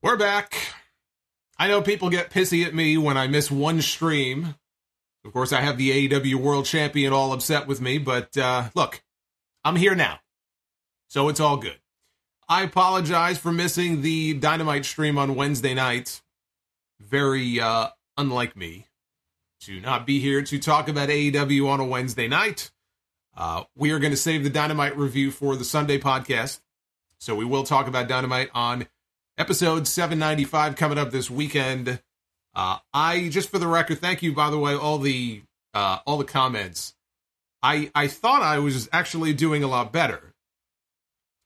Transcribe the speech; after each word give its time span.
We're 0.00 0.16
back. 0.16 0.54
I 1.58 1.66
know 1.66 1.82
people 1.82 2.08
get 2.08 2.30
pissy 2.30 2.64
at 2.64 2.72
me 2.72 2.96
when 2.96 3.16
I 3.16 3.26
miss 3.26 3.50
one 3.50 3.82
stream. 3.82 4.54
Of 5.24 5.32
course, 5.32 5.52
I 5.52 5.60
have 5.60 5.76
the 5.76 6.08
AEW 6.08 6.36
World 6.36 6.66
Champion 6.66 7.12
all 7.12 7.32
upset 7.32 7.66
with 7.66 7.80
me, 7.80 7.98
but 7.98 8.36
uh, 8.36 8.68
look, 8.76 9.02
I'm 9.64 9.74
here 9.74 9.96
now. 9.96 10.20
So 11.08 11.28
it's 11.28 11.40
all 11.40 11.56
good. 11.56 11.80
I 12.48 12.62
apologize 12.62 13.38
for 13.38 13.50
missing 13.50 14.02
the 14.02 14.34
Dynamite 14.34 14.84
stream 14.84 15.18
on 15.18 15.34
Wednesday 15.34 15.74
night. 15.74 16.22
Very 17.00 17.58
uh, 17.58 17.88
unlike 18.16 18.56
me 18.56 18.86
to 19.62 19.80
not 19.80 20.06
be 20.06 20.20
here 20.20 20.42
to 20.42 20.60
talk 20.60 20.88
about 20.88 21.08
AEW 21.08 21.68
on 21.68 21.80
a 21.80 21.84
Wednesday 21.84 22.28
night. 22.28 22.70
Uh, 23.36 23.64
we 23.76 23.90
are 23.90 23.98
going 23.98 24.12
to 24.12 24.16
save 24.16 24.44
the 24.44 24.50
Dynamite 24.50 24.96
review 24.96 25.32
for 25.32 25.56
the 25.56 25.64
Sunday 25.64 25.98
podcast. 25.98 26.60
So 27.18 27.34
we 27.34 27.44
will 27.44 27.64
talk 27.64 27.88
about 27.88 28.06
Dynamite 28.06 28.50
on 28.54 28.86
episode 29.38 29.86
795 29.86 30.76
coming 30.76 30.98
up 30.98 31.10
this 31.10 31.30
weekend. 31.30 32.00
Uh, 32.54 32.78
I 32.92 33.28
just 33.28 33.50
for 33.50 33.58
the 33.58 33.68
record, 33.68 34.00
thank 34.00 34.22
you 34.22 34.34
by 34.34 34.50
the 34.50 34.58
way, 34.58 34.74
all 34.74 34.98
the 34.98 35.42
uh, 35.74 35.98
all 36.06 36.18
the 36.18 36.24
comments. 36.24 36.94
I 37.62 37.90
I 37.94 38.08
thought 38.08 38.42
I 38.42 38.58
was 38.58 38.88
actually 38.92 39.32
doing 39.32 39.62
a 39.62 39.68
lot 39.68 39.92
better. 39.92 40.34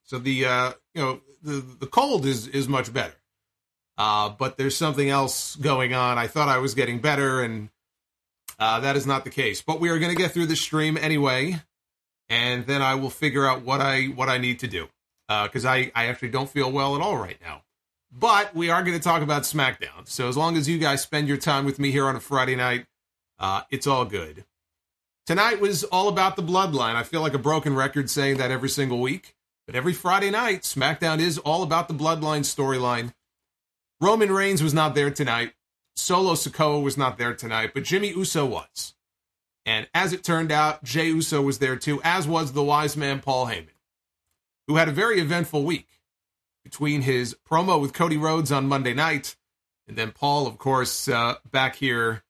So 0.05 0.19
the 0.19 0.47
uh, 0.47 0.73
you 0.95 1.03
know 1.03 1.21
the 1.43 1.61
the 1.81 1.87
cold 1.87 2.25
is 2.25 2.49
is 2.49 2.69
much 2.69 2.93
better. 2.93 3.15
Uh, 3.99 4.31
but 4.31 4.57
there's 4.57 4.77
something 4.77 5.11
else 5.11 5.55
going 5.57 5.93
on. 5.93 6.17
I 6.17 6.27
thought 6.27 6.49
I 6.49 6.59
was 6.59 6.75
getting 6.75 6.99
better, 6.99 7.43
and 7.43 7.69
uh, 8.59 8.81
that 8.81 8.97
is 8.97 9.07
not 9.07 9.25
the 9.25 9.31
case. 9.31 9.61
But 9.61 9.81
we 9.81 9.91
are 9.91 9.99
going 9.99 10.11
to 10.11 10.21
get 10.21 10.33
through 10.33 10.47
the 10.47 10.57
stream 10.57 10.97
anyway, 10.97 11.61
and 12.31 12.67
then 12.67 12.81
I 12.81 12.95
will 12.95 13.11
figure 13.11 13.47
out 13.47 13.63
what 13.63 13.83
I 13.83 14.05
what 14.07 14.31
I 14.31 14.39
need 14.39 14.61
to 14.61 14.67
do 14.67 14.89
because 15.29 15.67
uh, 15.67 15.71
I 15.71 15.93
I 15.95 16.07
actually 16.07 16.31
don't 16.31 16.49
feel 16.49 16.73
well 16.73 16.97
at 16.97 17.03
all 17.03 17.19
right 17.19 17.39
now. 17.43 17.63
But 18.13 18.55
we 18.55 18.69
are 18.69 18.83
going 18.83 18.97
to 18.97 19.03
talk 19.03 19.23
about 19.23 19.43
SmackDown. 19.43 20.07
So 20.07 20.29
as 20.29 20.37
long 20.37 20.57
as 20.57 20.69
you 20.69 20.79
guys 20.79 21.01
spend 21.01 21.29
your 21.29 21.39
time 21.39 21.65
with 21.65 21.79
me 21.79 21.91
here 21.91 22.07
on 22.07 22.15
a 22.15 22.21
Friday 22.21 22.57
night, 22.57 22.85
uh, 23.39 23.63
it's 23.71 23.87
all 23.87 24.05
good. 24.05 24.45
Tonight 25.25 25.61
was 25.61 25.85
all 25.85 26.09
about 26.09 26.37
the 26.37 26.43
bloodline. 26.43 26.95
I 26.95 27.05
feel 27.05 27.23
like 27.23 27.33
a 27.33 27.39
broken 27.39 27.75
record 27.75 28.11
saying 28.11 28.37
that 28.37 28.51
every 28.51 28.69
single 28.69 29.01
week. 29.01 29.35
But 29.67 29.77
every 29.77 29.95
Friday 29.95 30.31
night, 30.31 30.63
SmackDown 30.63 31.21
is 31.21 31.39
all 31.39 31.63
about 31.63 31.89
the 31.89 31.95
bloodline 31.95 32.41
storyline. 32.41 33.15
Roman 34.01 34.33
Reigns 34.33 34.63
was 34.63 34.75
not 34.75 34.95
there 34.95 35.11
tonight. 35.11 35.53
Solo 35.95 36.33
Sikoa 36.33 36.83
was 36.83 36.99
not 36.99 37.17
there 37.17 37.35
tonight, 37.35 37.71
but 37.73 37.85
Jimmy 37.85 38.09
Uso 38.09 38.45
was. 38.45 38.95
And 39.65 39.89
as 39.95 40.13
it 40.13 40.25
turned 40.25 40.51
out, 40.51 40.83
Jey 40.83 41.07
Uso 41.07 41.41
was 41.41 41.61
there 41.61 41.77
too, 41.77 42.01
as 42.03 42.27
was 42.27 42.53
the 42.53 42.65
wise 42.65 42.97
man 42.97 43.21
Paul 43.21 43.47
Heyman, 43.47 43.69
who 44.67 44.77
had 44.77 44.89
a 44.89 44.93
very 44.93 45.21
eventful 45.21 45.65
week 45.65 45.92
between 46.65 47.03
his 47.03 47.37
promo 47.49 47.81
with 47.81 47.93
Cody 47.93 48.17
Rhodes 48.17 48.53
on 48.53 48.69
Monday 48.69 48.95
night 48.95 49.37
and 49.87 49.97
then 49.97 50.13
Paul, 50.13 50.47
of 50.47 50.59
course, 50.59 51.09
uh, 51.09 51.35
back 51.51 51.77
here 51.77 52.23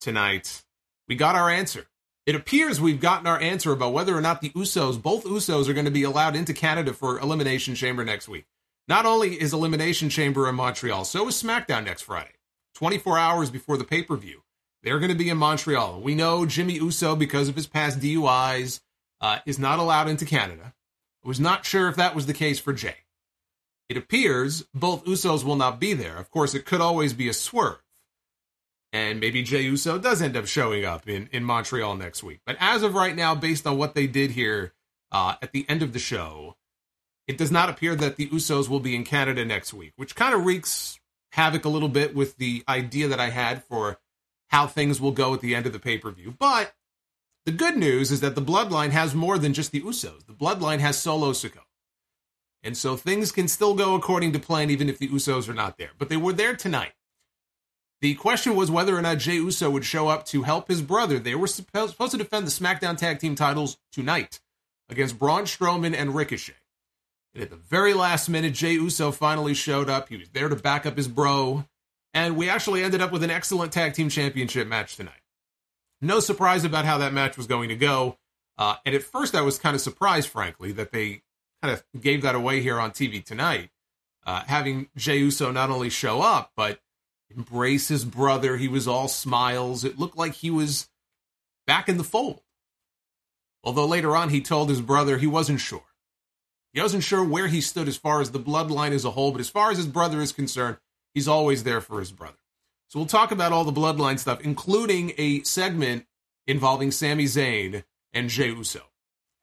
tonight. 0.00 0.64
We 1.08 1.16
got 1.16 1.34
our 1.34 1.50
answer. 1.50 1.86
It 2.26 2.34
appears 2.34 2.80
we've 2.80 3.00
gotten 3.00 3.26
our 3.26 3.38
answer 3.40 3.72
about 3.72 3.92
whether 3.92 4.16
or 4.16 4.22
not 4.22 4.40
the 4.40 4.50
Usos, 4.50 5.00
both 5.00 5.24
Usos, 5.24 5.68
are 5.68 5.74
going 5.74 5.84
to 5.84 5.90
be 5.90 6.04
allowed 6.04 6.34
into 6.34 6.54
Canada 6.54 6.94
for 6.94 7.18
Elimination 7.18 7.74
Chamber 7.74 8.04
next 8.04 8.28
week. 8.28 8.46
Not 8.88 9.04
only 9.04 9.40
is 9.40 9.52
Elimination 9.52 10.08
Chamber 10.08 10.48
in 10.48 10.54
Montreal, 10.54 11.04
so 11.04 11.28
is 11.28 11.40
SmackDown 11.40 11.84
next 11.84 12.02
Friday, 12.02 12.34
24 12.74 13.18
hours 13.18 13.50
before 13.50 13.76
the 13.76 13.84
pay 13.84 14.02
per 14.02 14.16
view. 14.16 14.42
They're 14.82 14.98
going 14.98 15.12
to 15.12 15.16
be 15.16 15.30
in 15.30 15.38
Montreal. 15.38 16.00
We 16.00 16.14
know 16.14 16.46
Jimmy 16.46 16.74
Uso, 16.74 17.14
because 17.14 17.48
of 17.48 17.56
his 17.56 17.66
past 17.66 18.00
DUIs, 18.00 18.80
uh, 19.20 19.38
is 19.46 19.58
not 19.58 19.78
allowed 19.78 20.08
into 20.08 20.24
Canada. 20.24 20.74
I 21.24 21.28
was 21.28 21.40
not 21.40 21.64
sure 21.64 21.88
if 21.88 21.96
that 21.96 22.14
was 22.14 22.26
the 22.26 22.34
case 22.34 22.58
for 22.58 22.72
Jey. 22.72 23.03
It 23.88 23.96
appears 23.96 24.64
both 24.74 25.04
Usos 25.04 25.44
will 25.44 25.56
not 25.56 25.78
be 25.78 25.92
there. 25.94 26.16
Of 26.16 26.30
course, 26.30 26.54
it 26.54 26.64
could 26.64 26.80
always 26.80 27.12
be 27.12 27.28
a 27.28 27.32
swerve. 27.32 27.82
And 28.92 29.18
maybe 29.18 29.42
Jey 29.42 29.62
Uso 29.62 29.98
does 29.98 30.22
end 30.22 30.36
up 30.36 30.46
showing 30.46 30.84
up 30.84 31.08
in, 31.08 31.28
in 31.32 31.42
Montreal 31.42 31.96
next 31.96 32.22
week. 32.22 32.40
But 32.46 32.56
as 32.60 32.82
of 32.82 32.94
right 32.94 33.16
now, 33.16 33.34
based 33.34 33.66
on 33.66 33.76
what 33.76 33.94
they 33.94 34.06
did 34.06 34.30
here 34.30 34.72
uh, 35.10 35.34
at 35.42 35.52
the 35.52 35.66
end 35.68 35.82
of 35.82 35.92
the 35.92 35.98
show, 35.98 36.56
it 37.26 37.36
does 37.36 37.50
not 37.50 37.68
appear 37.68 37.96
that 37.96 38.16
the 38.16 38.28
Usos 38.28 38.68
will 38.68 38.80
be 38.80 38.94
in 38.94 39.04
Canada 39.04 39.44
next 39.44 39.74
week, 39.74 39.92
which 39.96 40.14
kind 40.14 40.34
of 40.34 40.44
wreaks 40.44 41.00
havoc 41.32 41.64
a 41.64 41.68
little 41.68 41.88
bit 41.88 42.14
with 42.14 42.36
the 42.36 42.62
idea 42.68 43.08
that 43.08 43.18
I 43.18 43.30
had 43.30 43.64
for 43.64 43.98
how 44.48 44.68
things 44.68 45.00
will 45.00 45.10
go 45.10 45.34
at 45.34 45.40
the 45.40 45.54
end 45.54 45.66
of 45.66 45.72
the 45.72 45.80
pay 45.80 45.98
per 45.98 46.10
view. 46.10 46.34
But 46.38 46.74
the 47.44 47.52
good 47.52 47.76
news 47.76 48.12
is 48.12 48.20
that 48.20 48.36
the 48.36 48.42
Bloodline 48.42 48.90
has 48.90 49.14
more 49.14 49.38
than 49.38 49.52
just 49.52 49.72
the 49.72 49.80
Usos. 49.80 50.24
The 50.26 50.32
Bloodline 50.32 50.78
has 50.78 50.96
Solo 50.96 51.32
Sikoa. 51.32 51.62
And 52.64 52.76
so 52.76 52.96
things 52.96 53.30
can 53.30 53.46
still 53.46 53.74
go 53.74 53.94
according 53.94 54.32
to 54.32 54.38
plan 54.38 54.70
even 54.70 54.88
if 54.88 54.98
the 54.98 55.08
Usos 55.08 55.48
are 55.48 55.54
not 55.54 55.76
there. 55.76 55.90
But 55.98 56.08
they 56.08 56.16
were 56.16 56.32
there 56.32 56.56
tonight. 56.56 56.92
The 58.00 58.14
question 58.14 58.56
was 58.56 58.70
whether 58.70 58.96
or 58.96 59.02
not 59.02 59.18
Jey 59.18 59.34
Uso 59.34 59.70
would 59.70 59.84
show 59.84 60.08
up 60.08 60.24
to 60.26 60.42
help 60.42 60.68
his 60.68 60.82
brother. 60.82 61.18
They 61.18 61.34
were 61.34 61.46
supposed 61.46 61.96
to 61.98 62.16
defend 62.16 62.46
the 62.46 62.50
SmackDown 62.50 62.96
Tag 62.96 63.18
Team 63.18 63.34
titles 63.34 63.76
tonight 63.92 64.40
against 64.88 65.18
Braun 65.18 65.44
Strowman 65.44 65.94
and 65.94 66.14
Ricochet. 66.14 66.54
And 67.34 67.42
at 67.42 67.50
the 67.50 67.56
very 67.56 67.94
last 67.94 68.28
minute, 68.28 68.54
Jey 68.54 68.72
Uso 68.72 69.10
finally 69.10 69.54
showed 69.54 69.90
up. 69.90 70.08
He 70.08 70.16
was 70.16 70.28
there 70.30 70.48
to 70.48 70.56
back 70.56 70.86
up 70.86 70.96
his 70.96 71.08
bro. 71.08 71.66
And 72.12 72.36
we 72.36 72.48
actually 72.48 72.82
ended 72.82 73.02
up 73.02 73.12
with 73.12 73.24
an 73.24 73.30
excellent 73.30 73.72
Tag 73.72 73.92
Team 73.92 74.08
Championship 74.08 74.68
match 74.68 74.96
tonight. 74.96 75.20
No 76.00 76.20
surprise 76.20 76.64
about 76.64 76.84
how 76.84 76.98
that 76.98 77.12
match 77.12 77.36
was 77.36 77.46
going 77.46 77.68
to 77.70 77.76
go. 77.76 78.18
Uh, 78.56 78.76
and 78.86 78.94
at 78.94 79.02
first, 79.02 79.34
I 79.34 79.40
was 79.40 79.58
kind 79.58 79.74
of 79.74 79.80
surprised, 79.80 80.28
frankly, 80.28 80.72
that 80.72 80.92
they 80.92 81.22
kind 81.64 81.78
of 81.78 82.02
gave 82.02 82.22
that 82.22 82.34
away 82.34 82.60
here 82.60 82.78
on 82.78 82.90
TV 82.90 83.24
tonight. 83.24 83.70
Uh, 84.26 84.42
having 84.46 84.88
Jey 84.96 85.18
Uso 85.18 85.50
not 85.50 85.70
only 85.70 85.88
show 85.88 86.20
up, 86.20 86.52
but 86.56 86.80
embrace 87.34 87.88
his 87.88 88.04
brother. 88.04 88.56
He 88.56 88.68
was 88.68 88.86
all 88.86 89.08
smiles. 89.08 89.84
It 89.84 89.98
looked 89.98 90.16
like 90.16 90.34
he 90.34 90.50
was 90.50 90.88
back 91.66 91.88
in 91.88 91.96
the 91.96 92.04
fold. 92.04 92.42
Although 93.62 93.86
later 93.86 94.14
on 94.14 94.28
he 94.28 94.42
told 94.42 94.68
his 94.68 94.82
brother 94.82 95.16
he 95.16 95.26
wasn't 95.26 95.60
sure. 95.60 95.84
He 96.74 96.82
wasn't 96.82 97.04
sure 97.04 97.24
where 97.24 97.48
he 97.48 97.60
stood 97.60 97.88
as 97.88 97.96
far 97.96 98.20
as 98.20 98.30
the 98.30 98.40
bloodline 98.40 98.92
as 98.92 99.04
a 99.04 99.12
whole, 99.12 99.32
but 99.32 99.40
as 99.40 99.48
far 99.48 99.70
as 99.70 99.78
his 99.78 99.86
brother 99.86 100.20
is 100.20 100.32
concerned, 100.32 100.76
he's 101.14 101.28
always 101.28 101.64
there 101.64 101.80
for 101.80 101.98
his 101.98 102.12
brother. 102.12 102.36
So 102.88 102.98
we'll 102.98 103.06
talk 103.06 103.30
about 103.30 103.52
all 103.52 103.64
the 103.64 103.72
bloodline 103.72 104.18
stuff, 104.18 104.40
including 104.42 105.12
a 105.16 105.42
segment 105.42 106.06
involving 106.46 106.90
Sami 106.90 107.24
Zayn 107.24 107.84
and 108.12 108.28
Jey 108.28 108.48
Uso 108.48 108.82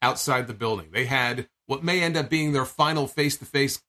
outside 0.01 0.47
the 0.47 0.53
building. 0.53 0.89
They 0.91 1.05
had 1.05 1.47
what 1.71 1.85
may 1.85 2.01
end 2.01 2.17
up 2.17 2.29
being 2.29 2.51
their 2.51 2.65
final 2.65 3.07
face 3.07 3.37
to 3.37 3.45
face, 3.45 3.81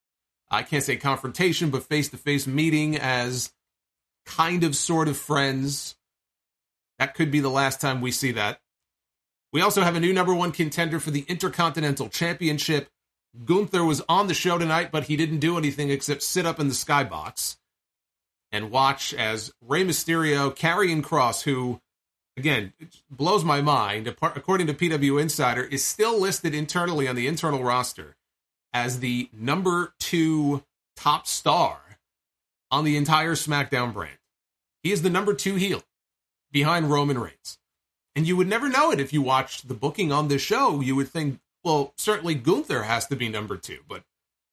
I 0.48 0.62
can't 0.62 0.84
say 0.84 0.94
confrontation, 0.94 1.70
but 1.70 1.82
face 1.82 2.10
to 2.10 2.16
face 2.16 2.46
meeting 2.46 2.96
as 2.96 3.52
kind 4.24 4.62
of 4.62 4.76
sort 4.76 5.08
of 5.08 5.16
friends. 5.16 5.96
That 7.00 7.16
could 7.16 7.32
be 7.32 7.40
the 7.40 7.48
last 7.48 7.80
time 7.80 8.00
we 8.00 8.12
see 8.12 8.30
that. 8.30 8.60
We 9.52 9.62
also 9.62 9.82
have 9.82 9.96
a 9.96 10.00
new 10.00 10.12
number 10.12 10.32
one 10.32 10.52
contender 10.52 11.00
for 11.00 11.10
the 11.10 11.24
Intercontinental 11.26 12.08
Championship. 12.08 12.88
Gunther 13.44 13.84
was 13.84 14.00
on 14.08 14.28
the 14.28 14.34
show 14.34 14.58
tonight, 14.58 14.92
but 14.92 15.08
he 15.08 15.16
didn't 15.16 15.40
do 15.40 15.58
anything 15.58 15.90
except 15.90 16.22
sit 16.22 16.46
up 16.46 16.60
in 16.60 16.68
the 16.68 16.74
skybox 16.74 17.56
and 18.52 18.70
watch 18.70 19.12
as 19.12 19.50
Rey 19.60 19.84
Mysterio, 19.84 20.54
Karrion 20.56 21.02
Kross, 21.02 21.42
who, 21.42 21.80
again, 22.36 22.72
blows 23.10 23.44
my 23.44 23.60
mind, 23.60 24.06
according 24.06 24.66
to 24.66 24.74
PW 24.74 25.20
Insider, 25.20 25.62
is 25.62 25.84
still 25.84 26.20
listed 26.20 26.54
internally 26.54 27.08
on 27.08 27.16
the 27.16 27.26
internal 27.26 27.62
roster 27.62 28.16
as 28.72 29.00
the 29.00 29.28
number 29.32 29.94
two 29.98 30.62
top 30.96 31.26
star 31.26 31.80
on 32.70 32.84
the 32.84 32.96
entire 32.96 33.34
SmackDown 33.34 33.92
brand. 33.92 34.18
He 34.82 34.92
is 34.92 35.02
the 35.02 35.10
number 35.10 35.34
two 35.34 35.56
heel 35.56 35.82
behind 36.50 36.90
Roman 36.90 37.18
Reigns. 37.18 37.58
And 38.14 38.26
you 38.26 38.36
would 38.36 38.48
never 38.48 38.68
know 38.68 38.90
it 38.90 39.00
if 39.00 39.12
you 39.12 39.22
watched 39.22 39.68
the 39.68 39.74
booking 39.74 40.12
on 40.12 40.28
this 40.28 40.42
show. 40.42 40.80
You 40.80 40.96
would 40.96 41.08
think, 41.08 41.40
well, 41.64 41.94
certainly 41.96 42.34
Gunther 42.34 42.82
has 42.82 43.06
to 43.06 43.16
be 43.16 43.28
number 43.28 43.56
two, 43.56 43.80
but 43.88 44.04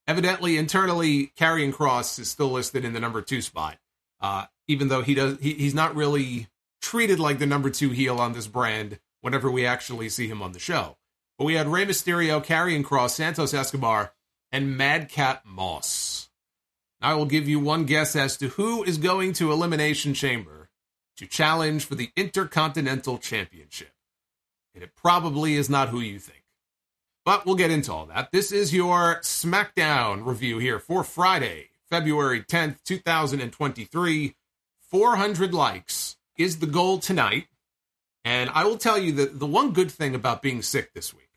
evidently 0.08 0.58
internally, 0.58 1.28
Karrion 1.38 1.74
Kross 1.74 2.20
is 2.20 2.30
still 2.30 2.50
listed 2.50 2.86
in 2.86 2.94
the 2.94 3.00
number 3.00 3.22
two 3.22 3.42
spot. 3.42 3.78
Uh, 4.22 4.46
even 4.68 4.88
though 4.88 5.02
he 5.02 5.14
does, 5.14 5.38
he, 5.40 5.54
he's 5.54 5.74
not 5.74 5.96
really 5.96 6.48
treated 6.81 7.20
like 7.20 7.40
the 7.40 7.46
number 7.46 7.70
two 7.70 7.90
heel 7.90 8.20
on 8.20 8.34
this 8.34 8.48
brand 8.48 9.00
whenever 9.22 9.50
we 9.52 9.66
actually 9.66 10.10
see 10.10 10.28
him 10.28 10.42
on 10.42 10.52
the 10.52 10.60
show. 10.60 10.98
But 11.38 11.46
we 11.46 11.56
had 11.56 11.68
Rey 11.68 11.86
Mysterio, 11.86 12.44
Karrion 12.44 12.84
Kross, 12.84 13.12
Santos 13.12 13.54
Escobar, 13.54 14.14
and 14.52 14.76
Madcap 14.78 15.46
Moss 15.46 16.30
I 17.02 17.14
will 17.14 17.26
give 17.26 17.48
you 17.48 17.60
one 17.60 17.86
guess 17.86 18.16
as 18.16 18.36
to 18.38 18.50
who 18.50 18.84
is 18.84 18.98
going 18.98 19.31
to 19.34 19.52
Elimination 19.52 20.14
Chamber 20.14 20.70
to 21.16 21.26
challenge 21.26 21.86
for 21.86 21.96
the 21.96 22.12
Intercontinental 22.18 23.18
Championship. 23.18 23.94
And 24.76 24.84
it 24.84 24.96
probably 24.96 25.56
is 25.56 25.70
not 25.70 25.90
who 25.90 26.02
you 26.02 26.20
think. 26.20 26.44
But 27.24 27.46
we'll 27.46 27.56
get 27.56 27.72
into 27.72 27.94
all 27.94 28.06
that. 28.08 28.31
This 28.31 28.52
is 28.52 28.74
your 28.74 29.20
SmackDown 29.22 30.26
review 30.26 30.58
here 30.58 30.80
for 30.80 31.04
Friday, 31.04 31.70
February 31.90 32.42
10th, 32.42 32.84
2023. 32.84 34.36
400 34.81 35.54
likes 35.54 36.18
is 36.39 36.57
the 36.57 36.65
goal 36.65 36.97
tonight. 36.97 37.45
And 38.25 38.50
I 38.50 38.65
will 38.65 38.77
tell 38.77 38.97
you 38.97 39.12
that 39.13 39.39
the 39.39 39.45
one 39.45 39.74
good 39.74 39.91
thing 39.91 40.15
about 40.15 40.41
being 40.41 40.63
sick 40.63 40.94
this 40.94 41.13
week 41.13 41.30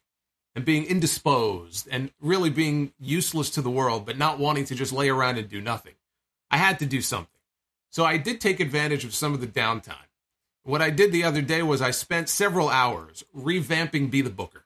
and 0.54 0.64
being 0.64 0.84
indisposed 0.84 1.88
and 1.90 2.10
really 2.20 2.50
being 2.50 2.93
useless 2.99 3.50
to 3.50 3.62
the 3.62 3.70
world, 3.70 4.06
but 4.06 4.16
not 4.16 4.38
wanting 4.38 4.64
to 4.66 4.75
just 4.75 4.93
lay 4.93 5.08
around 5.10 5.38
and 5.38 5.49
do 5.49 5.60
nothing, 5.60 5.94
I 6.50 6.56
had 6.56 6.78
to 6.78 6.87
do 6.87 7.02
something. 7.02 7.28
So 7.90 8.04
I 8.04 8.16
did 8.16 8.40
take 8.40 8.60
advantage 8.60 9.04
of 9.04 9.14
some 9.14 9.34
of 9.34 9.40
the 9.40 9.46
downtime. 9.46 10.08
What 10.64 10.81
I 10.81 10.90
did 10.90 11.12
the 11.12 11.25
other 11.25 11.43
day 11.43 11.62
was 11.62 11.82
I 11.82 11.90
spent 11.90 12.28
several 12.28 12.69
hours 12.69 13.25
revamping 13.37 14.10
Be 14.10 14.22
the 14.22 14.31
Booker. 14.31 14.64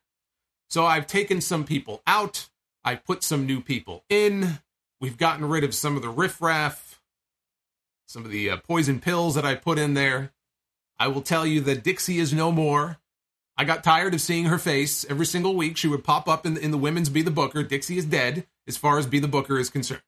So 0.68 0.84
I've 0.84 1.06
taken 1.06 1.40
some 1.40 1.64
people 1.64 2.02
out, 2.06 2.48
I 2.84 2.96
put 2.96 3.22
some 3.22 3.46
new 3.46 3.60
people 3.60 4.04
in, 4.08 4.60
we've 5.00 5.16
gotten 5.16 5.48
rid 5.48 5.64
of 5.64 5.74
some 5.74 5.96
of 5.96 6.02
the 6.02 6.08
riffraff, 6.08 6.85
some 8.06 8.24
of 8.24 8.30
the 8.30 8.50
uh, 8.50 8.56
poison 8.58 9.00
pills 9.00 9.34
that 9.34 9.44
I 9.44 9.54
put 9.54 9.78
in 9.78 9.94
there. 9.94 10.32
I 10.98 11.08
will 11.08 11.22
tell 11.22 11.44
you 11.44 11.60
that 11.62 11.84
Dixie 11.84 12.18
is 12.18 12.32
no 12.32 12.50
more. 12.50 12.98
I 13.58 13.64
got 13.64 13.84
tired 13.84 14.14
of 14.14 14.20
seeing 14.20 14.46
her 14.46 14.58
face 14.58 15.04
every 15.08 15.26
single 15.26 15.54
week. 15.54 15.76
She 15.76 15.88
would 15.88 16.04
pop 16.04 16.28
up 16.28 16.46
in 16.46 16.54
the, 16.54 16.60
in 16.60 16.70
the 16.70 16.78
women's 16.78 17.08
Be 17.08 17.22
the 17.22 17.30
Booker. 17.30 17.62
Dixie 17.62 17.98
is 17.98 18.04
dead 18.04 18.46
as 18.66 18.76
far 18.76 18.98
as 18.98 19.06
Be 19.06 19.18
the 19.18 19.28
Booker 19.28 19.58
is 19.58 19.70
concerned. 19.70 20.02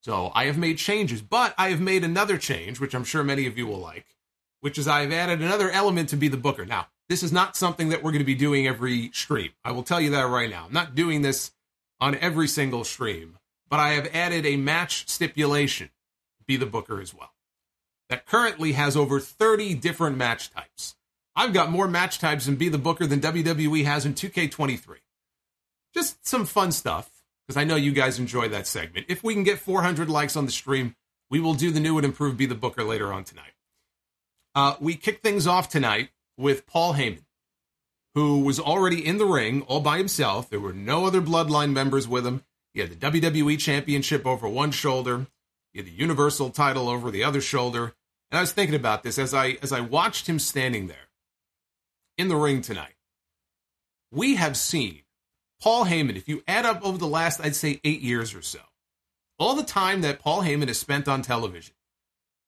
So 0.00 0.32
I 0.34 0.46
have 0.46 0.58
made 0.58 0.78
changes, 0.78 1.22
but 1.22 1.54
I 1.56 1.70
have 1.70 1.80
made 1.80 2.02
another 2.02 2.36
change, 2.36 2.80
which 2.80 2.94
I'm 2.94 3.04
sure 3.04 3.22
many 3.22 3.46
of 3.46 3.56
you 3.56 3.66
will 3.66 3.78
like, 3.78 4.06
which 4.60 4.76
is 4.76 4.88
I've 4.88 5.12
added 5.12 5.40
another 5.40 5.70
element 5.70 6.08
to 6.08 6.16
Be 6.16 6.28
the 6.28 6.36
Booker. 6.36 6.66
Now, 6.66 6.88
this 7.08 7.22
is 7.22 7.32
not 7.32 7.56
something 7.56 7.90
that 7.90 8.02
we're 8.02 8.10
going 8.10 8.18
to 8.20 8.24
be 8.24 8.34
doing 8.34 8.66
every 8.66 9.10
stream. 9.12 9.50
I 9.64 9.72
will 9.72 9.82
tell 9.82 10.00
you 10.00 10.10
that 10.10 10.28
right 10.28 10.50
now. 10.50 10.64
I'm 10.66 10.72
not 10.72 10.94
doing 10.94 11.22
this 11.22 11.52
on 12.00 12.16
every 12.16 12.48
single 12.48 12.84
stream, 12.84 13.38
but 13.68 13.78
I 13.78 13.90
have 13.90 14.08
added 14.12 14.44
a 14.44 14.56
match 14.56 15.08
stipulation, 15.08 15.90
Be 16.46 16.56
the 16.56 16.66
Booker 16.66 17.00
as 17.00 17.14
well 17.14 17.32
that 18.12 18.26
currently 18.26 18.72
has 18.72 18.94
over 18.94 19.18
30 19.18 19.72
different 19.72 20.18
match 20.18 20.50
types. 20.50 20.96
I've 21.34 21.54
got 21.54 21.70
more 21.70 21.88
match 21.88 22.18
types 22.18 22.46
in 22.46 22.56
Be 22.56 22.68
the 22.68 22.76
Booker 22.76 23.06
than 23.06 23.22
WWE 23.22 23.86
has 23.86 24.04
in 24.04 24.12
2K23. 24.12 24.96
Just 25.94 26.28
some 26.28 26.44
fun 26.44 26.72
stuff, 26.72 27.10
because 27.46 27.58
I 27.58 27.64
know 27.64 27.74
you 27.74 27.92
guys 27.92 28.18
enjoy 28.18 28.48
that 28.48 28.66
segment. 28.66 29.06
If 29.08 29.24
we 29.24 29.32
can 29.32 29.44
get 29.44 29.60
400 29.60 30.10
likes 30.10 30.36
on 30.36 30.44
the 30.44 30.52
stream, 30.52 30.94
we 31.30 31.40
will 31.40 31.54
do 31.54 31.70
the 31.70 31.80
new 31.80 31.96
and 31.96 32.04
improved 32.04 32.36
Be 32.36 32.44
the 32.44 32.54
Booker 32.54 32.84
later 32.84 33.14
on 33.14 33.24
tonight. 33.24 33.54
Uh, 34.54 34.74
we 34.78 34.94
kick 34.94 35.22
things 35.22 35.46
off 35.46 35.70
tonight 35.70 36.10
with 36.36 36.66
Paul 36.66 36.92
Heyman, 36.92 37.24
who 38.14 38.40
was 38.40 38.60
already 38.60 39.06
in 39.06 39.16
the 39.16 39.24
ring 39.24 39.62
all 39.62 39.80
by 39.80 39.96
himself. 39.96 40.50
There 40.50 40.60
were 40.60 40.74
no 40.74 41.06
other 41.06 41.22
bloodline 41.22 41.72
members 41.72 42.06
with 42.06 42.26
him. 42.26 42.44
He 42.74 42.80
had 42.80 42.90
the 42.90 43.10
WWE 43.10 43.58
Championship 43.58 44.26
over 44.26 44.46
one 44.46 44.70
shoulder, 44.70 45.28
the 45.80 45.90
Universal 45.90 46.50
title 46.50 46.88
over 46.88 47.10
the 47.10 47.24
other 47.24 47.40
shoulder, 47.40 47.94
and 48.30 48.38
I 48.38 48.40
was 48.40 48.52
thinking 48.52 48.74
about 48.74 49.02
this 49.02 49.18
as 49.18 49.32
I 49.32 49.56
as 49.62 49.72
I 49.72 49.80
watched 49.80 50.26
him 50.26 50.38
standing 50.38 50.88
there 50.88 51.08
in 52.18 52.28
the 52.28 52.36
ring 52.36 52.60
tonight. 52.60 52.94
We 54.10 54.34
have 54.36 54.56
seen 54.56 55.02
Paul 55.60 55.86
Heyman, 55.86 56.16
if 56.16 56.28
you 56.28 56.42
add 56.46 56.66
up 56.66 56.82
over 56.82 56.98
the 56.98 57.06
last, 57.06 57.40
I'd 57.40 57.56
say 57.56 57.80
eight 57.84 58.00
years 58.00 58.34
or 58.34 58.42
so, 58.42 58.58
all 59.38 59.54
the 59.54 59.62
time 59.62 60.02
that 60.02 60.18
Paul 60.18 60.42
Heyman 60.42 60.68
has 60.68 60.78
spent 60.78 61.08
on 61.08 61.22
television, 61.22 61.74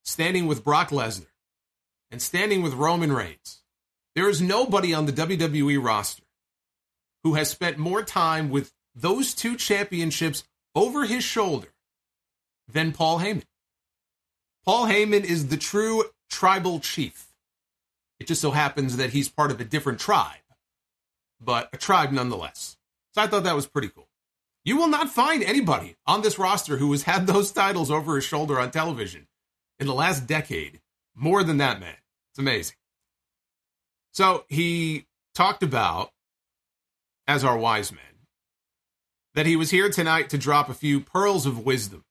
standing 0.02 0.46
with 0.46 0.64
Brock 0.64 0.90
Lesnar 0.90 1.26
and 2.10 2.20
standing 2.20 2.62
with 2.62 2.74
Roman 2.74 3.12
Reigns, 3.12 3.62
there 4.14 4.28
is 4.28 4.42
nobody 4.42 4.92
on 4.92 5.06
the 5.06 5.12
WWE 5.12 5.82
roster 5.82 6.24
who 7.22 7.34
has 7.34 7.50
spent 7.50 7.78
more 7.78 8.02
time 8.02 8.50
with 8.50 8.72
those 8.94 9.34
two 9.34 9.56
championships 9.56 10.44
over 10.74 11.04
his 11.04 11.24
shoulder 11.24 11.73
than 12.69 12.93
Paul 12.93 13.20
Heyman. 13.20 13.44
Paul 14.64 14.87
Heyman 14.87 15.25
is 15.25 15.49
the 15.49 15.56
true 15.56 16.05
tribal 16.31 16.81
chief. 16.81 17.26
It 18.19 18.26
just 18.26 18.40
so 18.40 18.50
happens 18.50 18.96
that 18.96 19.11
he's 19.11 19.28
part 19.28 19.50
of 19.50 19.61
a 19.61 19.64
different 19.64 20.00
tribe, 20.00 20.38
but 21.40 21.69
a 21.72 21.76
tribe 21.76 22.12
nonetheless. 22.12 22.76
So 23.12 23.22
I 23.22 23.26
thought 23.26 23.44
that 23.44 23.56
was 23.56 23.66
pretty 23.66 23.88
cool. 23.88 24.08
You 24.64 24.76
will 24.78 24.88
not 24.88 25.11
find 25.11 25.43
anybody 25.43 25.96
on 26.06 26.22
this 26.22 26.38
roster 26.38 26.78
who 26.78 26.90
has 26.93 27.02
had 27.02 27.26
those 27.28 27.52
titles 27.52 27.90
over 27.90 28.16
his 28.16 28.25
shoulder 28.25 28.58
on 28.58 28.70
television 28.70 29.26
in 29.78 29.87
the 29.87 29.94
last 29.94 30.26
decade 30.26 30.81
more 31.14 31.44
than 31.44 31.58
that 31.58 31.81
man. 31.81 31.96
It's 32.32 32.38
amazing. 32.38 32.76
So 34.12 34.44
he 34.49 35.06
talked 35.34 35.62
about, 35.62 36.10
as 37.26 37.44
our 37.44 37.56
wise 37.56 37.93
man, 37.93 38.00
that 39.34 39.46
he 39.46 39.56
was 39.56 39.70
here 39.70 39.90
tonight 39.90 40.31
to 40.31 40.38
drop 40.38 40.69
a 40.69 40.75
few 40.75 41.00
pearls 41.00 41.46
of 41.46 41.64
wisdom 41.64 42.03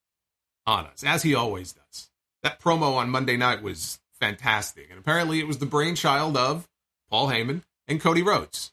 on 0.65 0.85
us, 0.85 1.03
as 1.03 1.23
he 1.23 1.35
always 1.35 1.73
does 1.73 2.09
that 2.43 2.59
promo 2.59 2.95
on 2.97 3.09
Monday 3.09 3.37
night 3.37 3.63
was 3.63 3.99
fantastic. 4.19 4.89
And 4.89 4.99
apparently 4.99 5.39
it 5.39 5.47
was 5.47 5.57
the 5.57 5.65
brainchild 5.65 6.37
of 6.37 6.67
Paul 7.09 7.29
Heyman 7.29 7.63
and 7.87 7.99
Cody 7.99 8.21
Rhodes. 8.21 8.71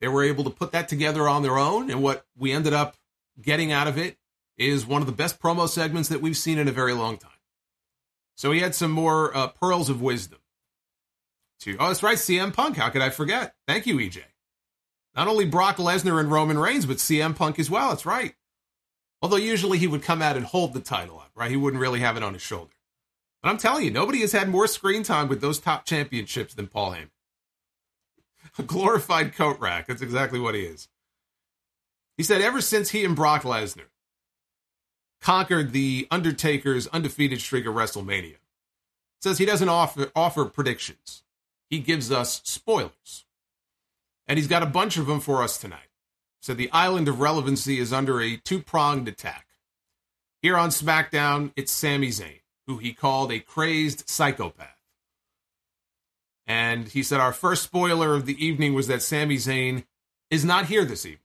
They 0.00 0.08
were 0.08 0.24
able 0.24 0.44
to 0.44 0.50
put 0.50 0.72
that 0.72 0.88
together 0.88 1.28
on 1.28 1.42
their 1.42 1.58
own. 1.58 1.90
And 1.90 2.02
what 2.02 2.26
we 2.36 2.50
ended 2.50 2.72
up 2.72 2.96
getting 3.40 3.70
out 3.70 3.86
of 3.86 3.96
it 3.96 4.16
is 4.58 4.84
one 4.84 5.02
of 5.02 5.06
the 5.06 5.12
best 5.12 5.40
promo 5.40 5.68
segments 5.68 6.08
that 6.08 6.20
we've 6.20 6.36
seen 6.36 6.58
in 6.58 6.68
a 6.68 6.72
very 6.72 6.92
long 6.92 7.18
time. 7.18 7.30
So 8.34 8.50
he 8.50 8.60
had 8.60 8.74
some 8.74 8.90
more 8.90 9.36
uh, 9.36 9.48
pearls 9.48 9.88
of 9.88 10.02
wisdom. 10.02 10.40
To, 11.60 11.76
oh, 11.78 11.88
that's 11.88 12.02
right, 12.02 12.18
CM 12.18 12.52
Punk. 12.52 12.76
How 12.76 12.88
could 12.88 13.02
I 13.02 13.10
forget? 13.10 13.54
Thank 13.68 13.86
you, 13.86 13.96
EJ. 13.98 14.22
Not 15.14 15.28
only 15.28 15.44
Brock 15.44 15.76
Lesnar 15.76 16.18
and 16.18 16.30
Roman 16.30 16.58
Reigns, 16.58 16.86
but 16.86 16.96
CM 16.96 17.36
Punk 17.36 17.58
as 17.60 17.70
well. 17.70 17.90
That's 17.90 18.06
right. 18.06 18.34
Although 19.22 19.36
usually 19.36 19.78
he 19.78 19.86
would 19.86 20.02
come 20.02 20.20
out 20.20 20.36
and 20.36 20.44
hold 20.44 20.74
the 20.74 20.80
title 20.80 21.20
up, 21.20 21.30
right? 21.36 21.50
He 21.50 21.56
wouldn't 21.56 21.80
really 21.80 22.00
have 22.00 22.16
it 22.16 22.24
on 22.24 22.32
his 22.32 22.42
shoulder. 22.42 22.72
But 23.40 23.50
I'm 23.50 23.56
telling 23.58 23.84
you, 23.84 23.90
nobody 23.90 24.20
has 24.20 24.32
had 24.32 24.48
more 24.48 24.66
screen 24.66 25.04
time 25.04 25.28
with 25.28 25.40
those 25.40 25.60
top 25.60 25.84
championships 25.84 26.54
than 26.54 26.66
Paul 26.66 26.92
Heyman. 26.92 27.10
A 28.58 28.62
glorified 28.62 29.34
coat 29.34 29.60
rack. 29.60 29.86
That's 29.86 30.02
exactly 30.02 30.40
what 30.40 30.56
he 30.56 30.62
is. 30.62 30.88
He 32.16 32.24
said 32.24 32.42
ever 32.42 32.60
since 32.60 32.90
he 32.90 33.04
and 33.04 33.16
Brock 33.16 33.42
Lesnar 33.42 33.86
conquered 35.20 35.72
the 35.72 36.08
Undertaker's 36.10 36.88
undefeated 36.88 37.40
streak 37.40 37.64
of 37.64 37.74
WrestleMania, 37.74 38.36
says 39.20 39.38
he 39.38 39.46
doesn't 39.46 39.68
offer 39.68 40.10
offer 40.14 40.44
predictions. 40.44 41.22
He 41.70 41.78
gives 41.78 42.10
us 42.10 42.42
spoilers. 42.44 43.24
And 44.26 44.38
he's 44.38 44.48
got 44.48 44.62
a 44.62 44.66
bunch 44.66 44.98
of 44.98 45.06
them 45.06 45.20
for 45.20 45.42
us 45.42 45.58
tonight. 45.58 45.91
So 46.42 46.52
the 46.52 46.70
island 46.72 47.08
of 47.08 47.20
relevancy 47.20 47.78
is 47.78 47.92
under 47.92 48.20
a 48.20 48.36
two-pronged 48.36 49.08
attack. 49.08 49.46
Here 50.42 50.58
on 50.58 50.68
SmackDown, 50.68 51.52
it's 51.56 51.72
Sami 51.72 52.08
Zayn 52.08 52.42
who 52.66 52.78
he 52.78 52.92
called 52.92 53.32
a 53.32 53.40
crazed 53.40 54.08
psychopath. 54.08 54.68
And 56.46 56.88
he 56.88 57.02
said, 57.02 57.20
Our 57.20 57.32
first 57.32 57.62
spoiler 57.62 58.14
of 58.14 58.26
the 58.26 58.44
evening 58.44 58.74
was 58.74 58.86
that 58.88 59.02
Sami 59.02 59.36
Zayn 59.36 59.84
is 60.30 60.44
not 60.44 60.66
here 60.66 60.84
this 60.84 61.06
evening. 61.06 61.18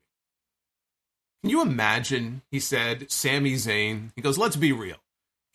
Can 1.44 1.52
you 1.52 1.62
imagine, 1.62 2.42
he 2.52 2.60
said, 2.60 3.12
Sami 3.12 3.54
Zayn? 3.54 4.12
He 4.16 4.22
goes, 4.22 4.38
Let's 4.38 4.56
be 4.56 4.72
real. 4.72 4.98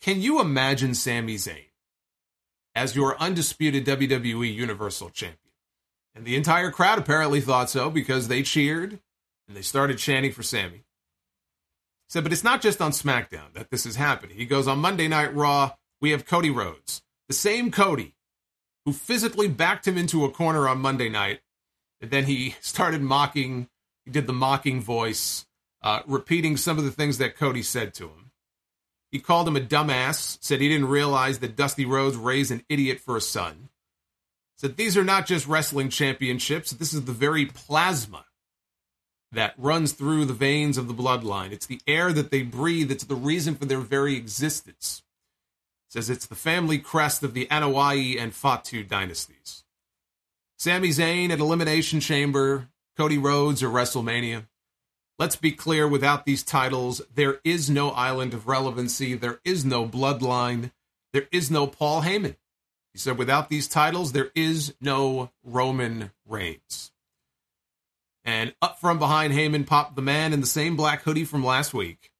Can 0.01 0.21
you 0.21 0.41
imagine 0.41 0.93
Sami 0.93 1.35
Zayn 1.35 1.69
as 2.75 2.95
your 2.95 3.17
undisputed 3.19 3.85
WWE 3.85 4.53
Universal 4.53 5.11
Champion? 5.11 5.37
And 6.15 6.25
the 6.25 6.35
entire 6.35 6.71
crowd 6.71 6.99
apparently 6.99 7.41
thought 7.41 7.69
so 7.69 7.89
because 7.89 8.27
they 8.27 8.43
cheered 8.43 8.99
and 9.47 9.57
they 9.57 9.61
started 9.61 9.97
chanting 9.97 10.31
for 10.31 10.43
Sami. 10.43 10.83
said, 12.07 12.23
but 12.23 12.33
it's 12.33 12.43
not 12.43 12.61
just 12.61 12.81
on 12.81 12.91
SmackDown 12.91 13.53
that 13.53 13.69
this 13.69 13.85
is 13.85 13.95
happening. 13.95 14.37
He 14.37 14.45
goes, 14.45 14.67
on 14.67 14.79
Monday 14.79 15.07
Night 15.07 15.33
Raw, 15.33 15.71
we 16.01 16.11
have 16.11 16.25
Cody 16.25 16.49
Rhodes, 16.49 17.01
the 17.27 17.33
same 17.33 17.71
Cody 17.71 18.15
who 18.85 18.93
physically 18.93 19.47
backed 19.47 19.87
him 19.87 19.97
into 19.97 20.25
a 20.25 20.31
corner 20.31 20.67
on 20.67 20.79
Monday 20.79 21.09
night. 21.09 21.41
And 22.01 22.11
then 22.11 22.25
he 22.25 22.55
started 22.61 23.01
mocking, 23.01 23.69
he 24.05 24.11
did 24.11 24.27
the 24.27 24.33
mocking 24.33 24.81
voice, 24.81 25.45
uh, 25.81 26.01
repeating 26.05 26.57
some 26.57 26.77
of 26.77 26.83
the 26.83 26.91
things 26.91 27.17
that 27.17 27.37
Cody 27.37 27.63
said 27.63 27.93
to 27.95 28.05
him. 28.05 28.31
He 29.11 29.19
called 29.19 29.47
him 29.47 29.55
a 29.55 29.61
dumbass, 29.61 30.39
said 30.41 30.59
he 30.59 30.69
didn't 30.69 30.87
realize 30.87 31.39
that 31.39 31.55
Dusty 31.55 31.85
Rhodes 31.85 32.17
raised 32.17 32.51
an 32.51 32.63
idiot 32.67 32.99
for 32.99 33.15
a 33.15 33.21
son. 33.21 33.69
Said 34.57 34.75
these 34.75 34.97
are 34.97 35.03
not 35.03 35.27
just 35.27 35.47
wrestling 35.47 35.89
championships, 35.89 36.71
this 36.71 36.93
is 36.93 37.05
the 37.05 37.11
very 37.11 37.45
plasma 37.45 38.25
that 39.33 39.55
runs 39.57 39.91
through 39.93 40.25
the 40.25 40.33
veins 40.33 40.77
of 40.77 40.87
the 40.87 40.93
bloodline. 40.93 41.51
It's 41.51 41.65
the 41.65 41.81
air 41.87 42.13
that 42.13 42.31
they 42.31 42.43
breathe. 42.43 42.91
It's 42.91 43.03
the 43.03 43.15
reason 43.15 43.55
for 43.55 43.65
their 43.65 43.79
very 43.79 44.15
existence. 44.15 45.03
It 45.89 45.93
says 45.93 46.09
it's 46.09 46.27
the 46.27 46.35
family 46.35 46.79
crest 46.79 47.23
of 47.23 47.33
the 47.33 47.47
Anoa'i 47.47 48.19
and 48.19 48.33
Fatu 48.33 48.83
dynasties. 48.83 49.63
Sami 50.57 50.89
Zayn 50.89 51.29
at 51.29 51.39
Elimination 51.39 51.99
Chamber, 51.99 52.69
Cody 52.95 53.17
Rhodes 53.17 53.61
or 53.61 53.69
WrestleMania. 53.69 54.47
Let's 55.19 55.35
be 55.35 55.51
clear 55.51 55.87
without 55.87 56.25
these 56.25 56.41
titles, 56.41 57.01
there 57.13 57.39
is 57.43 57.69
no 57.69 57.91
island 57.91 58.33
of 58.33 58.47
relevancy, 58.47 59.13
there 59.13 59.39
is 59.43 59.65
no 59.65 59.87
bloodline, 59.87 60.71
there 61.11 61.27
is 61.31 61.51
no 61.51 61.67
Paul 61.67 62.01
Heyman. 62.01 62.37
He 62.93 62.99
said, 62.99 63.17
without 63.17 63.49
these 63.49 63.67
titles, 63.67 64.11
there 64.11 64.31
is 64.35 64.73
no 64.79 65.31
Roman 65.43 66.11
Reigns. 66.25 66.92
And 68.25 68.55
up 68.61 68.79
from 68.79 68.99
behind 68.99 69.33
Heyman 69.33 69.67
popped 69.67 69.95
the 69.95 70.01
man 70.01 70.31
in 70.33 70.39
the 70.41 70.47
same 70.47 70.75
black 70.75 71.03
hoodie 71.03 71.25
from 71.25 71.43
last 71.43 71.73
week 71.73 72.11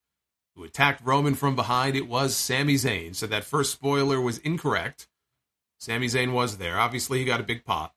who 0.55 0.63
attacked 0.63 1.05
Roman 1.05 1.36
from 1.36 1.55
behind. 1.55 1.95
It 1.95 2.07
was 2.07 2.36
Sami 2.36 2.75
Zayn. 2.75 3.15
So 3.15 3.25
that 3.27 3.43
first 3.43 3.72
spoiler 3.72 4.19
was 4.22 4.38
incorrect. 4.39 5.07
Sami 5.79 6.07
Zayn 6.07 6.31
was 6.33 6.57
there. 6.57 6.79
Obviously, 6.79 7.19
he 7.19 7.25
got 7.25 7.39
a 7.39 7.43
big 7.43 7.65
pop. 7.65 7.95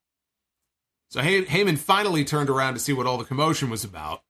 So 1.11 1.21
Hey- 1.21 1.45
Heyman 1.45 1.79
finally 1.79 2.25
turned 2.25 2.49
around 2.51 2.75
to 2.75 2.81
see 2.81 2.93
what 2.93 3.07
all 3.07 3.19
the 3.19 3.25
commotion 3.25 3.71
was 3.71 3.85
about, 3.85 4.23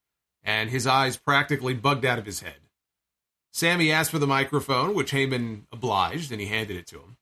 and 0.42 0.70
his 0.70 0.86
eyes 0.86 1.16
practically 1.16 1.74
bugged 1.74 2.04
out 2.04 2.18
of 2.18 2.26
his 2.26 2.40
head. 2.40 2.60
Sami 3.52 3.90
asked 3.90 4.10
for 4.10 4.18
the 4.18 4.26
microphone, 4.26 4.94
which 4.94 5.12
Heyman 5.12 5.62
obliged, 5.72 6.30
and 6.32 6.40
he 6.40 6.46
handed 6.48 6.76
it 6.76 6.86
to 6.88 6.98
him. 6.98 7.16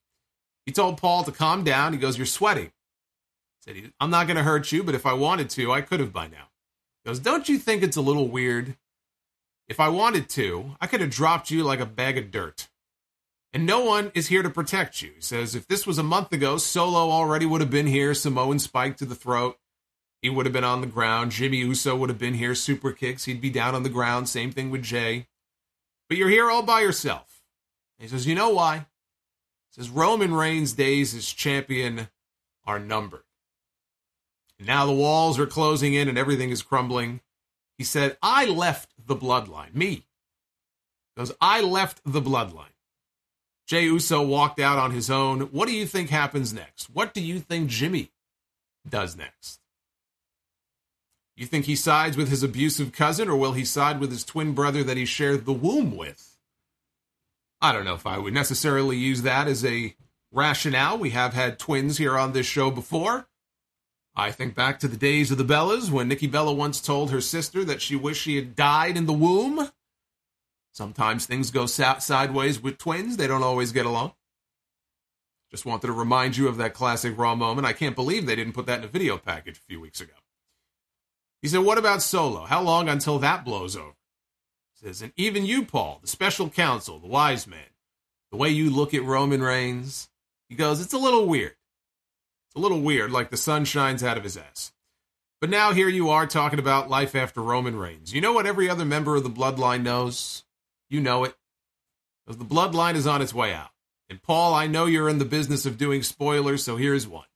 He 0.66 0.72
told 0.72 0.98
Paul 0.98 1.22
to 1.24 1.30
calm 1.32 1.62
down. 1.62 1.92
He 1.92 1.98
goes, 1.98 2.16
You're 2.16 2.26
sweating. 2.26 2.72
Said, 3.64 3.92
I'm 3.98 4.10
not 4.10 4.26
going 4.26 4.36
to 4.36 4.42
hurt 4.42 4.72
you, 4.72 4.82
but 4.82 4.94
if 4.94 5.06
I 5.06 5.14
wanted 5.14 5.48
to, 5.50 5.72
I 5.72 5.80
could 5.80 5.98
have 5.98 6.12
by 6.12 6.26
now. 6.26 6.50
He 7.02 7.08
goes, 7.08 7.18
Don't 7.18 7.48
you 7.48 7.56
think 7.56 7.82
it's 7.82 7.96
a 7.96 8.02
little 8.02 8.28
weird? 8.28 8.76
If 9.68 9.80
I 9.80 9.88
wanted 9.88 10.28
to, 10.30 10.76
I 10.82 10.86
could 10.86 11.00
have 11.00 11.08
dropped 11.08 11.50
you 11.50 11.64
like 11.64 11.80
a 11.80 11.86
bag 11.86 12.18
of 12.18 12.30
dirt. 12.30 12.68
And 13.54 13.64
no 13.64 13.82
one 13.82 14.12
is 14.14 14.26
here 14.26 14.42
to 14.42 14.50
protect 14.50 15.00
you. 15.00 15.12
He 15.14 15.22
says, 15.22 15.54
If 15.54 15.66
this 15.66 15.86
was 15.86 15.96
a 15.96 16.02
month 16.02 16.30
ago, 16.30 16.58
Solo 16.58 17.10
already 17.10 17.46
would 17.46 17.62
have 17.62 17.70
been 17.70 17.86
here, 17.86 18.12
Samoan 18.12 18.58
spike 18.58 18.98
to 18.98 19.06
the 19.06 19.14
throat. 19.14 19.56
He 20.20 20.28
would 20.28 20.44
have 20.44 20.52
been 20.52 20.62
on 20.62 20.82
the 20.82 20.86
ground. 20.86 21.30
Jimmy 21.30 21.58
Uso 21.58 21.96
would 21.96 22.10
have 22.10 22.18
been 22.18 22.34
here, 22.34 22.54
super 22.54 22.92
kicks. 22.92 23.24
He'd 23.24 23.40
be 23.40 23.48
down 23.48 23.74
on 23.74 23.82
the 23.82 23.88
ground. 23.88 24.28
Same 24.28 24.52
thing 24.52 24.68
with 24.68 24.82
Jey. 24.82 25.26
But 26.10 26.18
you're 26.18 26.28
here 26.28 26.50
all 26.50 26.62
by 26.62 26.82
yourself. 26.82 27.40
he 27.98 28.08
says, 28.08 28.26
You 28.26 28.34
know 28.34 28.50
why? 28.50 28.76
He 29.70 29.80
says, 29.80 29.88
Roman 29.88 30.34
Reigns' 30.34 30.74
days 30.74 31.14
as 31.14 31.32
champion 31.32 32.08
are 32.66 32.78
numbered. 32.78 33.23
Now 34.58 34.86
the 34.86 34.92
walls 34.92 35.38
are 35.38 35.46
closing 35.46 35.94
in 35.94 36.08
and 36.08 36.18
everything 36.18 36.50
is 36.50 36.62
crumbling. 36.62 37.20
He 37.76 37.84
said, 37.84 38.16
I 38.22 38.46
left 38.46 38.90
the 39.04 39.16
bloodline. 39.16 39.74
Me. 39.74 40.06
Because 41.14 41.32
I 41.40 41.60
left 41.60 42.00
the 42.04 42.22
bloodline. 42.22 42.66
Jey 43.66 43.84
Uso 43.84 44.22
walked 44.22 44.60
out 44.60 44.78
on 44.78 44.90
his 44.90 45.10
own. 45.10 45.42
What 45.42 45.68
do 45.68 45.74
you 45.74 45.86
think 45.86 46.10
happens 46.10 46.52
next? 46.52 46.90
What 46.90 47.14
do 47.14 47.20
you 47.20 47.40
think 47.40 47.70
Jimmy 47.70 48.12
does 48.88 49.16
next? 49.16 49.60
You 51.36 51.46
think 51.46 51.64
he 51.64 51.74
sides 51.74 52.16
with 52.16 52.28
his 52.28 52.42
abusive 52.42 52.92
cousin, 52.92 53.28
or 53.28 53.36
will 53.36 53.52
he 53.52 53.64
side 53.64 53.98
with 53.98 54.10
his 54.10 54.24
twin 54.24 54.52
brother 54.52 54.84
that 54.84 54.96
he 54.96 55.04
shared 55.04 55.46
the 55.46 55.52
womb 55.52 55.96
with? 55.96 56.36
I 57.60 57.72
don't 57.72 57.84
know 57.84 57.94
if 57.94 58.06
I 58.06 58.18
would 58.18 58.34
necessarily 58.34 58.96
use 58.96 59.22
that 59.22 59.48
as 59.48 59.64
a 59.64 59.96
rationale. 60.30 60.98
We 60.98 61.10
have 61.10 61.32
had 61.32 61.58
twins 61.58 61.98
here 61.98 62.16
on 62.16 62.32
this 62.32 62.46
show 62.46 62.70
before. 62.70 63.26
I 64.16 64.30
think 64.30 64.54
back 64.54 64.78
to 64.78 64.88
the 64.88 64.96
days 64.96 65.30
of 65.30 65.38
the 65.38 65.44
Bellas 65.44 65.90
when 65.90 66.06
Nikki 66.06 66.28
Bella 66.28 66.52
once 66.52 66.80
told 66.80 67.10
her 67.10 67.20
sister 67.20 67.64
that 67.64 67.82
she 67.82 67.96
wished 67.96 68.22
she 68.22 68.36
had 68.36 68.54
died 68.54 68.96
in 68.96 69.06
the 69.06 69.12
womb. 69.12 69.70
Sometimes 70.72 71.26
things 71.26 71.50
go 71.50 71.66
sideways 71.66 72.62
with 72.62 72.78
twins, 72.78 73.16
they 73.16 73.26
don't 73.26 73.42
always 73.42 73.72
get 73.72 73.86
along. 73.86 74.12
Just 75.50 75.66
wanted 75.66 75.88
to 75.88 75.92
remind 75.92 76.36
you 76.36 76.48
of 76.48 76.56
that 76.56 76.74
classic 76.74 77.16
Raw 77.16 77.34
moment. 77.34 77.66
I 77.66 77.72
can't 77.72 77.94
believe 77.94 78.26
they 78.26 78.34
didn't 78.34 78.54
put 78.54 78.66
that 78.66 78.78
in 78.80 78.84
a 78.84 78.88
video 78.88 79.18
package 79.18 79.58
a 79.58 79.60
few 79.68 79.80
weeks 79.80 80.00
ago. 80.00 80.14
He 81.42 81.48
said, 81.48 81.60
What 81.60 81.78
about 81.78 82.02
Solo? 82.02 82.44
How 82.44 82.62
long 82.62 82.88
until 82.88 83.18
that 83.20 83.44
blows 83.44 83.76
over? 83.76 83.94
He 84.72 84.86
says, 84.86 85.02
And 85.02 85.12
even 85.16 85.44
you, 85.46 85.64
Paul, 85.64 85.98
the 86.00 86.08
special 86.08 86.50
counsel, 86.50 86.98
the 86.98 87.06
wise 87.06 87.46
man, 87.46 87.70
the 88.30 88.36
way 88.36 88.48
you 88.48 88.70
look 88.70 88.94
at 88.94 89.04
Roman 89.04 89.42
Reigns, 89.42 90.08
he 90.48 90.56
goes, 90.56 90.80
It's 90.80 90.92
a 90.92 90.98
little 90.98 91.26
weird. 91.26 91.54
A 92.56 92.60
little 92.60 92.80
weird, 92.80 93.10
like 93.10 93.30
the 93.30 93.36
sun 93.36 93.64
shines 93.64 94.02
out 94.02 94.16
of 94.16 94.24
his 94.24 94.36
ass. 94.36 94.72
But 95.40 95.50
now 95.50 95.72
here 95.72 95.88
you 95.88 96.10
are 96.10 96.26
talking 96.26 96.58
about 96.58 96.88
life 96.88 97.14
after 97.14 97.42
Roman 97.42 97.76
Reigns. 97.76 98.14
You 98.14 98.20
know 98.20 98.32
what 98.32 98.46
every 98.46 98.70
other 98.70 98.84
member 98.84 99.16
of 99.16 99.24
the 99.24 99.30
bloodline 99.30 99.82
knows? 99.82 100.44
You 100.88 101.00
know 101.00 101.24
it. 101.24 101.34
The 102.26 102.44
bloodline 102.44 102.94
is 102.94 103.06
on 103.06 103.20
its 103.20 103.34
way 103.34 103.52
out. 103.52 103.70
And 104.08 104.22
Paul, 104.22 104.54
I 104.54 104.66
know 104.66 104.86
you're 104.86 105.08
in 105.08 105.18
the 105.18 105.24
business 105.24 105.66
of 105.66 105.76
doing 105.76 106.02
spoilers, 106.02 106.64
so 106.64 106.76
here's 106.76 107.06
one. 107.06 107.26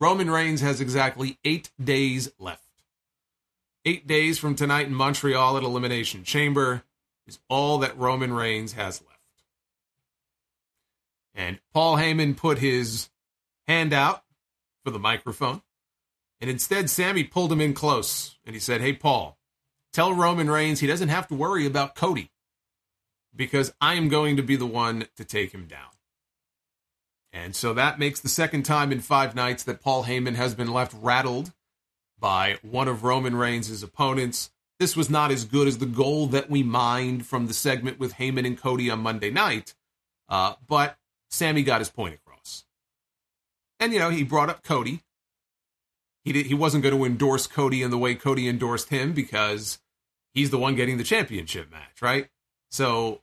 Roman 0.00 0.30
Reigns 0.30 0.60
has 0.60 0.80
exactly 0.80 1.38
eight 1.44 1.70
days 1.82 2.30
left. 2.38 2.62
Eight 3.84 4.06
days 4.06 4.38
from 4.38 4.54
tonight 4.54 4.86
in 4.86 4.94
Montreal 4.94 5.56
at 5.56 5.62
Elimination 5.62 6.24
Chamber 6.24 6.82
is 7.26 7.38
all 7.48 7.78
that 7.78 7.96
Roman 7.96 8.32
Reigns 8.32 8.72
has 8.74 9.00
left. 9.00 9.18
And 11.34 11.60
Paul 11.72 11.96
Heyman 11.96 12.36
put 12.36 12.58
his 12.58 13.08
hand 13.66 13.92
out 13.92 14.24
for 14.88 14.92
the 14.92 14.98
microphone. 14.98 15.60
And 16.40 16.48
instead, 16.48 16.88
Sami 16.88 17.22
pulled 17.22 17.52
him 17.52 17.60
in 17.60 17.74
close 17.74 18.38
and 18.46 18.54
he 18.54 18.60
said, 18.60 18.80
Hey, 18.80 18.94
Paul, 18.94 19.38
tell 19.92 20.14
Roman 20.14 20.50
Reigns 20.50 20.80
he 20.80 20.86
doesn't 20.86 21.10
have 21.10 21.28
to 21.28 21.34
worry 21.34 21.66
about 21.66 21.94
Cody 21.94 22.30
because 23.36 23.74
I 23.82 23.94
am 23.94 24.08
going 24.08 24.36
to 24.36 24.42
be 24.42 24.56
the 24.56 24.66
one 24.66 25.06
to 25.16 25.24
take 25.24 25.52
him 25.52 25.66
down. 25.66 25.90
And 27.34 27.54
so 27.54 27.74
that 27.74 27.98
makes 27.98 28.20
the 28.20 28.30
second 28.30 28.62
time 28.62 28.90
in 28.90 29.00
five 29.00 29.34
nights 29.34 29.62
that 29.64 29.82
Paul 29.82 30.04
Heyman 30.04 30.36
has 30.36 30.54
been 30.54 30.72
left 30.72 30.94
rattled 30.98 31.52
by 32.18 32.56
one 32.62 32.88
of 32.88 33.04
Roman 33.04 33.36
Reigns' 33.36 33.82
opponents. 33.82 34.50
This 34.78 34.96
was 34.96 35.10
not 35.10 35.30
as 35.30 35.44
good 35.44 35.68
as 35.68 35.78
the 35.78 35.86
goal 35.86 36.28
that 36.28 36.48
we 36.48 36.62
mined 36.62 37.26
from 37.26 37.46
the 37.46 37.52
segment 37.52 37.98
with 37.98 38.14
Heyman 38.14 38.46
and 38.46 38.56
Cody 38.56 38.88
on 38.88 39.00
Monday 39.00 39.30
night, 39.30 39.74
uh, 40.30 40.54
but 40.66 40.96
Sami 41.28 41.62
got 41.62 41.80
his 41.80 41.90
point 41.90 42.14
across. 42.14 42.27
And, 43.80 43.92
you 43.92 43.98
know, 43.98 44.10
he 44.10 44.24
brought 44.24 44.50
up 44.50 44.62
Cody. 44.62 45.02
He, 46.24 46.32
did, 46.32 46.46
he 46.46 46.54
wasn't 46.54 46.82
going 46.82 46.96
to 46.96 47.04
endorse 47.04 47.46
Cody 47.46 47.82
in 47.82 47.90
the 47.90 47.98
way 47.98 48.14
Cody 48.14 48.48
endorsed 48.48 48.90
him 48.90 49.12
because 49.12 49.78
he's 50.34 50.50
the 50.50 50.58
one 50.58 50.74
getting 50.74 50.98
the 50.98 51.04
championship 51.04 51.70
match, 51.70 52.02
right? 52.02 52.28
So 52.70 53.22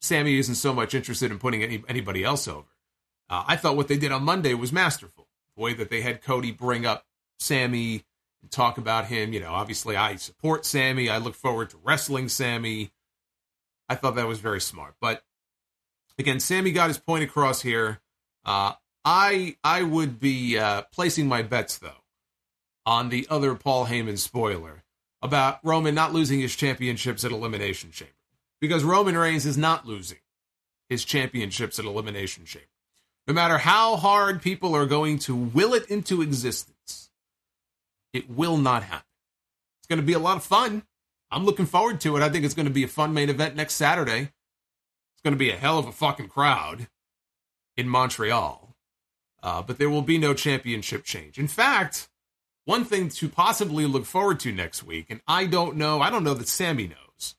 Sami 0.00 0.38
isn't 0.38 0.56
so 0.56 0.74
much 0.74 0.94
interested 0.94 1.30
in 1.30 1.38
putting 1.38 1.62
any, 1.62 1.82
anybody 1.88 2.24
else 2.24 2.48
over. 2.48 2.68
Uh, 3.30 3.44
I 3.46 3.56
thought 3.56 3.76
what 3.76 3.88
they 3.88 3.96
did 3.96 4.12
on 4.12 4.24
Monday 4.24 4.52
was 4.54 4.72
masterful. 4.72 5.28
The 5.56 5.62
way 5.62 5.74
that 5.74 5.88
they 5.88 6.02
had 6.02 6.22
Cody 6.22 6.50
bring 6.50 6.84
up 6.84 7.06
Sami 7.38 8.04
and 8.42 8.50
talk 8.50 8.76
about 8.76 9.06
him. 9.06 9.32
You 9.32 9.40
know, 9.40 9.52
obviously 9.52 9.96
I 9.96 10.16
support 10.16 10.66
Sami. 10.66 11.08
I 11.08 11.18
look 11.18 11.34
forward 11.34 11.70
to 11.70 11.78
wrestling 11.82 12.28
Sami. 12.28 12.92
I 13.88 13.94
thought 13.94 14.16
that 14.16 14.26
was 14.26 14.40
very 14.40 14.60
smart. 14.60 14.94
But 15.00 15.22
again, 16.18 16.40
Sami 16.40 16.72
got 16.72 16.88
his 16.88 16.98
point 16.98 17.24
across 17.24 17.62
here. 17.62 18.00
Uh, 18.44 18.72
I 19.04 19.56
I 19.64 19.82
would 19.82 20.20
be 20.20 20.58
uh, 20.58 20.82
placing 20.92 21.26
my 21.26 21.42
bets 21.42 21.78
though 21.78 22.04
on 22.86 23.08
the 23.08 23.26
other 23.30 23.54
Paul 23.54 23.86
Heyman 23.86 24.18
spoiler 24.18 24.82
about 25.20 25.60
Roman 25.62 25.94
not 25.94 26.12
losing 26.12 26.40
his 26.40 26.54
championships 26.56 27.24
at 27.24 27.32
Elimination 27.32 27.90
Chamber 27.90 28.12
because 28.60 28.84
Roman 28.84 29.16
Reigns 29.16 29.46
is 29.46 29.56
not 29.56 29.86
losing 29.86 30.18
his 30.88 31.04
championships 31.04 31.78
at 31.78 31.84
Elimination 31.84 32.44
Chamber. 32.44 32.66
No 33.26 33.34
matter 33.34 33.58
how 33.58 33.96
hard 33.96 34.42
people 34.42 34.74
are 34.74 34.86
going 34.86 35.18
to 35.20 35.34
will 35.34 35.74
it 35.74 35.86
into 35.86 36.22
existence, 36.22 37.10
it 38.12 38.28
will 38.28 38.56
not 38.56 38.82
happen. 38.82 39.06
It's 39.78 39.86
going 39.86 40.00
to 40.00 40.06
be 40.06 40.12
a 40.12 40.18
lot 40.18 40.36
of 40.36 40.44
fun. 40.44 40.82
I'm 41.30 41.44
looking 41.44 41.66
forward 41.66 42.00
to 42.00 42.16
it. 42.16 42.22
I 42.22 42.28
think 42.28 42.44
it's 42.44 42.54
going 42.54 42.66
to 42.66 42.72
be 42.72 42.84
a 42.84 42.88
fun 42.88 43.14
main 43.14 43.30
event 43.30 43.56
next 43.56 43.74
Saturday. 43.74 44.32
It's 45.14 45.22
going 45.22 45.34
to 45.34 45.38
be 45.38 45.50
a 45.50 45.56
hell 45.56 45.78
of 45.78 45.86
a 45.86 45.92
fucking 45.92 46.28
crowd 46.28 46.88
in 47.76 47.88
Montreal. 47.88 48.71
Uh, 49.42 49.62
but 49.62 49.78
there 49.78 49.90
will 49.90 50.02
be 50.02 50.18
no 50.18 50.34
championship 50.34 51.04
change. 51.04 51.38
In 51.38 51.48
fact, 51.48 52.08
one 52.64 52.84
thing 52.84 53.08
to 53.08 53.28
possibly 53.28 53.86
look 53.86 54.04
forward 54.04 54.38
to 54.40 54.52
next 54.52 54.84
week, 54.84 55.06
and 55.10 55.20
I 55.26 55.46
don't 55.46 55.76
know, 55.76 56.00
I 56.00 56.10
don't 56.10 56.24
know 56.24 56.34
that 56.34 56.48
Sami 56.48 56.88
knows. 56.88 57.34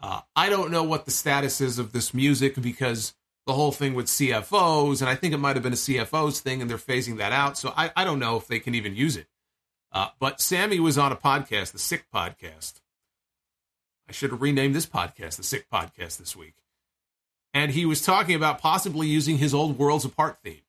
Uh, 0.00 0.20
I 0.34 0.48
don't 0.48 0.70
know 0.70 0.82
what 0.82 1.04
the 1.04 1.10
status 1.10 1.60
is 1.60 1.78
of 1.78 1.92
this 1.92 2.12
music 2.12 2.60
because 2.60 3.14
the 3.46 3.52
whole 3.52 3.70
thing 3.70 3.94
with 3.94 4.06
CFOs, 4.06 5.00
and 5.00 5.08
I 5.08 5.14
think 5.14 5.32
it 5.32 5.38
might 5.38 5.54
have 5.56 5.62
been 5.62 5.72
a 5.72 5.76
CFOs 5.76 6.40
thing, 6.40 6.60
and 6.60 6.68
they're 6.68 6.78
phasing 6.78 7.18
that 7.18 7.32
out. 7.32 7.56
So 7.56 7.72
I, 7.76 7.92
I 7.96 8.04
don't 8.04 8.18
know 8.18 8.36
if 8.36 8.48
they 8.48 8.58
can 8.58 8.74
even 8.74 8.96
use 8.96 9.16
it. 9.16 9.28
Uh, 9.92 10.08
but 10.18 10.40
Sami 10.40 10.80
was 10.80 10.98
on 10.98 11.12
a 11.12 11.16
podcast, 11.16 11.72
the 11.72 11.78
Sick 11.78 12.06
Podcast. 12.12 12.80
I 14.08 14.12
should 14.12 14.30
have 14.30 14.42
renamed 14.42 14.74
this 14.74 14.86
podcast 14.86 15.36
the 15.36 15.42
Sick 15.42 15.66
Podcast 15.72 16.18
this 16.18 16.36
week. 16.36 16.56
And 17.54 17.72
he 17.72 17.86
was 17.86 18.02
talking 18.02 18.34
about 18.34 18.60
possibly 18.60 19.06
using 19.06 19.38
his 19.38 19.54
old 19.54 19.78
Worlds 19.78 20.04
Apart 20.04 20.38
theme 20.42 20.60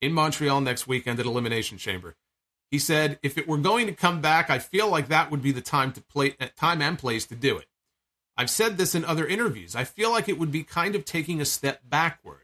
in 0.00 0.12
Montreal 0.12 0.60
next 0.60 0.86
weekend 0.86 1.20
at 1.20 1.26
Elimination 1.26 1.78
Chamber. 1.78 2.16
He 2.70 2.78
said, 2.78 3.18
if 3.22 3.38
it 3.38 3.46
were 3.48 3.58
going 3.58 3.86
to 3.86 3.92
come 3.92 4.20
back, 4.20 4.50
I 4.50 4.58
feel 4.58 4.88
like 4.88 5.08
that 5.08 5.30
would 5.30 5.42
be 5.42 5.52
the 5.52 5.60
time 5.60 5.92
to 5.92 6.00
play, 6.02 6.34
uh, 6.40 6.46
time 6.56 6.82
and 6.82 6.98
place 6.98 7.24
to 7.26 7.36
do 7.36 7.56
it. 7.56 7.66
I've 8.36 8.50
said 8.50 8.76
this 8.76 8.94
in 8.94 9.04
other 9.04 9.26
interviews. 9.26 9.74
I 9.74 9.84
feel 9.84 10.10
like 10.10 10.28
it 10.28 10.38
would 10.38 10.50
be 10.50 10.62
kind 10.62 10.94
of 10.94 11.04
taking 11.04 11.40
a 11.40 11.46
step 11.46 11.80
backward. 11.88 12.42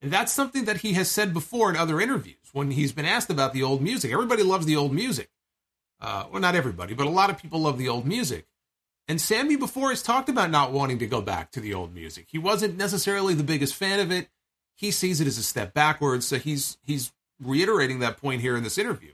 And 0.00 0.12
that's 0.12 0.32
something 0.32 0.64
that 0.64 0.78
he 0.78 0.92
has 0.94 1.10
said 1.10 1.34
before 1.34 1.68
in 1.68 1.76
other 1.76 2.00
interviews 2.00 2.36
when 2.52 2.70
he's 2.70 2.92
been 2.92 3.04
asked 3.04 3.30
about 3.30 3.52
the 3.52 3.62
old 3.62 3.82
music. 3.82 4.12
Everybody 4.12 4.42
loves 4.42 4.66
the 4.66 4.76
old 4.76 4.92
music. 4.92 5.30
Uh, 6.00 6.26
well, 6.30 6.40
not 6.40 6.54
everybody, 6.54 6.94
but 6.94 7.06
a 7.06 7.10
lot 7.10 7.30
of 7.30 7.38
people 7.38 7.60
love 7.60 7.78
the 7.78 7.88
old 7.88 8.06
music. 8.06 8.46
And 9.08 9.20
Sami 9.20 9.56
before 9.56 9.90
has 9.90 10.02
talked 10.02 10.28
about 10.28 10.50
not 10.50 10.72
wanting 10.72 10.98
to 10.98 11.06
go 11.06 11.20
back 11.20 11.50
to 11.52 11.60
the 11.60 11.74
old 11.74 11.94
music. 11.94 12.26
He 12.28 12.38
wasn't 12.38 12.76
necessarily 12.76 13.34
the 13.34 13.42
biggest 13.42 13.74
fan 13.74 14.00
of 14.00 14.10
it. 14.10 14.28
He 14.76 14.90
sees 14.90 15.20
it 15.20 15.26
as 15.26 15.38
a 15.38 15.42
step 15.42 15.74
backwards, 15.74 16.26
so 16.26 16.38
he's 16.38 16.78
he's 16.84 17.12
reiterating 17.42 17.98
that 17.98 18.18
point 18.18 18.40
here 18.40 18.56
in 18.56 18.62
this 18.62 18.78
interview. 18.78 19.12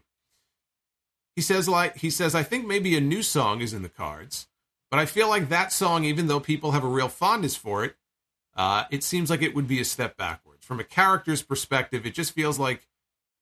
He 1.34 1.42
says 1.42 1.68
like 1.68 1.96
he 1.96 2.10
says 2.10 2.34
I 2.34 2.42
think 2.42 2.66
maybe 2.66 2.96
a 2.96 3.00
new 3.00 3.22
song 3.22 3.60
is 3.60 3.72
in 3.72 3.82
the 3.82 3.88
cards, 3.88 4.48
but 4.90 5.00
I 5.00 5.06
feel 5.06 5.28
like 5.28 5.48
that 5.48 5.72
song 5.72 6.04
even 6.04 6.26
though 6.26 6.40
people 6.40 6.72
have 6.72 6.84
a 6.84 6.88
real 6.88 7.08
fondness 7.08 7.56
for 7.56 7.84
it, 7.84 7.96
uh, 8.56 8.84
it 8.90 9.02
seems 9.02 9.30
like 9.30 9.42
it 9.42 9.54
would 9.54 9.68
be 9.68 9.80
a 9.80 9.84
step 9.84 10.16
backwards. 10.16 10.66
From 10.66 10.80
a 10.80 10.84
character's 10.84 11.42
perspective, 11.42 12.04
it 12.04 12.14
just 12.14 12.32
feels 12.32 12.58
like 12.58 12.86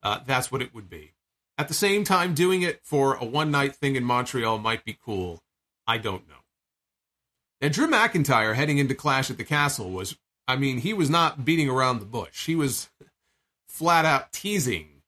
uh, 0.02 0.20
that's 0.26 0.52
what 0.52 0.62
it 0.62 0.74
would 0.74 0.88
be. 0.88 1.12
At 1.58 1.68
the 1.68 1.74
same 1.74 2.04
time, 2.04 2.34
doing 2.34 2.62
it 2.62 2.80
for 2.82 3.14
a 3.16 3.24
one 3.24 3.50
night 3.50 3.74
thing 3.76 3.96
in 3.96 4.04
Montreal 4.04 4.58
might 4.58 4.84
be 4.84 4.98
cool. 5.04 5.42
I 5.86 5.98
don't 5.98 6.26
know. 6.28 6.36
Now, 7.60 7.68
Drew 7.68 7.86
McIntyre 7.86 8.54
heading 8.54 8.78
into 8.78 8.94
Clash 8.94 9.30
at 9.30 9.36
the 9.36 9.44
Castle 9.44 9.90
was, 9.90 10.16
I 10.50 10.56
mean, 10.56 10.78
he 10.78 10.92
was 10.92 11.08
not 11.08 11.44
beating 11.44 11.70
around 11.70 12.00
the 12.00 12.06
bush. 12.06 12.46
He 12.46 12.56
was 12.56 12.88
flat 13.68 14.04
out 14.04 14.32
teasing 14.32 15.02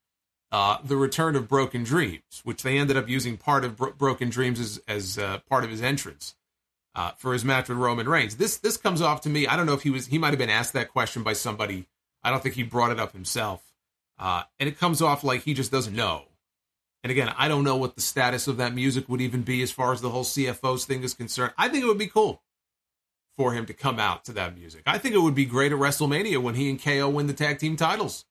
uh, 0.53 0.79
the 0.85 0.97
return 0.97 1.35
of 1.35 1.49
Broken 1.49 1.83
Dreams, 1.83 2.43
which 2.45 2.63
they 2.63 2.79
ended 2.79 2.97
up 2.97 3.09
using 3.09 3.37
part 3.37 3.65
of 3.65 3.77
Bro- 3.77 3.95
Broken 3.95 4.31
Dreams 4.31 4.61
as, 4.61 4.81
as 4.87 5.19
uh, 5.19 5.39
part 5.49 5.65
of 5.65 5.71
his 5.71 5.83
entrance 5.83 6.37
uh, 6.95 7.11
for 7.17 7.33
his 7.33 7.45
match 7.45 7.69
with 7.69 7.79
Roman 7.79 8.09
Reigns. 8.09 8.37
This 8.37 8.59
this 8.59 8.77
comes 8.77 9.03
off 9.03 9.23
to 9.23 9.29
me. 9.29 9.47
I 9.49 9.57
don't 9.57 9.67
know 9.67 9.73
if 9.73 9.83
he 9.83 9.91
was 9.91 10.07
he 10.07 10.19
might 10.19 10.31
have 10.31 10.39
been 10.39 10.51
asked 10.51 10.75
that 10.75 10.93
question 10.93 11.23
by 11.23 11.33
somebody. 11.33 11.87
I 12.23 12.31
don't 12.31 12.43
think 12.43 12.55
he 12.55 12.63
brought 12.63 12.93
it 12.93 13.01
up 13.01 13.13
himself, 13.13 13.65
uh, 14.21 14.45
and 14.61 14.69
it 14.69 14.79
comes 14.79 15.03
off 15.03 15.25
like 15.25 15.43
he 15.43 15.55
just 15.55 15.73
doesn't 15.73 15.97
know. 15.97 16.27
And 17.03 17.11
again, 17.11 17.35
I 17.37 17.49
don't 17.49 17.65
know 17.65 17.77
what 17.77 17.97
the 17.97 18.01
status 18.01 18.47
of 18.47 18.59
that 18.59 18.75
music 18.75 19.09
would 19.09 19.21
even 19.21 19.43
be 19.43 19.61
as 19.63 19.73
far 19.73 19.93
as 19.93 20.01
the 20.01 20.11
whole 20.11 20.23
CFOs 20.23 20.85
thing 20.85 21.03
is 21.03 21.15
concerned. 21.15 21.53
I 21.59 21.69
think 21.69 21.83
it 21.83 21.89
would 21.89 21.99
be 21.99 22.07
cool 22.07 22.42
for 23.37 23.55
him 23.55 23.67
to 23.67 23.73
come 23.73 23.99
out 23.99 24.25
to 24.27 24.33
that 24.33 24.57
music. 24.57 24.83
I 24.87 24.99
think 24.99 25.15
it 25.15 25.21
would 25.23 25.35
be 25.35 25.47
great 25.47 25.73
at 25.73 25.79
WrestleMania 25.79 26.43
when 26.43 26.55
he 26.55 26.69
and 26.69 26.83
KO 26.83 27.09
win 27.09 27.27
the 27.27 27.33
tag 27.33 27.59
team 27.59 27.77
titles 27.77 28.25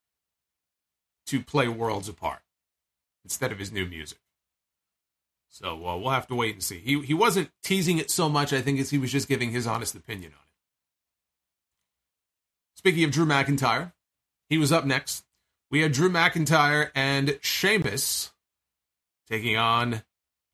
to 1.28 1.42
play 1.42 1.68
worlds 1.68 2.10
apart 2.10 2.42
instead 3.24 3.52
of 3.52 3.60
his 3.60 3.72
new 3.72 3.86
music. 3.86 4.20
So 5.50 5.86
uh, 5.86 5.98
we'll 5.98 6.12
have 6.12 6.28
to 6.28 6.36
wait 6.36 6.54
and 6.54 6.64
see. 6.64 6.80
He 6.80 7.02
he 7.02 7.14
wasn't 7.14 7.52
teasing 7.62 7.98
it 7.98 8.10
so 8.10 8.30
much, 8.30 8.54
I 8.54 8.62
think, 8.62 8.80
as 8.80 8.90
he 8.90 8.98
was 8.98 9.12
just 9.12 9.28
giving 9.28 9.52
his 9.52 9.68
honest 9.68 9.96
opinion 9.96 10.32
on 10.32 10.40
it. 10.40 10.52
Speaking 12.78 13.04
of 13.04 13.12
Drew 13.12 13.26
McIntyre, 13.26 13.92
he 14.50 14.58
was 14.58 14.72
up 14.72 14.86
next. 14.86 15.26
We 15.70 15.82
had 15.82 15.92
Drew 15.92 16.10
McIntyre 16.10 16.92
and 16.96 17.38
Sheamus 17.42 18.32
taking 19.30 19.58
on 19.58 20.04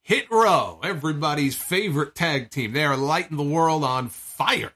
Hit 0.07 0.31
Row, 0.31 0.79
everybody's 0.83 1.57
favorite 1.57 2.15
tag 2.15 2.49
team. 2.49 2.71
They 2.71 2.85
are 2.85 2.95
lighting 2.95 3.35
the 3.35 3.43
world 3.43 3.83
on 3.83 4.07
fire. 4.07 4.71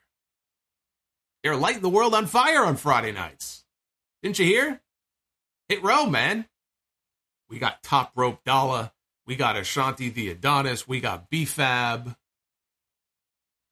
They're 1.42 1.56
lighting 1.56 1.84
the 1.84 1.88
world 1.88 2.14
on 2.14 2.26
fire 2.28 2.66
on 2.66 2.76
Friday 2.76 3.14
nights. 3.14 3.64
Didn't 4.22 4.40
you 4.40 4.46
hear? 4.46 4.82
Hit 5.70 5.82
Row, 5.82 6.06
man. 6.06 6.48
We 7.48 7.60
got 7.60 7.82
Top 7.82 8.12
Rope 8.14 8.44
Dollar. 8.44 8.92
We 9.26 9.38
got 9.38 9.56
Ashanti 9.56 10.10
the 10.10 10.28
Adonis. 10.28 10.86
We 10.86 11.00
got 11.00 11.30
B-Fab. 11.30 12.18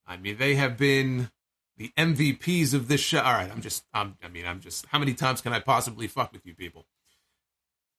I 0.08 0.16
mean, 0.16 0.38
they 0.38 0.56
have 0.56 0.78
been 0.78 1.30
the 1.76 1.92
MVPs 1.98 2.74
of 2.74 2.88
this 2.88 3.02
show. 3.02 3.20
All 3.20 3.34
right, 3.34 3.52
I'm 3.52 3.60
just, 3.60 3.84
I'm, 3.94 4.16
I 4.24 4.30
mean, 4.30 4.46
I'm 4.46 4.62
just, 4.62 4.86
how 4.86 4.98
many 4.98 5.14
times 5.14 5.42
can 5.42 5.52
I 5.52 5.60
possibly 5.60 6.08
fuck 6.08 6.32
with 6.32 6.46
you 6.46 6.56
people? 6.56 6.86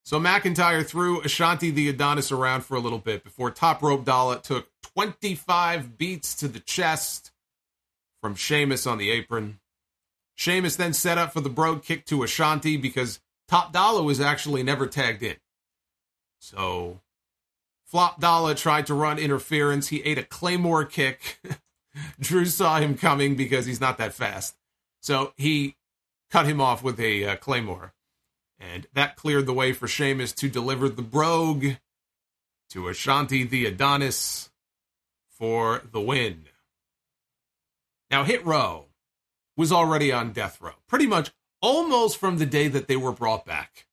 So 0.04 0.18
McIntyre 0.18 0.84
threw 0.84 1.20
Ashanti 1.20 1.70
the 1.70 1.88
Adonis 1.88 2.32
around 2.32 2.62
for 2.64 2.76
a 2.76 2.80
little 2.80 2.98
bit 2.98 3.22
before 3.22 3.50
Top 3.50 3.82
Rope 3.82 4.04
Dollar 4.04 4.38
took 4.38 4.68
25 4.82 5.96
beats 5.98 6.34
to 6.36 6.48
the 6.48 6.60
chest 6.60 7.30
from 8.20 8.34
Sheamus 8.34 8.86
on 8.86 8.98
the 8.98 9.10
apron. 9.10 9.60
Sheamus 10.34 10.76
then 10.76 10.94
set 10.94 11.18
up 11.18 11.32
for 11.32 11.40
the 11.40 11.50
Brogue 11.50 11.82
kick 11.82 12.06
to 12.06 12.22
Ashanti 12.22 12.76
because 12.76 13.20
Top 13.46 13.72
Dollar 13.72 14.02
was 14.02 14.20
actually 14.20 14.62
never 14.62 14.86
tagged 14.86 15.22
in. 15.22 15.36
So 16.38 17.00
Flop 17.84 18.20
Dollar 18.20 18.54
tried 18.54 18.86
to 18.86 18.94
run 18.94 19.18
interference. 19.18 19.88
He 19.88 20.02
ate 20.02 20.18
a 20.18 20.22
Claymore 20.22 20.84
kick. 20.84 21.40
Drew 22.20 22.46
saw 22.46 22.78
him 22.78 22.96
coming 22.96 23.34
because 23.34 23.66
he's 23.66 23.80
not 23.80 23.98
that 23.98 24.14
fast. 24.14 24.56
So 25.00 25.32
he 25.36 25.76
cut 26.30 26.46
him 26.46 26.60
off 26.60 26.82
with 26.82 27.00
a 27.00 27.26
uh, 27.26 27.36
Claymore. 27.36 27.92
And 28.60 28.86
that 28.92 29.16
cleared 29.16 29.46
the 29.46 29.54
way 29.54 29.72
for 29.72 29.88
Sheamus 29.88 30.32
to 30.34 30.48
deliver 30.48 30.88
the 30.88 31.02
Brogue 31.02 31.76
to 32.68 32.88
Ashanti 32.88 33.42
the 33.42 33.64
Adonis 33.64 34.50
for 35.30 35.82
the 35.90 36.00
win. 36.00 36.44
Now, 38.10 38.24
Hit 38.24 38.44
Row 38.44 38.86
was 39.56 39.72
already 39.72 40.12
on 40.12 40.32
death 40.32 40.60
row, 40.60 40.74
pretty 40.86 41.06
much 41.06 41.30
almost 41.62 42.18
from 42.18 42.38
the 42.38 42.46
day 42.46 42.68
that 42.68 42.88
they 42.88 42.96
were 42.96 43.12
brought 43.12 43.44
back. 43.44 43.86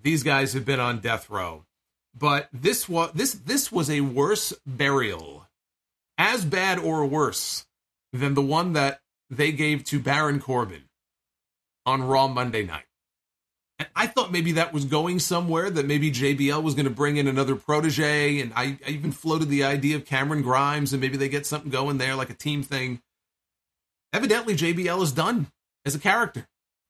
These 0.00 0.22
guys 0.22 0.52
have 0.52 0.64
been 0.64 0.80
on 0.80 1.00
death 1.00 1.30
row, 1.30 1.64
but 2.16 2.48
this 2.52 2.88
was 2.88 3.10
this 3.14 3.32
this 3.32 3.72
was 3.72 3.88
a 3.88 4.02
worse 4.02 4.52
burial, 4.66 5.46
as 6.18 6.44
bad 6.44 6.78
or 6.78 7.06
worse 7.06 7.66
than 8.12 8.34
the 8.34 8.42
one 8.42 8.74
that 8.74 9.00
they 9.30 9.52
gave 9.52 9.84
to 9.84 9.98
Baron 9.98 10.40
Corbin 10.40 10.84
on 11.86 12.02
Raw 12.02 12.28
Monday 12.28 12.64
night. 12.64 12.84
And 13.78 13.88
I 13.96 14.06
thought 14.06 14.30
maybe 14.30 14.52
that 14.52 14.72
was 14.72 14.84
going 14.84 15.18
somewhere, 15.18 15.68
that 15.68 15.86
maybe 15.86 16.12
JBL 16.12 16.62
was 16.62 16.74
going 16.74 16.84
to 16.84 16.90
bring 16.90 17.16
in 17.16 17.26
another 17.26 17.56
protege. 17.56 18.40
And 18.40 18.52
I, 18.54 18.78
I, 18.86 18.90
even 18.90 19.10
floated 19.10 19.48
the 19.48 19.64
idea 19.64 19.96
of 19.96 20.04
Cameron 20.04 20.42
Grimes 20.42 20.92
and 20.92 21.00
maybe 21.00 21.16
they 21.16 21.28
get 21.28 21.46
something 21.46 21.70
going 21.70 21.98
there, 21.98 22.14
like 22.14 22.30
a 22.30 22.34
team 22.34 22.62
thing. 22.62 23.02
Evidently, 24.12 24.54
JBL 24.54 25.02
is 25.02 25.10
done 25.10 25.48
as 25.84 25.96
a 25.96 25.98
character. 25.98 26.46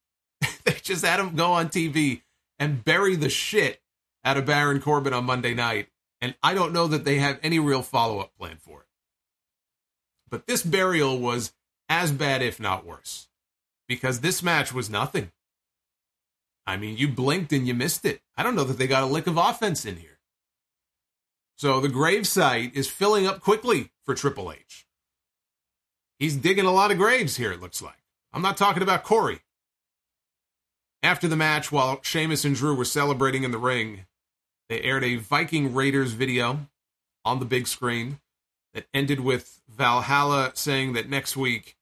they 0.65 0.75
just 0.83 1.05
had 1.05 1.21
him 1.21 1.35
go 1.35 1.53
on 1.53 1.69
TV 1.69 2.21
and 2.59 2.85
bury 2.85 3.17
the 3.17 3.31
shit 3.31 3.81
out 4.25 4.37
of 4.37 4.45
Baron 4.45 4.81
Corbin 4.81 5.15
on 5.15 5.25
Monday 5.25 5.55
night. 5.55 5.89
And 6.21 6.35
I 6.43 6.53
don't 6.55 6.73
know 6.73 6.87
that 6.87 7.05
they 7.05 7.19
have 7.19 7.39
any 7.43 7.59
real 7.59 7.83
follow 7.83 8.19
up 8.19 8.37
plan 8.37 8.57
for 8.59 8.81
it. 8.81 8.87
But 10.31 10.47
this 10.47 10.63
burial 10.63 11.19
was 11.19 11.53
as 11.89 12.13
bad, 12.13 12.43
if 12.43 12.61
not 12.61 12.85
worse, 12.85 13.29
because 13.89 14.21
this 14.21 14.43
match 14.43 14.73
was 14.73 14.91
nothing. 14.91 15.31
I 16.67 16.77
mean, 16.77 16.97
you 16.97 17.09
blinked 17.09 17.53
and 17.53 17.67
you 17.67 17.75
missed 17.75 18.05
it. 18.05 18.21
I 18.37 18.43
don't 18.43 18.55
know 18.55 18.65
that 18.65 18.79
they 18.79 18.87
got 18.87 19.03
a 19.03 19.07
lick 19.07 19.27
of 19.27 19.37
offense 19.37 19.85
in 19.85 19.97
here. 19.97 20.19
So 21.57 21.81
the 21.81 21.89
gravesite 21.89 22.75
is 22.75 22.89
filling 22.89 23.27
up 23.27 23.41
quickly 23.41 23.91
for 24.05 24.15
Triple 24.15 24.51
H. 24.51 24.87
He's 26.19 26.37
digging 26.37 26.65
a 26.65 26.73
lot 26.73 26.91
of 26.91 26.99
graves 26.99 27.37
here, 27.37 27.53
it 27.53 27.61
looks 27.61 27.83
like. 27.83 28.03
I'm 28.33 28.43
not 28.43 28.57
talking 28.57 28.83
about 28.83 29.05
Corey. 29.05 29.41
After 31.03 31.29
the 31.29 31.37
match, 31.37 31.71
while 31.71 32.01
Sheamus 32.03 32.45
and 32.45 32.57
Drew 32.57 32.75
were 32.75 32.85
celebrating 32.85 33.45
in 33.45 33.51
the 33.51 33.59
ring, 33.59 34.07
they 34.69 34.81
aired 34.81 35.05
a 35.05 35.17
Viking 35.17 35.75
Raiders 35.75 36.13
video 36.13 36.67
on 37.25 37.39
the 37.39 37.45
big 37.45 37.67
screen 37.67 38.21
that 38.73 38.87
ended 38.93 39.21
with 39.21 39.61
Valhalla 39.69 40.53
saying 40.55 40.95
that 40.95 41.09
next 41.09 41.37
week 41.37 41.77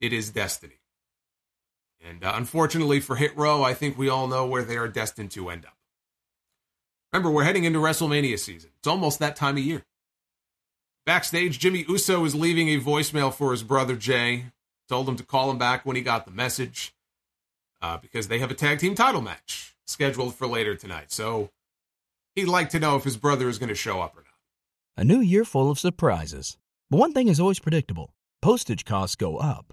it 0.00 0.12
is 0.12 0.30
Destiny. 0.30 0.79
And 2.00 2.24
uh, 2.24 2.32
unfortunately 2.34 3.00
for 3.00 3.16
Hit 3.16 3.36
Row, 3.36 3.62
I 3.62 3.74
think 3.74 3.98
we 3.98 4.08
all 4.08 4.26
know 4.26 4.46
where 4.46 4.62
they 4.62 4.76
are 4.76 4.88
destined 4.88 5.30
to 5.32 5.50
end 5.50 5.66
up. 5.66 5.76
Remember, 7.12 7.30
we're 7.30 7.44
heading 7.44 7.64
into 7.64 7.78
WrestleMania 7.78 8.38
season. 8.38 8.70
It's 8.78 8.86
almost 8.86 9.18
that 9.18 9.36
time 9.36 9.56
of 9.56 9.64
year. 9.64 9.84
Backstage, 11.04 11.58
Jimmy 11.58 11.84
Uso 11.88 12.24
is 12.24 12.34
leaving 12.34 12.68
a 12.68 12.80
voicemail 12.80 13.32
for 13.32 13.50
his 13.50 13.62
brother 13.62 13.96
Jey. 13.96 14.46
Told 14.88 15.08
him 15.08 15.16
to 15.16 15.24
call 15.24 15.50
him 15.50 15.58
back 15.58 15.84
when 15.86 15.96
he 15.96 16.02
got 16.02 16.24
the 16.24 16.30
message 16.30 16.94
uh, 17.82 17.98
because 17.98 18.28
they 18.28 18.38
have 18.38 18.50
a 18.50 18.54
tag 18.54 18.78
team 18.78 18.94
title 18.94 19.22
match 19.22 19.74
scheduled 19.86 20.34
for 20.34 20.46
later 20.46 20.74
tonight. 20.74 21.12
So 21.12 21.50
he'd 22.34 22.46
like 22.46 22.70
to 22.70 22.80
know 22.80 22.96
if 22.96 23.04
his 23.04 23.16
brother 23.16 23.48
is 23.48 23.58
going 23.58 23.68
to 23.68 23.74
show 23.74 24.00
up 24.00 24.16
or 24.16 24.20
not. 24.20 24.26
A 24.96 25.04
new 25.04 25.20
year 25.20 25.44
full 25.44 25.70
of 25.70 25.78
surprises. 25.78 26.58
But 26.90 26.98
one 26.98 27.12
thing 27.12 27.28
is 27.28 27.40
always 27.40 27.60
predictable 27.60 28.12
postage 28.42 28.84
costs 28.84 29.16
go 29.16 29.36
up. 29.36 29.72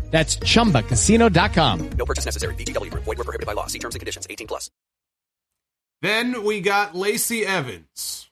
That's 0.11 0.35
chumbacasino.com. 0.37 1.89
No 1.97 2.05
purchase 2.05 2.25
necessary. 2.25 2.53
VGW 2.55 2.91
Group. 2.91 3.05
Void 3.05 3.17
were 3.17 3.23
prohibited 3.23 3.47
by 3.47 3.53
law. 3.53 3.67
See 3.67 3.79
terms 3.79 3.95
and 3.95 4.01
conditions. 4.01 4.27
18 4.29 4.45
plus. 4.45 4.69
Then 6.01 6.43
we 6.43 6.61
got 6.61 6.95
Lacey 6.95 7.45
Evans. 7.45 8.29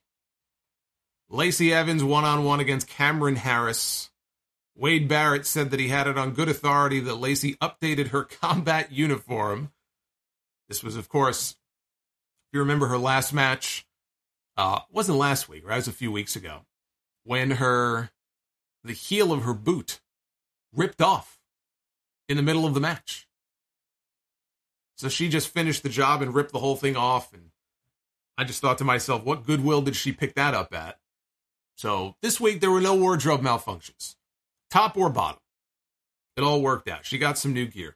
Lacey 1.29 1.71
Evans 1.71 2.03
one 2.03 2.25
on 2.25 2.43
one 2.43 2.59
against 2.59 2.87
Cameron 2.87 3.35
Harris. 3.35 4.09
Wade 4.75 5.07
Barrett 5.07 5.45
said 5.45 5.71
that 5.71 5.79
he 5.79 5.89
had 5.89 6.07
it 6.07 6.17
on 6.17 6.31
good 6.31 6.49
authority 6.49 6.99
that 7.01 7.15
Lacey 7.15 7.55
updated 7.55 8.07
her 8.07 8.23
combat 8.41 8.91
uniform. 8.91 9.71
This 10.67 10.83
was, 10.83 10.95
of 10.95 11.09
course, 11.09 11.51
if 11.51 12.53
you 12.53 12.59
remember 12.59 12.87
her 12.87 12.97
last 12.97 13.33
match, 13.33 13.85
uh, 14.57 14.79
wasn't 14.91 15.17
last 15.17 15.47
week, 15.47 15.65
right? 15.67 15.75
It 15.75 15.77
was 15.77 15.87
a 15.87 15.93
few 15.93 16.11
weeks 16.11 16.35
ago, 16.35 16.65
when 17.23 17.51
her 17.51 18.09
the 18.83 18.93
heel 18.93 19.31
of 19.31 19.43
her 19.43 19.53
boot 19.53 19.99
ripped 20.73 21.01
off 21.01 21.38
in 22.29 22.37
the 22.37 22.43
middle 22.43 22.65
of 22.65 22.75
the 22.75 22.79
match. 22.79 23.27
So 24.95 25.09
she 25.09 25.27
just 25.27 25.49
finished 25.49 25.83
the 25.83 25.89
job 25.89 26.21
and 26.21 26.33
ripped 26.33 26.51
the 26.51 26.59
whole 26.59 26.75
thing 26.75 26.95
off. 26.95 27.33
And 27.33 27.49
I 28.37 28.43
just 28.43 28.61
thought 28.61 28.77
to 28.77 28.83
myself, 28.83 29.23
what 29.25 29.45
goodwill 29.45 29.81
did 29.81 29.95
she 29.95 30.11
pick 30.11 30.35
that 30.35 30.53
up 30.53 30.73
at? 30.73 30.99
So 31.75 32.15
this 32.21 32.39
week 32.39 32.61
there 32.61 32.71
were 32.71 32.81
no 32.81 32.95
wardrobe 32.95 33.41
malfunctions, 33.41 34.15
top 34.69 34.95
or 34.95 35.09
bottom. 35.09 35.39
It 36.37 36.43
all 36.43 36.61
worked 36.61 36.87
out. 36.87 37.05
She 37.05 37.17
got 37.17 37.37
some 37.37 37.53
new 37.53 37.65
gear. 37.65 37.95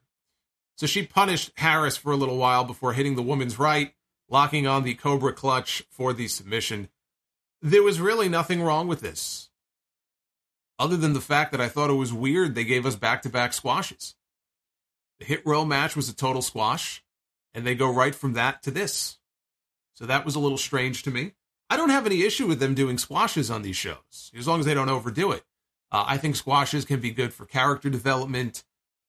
So 0.77 0.87
she 0.87 1.05
punished 1.05 1.51
Harris 1.57 1.95
for 1.95 2.11
a 2.11 2.17
little 2.17 2.37
while 2.37 2.63
before 2.63 2.93
hitting 2.93 3.15
the 3.15 3.21
woman's 3.21 3.59
right, 3.59 3.93
locking 4.29 4.65
on 4.65 4.83
the 4.83 4.95
Cobra 4.95 5.33
clutch 5.33 5.83
for 5.91 6.13
the 6.13 6.27
submission. 6.27 6.89
There 7.61 7.83
was 7.83 8.01
really 8.01 8.27
nothing 8.27 8.61
wrong 8.61 8.87
with 8.87 9.01
this, 9.01 9.49
other 10.79 10.97
than 10.97 11.13
the 11.13 11.21
fact 11.21 11.51
that 11.51 11.61
I 11.61 11.69
thought 11.69 11.89
it 11.89 11.93
was 11.93 12.11
weird 12.11 12.55
they 12.55 12.63
gave 12.63 12.85
us 12.85 12.95
back 12.95 13.21
to 13.21 13.29
back 13.29 13.53
squashes. 13.53 14.15
Hit 15.23 15.45
row 15.45 15.65
match 15.65 15.95
was 15.95 16.09
a 16.09 16.15
total 16.15 16.41
squash, 16.41 17.03
and 17.53 17.65
they 17.65 17.75
go 17.75 17.91
right 17.91 18.13
from 18.13 18.33
that 18.33 18.63
to 18.63 18.71
this. 18.71 19.17
So 19.93 20.05
that 20.05 20.25
was 20.25 20.35
a 20.35 20.39
little 20.39 20.57
strange 20.57 21.03
to 21.03 21.11
me. 21.11 21.33
I 21.69 21.77
don't 21.77 21.89
have 21.89 22.05
any 22.05 22.23
issue 22.23 22.47
with 22.47 22.59
them 22.59 22.75
doing 22.75 22.97
squashes 22.97 23.49
on 23.49 23.61
these 23.61 23.75
shows, 23.75 24.31
as 24.37 24.47
long 24.47 24.59
as 24.59 24.65
they 24.65 24.73
don't 24.73 24.89
overdo 24.89 25.31
it. 25.31 25.43
Uh, 25.91 26.03
I 26.07 26.17
think 26.17 26.35
squashes 26.35 26.85
can 26.85 26.99
be 26.99 27.11
good 27.11 27.33
for 27.33 27.45
character 27.45 27.89
development, 27.89 28.63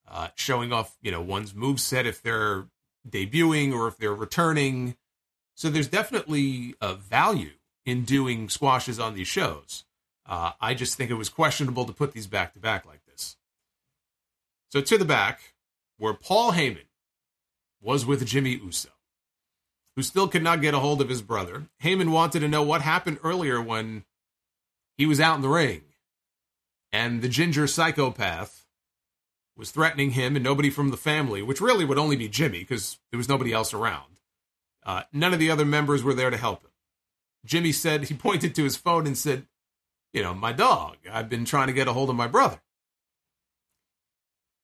uh, 0.09 0.29
showing 0.35 0.73
off, 0.73 0.97
you 1.01 1.11
know, 1.11 1.23
one's 1.23 1.55
move 1.55 1.81
set 1.81 2.07
if 2.07 2.23
they're 2.23 2.67
debuting 3.09 3.73
or 3.73 3.89
if 3.89 3.97
they're 3.97 4.15
returning. 4.15 4.97
So 5.55 5.71
there's 5.71 5.89
definitely 5.89 6.75
a 6.81 6.95
value 6.95 7.53
in 7.87 8.05
doing 8.05 8.49
squashes 8.49 8.99
on 8.99 9.15
these 9.15 9.29
shows. 9.29 9.85
Uh, 10.27 10.53
I 10.61 10.75
just 10.75 10.97
think 10.97 11.11
it 11.11 11.15
was 11.15 11.29
questionable 11.29 11.85
to 11.85 11.93
put 11.93 12.13
these 12.13 12.27
back 12.27 12.53
to 12.55 12.59
back 12.59 12.87
like 12.87 13.05
this. 13.07 13.37
So 14.71 14.81
to 14.81 14.99
the 14.99 15.05
back, 15.05 15.54
where 16.05 16.13
Paul 16.13 16.53
Heyman 16.53 16.85
was 17.81 18.05
with 18.05 18.27
Jimmy 18.27 18.61
Uso, 18.63 18.91
who 19.97 20.03
still 20.03 20.29
could 20.29 20.43
not 20.43 20.61
get 20.61 20.75
a 20.75 20.79
hold 20.79 21.01
of 21.01 21.09
his 21.09 21.23
brother. 21.23 21.65
Heyman 21.83 22.11
wanted 22.11 22.41
to 22.41 22.49
know 22.49 22.63
what 22.63 22.83
happened 22.83 23.21
earlier 23.25 23.59
when 23.59 24.05
he 24.99 25.07
was 25.07 25.19
out 25.19 25.37
in 25.37 25.41
the 25.41 25.49
ring 25.49 25.81
and 26.93 27.23
the 27.23 27.29
ginger 27.31 27.67
psychopath 27.67 28.67
was 29.57 29.71
threatening 29.71 30.11
him 30.11 30.37
and 30.37 30.45
nobody 30.45 30.69
from 30.69 30.91
the 30.91 30.99
family, 30.99 31.41
which 31.41 31.63
really 31.63 31.87
would 31.87 31.97
only 31.97 32.17
be 32.17 32.29
Jimmy 32.29 32.59
because 32.59 32.99
there 33.11 33.19
was 33.19 33.29
nobody 33.31 33.55
else 33.55 33.73
around. 33.73 34.19
Uh, 34.85 35.05
none 35.11 35.33
of 35.33 35.39
the 35.39 35.51
other 35.51 35.65
members 35.65 36.03
were 36.03 36.13
there 36.13 36.29
to 36.29 36.37
help 36.37 36.65
him. 36.65 36.71
Jimmy 37.47 37.73
said, 37.73 38.05
he 38.05 38.15
pointed 38.29 38.55
to 38.55 38.65
his 38.65 38.77
phone 38.77 39.07
and 39.07 39.17
said, 39.17 39.47
You 40.13 40.23
know, 40.23 40.35
my 40.35 40.53
dog, 40.53 40.99
I've 41.11 41.31
been 41.31 41.47
trying 41.47 41.69
to 41.69 41.73
get 41.73 41.89
a 41.89 41.95
hold 41.95 42.11
of 42.11 42.17
my 42.17 42.27
brother. 42.27 42.61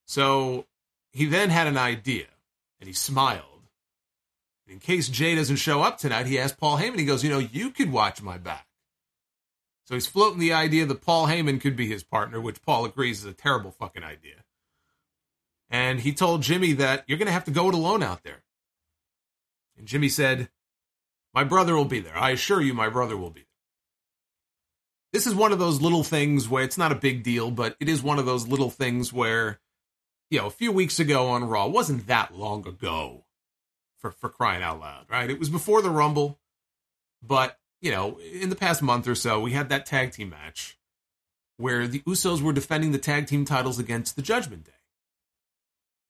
So 0.05 0.67
he 1.11 1.25
then 1.25 1.49
had 1.49 1.67
an 1.67 1.77
idea 1.77 2.27
and 2.79 2.87
he 2.87 2.93
smiled. 2.93 3.45
In 4.67 4.79
case 4.79 5.09
Jey 5.09 5.35
doesn't 5.35 5.57
show 5.57 5.81
up 5.81 5.97
tonight, 5.97 6.27
he 6.27 6.39
asked 6.39 6.57
Paul 6.57 6.77
Heyman, 6.77 6.99
he 6.99 7.05
goes, 7.05 7.23
You 7.23 7.29
know, 7.29 7.39
you 7.39 7.71
could 7.71 7.91
watch 7.91 8.21
my 8.21 8.37
back. 8.37 8.67
So 9.85 9.95
he's 9.95 10.07
floating 10.07 10.39
the 10.39 10.53
idea 10.53 10.85
that 10.85 11.01
Paul 11.01 11.27
Heyman 11.27 11.59
could 11.59 11.75
be 11.75 11.87
his 11.87 12.03
partner, 12.03 12.39
which 12.39 12.61
Paul 12.61 12.85
agrees 12.85 13.19
is 13.19 13.25
a 13.25 13.33
terrible 13.33 13.71
fucking 13.71 14.03
idea. 14.03 14.45
And 15.69 15.99
he 15.99 16.13
told 16.13 16.43
Jimmy 16.43 16.73
that 16.73 17.03
you're 17.07 17.17
going 17.17 17.27
to 17.27 17.33
have 17.33 17.45
to 17.45 17.51
go 17.51 17.67
it 17.67 17.75
alone 17.75 18.01
out 18.01 18.23
there. 18.23 18.43
And 19.77 19.87
Jimmy 19.87 20.09
said, 20.09 20.49
My 21.33 21.43
brother 21.43 21.75
will 21.75 21.85
be 21.85 21.99
there. 21.99 22.17
I 22.17 22.31
assure 22.31 22.61
you, 22.61 22.73
my 22.73 22.87
brother 22.87 23.17
will 23.17 23.29
be 23.29 23.41
there. 23.41 23.47
This 25.11 25.27
is 25.27 25.35
one 25.35 25.51
of 25.51 25.59
those 25.59 25.81
little 25.81 26.03
things 26.03 26.47
where 26.47 26.63
it's 26.63 26.77
not 26.77 26.93
a 26.93 26.95
big 26.95 27.23
deal, 27.23 27.51
but 27.51 27.75
it 27.81 27.89
is 27.89 28.01
one 28.01 28.19
of 28.19 28.25
those 28.25 28.47
little 28.47 28.69
things 28.69 29.11
where 29.11 29.59
you 30.31 30.39
know, 30.39 30.47
a 30.47 30.51
few 30.51 30.71
weeks 30.71 30.99
ago 30.99 31.27
on 31.27 31.43
Raw 31.47 31.67
wasn't 31.67 32.07
that 32.07 32.33
long 32.35 32.65
ago 32.65 33.25
for, 33.99 34.11
for 34.11 34.29
crying 34.29 34.63
out 34.63 34.79
loud, 34.79 35.05
right? 35.09 35.29
It 35.29 35.37
was 35.37 35.49
before 35.49 35.81
the 35.81 35.89
Rumble, 35.89 36.39
but, 37.21 37.59
you 37.81 37.91
know, 37.91 38.17
in 38.19 38.49
the 38.49 38.55
past 38.55 38.81
month 38.81 39.07
or 39.07 39.13
so, 39.13 39.41
we 39.41 39.51
had 39.51 39.69
that 39.69 39.85
tag 39.85 40.13
team 40.13 40.29
match 40.29 40.79
where 41.57 41.85
the 41.85 41.99
Usos 41.99 42.41
were 42.41 42.53
defending 42.53 42.93
the 42.93 42.97
tag 42.97 43.27
team 43.27 43.43
titles 43.45 43.77
against 43.77 44.15
the 44.15 44.21
Judgment 44.21 44.63
Day. 44.63 44.71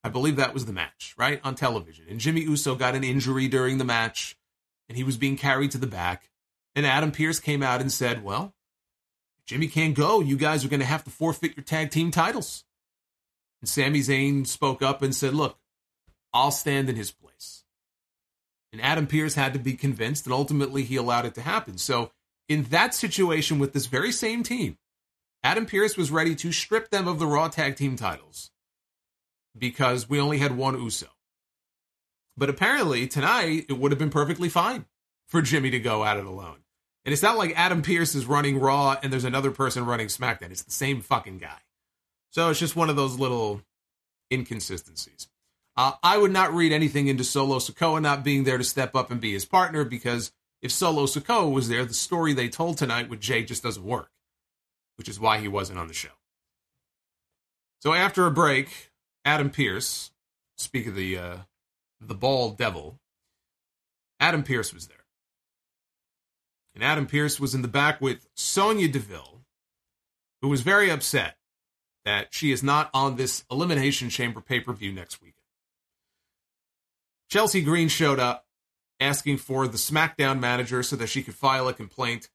I 0.03 0.09
believe 0.09 0.35
that 0.35 0.53
was 0.53 0.65
the 0.65 0.73
match, 0.73 1.15
right? 1.17 1.41
On 1.43 1.55
television. 1.55 2.05
And 2.07 2.19
Jimmy 2.19 2.41
Uso 2.41 2.75
got 2.75 2.95
an 2.95 3.03
injury 3.03 3.47
during 3.47 3.79
the 3.79 3.83
match 3.83 4.37
and 4.87 4.97
he 4.97 5.03
was 5.03 5.17
being 5.17 5.35
carried 5.35 5.71
to 5.71 5.77
the 5.77 5.87
back. 5.87 6.29
And 6.75 6.85
Adam 6.85 7.11
Pearce 7.11 7.39
came 7.39 7.63
out 7.63 7.81
and 7.81 7.91
said, 7.91 8.23
Well, 8.23 8.53
Jimmy 9.45 9.67
can't 9.67 9.95
go. 9.95 10.21
You 10.21 10.37
guys 10.37 10.63
are 10.63 10.69
going 10.69 10.79
to 10.79 10.85
have 10.85 11.03
to 11.03 11.09
forfeit 11.09 11.57
your 11.57 11.63
tag 11.63 11.91
team 11.91 12.11
titles. 12.11 12.63
And 13.61 13.69
Sami 13.69 13.99
Zayn 13.99 14.45
spoke 14.45 14.81
up 14.81 15.01
and 15.01 15.15
said, 15.15 15.33
Look, 15.33 15.57
I'll 16.33 16.51
stand 16.51 16.89
in 16.89 16.95
his 16.95 17.11
place. 17.11 17.63
And 18.71 18.81
Adam 18.81 19.07
Pearce 19.07 19.35
had 19.35 19.53
to 19.53 19.59
be 19.59 19.73
convinced, 19.73 20.25
and 20.25 20.33
ultimately 20.33 20.83
he 20.83 20.95
allowed 20.95 21.25
it 21.25 21.35
to 21.35 21.41
happen. 21.41 21.77
So, 21.77 22.11
in 22.47 22.63
that 22.63 22.93
situation 22.93 23.59
with 23.59 23.73
this 23.73 23.85
very 23.85 24.11
same 24.11 24.43
team, 24.43 24.77
Adam 25.43 25.65
Pearce 25.65 25.97
was 25.97 26.11
ready 26.11 26.35
to 26.35 26.51
strip 26.51 26.89
them 26.89 27.07
of 27.07 27.19
the 27.19 27.25
Raw 27.25 27.47
Tag 27.47 27.75
Team 27.75 27.95
titles 27.95 28.51
because 29.57 30.09
we 30.09 30.19
only 30.19 30.37
had 30.37 30.55
one 30.55 30.75
Uso. 30.75 31.07
But 32.37 32.49
apparently, 32.49 33.07
tonight, 33.07 33.65
it 33.69 33.77
would 33.77 33.91
have 33.91 33.99
been 33.99 34.09
perfectly 34.09 34.49
fine 34.49 34.85
for 35.27 35.41
Jimmy 35.41 35.71
to 35.71 35.79
go 35.79 36.03
at 36.03 36.17
it 36.17 36.25
alone. 36.25 36.57
And 37.03 37.13
it's 37.13 37.23
not 37.23 37.37
like 37.37 37.57
Adam 37.57 37.81
Pearce 37.81 38.15
is 38.15 38.25
running 38.25 38.59
Raw 38.59 38.95
and 39.01 39.11
there's 39.11 39.23
another 39.23 39.51
person 39.51 39.85
running 39.85 40.07
SmackDown. 40.07 40.51
It's 40.51 40.63
the 40.63 40.71
same 40.71 41.01
fucking 41.01 41.39
guy. 41.39 41.57
So 42.31 42.49
it's 42.49 42.59
just 42.59 42.77
one 42.77 42.89
of 42.89 42.95
those 42.95 43.19
little 43.19 43.61
inconsistencies. 44.31 45.27
Uh, 45.75 45.93
I 46.01 46.17
would 46.17 46.31
not 46.31 46.53
read 46.53 46.71
anything 46.71 47.07
into 47.07 47.23
Solo 47.23 47.57
Sikoa 47.57 48.01
not 48.01 48.23
being 48.23 48.45
there 48.45 48.57
to 48.57 48.63
step 48.63 48.95
up 48.95 49.11
and 49.11 49.21
be 49.21 49.33
his 49.33 49.45
partner 49.45 49.83
because 49.83 50.31
if 50.61 50.71
Solo 50.71 51.05
Sikoa 51.05 51.51
was 51.51 51.69
there, 51.69 51.85
the 51.85 51.93
story 51.93 52.33
they 52.33 52.49
told 52.49 52.77
tonight 52.77 53.09
with 53.09 53.19
Jey 53.19 53.43
just 53.43 53.63
doesn't 53.63 53.83
work, 53.83 54.11
which 54.95 55.09
is 55.09 55.19
why 55.19 55.39
he 55.39 55.47
wasn't 55.47 55.79
on 55.79 55.87
the 55.87 55.93
show. 55.93 56.09
So 57.79 57.93
after 57.93 58.25
a 58.25 58.31
break, 58.31 58.91
Adam 59.25 59.49
Pearce, 59.49 60.11
speak 60.57 60.87
of 60.87 60.95
the 60.95 61.17
uh, 61.17 61.37
the 61.99 62.15
bald 62.15 62.57
devil, 62.57 62.99
Adam 64.19 64.43
Pearce 64.43 64.73
was 64.73 64.87
there. 64.87 64.97
And 66.75 66.83
Adam 66.83 67.07
Pearce 67.07 67.39
was 67.39 67.53
in 67.53 67.61
the 67.61 67.67
back 67.67 67.99
with 67.99 68.27
Sonya 68.35 68.87
Deville, 68.87 69.41
who 70.41 70.47
was 70.47 70.61
very 70.61 70.89
upset 70.89 71.37
that 72.05 72.33
she 72.33 72.51
is 72.51 72.63
not 72.63 72.89
on 72.93 73.15
this 73.15 73.43
Elimination 73.51 74.09
Chamber 74.09 74.41
pay 74.41 74.59
per 74.59 74.73
view 74.73 74.91
next 74.91 75.21
weekend. 75.21 75.35
Chelsea 77.29 77.61
Green 77.61 77.87
showed 77.87 78.19
up 78.19 78.45
asking 78.99 79.37
for 79.37 79.67
the 79.67 79.77
SmackDown 79.77 80.39
manager 80.39 80.83
so 80.83 80.95
that 80.95 81.07
she 81.07 81.23
could 81.23 81.35
file 81.35 81.67
a 81.67 81.73
complaint 81.73 82.29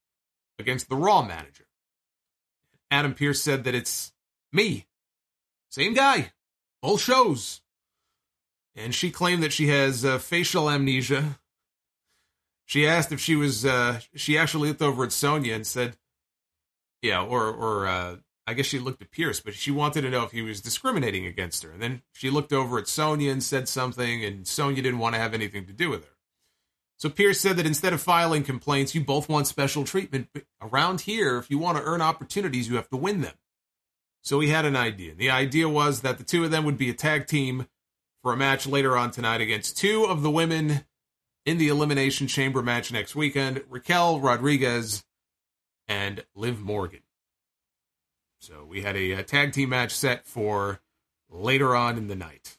against 0.58 0.88
the 0.88 0.96
Raw 0.96 1.22
manager. 1.22 1.66
Adam 2.90 3.14
Pearce 3.14 3.42
said 3.42 3.64
that 3.64 3.74
it's 3.74 4.12
me. 4.52 4.86
Same 5.70 5.94
guy. 5.94 6.32
Both 6.82 7.02
shows. 7.02 7.60
and 8.76 8.94
she 8.94 9.10
claimed 9.10 9.42
that 9.42 9.52
she 9.52 9.68
has 9.68 10.04
uh, 10.04 10.18
facial 10.18 10.70
amnesia. 10.70 11.38
She 12.66 12.86
asked 12.86 13.12
if 13.12 13.20
she 13.20 13.36
was. 13.36 13.64
Uh, 13.64 14.00
she 14.14 14.36
actually 14.36 14.68
looked 14.68 14.82
over 14.82 15.04
at 15.04 15.12
Sonya 15.12 15.54
and 15.54 15.66
said, 15.66 15.96
"Yeah," 17.00 17.22
or 17.22 17.46
or 17.46 17.86
uh, 17.86 18.16
I 18.46 18.54
guess 18.54 18.66
she 18.66 18.78
looked 18.78 19.02
at 19.02 19.10
Pearce, 19.10 19.40
but 19.40 19.54
she 19.54 19.72
wanted 19.72 20.02
to 20.02 20.10
know 20.10 20.22
if 20.22 20.30
he 20.30 20.42
was 20.42 20.60
discriminating 20.60 21.26
against 21.26 21.64
her. 21.64 21.70
And 21.70 21.82
then 21.82 22.02
she 22.12 22.30
looked 22.30 22.52
over 22.52 22.78
at 22.78 22.86
Sonya 22.86 23.32
and 23.32 23.42
said 23.42 23.68
something, 23.68 24.24
and 24.24 24.46
Sonya 24.46 24.82
didn't 24.82 25.00
want 25.00 25.14
to 25.14 25.20
have 25.20 25.34
anything 25.34 25.66
to 25.66 25.72
do 25.72 25.90
with 25.90 26.04
her. 26.04 26.12
So 26.98 27.10
Pearce 27.10 27.40
said 27.40 27.56
that 27.56 27.66
instead 27.66 27.92
of 27.92 28.00
filing 28.00 28.44
complaints, 28.44 28.94
you 28.94 29.02
both 29.02 29.28
want 29.28 29.46
special 29.46 29.84
treatment. 29.84 30.28
But 30.32 30.44
around 30.62 31.02
here, 31.02 31.38
if 31.38 31.50
you 31.50 31.58
want 31.58 31.76
to 31.76 31.84
earn 31.84 32.00
opportunities, 32.00 32.68
you 32.68 32.76
have 32.76 32.88
to 32.90 32.96
win 32.96 33.20
them. 33.20 33.34
So 34.22 34.40
he 34.40 34.48
had 34.48 34.64
an 34.64 34.76
idea. 34.76 35.14
The 35.14 35.30
idea 35.30 35.68
was 35.68 36.00
that 36.00 36.18
the 36.18 36.24
two 36.24 36.44
of 36.44 36.50
them 36.50 36.64
would 36.64 36.78
be 36.78 36.88
a 36.90 36.94
tag 36.94 37.26
team 37.26 37.66
for 38.22 38.32
a 38.32 38.36
match 38.36 38.66
later 38.66 38.96
on 38.96 39.10
tonight 39.10 39.40
against 39.40 39.76
two 39.76 40.04
of 40.04 40.22
the 40.22 40.30
women 40.30 40.84
in 41.44 41.58
the 41.58 41.68
Elimination 41.68 42.26
Chamber 42.26 42.62
match 42.62 42.90
next 42.90 43.14
weekend 43.14 43.62
Raquel 43.68 44.20
Rodriguez 44.20 45.04
and 45.86 46.24
Liv 46.34 46.60
Morgan. 46.60 47.00
So 48.46 48.64
we 48.64 48.82
had 48.82 48.94
a, 48.94 49.10
a 49.10 49.22
tag 49.24 49.52
team 49.52 49.70
match 49.70 49.90
set 49.90 50.24
for 50.24 50.80
later 51.28 51.74
on 51.74 51.98
in 51.98 52.06
the 52.06 52.14
night. 52.14 52.58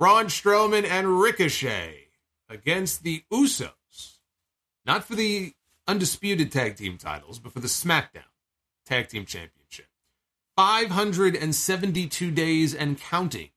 Braun 0.00 0.26
Strowman 0.26 0.84
and 0.84 1.20
Ricochet 1.20 2.08
against 2.48 3.04
the 3.04 3.22
Usos. 3.32 4.18
Not 4.84 5.04
for 5.04 5.14
the 5.14 5.52
undisputed 5.86 6.50
tag 6.50 6.74
team 6.74 6.98
titles, 6.98 7.38
but 7.38 7.52
for 7.52 7.60
the 7.60 7.68
SmackDown 7.68 8.32
Tag 8.84 9.08
Team 9.08 9.26
Championship. 9.26 9.86
572 10.56 12.32
days 12.32 12.74
and 12.74 13.00
counting 13.00 13.50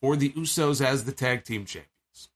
for 0.00 0.16
the 0.16 0.30
Usos 0.30 0.84
as 0.84 1.04
the 1.04 1.12
tag 1.12 1.44
team 1.44 1.64
champions. 1.64 2.30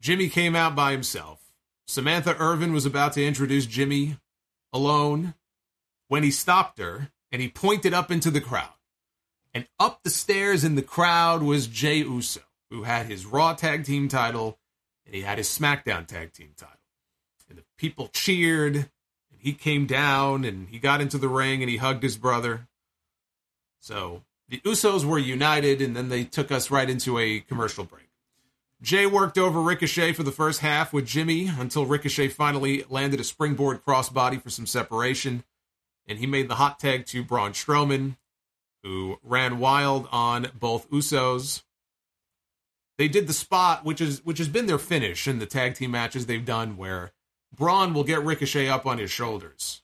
Jimmy 0.00 0.28
came 0.28 0.56
out 0.56 0.74
by 0.74 0.90
himself. 0.90 1.52
Samantha 1.86 2.34
Irvin 2.40 2.72
was 2.72 2.84
about 2.84 3.12
to 3.12 3.24
introduce 3.24 3.66
Jimmy 3.66 4.16
alone 4.72 5.34
when 6.08 6.22
he 6.22 6.30
stopped 6.30 6.78
her 6.78 7.10
and 7.32 7.40
he 7.42 7.48
pointed 7.48 7.94
up 7.94 8.10
into 8.10 8.30
the 8.30 8.40
crowd. 8.40 8.68
And 9.52 9.66
up 9.78 10.02
the 10.02 10.10
stairs 10.10 10.64
in 10.64 10.74
the 10.74 10.82
crowd 10.82 11.42
was 11.42 11.66
Jey 11.66 11.98
Uso, 11.98 12.40
who 12.70 12.82
had 12.82 13.06
his 13.06 13.24
Raw 13.26 13.54
tag 13.54 13.84
team 13.84 14.08
title 14.08 14.58
and 15.06 15.14
he 15.14 15.22
had 15.22 15.38
his 15.38 15.48
SmackDown 15.48 16.06
tag 16.06 16.32
team 16.32 16.50
title. 16.56 16.74
And 17.48 17.58
the 17.58 17.64
people 17.78 18.08
cheered, 18.08 18.74
and 18.76 19.38
he 19.38 19.52
came 19.52 19.86
down 19.86 20.44
and 20.44 20.68
he 20.68 20.78
got 20.78 21.00
into 21.00 21.18
the 21.18 21.28
ring 21.28 21.62
and 21.62 21.70
he 21.70 21.76
hugged 21.76 22.02
his 22.02 22.16
brother. 22.16 22.66
So 23.80 24.22
the 24.48 24.60
Usos 24.60 25.04
were 25.04 25.18
united, 25.18 25.80
and 25.80 25.94
then 25.96 26.08
they 26.08 26.24
took 26.24 26.50
us 26.50 26.70
right 26.70 26.88
into 26.88 27.18
a 27.18 27.40
commercial 27.40 27.84
break. 27.84 28.08
Jey 28.82 29.06
worked 29.06 29.38
over 29.38 29.60
Ricochet 29.60 30.12
for 30.12 30.22
the 30.22 30.32
first 30.32 30.60
half 30.60 30.92
with 30.92 31.06
Jimmy 31.06 31.48
until 31.48 31.86
Ricochet 31.86 32.28
finally 32.28 32.84
landed 32.88 33.20
a 33.20 33.24
springboard 33.24 33.84
crossbody 33.84 34.40
for 34.40 34.50
some 34.50 34.66
separation, 34.66 35.44
and 36.06 36.18
he 36.18 36.26
made 36.26 36.48
the 36.48 36.56
hot 36.56 36.78
tag 36.78 37.06
to 37.06 37.24
Braun 37.24 37.52
Strowman, 37.52 38.16
who 38.82 39.18
ran 39.22 39.58
wild 39.58 40.08
on 40.12 40.48
both 40.58 40.90
Usos. 40.90 41.62
They 42.98 43.08
did 43.08 43.26
the 43.26 43.32
spot, 43.32 43.84
which 43.84 44.00
is 44.00 44.24
which 44.24 44.38
has 44.38 44.48
been 44.48 44.66
their 44.66 44.78
finish 44.78 45.26
in 45.26 45.38
the 45.38 45.46
tag 45.46 45.74
team 45.74 45.90
matches 45.90 46.26
they've 46.26 46.44
done, 46.44 46.76
where 46.76 47.12
Braun 47.54 47.94
will 47.94 48.04
get 48.04 48.22
Ricochet 48.22 48.68
up 48.68 48.86
on 48.86 48.98
his 48.98 49.10
shoulders 49.10 49.82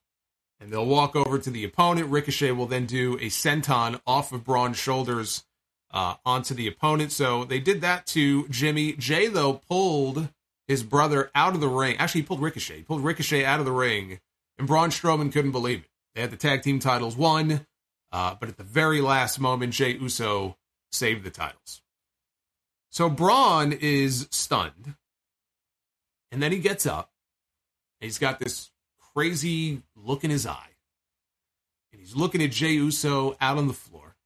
and 0.60 0.70
they'll 0.70 0.86
walk 0.86 1.16
over 1.16 1.38
to 1.38 1.50
the 1.50 1.64
opponent. 1.64 2.08
Ricochet 2.08 2.52
will 2.52 2.66
then 2.66 2.86
do 2.86 3.14
a 3.14 3.26
senton 3.26 4.00
off 4.06 4.32
of 4.32 4.44
Braun's 4.44 4.76
shoulders 4.76 5.44
uh, 5.90 6.14
onto 6.24 6.54
the 6.54 6.68
opponent. 6.68 7.12
So 7.12 7.44
they 7.44 7.58
did 7.58 7.80
that 7.80 8.06
to 8.08 8.46
Jimmy. 8.48 8.92
Jey, 8.92 9.26
though, 9.26 9.54
pulled 9.54 10.28
his 10.68 10.82
brother 10.82 11.30
out 11.34 11.54
of 11.54 11.60
the 11.60 11.68
ring. 11.68 11.96
Actually, 11.96 12.20
he 12.20 12.26
pulled 12.26 12.42
Ricochet. 12.42 12.76
He 12.76 12.82
pulled 12.82 13.02
Ricochet 13.02 13.44
out 13.44 13.58
of 13.58 13.64
the 13.64 13.72
ring, 13.72 14.20
and 14.58 14.68
Braun 14.68 14.90
Strowman 14.90 15.32
couldn't 15.32 15.52
believe 15.52 15.80
it. 15.80 15.89
They 16.14 16.20
had 16.20 16.30
the 16.30 16.36
tag 16.36 16.62
team 16.62 16.78
titles 16.78 17.16
won, 17.16 17.66
uh, 18.12 18.34
but 18.38 18.48
at 18.48 18.56
the 18.56 18.64
very 18.64 19.00
last 19.00 19.38
moment, 19.38 19.72
Jey 19.72 19.96
Uso 19.96 20.56
saved 20.90 21.24
the 21.24 21.30
titles. 21.30 21.82
So 22.90 23.08
Braun 23.08 23.72
is 23.72 24.28
stunned, 24.30 24.96
and 26.32 26.42
then 26.42 26.52
he 26.52 26.58
gets 26.58 26.86
up. 26.86 27.12
He's 28.00 28.18
got 28.18 28.38
this 28.40 28.70
crazy 29.14 29.82
look 29.94 30.24
in 30.24 30.30
his 30.30 30.46
eye. 30.46 30.70
And 31.92 32.00
he's 32.00 32.16
looking 32.16 32.42
at 32.42 32.50
Jey 32.50 32.72
Uso 32.72 33.36
out 33.40 33.58
on 33.58 33.68
the 33.68 33.72
floor. 33.72 34.16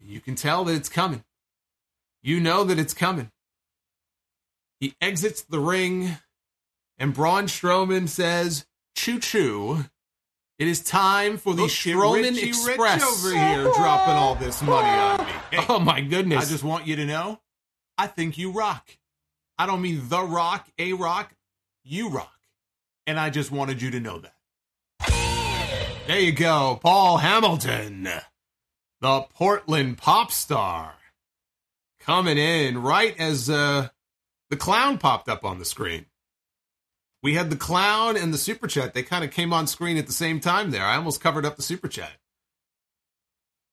You 0.00 0.20
can 0.20 0.36
tell 0.36 0.64
that 0.64 0.74
it's 0.74 0.88
coming. 0.88 1.24
You 2.22 2.40
know 2.40 2.64
that 2.64 2.78
it's 2.78 2.94
coming. 2.94 3.30
He 4.80 4.94
exits 5.00 5.42
the 5.42 5.60
ring, 5.60 6.16
and 6.98 7.12
Braun 7.12 7.44
Strowman 7.46 8.08
says, 8.08 8.66
Choo 8.94 9.18
choo. 9.18 9.84
It 10.58 10.66
is 10.66 10.82
time 10.82 11.36
for 11.36 11.54
the 11.54 11.62
Look 11.62 11.70
at 11.70 11.76
Strowman 11.76 12.34
Richie 12.34 12.48
Express 12.48 13.00
Rich 13.24 13.36
over 13.36 13.46
here 13.46 13.62
dropping 13.76 14.14
all 14.14 14.34
this 14.34 14.60
money 14.60 14.88
on 14.88 15.24
me. 15.24 15.32
Hey, 15.50 15.64
oh 15.68 15.78
my 15.78 16.00
goodness. 16.02 16.44
I 16.44 16.50
just 16.50 16.62
want 16.64 16.86
you 16.86 16.96
to 16.96 17.06
know, 17.06 17.40
I 17.96 18.06
think 18.06 18.36
you 18.36 18.50
rock. 18.50 18.90
I 19.56 19.66
don't 19.66 19.80
mean 19.80 20.02
the 20.08 20.22
rock, 20.22 20.68
a 20.78 20.92
rock, 20.92 21.32
you 21.84 22.10
rock. 22.10 22.34
And 23.06 23.18
I 23.18 23.30
just 23.30 23.50
wanted 23.50 23.80
you 23.80 23.92
to 23.92 24.00
know 24.00 24.18
that. 24.18 24.34
There 26.06 26.20
you 26.20 26.32
go, 26.32 26.78
Paul 26.82 27.18
Hamilton, 27.18 28.08
the 29.00 29.20
Portland 29.34 29.96
pop 29.96 30.32
star, 30.32 30.94
coming 32.00 32.36
in 32.36 32.82
right 32.82 33.18
as 33.18 33.48
uh, 33.48 33.88
the 34.50 34.56
clown 34.56 34.98
popped 34.98 35.28
up 35.28 35.44
on 35.44 35.58
the 35.58 35.64
screen. 35.64 36.06
We 37.22 37.34
had 37.34 37.50
the 37.50 37.56
clown 37.56 38.16
and 38.16 38.32
the 38.32 38.38
super 38.38 38.66
chat; 38.66 38.94
they 38.94 39.02
kind 39.02 39.24
of 39.24 39.30
came 39.30 39.52
on 39.52 39.66
screen 39.66 39.96
at 39.96 40.06
the 40.06 40.12
same 40.12 40.40
time. 40.40 40.70
There, 40.70 40.84
I 40.84 40.96
almost 40.96 41.20
covered 41.20 41.44
up 41.44 41.56
the 41.56 41.62
super 41.62 41.88
chat. 41.88 42.12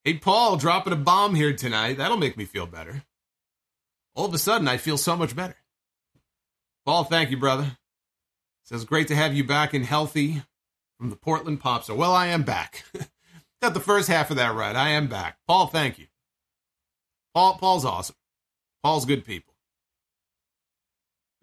Hey, 0.04 0.16
Paul, 0.16 0.58
dropping 0.58 0.94
a 0.94 0.98
bomb 0.98 1.34
here 1.34 1.56
tonight. 1.56 1.98
That'll 1.98 2.18
make 2.18 2.38
me 2.38 2.46
feel 2.46 2.68
better. 2.68 3.04
All 4.14 4.26
of 4.26 4.34
a 4.34 4.38
sudden, 4.38 4.68
I 4.68 4.78
feel 4.78 4.98
so 4.98 5.18
much 5.18 5.36
better. 5.36 5.56
Paul, 6.86 7.06
thank 7.06 7.32
you, 7.32 7.38
brother. 7.38 7.78
Says 8.64 8.86
great 8.86 9.08
to 9.08 9.16
have 9.16 9.34
you 9.34 9.44
back 9.44 9.74
and 9.74 9.84
healthy 9.84 10.44
from 11.00 11.10
the 11.10 11.16
Portland 11.16 11.60
Pops. 11.60 11.90
Well, 11.90 12.14
I 12.14 12.28
am 12.28 12.44
back. 12.44 12.86
Got 13.62 13.74
the 13.74 13.80
first 13.80 14.08
half 14.08 14.30
of 14.30 14.38
that 14.38 14.54
right. 14.54 14.76
I 14.76 14.90
am 14.90 15.08
back. 15.08 15.38
Paul, 15.48 15.68
thank 15.68 15.98
you. 15.98 16.06
Paul, 17.34 17.58
Paul's 17.58 17.84
awesome. 17.84 18.16
Paul's 18.84 19.06
good 19.06 19.26
people. 19.26 19.55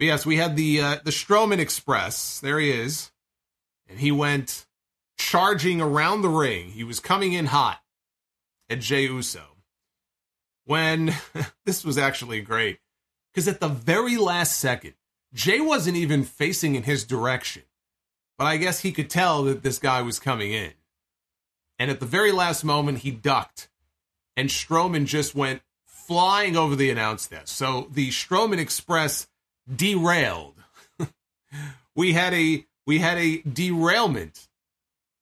But 0.03 0.07
yes, 0.07 0.27
we 0.27 0.35
had 0.35 0.57
the 0.57 0.81
uh, 0.81 0.97
the 1.05 1.12
Strowman 1.12 1.61
Express. 1.61 2.41
There 2.41 2.59
he 2.59 2.73
is, 2.73 3.12
and 3.88 4.01
he 4.01 4.11
went 4.11 4.67
charging 5.17 5.81
around 5.81 6.23
the 6.23 6.29
ring. 6.29 6.71
He 6.71 6.83
was 6.83 6.99
coming 6.99 7.35
in 7.35 7.47
hot 7.47 7.81
at 8.69 8.81
Jey 8.81 9.03
Uso. 9.03 9.45
When 10.65 11.15
this 11.67 11.85
was 11.85 11.99
actually 11.99 12.41
great, 12.41 12.81
because 13.33 13.47
at 13.47 13.61
the 13.61 13.69
very 13.69 14.17
last 14.17 14.59
second, 14.59 14.95
Jey 15.33 15.61
wasn't 15.61 15.97
even 15.97 16.25
facing 16.25 16.75
in 16.75 16.83
his 16.83 17.05
direction, 17.05 17.62
but 18.37 18.47
I 18.49 18.57
guess 18.57 18.81
he 18.81 18.91
could 18.91 19.09
tell 19.09 19.45
that 19.45 19.62
this 19.62 19.79
guy 19.79 20.03
was 20.03 20.19
coming 20.19 20.51
in. 20.51 20.73
And 21.79 21.93
at 21.93 22.01
the 22.01 22.07
very 22.07 22.33
last 22.33 22.65
moment, 22.65 22.99
he 22.99 23.12
ducked, 23.12 23.69
and 24.37 24.49
Strowman 24.49 25.07
just 25.07 25.37
went 25.37 25.62
flying 25.87 26.57
over 26.57 26.75
the 26.75 26.91
announce 26.91 27.29
desk. 27.29 27.47
So 27.47 27.87
the 27.93 28.09
Strowman 28.09 28.59
Express 28.59 29.29
derailed. 29.72 30.55
we 31.94 32.12
had 32.12 32.35
a 32.35 32.64
we 32.87 32.98
had 32.98 33.18
a 33.18 33.42
derailment 33.42 34.48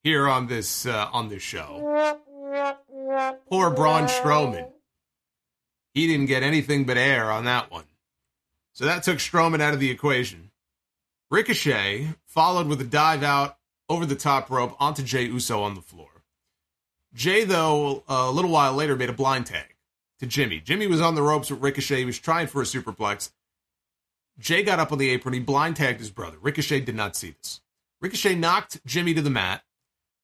here 0.02 0.28
on 0.28 0.46
this 0.46 0.86
uh, 0.86 1.08
on 1.12 1.28
this 1.28 1.42
show. 1.42 2.18
Poor 3.48 3.70
Braun 3.70 4.06
Strowman. 4.06 4.70
He 5.94 6.06
didn't 6.06 6.26
get 6.26 6.42
anything 6.42 6.84
but 6.84 6.96
air 6.96 7.30
on 7.30 7.44
that 7.44 7.70
one. 7.70 7.84
So 8.72 8.84
that 8.84 9.02
took 9.02 9.18
Strowman 9.18 9.60
out 9.60 9.74
of 9.74 9.80
the 9.80 9.90
equation. 9.90 10.50
Ricochet 11.30 12.08
followed 12.26 12.66
with 12.66 12.80
a 12.80 12.84
dive 12.84 13.22
out 13.22 13.56
over 13.88 14.06
the 14.06 14.14
top 14.14 14.50
rope 14.50 14.76
onto 14.80 15.02
Jey 15.02 15.24
Uso 15.24 15.62
on 15.62 15.74
the 15.74 15.80
floor. 15.80 16.08
Jey, 17.12 17.44
though, 17.44 18.04
a 18.08 18.30
little 18.30 18.50
while 18.50 18.72
later 18.72 18.94
made 18.94 19.10
a 19.10 19.12
blind 19.14 19.46
tag 19.46 19.74
to 20.20 20.26
Jimmy. 20.26 20.60
Jimmy 20.60 20.86
was 20.86 21.00
on 21.00 21.16
the 21.16 21.22
ropes 21.22 21.50
with 21.50 21.60
Ricochet. 21.60 21.98
He 21.98 22.04
was 22.04 22.18
trying 22.18 22.46
for 22.46 22.62
a 22.62 22.64
superplex. 22.64 23.30
Jey 24.40 24.62
got 24.62 24.80
up 24.80 24.90
on 24.90 24.98
the 24.98 25.10
apron. 25.10 25.34
He 25.34 25.40
blind 25.40 25.76
tagged 25.76 26.00
his 26.00 26.10
brother. 26.10 26.38
Ricochet 26.40 26.80
did 26.80 26.96
not 26.96 27.14
see 27.14 27.32
this. 27.32 27.60
Ricochet 28.00 28.34
knocked 28.34 28.84
Jimmy 28.86 29.12
to 29.14 29.22
the 29.22 29.30
mat, 29.30 29.62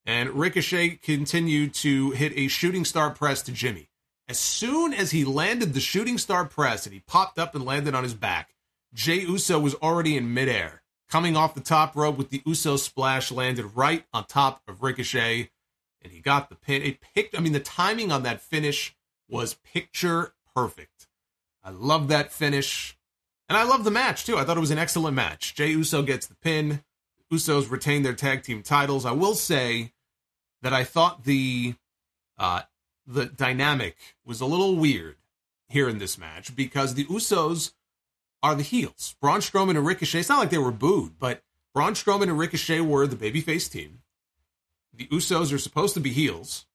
and 0.07 0.31
Ricochet 0.31 1.01
continued 1.03 1.75
to 1.75 2.13
hit 2.13 2.33
a 2.35 2.49
shooting 2.49 2.85
star 2.85 3.11
press 3.11 3.43
to 3.43 3.53
Jimmy. 3.53 3.91
As 4.29 4.39
soon 4.39 4.93
as 4.93 5.11
he 5.13 5.25
landed 5.25 5.75
the 5.75 5.81
shooting 5.81 6.19
star 6.19 6.47
press 6.47 6.87
and 6.87 6.95
he 6.95 7.01
popped 7.01 7.39
up 7.39 7.55
and 7.55 7.65
landed 7.65 7.95
on 7.95 8.03
his 8.03 8.15
back, 8.15 8.55
Jey 8.95 9.21
Uso 9.21 9.61
was 9.61 9.75
already 9.77 10.17
in 10.17 10.33
midair. 10.33 10.83
Coming 11.09 11.37
off 11.37 11.55
the 11.55 11.61
top 11.61 11.95
rope 11.95 12.17
with 12.17 12.31
the 12.31 12.43
Uso 12.45 12.77
splash, 12.77 13.31
landed 13.31 13.77
right 13.77 14.05
on 14.13 14.25
top 14.25 14.63
of 14.67 14.83
Ricochet, 14.83 15.51
and 16.03 16.13
he 16.13 16.21
got 16.21 16.49
the 16.49 16.57
pin. 16.57 16.83
It 16.83 17.01
picked, 17.01 17.37
I 17.37 17.41
mean, 17.41 17.53
the 17.53 17.61
timing 17.61 18.11
on 18.11 18.23
that 18.25 18.41
finish 18.41 18.97
was 19.29 19.55
picture 19.55 20.35
perfect. 20.55 21.07
I 21.63 21.71
love 21.71 22.09
that 22.09 22.33
finish. 22.33 22.96
And 23.49 23.57
I 23.57 23.65
love 23.65 23.85
the 23.85 23.91
match 23.91 24.25
too. 24.25 24.37
I 24.37 24.45
thought 24.45 24.57
it 24.57 24.61
was 24.61 24.71
an 24.71 24.79
excellent 24.79 25.15
match. 25.15 25.55
Jey 25.55 25.71
Uso 25.71 26.03
gets 26.03 26.27
the 26.27 26.35
pin. 26.35 26.83
Usos 27.33 27.71
retain 27.71 28.03
their 28.03 28.15
tag 28.15 28.43
team 28.43 28.63
titles. 28.63 29.05
I 29.05 29.13
will 29.13 29.35
say 29.35 29.93
that 30.63 30.73
I 30.73 30.85
thought 30.85 31.25
the 31.25 31.75
uh, 32.39 32.63
the 33.07 33.27
dynamic 33.27 33.97
was 34.25 34.41
a 34.41 34.47
little 34.47 34.77
weird 34.77 35.17
here 35.69 35.89
in 35.89 35.99
this 35.99 36.19
match 36.19 36.55
because 36.55 36.95
the 36.95 37.05
Usos 37.05 37.73
are 38.43 38.55
the 38.55 38.63
heels. 38.63 39.17
Braun 39.21 39.41
Strowman 39.41 39.71
and 39.71 39.87
Ricochet. 39.87 40.21
It's 40.21 40.29
not 40.29 40.39
like 40.39 40.51
they 40.51 40.59
were 40.59 40.73
booed, 40.73 41.19
but 41.19 41.43
Braun 41.75 41.95
Strowman 41.95 42.25
and 42.25 42.39
Ricochet 42.39 42.81
were 42.81 43.07
the 43.07 43.17
babyface 43.17 43.71
team. 43.71 44.03
The 44.93 45.07
Usos 45.09 45.53
are 45.53 45.59
supposed 45.59 45.95
to 45.95 46.01
be 46.01 46.11
heels, 46.11 46.67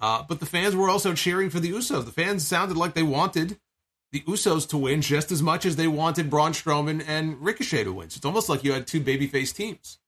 uh, 0.00 0.24
but 0.26 0.40
the 0.40 0.46
fans 0.46 0.74
were 0.74 0.88
also 0.88 1.14
cheering 1.14 1.50
for 1.50 1.60
the 1.60 1.70
Usos. 1.70 2.04
The 2.04 2.12
fans 2.12 2.46
sounded 2.46 2.76
like 2.76 2.94
they 2.94 3.02
wanted 3.02 3.58
the 4.12 4.20
Usos 4.20 4.68
to 4.68 4.78
win 4.78 5.00
just 5.00 5.32
as 5.32 5.42
much 5.42 5.64
as 5.64 5.76
they 5.76 5.88
wanted 5.88 6.30
Braun 6.30 6.52
Strowman 6.52 7.02
and 7.06 7.40
Ricochet 7.40 7.84
to 7.84 7.92
win. 7.92 8.10
So 8.10 8.18
it's 8.18 8.26
almost 8.26 8.48
like 8.48 8.62
you 8.62 8.72
had 8.72 8.86
two 8.86 9.00
babyface 9.00 9.54
teams. 9.54 9.98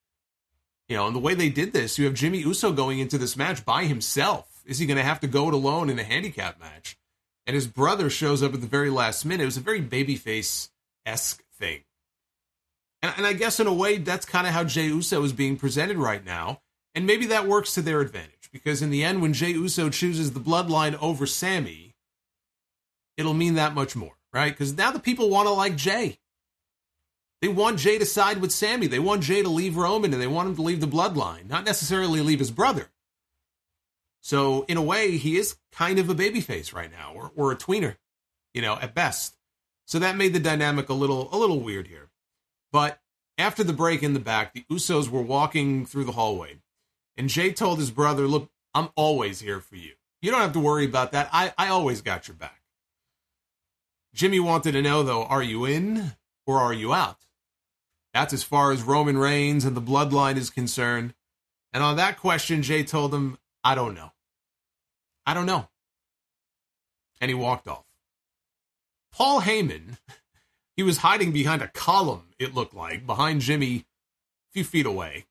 You 0.88 0.96
know, 0.96 1.06
and 1.06 1.16
the 1.16 1.20
way 1.20 1.34
they 1.34 1.48
did 1.48 1.72
this, 1.72 1.98
you 1.98 2.04
have 2.04 2.14
Jimmy 2.14 2.38
Uso 2.38 2.70
going 2.70 2.98
into 2.98 3.16
this 3.16 3.36
match 3.36 3.64
by 3.64 3.84
himself. 3.84 4.62
Is 4.66 4.78
he 4.78 4.86
going 4.86 4.98
to 4.98 5.02
have 5.02 5.20
to 5.20 5.26
go 5.26 5.48
it 5.48 5.54
alone 5.54 5.88
in 5.88 5.98
a 5.98 6.04
handicap 6.04 6.60
match? 6.60 6.98
And 7.46 7.54
his 7.54 7.66
brother 7.66 8.10
shows 8.10 8.42
up 8.42 8.54
at 8.54 8.60
the 8.60 8.66
very 8.66 8.90
last 8.90 9.24
minute. 9.24 9.42
It 9.42 9.46
was 9.46 9.56
a 9.56 9.60
very 9.60 9.82
babyface 9.82 10.68
esque 11.06 11.42
thing. 11.58 11.80
And, 13.02 13.14
and 13.16 13.26
I 13.26 13.32
guess 13.32 13.60
in 13.60 13.66
a 13.66 13.72
way, 13.72 13.98
that's 13.98 14.26
kind 14.26 14.46
of 14.46 14.52
how 14.52 14.64
Jey 14.64 14.86
Uso 14.86 15.22
is 15.24 15.32
being 15.32 15.56
presented 15.56 15.96
right 15.96 16.24
now. 16.24 16.60
And 16.94 17.06
maybe 17.06 17.26
that 17.26 17.48
works 17.48 17.74
to 17.74 17.82
their 17.82 18.00
advantage 18.00 18.50
because 18.52 18.80
in 18.80 18.90
the 18.90 19.02
end, 19.02 19.20
when 19.20 19.32
Jey 19.32 19.50
Uso 19.50 19.90
chooses 19.90 20.32
the 20.32 20.40
bloodline 20.40 20.96
over 21.02 21.26
Sami, 21.26 21.83
it'll 23.16 23.34
mean 23.34 23.54
that 23.54 23.74
much 23.74 23.96
more, 23.96 24.14
right? 24.32 24.52
Because 24.52 24.76
now 24.76 24.90
the 24.90 24.98
people 24.98 25.30
want 25.30 25.46
to 25.46 25.52
like 25.52 25.76
Jey. 25.76 26.18
They 27.40 27.48
want 27.48 27.78
Jey 27.78 27.98
to 27.98 28.06
side 28.06 28.40
with 28.40 28.52
Sami. 28.52 28.86
They 28.86 28.98
want 28.98 29.22
Jey 29.22 29.42
to 29.42 29.48
leave 29.48 29.76
Roman 29.76 30.12
and 30.12 30.22
they 30.22 30.26
want 30.26 30.48
him 30.48 30.56
to 30.56 30.62
leave 30.62 30.80
the 30.80 30.86
bloodline, 30.86 31.48
not 31.48 31.64
necessarily 31.64 32.20
leave 32.20 32.38
his 32.38 32.50
brother. 32.50 32.88
So, 34.22 34.64
in 34.68 34.78
a 34.78 34.82
way, 34.82 35.18
he 35.18 35.36
is 35.36 35.58
kind 35.70 35.98
of 35.98 36.08
a 36.08 36.14
babyface 36.14 36.72
right 36.72 36.90
now, 36.90 37.12
or, 37.14 37.30
or 37.36 37.52
a 37.52 37.56
tweener, 37.56 37.96
you 38.54 38.62
know, 38.62 38.78
at 38.80 38.94
best. 38.94 39.36
So 39.84 39.98
that 39.98 40.16
made 40.16 40.32
the 40.32 40.40
dynamic 40.40 40.88
a 40.88 40.94
little 40.94 41.28
a 41.30 41.36
little 41.36 41.60
weird 41.60 41.88
here. 41.88 42.08
But 42.72 42.98
after 43.36 43.62
the 43.62 43.74
break 43.74 44.02
in 44.02 44.14
the 44.14 44.20
back, 44.20 44.54
the 44.54 44.64
Usos 44.70 45.10
were 45.10 45.20
walking 45.20 45.84
through 45.84 46.04
the 46.04 46.12
hallway, 46.12 46.60
and 47.18 47.28
Jey 47.28 47.52
told 47.52 47.78
his 47.78 47.90
brother, 47.90 48.26
"Look, 48.26 48.50
I'm 48.72 48.88
always 48.96 49.40
here 49.40 49.60
for 49.60 49.76
you. 49.76 49.92
You 50.22 50.30
don't 50.30 50.40
have 50.40 50.54
to 50.54 50.60
worry 50.60 50.86
about 50.86 51.12
that. 51.12 51.28
I, 51.30 51.52
I 51.58 51.68
always 51.68 52.00
got 52.00 52.26
your 52.26 52.36
back." 52.36 52.63
Jimmy 54.14 54.38
wanted 54.38 54.72
to 54.72 54.82
know, 54.82 55.02
though, 55.02 55.24
are 55.24 55.42
you 55.42 55.64
in 55.64 56.12
or 56.46 56.60
are 56.60 56.72
you 56.72 56.94
out? 56.94 57.18
That's 58.14 58.32
as 58.32 58.44
far 58.44 58.70
as 58.70 58.82
Roman 58.82 59.18
Reigns 59.18 59.64
and 59.64 59.76
the 59.76 59.82
bloodline 59.82 60.36
is 60.36 60.50
concerned. 60.50 61.14
And 61.72 61.82
on 61.82 61.96
that 61.96 62.20
question, 62.20 62.62
Jey 62.62 62.84
told 62.84 63.12
him, 63.12 63.38
I 63.64 63.74
don't 63.74 63.94
know. 63.94 64.12
I 65.26 65.34
don't 65.34 65.46
know. 65.46 65.68
And 67.20 67.28
he 67.28 67.34
walked 67.34 67.66
off. 67.66 67.84
Paul 69.12 69.40
Heyman, 69.40 69.98
he 70.76 70.84
was 70.84 70.98
hiding 70.98 71.32
behind 71.32 71.62
a 71.62 71.68
column, 71.68 72.28
it 72.38 72.54
looked 72.54 72.74
like, 72.74 73.06
behind 73.06 73.40
Jimmy 73.40 73.78
a 73.78 74.52
few 74.52 74.64
feet 74.64 74.86
away, 74.86 75.26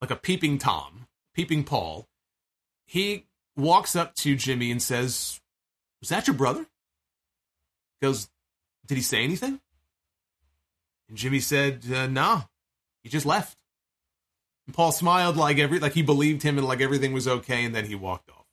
like 0.00 0.10
a 0.12 0.16
peeping 0.16 0.58
Tom, 0.58 1.08
peeping 1.34 1.64
Paul. 1.64 2.06
He 2.86 3.26
walks 3.56 3.96
up 3.96 4.14
to 4.16 4.36
Jimmy 4.36 4.70
and 4.70 4.80
says, 4.80 5.40
Was 6.00 6.10
that 6.10 6.28
your 6.28 6.36
brother? 6.36 6.66
Goes, 8.02 8.28
Did 8.86 8.96
he 8.96 9.02
say 9.02 9.24
anything? 9.24 9.60
And 11.08 11.16
Jimmy 11.16 11.40
said, 11.40 11.84
uh, 11.90 12.06
Nah, 12.08 12.42
he 13.02 13.08
just 13.08 13.24
left. 13.24 13.56
And 14.66 14.74
Paul 14.74 14.92
smiled 14.92 15.36
like 15.36 15.58
every 15.58 15.78
like 15.78 15.94
he 15.94 16.02
believed 16.02 16.42
him 16.42 16.58
and 16.58 16.66
like 16.66 16.82
everything 16.82 17.12
was 17.12 17.26
okay, 17.26 17.64
and 17.64 17.74
then 17.74 17.86
he 17.86 17.94
walked 17.94 18.30
off. 18.30 18.44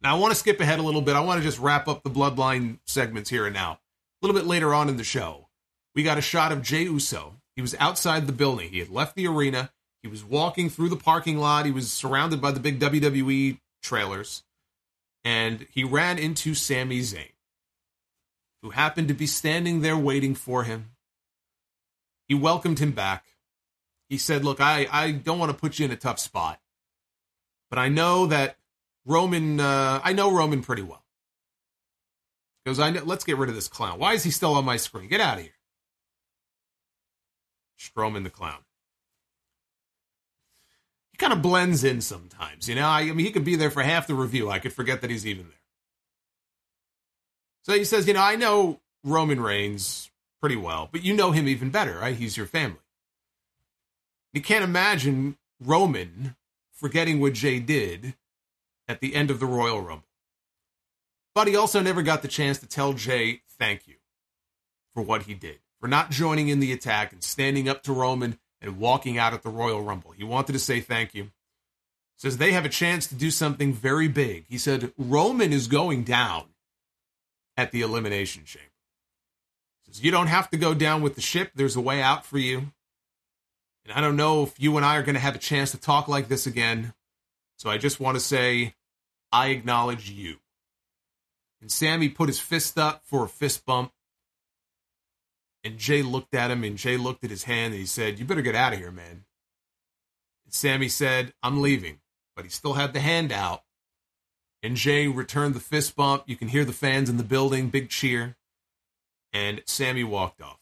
Now 0.00 0.16
I 0.16 0.18
want 0.18 0.32
to 0.32 0.38
skip 0.38 0.60
ahead 0.60 0.78
a 0.78 0.82
little 0.82 1.02
bit. 1.02 1.16
I 1.16 1.20
want 1.20 1.40
to 1.40 1.46
just 1.46 1.58
wrap 1.58 1.88
up 1.88 2.04
the 2.04 2.10
bloodline 2.10 2.78
segments 2.86 3.30
here 3.30 3.46
and 3.46 3.54
now. 3.54 3.72
A 3.72 4.26
little 4.26 4.38
bit 4.40 4.48
later 4.48 4.72
on 4.72 4.88
in 4.88 4.96
the 4.96 5.04
show, 5.04 5.48
we 5.94 6.02
got 6.02 6.18
a 6.18 6.22
shot 6.22 6.52
of 6.52 6.62
Jey 6.62 6.84
Uso. 6.84 7.34
He 7.56 7.62
was 7.62 7.74
outside 7.80 8.26
the 8.26 8.32
building. 8.32 8.70
He 8.70 8.78
had 8.78 8.88
left 8.88 9.16
the 9.16 9.26
arena. 9.26 9.72
He 10.02 10.08
was 10.08 10.24
walking 10.24 10.70
through 10.70 10.90
the 10.90 10.96
parking 10.96 11.38
lot. 11.38 11.66
He 11.66 11.72
was 11.72 11.90
surrounded 11.90 12.40
by 12.40 12.52
the 12.52 12.60
big 12.60 12.78
WWE 12.78 13.58
trailers. 13.82 14.44
And 15.24 15.66
he 15.72 15.82
ran 15.82 16.18
into 16.18 16.54
Sami 16.54 17.00
Zayn 17.00 17.30
who 18.62 18.70
happened 18.70 19.08
to 19.08 19.14
be 19.14 19.26
standing 19.26 19.80
there 19.80 19.96
waiting 19.96 20.34
for 20.34 20.64
him. 20.64 20.90
He 22.26 22.34
welcomed 22.34 22.78
him 22.78 22.92
back. 22.92 23.24
He 24.08 24.18
said, 24.18 24.44
Look, 24.44 24.60
I, 24.60 24.86
I 24.90 25.12
don't 25.12 25.38
want 25.38 25.52
to 25.52 25.58
put 25.58 25.78
you 25.78 25.84
in 25.84 25.90
a 25.90 25.96
tough 25.96 26.18
spot, 26.18 26.60
but 27.70 27.78
I 27.78 27.88
know 27.88 28.26
that 28.26 28.56
Roman, 29.04 29.60
uh, 29.60 30.00
I 30.02 30.12
know 30.12 30.32
Roman 30.32 30.62
pretty 30.62 30.82
well. 30.82 31.04
Goes, 32.66 32.80
I 32.80 32.90
know, 32.90 33.02
let's 33.04 33.24
get 33.24 33.38
rid 33.38 33.48
of 33.48 33.54
this 33.54 33.68
clown. 33.68 33.98
Why 33.98 34.12
is 34.12 34.24
he 34.24 34.30
still 34.30 34.54
on 34.54 34.64
my 34.64 34.76
screen? 34.76 35.08
Get 35.08 35.20
out 35.20 35.38
of 35.38 35.44
here. 35.44 35.52
Strowman 37.78 38.24
the 38.24 38.30
clown. 38.30 38.58
He 41.12 41.16
kind 41.16 41.32
of 41.32 41.40
blends 41.40 41.84
in 41.84 42.00
sometimes, 42.00 42.68
you 42.68 42.74
know. 42.74 42.86
I, 42.86 43.00
I 43.00 43.12
mean, 43.12 43.24
he 43.24 43.30
could 43.30 43.44
be 43.44 43.56
there 43.56 43.70
for 43.70 43.82
half 43.82 44.06
the 44.06 44.14
review. 44.14 44.50
I 44.50 44.58
could 44.58 44.72
forget 44.72 45.00
that 45.00 45.10
he's 45.10 45.26
even 45.26 45.48
there. 45.48 45.57
So 47.68 47.74
he 47.74 47.84
says, 47.84 48.08
you 48.08 48.14
know, 48.14 48.22
I 48.22 48.36
know 48.36 48.80
Roman 49.04 49.40
Reigns 49.40 50.10
pretty 50.40 50.56
well, 50.56 50.88
but 50.90 51.04
you 51.04 51.12
know 51.12 51.32
him 51.32 51.46
even 51.46 51.68
better, 51.68 51.98
right? 51.98 52.16
He's 52.16 52.34
your 52.34 52.46
family. 52.46 52.78
You 54.32 54.40
can't 54.40 54.64
imagine 54.64 55.36
Roman 55.60 56.34
forgetting 56.72 57.20
what 57.20 57.34
Jey 57.34 57.58
did 57.58 58.14
at 58.86 59.00
the 59.00 59.14
end 59.14 59.30
of 59.30 59.38
the 59.38 59.46
Royal 59.46 59.82
Rumble. 59.82 60.08
But 61.34 61.46
he 61.46 61.56
also 61.56 61.82
never 61.82 62.00
got 62.02 62.22
the 62.22 62.28
chance 62.28 62.58
to 62.60 62.66
tell 62.66 62.94
Jey 62.94 63.42
thank 63.58 63.86
you 63.86 63.96
for 64.94 65.02
what 65.02 65.24
he 65.24 65.34
did, 65.34 65.58
for 65.78 65.88
not 65.88 66.10
joining 66.10 66.48
in 66.48 66.60
the 66.60 66.72
attack 66.72 67.12
and 67.12 67.22
standing 67.22 67.68
up 67.68 67.82
to 67.82 67.92
Roman 67.92 68.38
and 68.62 68.78
walking 68.78 69.18
out 69.18 69.34
at 69.34 69.42
the 69.42 69.50
Royal 69.50 69.82
Rumble. 69.82 70.12
He 70.12 70.24
wanted 70.24 70.54
to 70.54 70.58
say 70.58 70.80
thank 70.80 71.14
you. 71.14 71.32
Says 72.16 72.38
they 72.38 72.52
have 72.52 72.64
a 72.64 72.70
chance 72.70 73.06
to 73.08 73.14
do 73.14 73.30
something 73.30 73.74
very 73.74 74.08
big. 74.08 74.46
He 74.48 74.56
said 74.56 74.92
Roman 74.96 75.52
is 75.52 75.68
going 75.68 76.04
down 76.04 76.46
at 77.58 77.72
the 77.72 77.82
Elimination 77.82 78.44
Chamber. 78.44 78.64
Says, 79.86 80.02
you 80.02 80.10
don't 80.10 80.28
have 80.28 80.48
to 80.50 80.56
go 80.56 80.72
down 80.72 81.02
with 81.02 81.16
the 81.16 81.20
ship. 81.20 81.50
There's 81.54 81.76
a 81.76 81.80
way 81.80 82.00
out 82.00 82.24
for 82.24 82.38
you. 82.38 82.72
And 83.84 83.92
I 83.94 84.00
don't 84.00 84.16
know 84.16 84.44
if 84.44 84.58
you 84.60 84.76
and 84.76 84.86
I 84.86 84.96
are 84.96 85.02
going 85.02 85.16
to 85.16 85.20
have 85.20 85.34
a 85.34 85.40
chance 85.40 85.72
to 85.72 85.76
talk 85.76 86.06
like 86.06 86.28
this 86.28 86.46
again. 86.46 86.94
So 87.56 87.68
I 87.68 87.76
just 87.76 87.98
want 87.98 88.14
to 88.14 88.20
say, 88.20 88.76
I 89.32 89.48
acknowledge 89.48 90.08
you. 90.08 90.36
And 91.60 91.70
Sami 91.70 92.08
put 92.08 92.28
his 92.28 92.38
fist 92.38 92.78
up 92.78 93.02
for 93.04 93.24
a 93.24 93.28
fist 93.28 93.66
bump. 93.66 93.90
And 95.64 95.76
Jey 95.76 96.02
looked 96.02 96.34
at 96.34 96.52
him, 96.52 96.62
and 96.62 96.78
Jey 96.78 96.96
looked 96.96 97.24
at 97.24 97.30
his 97.30 97.42
hand, 97.42 97.72
and 97.72 97.80
he 97.80 97.86
said, 97.86 98.20
You 98.20 98.24
better 98.24 98.42
get 98.42 98.54
out 98.54 98.72
of 98.72 98.78
here, 98.78 98.92
man. 98.92 99.24
And 100.44 100.54
Sami 100.54 100.88
said, 100.88 101.34
I'm 101.42 101.60
leaving. 101.60 101.98
But 102.36 102.44
he 102.44 102.50
still 102.50 102.74
had 102.74 102.92
the 102.92 103.00
hand 103.00 103.32
out 103.32 103.64
and 104.62 104.76
Jey 104.76 105.06
returned 105.06 105.54
the 105.54 105.60
fist 105.60 105.96
bump. 105.96 106.24
You 106.26 106.36
can 106.36 106.48
hear 106.48 106.64
the 106.64 106.72
fans 106.72 107.08
in 107.08 107.16
the 107.16 107.24
building, 107.24 107.68
big 107.68 107.90
cheer. 107.90 108.36
And 109.32 109.62
Sami 109.66 110.04
walked 110.04 110.40
off. 110.40 110.58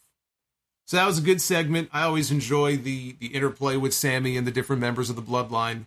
So 0.86 0.96
that 0.96 1.06
was 1.06 1.18
a 1.18 1.22
good 1.22 1.40
segment. 1.40 1.88
I 1.92 2.02
always 2.02 2.30
enjoy 2.30 2.76
the 2.76 3.16
the 3.18 3.28
interplay 3.28 3.76
with 3.76 3.94
Sami 3.94 4.36
and 4.36 4.46
the 4.46 4.52
different 4.52 4.80
members 4.80 5.10
of 5.10 5.16
the 5.16 5.22
bloodline. 5.22 5.86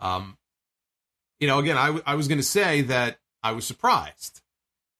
Um, 0.00 0.36
you 1.40 1.46
know, 1.46 1.58
again, 1.58 1.76
I, 1.76 2.00
I 2.06 2.14
was 2.14 2.28
going 2.28 2.38
to 2.38 2.44
say 2.44 2.80
that 2.82 3.18
I 3.42 3.52
was 3.52 3.66
surprised 3.66 4.42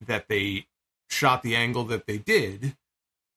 that 0.04 0.28
they 0.28 0.66
shot 1.08 1.42
the 1.42 1.56
angle 1.56 1.84
that 1.84 2.06
they 2.06 2.18
did, 2.18 2.76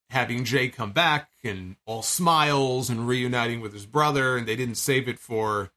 having 0.09 0.43
Jey 0.43 0.69
come 0.69 0.91
back 0.91 1.29
and 1.43 1.75
all 1.85 2.03
smiles 2.03 2.89
and 2.89 3.07
reuniting 3.07 3.61
with 3.61 3.73
his 3.73 3.85
brother, 3.85 4.37
and 4.37 4.47
they 4.47 4.55
didn't 4.55 4.75
save 4.75 5.07
it 5.07 5.19
for 5.19 5.71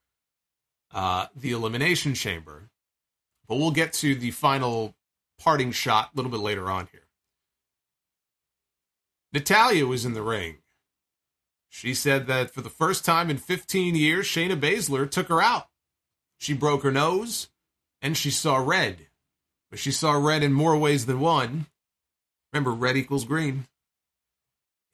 uh, 0.93 1.27
the 1.35 1.53
Elimination 1.53 2.15
Chamber. 2.15 2.71
But 3.47 3.57
we'll 3.57 3.71
get 3.71 3.93
to 3.95 4.15
the 4.15 4.31
final 4.31 4.95
parting 5.39 5.73
shot 5.73 6.11
a 6.13 6.17
little 6.17 6.31
bit 6.31 6.41
later 6.41 6.71
on 6.71 6.89
here. 6.93 7.03
Natalya 9.33 9.87
was 9.87 10.05
in 10.05 10.15
the 10.15 10.23
ring. 10.23 10.59
She 11.69 11.93
said 11.93 12.29
that 12.29 12.51
for 12.51 12.61
the 12.61 12.71
first 12.71 13.05
time 13.05 13.31
in 13.31 13.37
15 13.37 13.97
years, 13.97 14.27
Shayna 14.27 14.59
Baszler 14.59 15.11
took 15.11 15.29
her 15.29 15.43
out. 15.43 15.67
She 16.39 16.55
broke 16.55 16.85
her 16.85 16.93
nose 16.93 17.49
and 18.01 18.17
she 18.17 18.31
saw 18.31 18.57
red. 18.57 19.09
But 19.71 19.81
she 19.81 19.91
saw 19.91 20.13
red 20.13 20.45
in 20.45 20.53
more 20.53 20.77
ways 20.77 21.07
than 21.07 21.19
one. 21.19 21.67
Remember, 22.53 22.71
red 22.71 22.97
equals 22.97 23.25
green. 23.25 23.67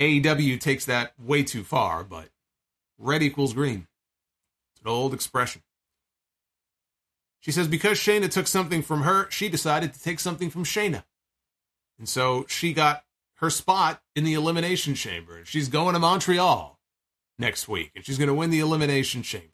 AEW 0.00 0.58
takes 0.58 0.86
that 0.86 1.12
way 1.20 1.42
too 1.42 1.62
far, 1.62 2.02
but 2.02 2.30
red 2.98 3.22
equals 3.22 3.52
green. 3.52 3.86
It's 4.72 4.80
an 4.80 4.88
old 4.88 5.12
expression. 5.12 5.60
She 7.40 7.52
says 7.52 7.68
because 7.68 7.98
Shayna 7.98 8.30
took 8.30 8.46
something 8.46 8.82
from 8.82 9.02
her, 9.02 9.30
she 9.30 9.48
decided 9.48 9.94
to 9.94 10.00
take 10.00 10.20
something 10.20 10.50
from 10.50 10.64
Shayna. 10.64 11.04
And 11.98 12.08
so 12.08 12.44
she 12.48 12.72
got 12.72 13.04
her 13.36 13.50
spot 13.50 14.02
in 14.14 14.24
the 14.24 14.34
Elimination 14.34 14.94
Chamber. 14.94 15.44
She's 15.44 15.68
going 15.68 15.94
to 15.94 15.98
Montreal 15.98 16.78
next 17.38 17.68
week, 17.68 17.92
and 17.96 18.04
she's 18.04 18.18
going 18.18 18.28
to 18.28 18.34
win 18.34 18.50
the 18.50 18.60
Elimination 18.60 19.22
Chamber. 19.22 19.48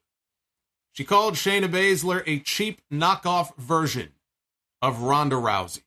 She 0.93 1.05
called 1.05 1.35
Shayna 1.35 1.69
Baszler 1.69 2.23
a 2.27 2.41
cheap 2.41 2.81
knockoff 2.93 3.57
version 3.57 4.13
of 4.83 5.03
Ronda 5.03 5.37
Rousey. 5.37 5.83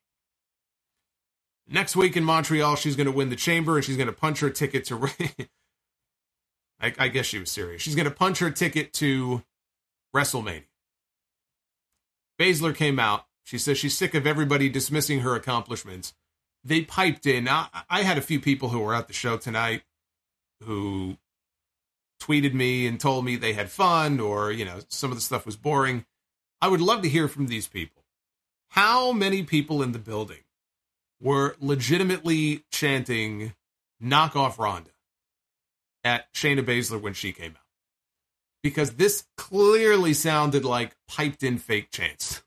Next 1.68 1.96
week 1.96 2.16
in 2.16 2.24
Montreal, 2.24 2.76
she's 2.76 2.96
going 2.96 3.06
to 3.06 3.12
win 3.12 3.30
the 3.30 3.36
chamber 3.36 3.76
and 3.76 3.86
she's 3.86 3.98
going 3.98 4.08
to 4.08 4.14
punch 4.14 4.40
her 4.40 4.50
ticket 4.50 4.86
to. 4.86 5.10
I, 6.82 6.94
I 6.98 7.08
guess 7.10 7.26
she 7.26 7.38
was 7.38 7.52
serious. 7.52 7.82
She's 7.82 7.96
going 7.96 8.08
to 8.08 8.12
punch 8.14 8.40
her 8.40 8.50
ticket 8.50 8.94
to 8.94 9.44
WrestleMania. 10.16 10.64
Baszler 12.40 12.76
came 12.76 13.00
out. 13.00 13.26
She 13.44 13.58
says 13.58 13.78
she's 13.78 13.98
sick 13.98 14.14
of 14.14 14.26
everybody 14.26 14.70
dismissing 14.70 15.22
her 15.22 15.36
accomplishments. 15.36 16.14
They 16.64 16.82
piped 16.82 17.26
in. 17.26 17.48
I, 17.48 17.68
I 17.90 18.04
had 18.04 18.18
a 18.18 18.22
few 18.22 18.40
people 18.40 18.70
who 18.70 18.80
were 18.80 18.94
at 18.94 19.08
the 19.08 19.14
show 19.14 19.38
tonight 19.38 19.84
who 20.62 21.18
tweeted 22.22 22.54
me 22.54 22.86
and 22.86 23.00
told 23.00 23.26
me 23.26 23.36
they 23.36 23.54
had 23.54 23.72
fun 23.72 24.20
or, 24.20 24.52
you 24.52 24.66
know, 24.66 24.80
some 24.90 25.12
of 25.12 25.18
the 25.18 25.22
stuff 25.22 25.46
was 25.46 25.56
boring. 25.56 26.06
I 26.62 26.68
would 26.68 26.82
love 26.82 27.02
to 27.04 27.10
hear 27.10 27.28
from 27.28 27.48
these 27.48 27.68
people. 27.68 28.04
How 28.70 29.12
many 29.12 29.44
people 29.44 29.82
in 29.82 29.94
the 29.94 30.00
building 30.00 30.44
were 31.22 31.56
legitimately 31.60 32.66
chanting 32.72 33.54
knock 34.00 34.36
off 34.36 34.60
Ronda 34.60 34.92
at 36.04 36.32
Shayna 36.34 36.64
Baszler 36.64 37.02
when 37.02 37.14
she 37.14 37.32
came 37.32 37.52
out? 37.52 37.69
Because 38.62 38.96
this 38.96 39.26
clearly 39.38 40.14
sounded 40.14 40.66
like 40.66 40.96
piped 41.08 41.44
in 41.44 41.58
fake 41.58 41.92
chants. 41.92 42.42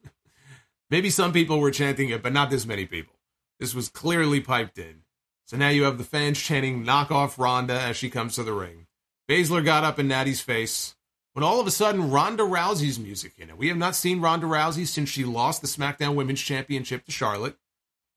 Maybe 0.90 1.08
some 1.08 1.32
people 1.32 1.58
were 1.58 1.70
chanting 1.70 2.10
it, 2.10 2.22
but 2.22 2.34
not 2.34 2.50
this 2.50 2.66
many 2.66 2.84
people. 2.84 3.14
This 3.58 3.74
was 3.74 3.88
clearly 3.88 4.40
piped 4.40 4.78
in. 4.78 5.02
So 5.46 5.56
now 5.56 5.68
you 5.68 5.84
have 5.84 5.98
the 5.98 6.04
fans 6.04 6.40
chanting 6.40 6.84
knock 6.84 7.10
off 7.10 7.38
Ronda 7.38 7.80
as 7.80 7.96
she 7.96 8.10
comes 8.10 8.34
to 8.34 8.42
the 8.42 8.52
ring. 8.52 8.86
Baszler 9.28 9.64
got 9.64 9.84
up 9.84 9.98
in 9.98 10.08
Natty's 10.08 10.40
face 10.40 10.94
when 11.32 11.44
all 11.44 11.60
of 11.60 11.66
a 11.66 11.70
sudden 11.70 12.10
Ronda 12.10 12.42
Rousey's 12.42 12.98
music 12.98 13.34
in 13.38 13.50
it. 13.50 13.56
We 13.56 13.68
have 13.68 13.76
not 13.76 13.94
seen 13.94 14.20
Ronda 14.20 14.46
Rousey 14.46 14.86
since 14.86 15.08
she 15.08 15.24
lost 15.24 15.62
the 15.62 15.68
SmackDown 15.68 16.14
Women's 16.14 16.40
Championship 16.40 17.04
to 17.06 17.12
Charlotte, 17.12 17.56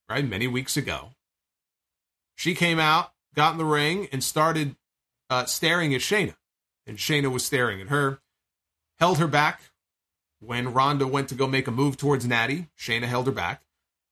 right, 0.08 0.26
many 0.26 0.46
weeks 0.46 0.76
ago. 0.76 1.10
She 2.34 2.54
came 2.54 2.78
out, 2.78 3.12
got 3.34 3.52
in 3.52 3.58
the 3.58 3.64
ring, 3.64 4.08
and 4.12 4.22
started 4.22 4.76
uh, 5.30 5.46
staring 5.46 5.94
at 5.94 6.02
Shayna. 6.02 6.34
And 6.86 6.98
Shayna 6.98 7.32
was 7.32 7.44
staring 7.44 7.80
at 7.80 7.88
her, 7.88 8.20
held 8.98 9.18
her 9.18 9.26
back. 9.26 9.60
When 10.38 10.72
Ronda 10.72 11.06
went 11.06 11.28
to 11.30 11.34
go 11.34 11.46
make 11.46 11.66
a 11.66 11.72
move 11.72 11.96
towards 11.96 12.26
Natty, 12.26 12.68
Shayna 12.78 13.06
held 13.06 13.26
her 13.26 13.32
back. 13.32 13.62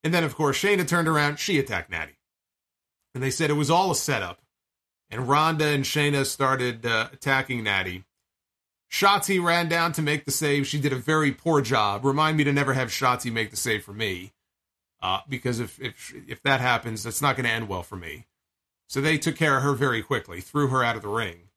And 0.03 0.13
then, 0.13 0.25
of 0.25 0.35
course, 0.35 0.59
Shayna 0.59 0.87
turned 0.87 1.09
around, 1.09 1.39
she 1.39 1.59
attacked 1.59 1.91
Natty. 1.91 2.19
And 3.15 3.23
they 3.23 3.31
said 3.31 3.51
it 3.51 3.55
was 3.55 3.71
all 3.71 3.91
a 3.91 3.95
setup. 3.95 4.41
And 5.11 5.29
Ronda 5.29 5.67
and 5.67 5.85
Shayna 5.85 6.27
started 6.27 6.85
uh, 6.85 7.09
attacking 7.13 7.63
Natty. 7.63 8.05
Shotzi 8.91 9.43
ran 9.43 9.69
down 9.69 9.93
to 9.93 10.03
make 10.03 10.25
the 10.25 10.31
save. 10.31 10.67
She 10.67 10.81
did 10.81 10.93
a 10.93 10.97
very 10.97 11.33
poor 11.33 11.61
job. 11.61 12.05
Remind 12.05 12.37
me 12.37 12.45
to 12.45 12.53
never 12.53 12.75
have 12.75 12.89
Shotzi 12.89 13.33
make 13.33 13.51
the 13.51 13.57
save 13.57 13.83
for 13.83 13.93
me, 13.93 14.33
uh, 15.03 15.21
because 15.29 15.59
if 15.59 15.81
if 15.81 16.15
if 16.29 16.43
that 16.43 16.61
happens, 16.61 17.03
that's 17.03 17.21
not 17.21 17.35
going 17.37 17.45
to 17.45 17.53
end 17.53 17.69
well 17.69 17.83
for 17.83 17.97
me. 17.97 18.27
So 18.89 19.01
they 19.01 19.19
took 19.19 19.37
care 19.37 19.57
of 19.57 19.65
her 19.65 19.73
very 19.73 20.01
quickly, 20.01 20.41
threw 20.41 20.69
her 20.69 20.85
out 20.85 20.95
of 20.95 21.03
the 21.03 21.09
ring. 21.09 21.49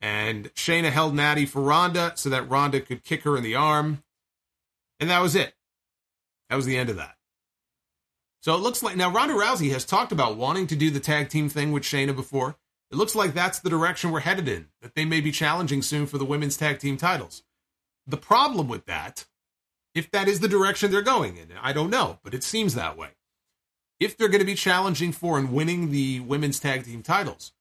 And 0.00 0.52
Shayna 0.54 0.90
held 0.90 1.14
Natty 1.14 1.46
for 1.46 1.60
Ronda 1.60 2.12
so 2.14 2.30
that 2.30 2.48
Ronda 2.48 2.80
could 2.80 3.04
kick 3.04 3.24
her 3.24 3.36
in 3.36 3.42
the 3.42 3.54
arm. 3.54 4.02
And 4.98 5.10
that 5.10 5.20
was 5.20 5.34
it. 5.34 5.54
That 6.48 6.56
was 6.56 6.66
the 6.66 6.76
end 6.76 6.90
of 6.90 6.96
that. 6.96 7.16
So 8.42 8.54
it 8.54 8.60
looks 8.60 8.82
like 8.82 8.96
now 8.96 9.10
Ronda 9.10 9.34
Rousey 9.34 9.70
has 9.72 9.84
talked 9.84 10.12
about 10.12 10.36
wanting 10.36 10.66
to 10.68 10.76
do 10.76 10.90
the 10.90 11.00
tag 11.00 11.28
team 11.28 11.48
thing 11.48 11.72
with 11.72 11.82
Shayna 11.82 12.16
before. 12.16 12.56
It 12.90 12.96
looks 12.96 13.14
like 13.14 13.34
that's 13.34 13.58
the 13.58 13.70
direction 13.70 14.10
we're 14.10 14.20
headed 14.20 14.48
in, 14.48 14.68
that 14.80 14.94
they 14.94 15.04
may 15.04 15.20
be 15.20 15.30
challenging 15.30 15.82
soon 15.82 16.06
for 16.06 16.18
the 16.18 16.24
women's 16.24 16.56
tag 16.56 16.78
team 16.78 16.96
titles. 16.96 17.42
The 18.06 18.16
problem 18.16 18.66
with 18.66 18.86
that, 18.86 19.26
if 19.94 20.10
that 20.10 20.26
is 20.26 20.40
the 20.40 20.48
direction 20.48 20.90
they're 20.90 21.02
going 21.02 21.36
in, 21.36 21.48
I 21.60 21.72
don't 21.72 21.90
know, 21.90 22.18
but 22.24 22.34
it 22.34 22.42
seems 22.42 22.74
that 22.74 22.96
way. 22.96 23.10
If 24.00 24.16
they're 24.16 24.28
going 24.28 24.40
to 24.40 24.46
be 24.46 24.54
challenging 24.54 25.12
for 25.12 25.38
and 25.38 25.52
winning 25.52 25.90
the 25.90 26.20
women's 26.20 26.58
tag 26.58 26.84
team 26.84 27.02
titles, 27.02 27.52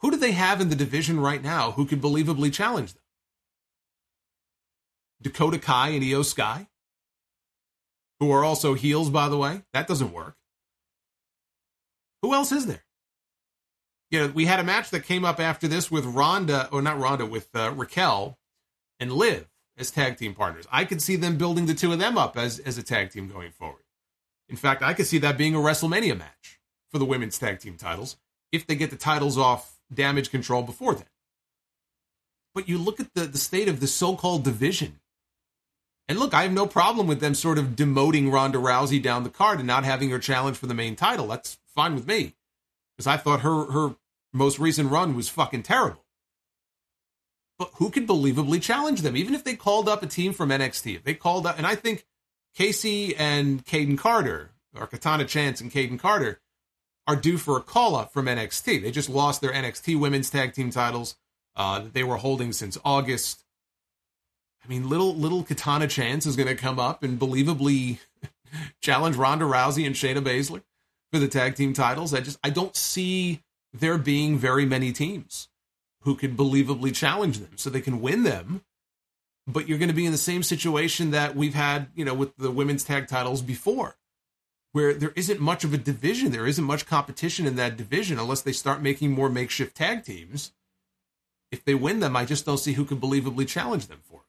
who 0.00 0.10
do 0.10 0.16
they 0.16 0.32
have 0.32 0.60
in 0.60 0.68
the 0.68 0.76
division 0.76 1.20
right 1.20 1.42
now 1.42 1.72
who 1.72 1.86
could 1.86 2.00
believably 2.00 2.52
challenge 2.52 2.94
them? 2.94 3.02
Dakota 5.20 5.58
Kai 5.58 5.90
and 5.90 6.04
Iyo 6.04 6.24
Sky? 6.24 6.68
who 8.20 8.30
are 8.30 8.44
also 8.44 8.74
heels, 8.74 9.10
by 9.10 9.28
the 9.28 9.38
way. 9.38 9.62
That 9.72 9.86
doesn't 9.86 10.12
work. 10.12 10.36
Who 12.22 12.34
else 12.34 12.52
is 12.52 12.66
there? 12.66 12.84
You 14.10 14.20
know, 14.20 14.26
we 14.28 14.46
had 14.46 14.60
a 14.60 14.64
match 14.64 14.90
that 14.90 15.04
came 15.04 15.24
up 15.24 15.38
after 15.38 15.68
this 15.68 15.90
with 15.90 16.04
Ronda, 16.04 16.68
or 16.72 16.82
not 16.82 16.98
Ronda, 16.98 17.26
with 17.26 17.54
uh, 17.54 17.72
Raquel 17.72 18.38
and 18.98 19.12
Liv 19.12 19.48
as 19.76 19.90
tag 19.90 20.16
team 20.16 20.34
partners. 20.34 20.66
I 20.72 20.84
could 20.84 21.02
see 21.02 21.16
them 21.16 21.36
building 21.36 21.66
the 21.66 21.74
two 21.74 21.92
of 21.92 21.98
them 21.98 22.18
up 22.18 22.36
as, 22.36 22.58
as 22.60 22.78
a 22.78 22.82
tag 22.82 23.10
team 23.10 23.28
going 23.28 23.52
forward. 23.52 23.82
In 24.48 24.56
fact, 24.56 24.82
I 24.82 24.94
could 24.94 25.06
see 25.06 25.18
that 25.18 25.38
being 25.38 25.54
a 25.54 25.58
WrestleMania 25.58 26.18
match 26.18 26.58
for 26.90 26.98
the 26.98 27.04
women's 27.04 27.38
tag 27.38 27.60
team 27.60 27.76
titles 27.76 28.16
if 28.50 28.66
they 28.66 28.74
get 28.74 28.90
the 28.90 28.96
titles 28.96 29.36
off 29.36 29.77
damage 29.92 30.30
control 30.30 30.62
before 30.62 30.94
then. 30.94 31.06
But 32.54 32.68
you 32.68 32.78
look 32.78 33.00
at 33.00 33.14
the, 33.14 33.24
the 33.24 33.38
state 33.38 33.68
of 33.68 33.80
the 33.80 33.86
so 33.86 34.16
called 34.16 34.44
division 34.44 35.00
and 36.08 36.18
look, 36.18 36.32
I 36.32 36.42
have 36.42 36.52
no 36.52 36.66
problem 36.66 37.06
with 37.06 37.20
them 37.20 37.34
sort 37.34 37.58
of 37.58 37.76
demoting 37.76 38.32
Ronda 38.32 38.58
Rousey 38.58 39.00
down 39.00 39.24
the 39.24 39.30
card 39.30 39.58
and 39.58 39.66
not 39.66 39.84
having 39.84 40.08
her 40.08 40.18
challenge 40.18 40.56
for 40.56 40.66
the 40.66 40.74
main 40.74 40.96
title. 40.96 41.26
That's 41.26 41.58
fine 41.66 41.94
with 41.94 42.06
me. 42.06 42.34
Because 42.96 43.06
I 43.06 43.18
thought 43.18 43.42
her 43.42 43.70
her 43.70 43.96
most 44.32 44.58
recent 44.58 44.90
run 44.90 45.14
was 45.14 45.28
fucking 45.28 45.64
terrible. 45.64 46.04
But 47.58 47.72
who 47.74 47.90
could 47.90 48.06
believably 48.06 48.62
challenge 48.62 49.02
them? 49.02 49.16
Even 49.16 49.34
if 49.34 49.44
they 49.44 49.54
called 49.54 49.88
up 49.88 50.02
a 50.02 50.06
team 50.06 50.32
from 50.32 50.48
NXT, 50.48 50.96
if 50.96 51.04
they 51.04 51.14
called 51.14 51.46
up, 51.46 51.58
and 51.58 51.66
I 51.66 51.74
think 51.74 52.06
Casey 52.54 53.14
and 53.16 53.64
Kayden 53.64 53.98
Carter, 53.98 54.52
or 54.74 54.86
Katana 54.86 55.24
Chance 55.24 55.60
and 55.60 55.70
Kayden 55.70 55.98
Carter, 55.98 56.40
are 57.08 57.16
due 57.16 57.38
for 57.38 57.56
a 57.56 57.62
call 57.62 57.96
up 57.96 58.12
from 58.12 58.26
NXT. 58.26 58.82
They 58.82 58.90
just 58.90 59.08
lost 59.08 59.40
their 59.40 59.50
NXT 59.50 59.98
women's 59.98 60.28
tag 60.28 60.52
team 60.52 60.70
titles 60.70 61.16
uh, 61.56 61.80
that 61.80 61.94
they 61.94 62.04
were 62.04 62.18
holding 62.18 62.52
since 62.52 62.76
August. 62.84 63.44
I 64.62 64.68
mean, 64.68 64.90
little 64.90 65.14
little 65.14 65.42
Katana 65.42 65.88
Chance 65.88 66.26
is 66.26 66.36
going 66.36 66.48
to 66.48 66.54
come 66.54 66.78
up 66.78 67.02
and 67.02 67.18
believably 67.18 67.98
challenge 68.82 69.16
Ronda 69.16 69.46
Rousey 69.46 69.86
and 69.86 69.94
Shayna 69.94 70.22
Baszler 70.22 70.62
for 71.10 71.18
the 71.18 71.28
tag 71.28 71.56
team 71.56 71.72
titles. 71.72 72.12
I 72.12 72.20
just 72.20 72.38
I 72.44 72.50
don't 72.50 72.76
see 72.76 73.42
there 73.72 73.96
being 73.96 74.36
very 74.36 74.66
many 74.66 74.92
teams 74.92 75.48
who 76.02 76.14
could 76.14 76.36
believably 76.36 76.94
challenge 76.94 77.38
them 77.38 77.56
so 77.56 77.70
they 77.70 77.80
can 77.80 78.02
win 78.02 78.22
them. 78.22 78.62
But 79.46 79.66
you're 79.66 79.78
going 79.78 79.88
to 79.88 79.94
be 79.94 80.04
in 80.04 80.12
the 80.12 80.18
same 80.18 80.42
situation 80.42 81.12
that 81.12 81.34
we've 81.34 81.54
had, 81.54 81.88
you 81.94 82.04
know, 82.04 82.12
with 82.12 82.36
the 82.36 82.50
women's 82.50 82.84
tag 82.84 83.08
titles 83.08 83.40
before, 83.40 83.96
where 84.72 84.94
there 84.94 85.12
isn't 85.16 85.40
much 85.40 85.64
of 85.64 85.72
a 85.72 85.78
division. 85.78 86.32
There 86.32 86.46
isn't 86.46 86.64
much 86.64 86.86
competition 86.86 87.46
in 87.46 87.56
that 87.56 87.76
division 87.76 88.18
unless 88.18 88.42
they 88.42 88.52
start 88.52 88.82
making 88.82 89.12
more 89.12 89.28
makeshift 89.28 89.76
tag 89.76 90.04
teams. 90.04 90.52
If 91.50 91.64
they 91.64 91.74
win 91.74 92.00
them, 92.00 92.16
I 92.16 92.24
just 92.24 92.44
don't 92.44 92.58
see 92.58 92.74
who 92.74 92.84
could 92.84 93.00
believably 93.00 93.48
challenge 93.48 93.86
them 93.86 94.00
for 94.02 94.20
it. 94.20 94.26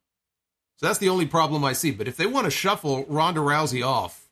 So 0.78 0.86
that's 0.86 1.00
the 1.00 1.10
only 1.10 1.26
problem 1.26 1.66
I 1.66 1.74
see. 1.74 1.92
But 1.92 2.08
if 2.08 2.16
they 2.16 2.26
want 2.26 2.46
to 2.46 2.52
shuffle 2.52 3.06
Ronda 3.10 3.42
Rousey 3.42 3.86
off, 3.86 4.30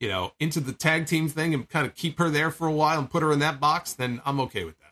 you 0.00 0.08
know, 0.08 0.32
into 0.38 0.60
the 0.60 0.72
tag 0.72 1.06
team 1.06 1.28
thing 1.28 1.54
and 1.54 1.68
kind 1.68 1.86
of 1.86 1.94
keep 1.94 2.18
her 2.18 2.28
there 2.28 2.50
for 2.50 2.66
a 2.66 2.72
while 2.72 2.98
and 2.98 3.10
put 3.10 3.22
her 3.22 3.32
in 3.32 3.38
that 3.38 3.60
box, 3.60 3.94
then 3.94 4.20
I'm 4.26 4.40
okay 4.40 4.64
with 4.64 4.78
that. 4.80 4.91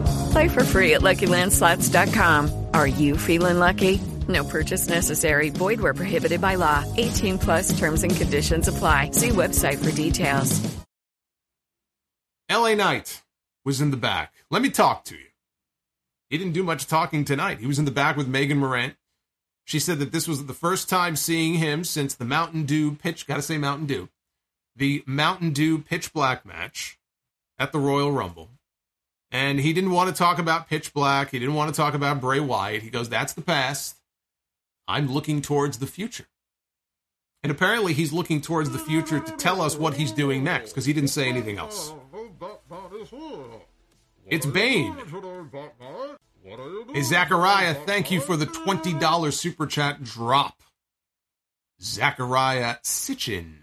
Play 0.31 0.47
for 0.47 0.63
free 0.63 0.93
at 0.93 1.01
LuckyLandSlots.com. 1.01 2.67
Are 2.73 2.87
you 2.87 3.17
feeling 3.17 3.59
lucky? 3.59 3.99
No 4.27 4.43
purchase 4.43 4.87
necessary. 4.87 5.49
Void 5.49 5.81
where 5.81 5.93
prohibited 5.93 6.41
by 6.41 6.55
law. 6.55 6.83
18 6.97 7.37
plus 7.37 7.77
terms 7.77 8.03
and 8.03 8.15
conditions 8.15 8.67
apply. 8.67 9.11
See 9.11 9.29
website 9.29 9.83
for 9.83 9.91
details. 9.91 10.59
LA 12.49 12.75
Knight 12.75 13.23
was 13.63 13.79
in 13.81 13.91
the 13.91 13.97
back. 13.97 14.33
Let 14.49 14.61
me 14.61 14.69
talk 14.69 15.05
to 15.05 15.15
you. 15.15 15.27
He 16.29 16.37
didn't 16.37 16.53
do 16.53 16.63
much 16.63 16.87
talking 16.87 17.25
tonight. 17.25 17.59
He 17.59 17.67
was 17.67 17.79
in 17.79 17.85
the 17.85 17.91
back 17.91 18.17
with 18.17 18.27
Megan 18.27 18.57
Morant. 18.57 18.95
She 19.65 19.79
said 19.79 19.99
that 19.99 20.11
this 20.11 20.27
was 20.27 20.45
the 20.45 20.53
first 20.53 20.89
time 20.89 21.15
seeing 21.15 21.55
him 21.55 21.83
since 21.83 22.15
the 22.15 22.25
Mountain 22.25 22.65
Dew 22.65 22.95
pitch, 22.95 23.27
gotta 23.27 23.41
say 23.41 23.57
Mountain 23.57 23.87
Dew, 23.87 24.09
the 24.75 25.03
Mountain 25.05 25.51
Dew 25.51 25.79
pitch 25.79 26.13
black 26.13 26.45
match 26.45 26.99
at 27.59 27.71
the 27.71 27.79
Royal 27.79 28.11
Rumble. 28.11 28.49
And 29.31 29.59
he 29.59 29.71
didn't 29.71 29.91
want 29.91 30.09
to 30.09 30.15
talk 30.15 30.39
about 30.39 30.67
pitch 30.67 30.93
black. 30.93 31.31
He 31.31 31.39
didn't 31.39 31.55
want 31.55 31.73
to 31.73 31.77
talk 31.79 31.93
about 31.93 32.19
Bray 32.19 32.41
Wyatt. 32.41 32.83
He 32.83 32.89
goes, 32.89 33.07
that's 33.07 33.33
the 33.33 33.41
past. 33.41 33.95
I'm 34.87 35.11
looking 35.11 35.41
towards 35.41 35.79
the 35.79 35.87
future. 35.87 36.25
And 37.43 37.51
apparently 37.51 37.93
he's 37.93 38.11
looking 38.11 38.41
towards 38.41 38.69
the 38.71 38.77
future 38.77 39.19
to 39.19 39.31
tell 39.37 39.61
us 39.61 39.75
what 39.75 39.95
he's 39.95 40.11
doing 40.11 40.43
next 40.43 40.71
because 40.71 40.85
he 40.85 40.93
didn't 40.93 41.09
say 41.09 41.27
anything 41.29 41.57
else. 41.57 41.93
It's 44.27 44.45
Bane. 44.45 44.95
Hey, 46.93 47.01
Zachariah, 47.01 47.73
thank 47.73 48.11
you 48.11 48.19
for 48.19 48.35
the 48.35 48.45
$20 48.45 49.33
super 49.33 49.65
chat 49.65 50.03
drop. 50.03 50.61
Zachariah 51.81 52.75
Sitchin 52.83 53.55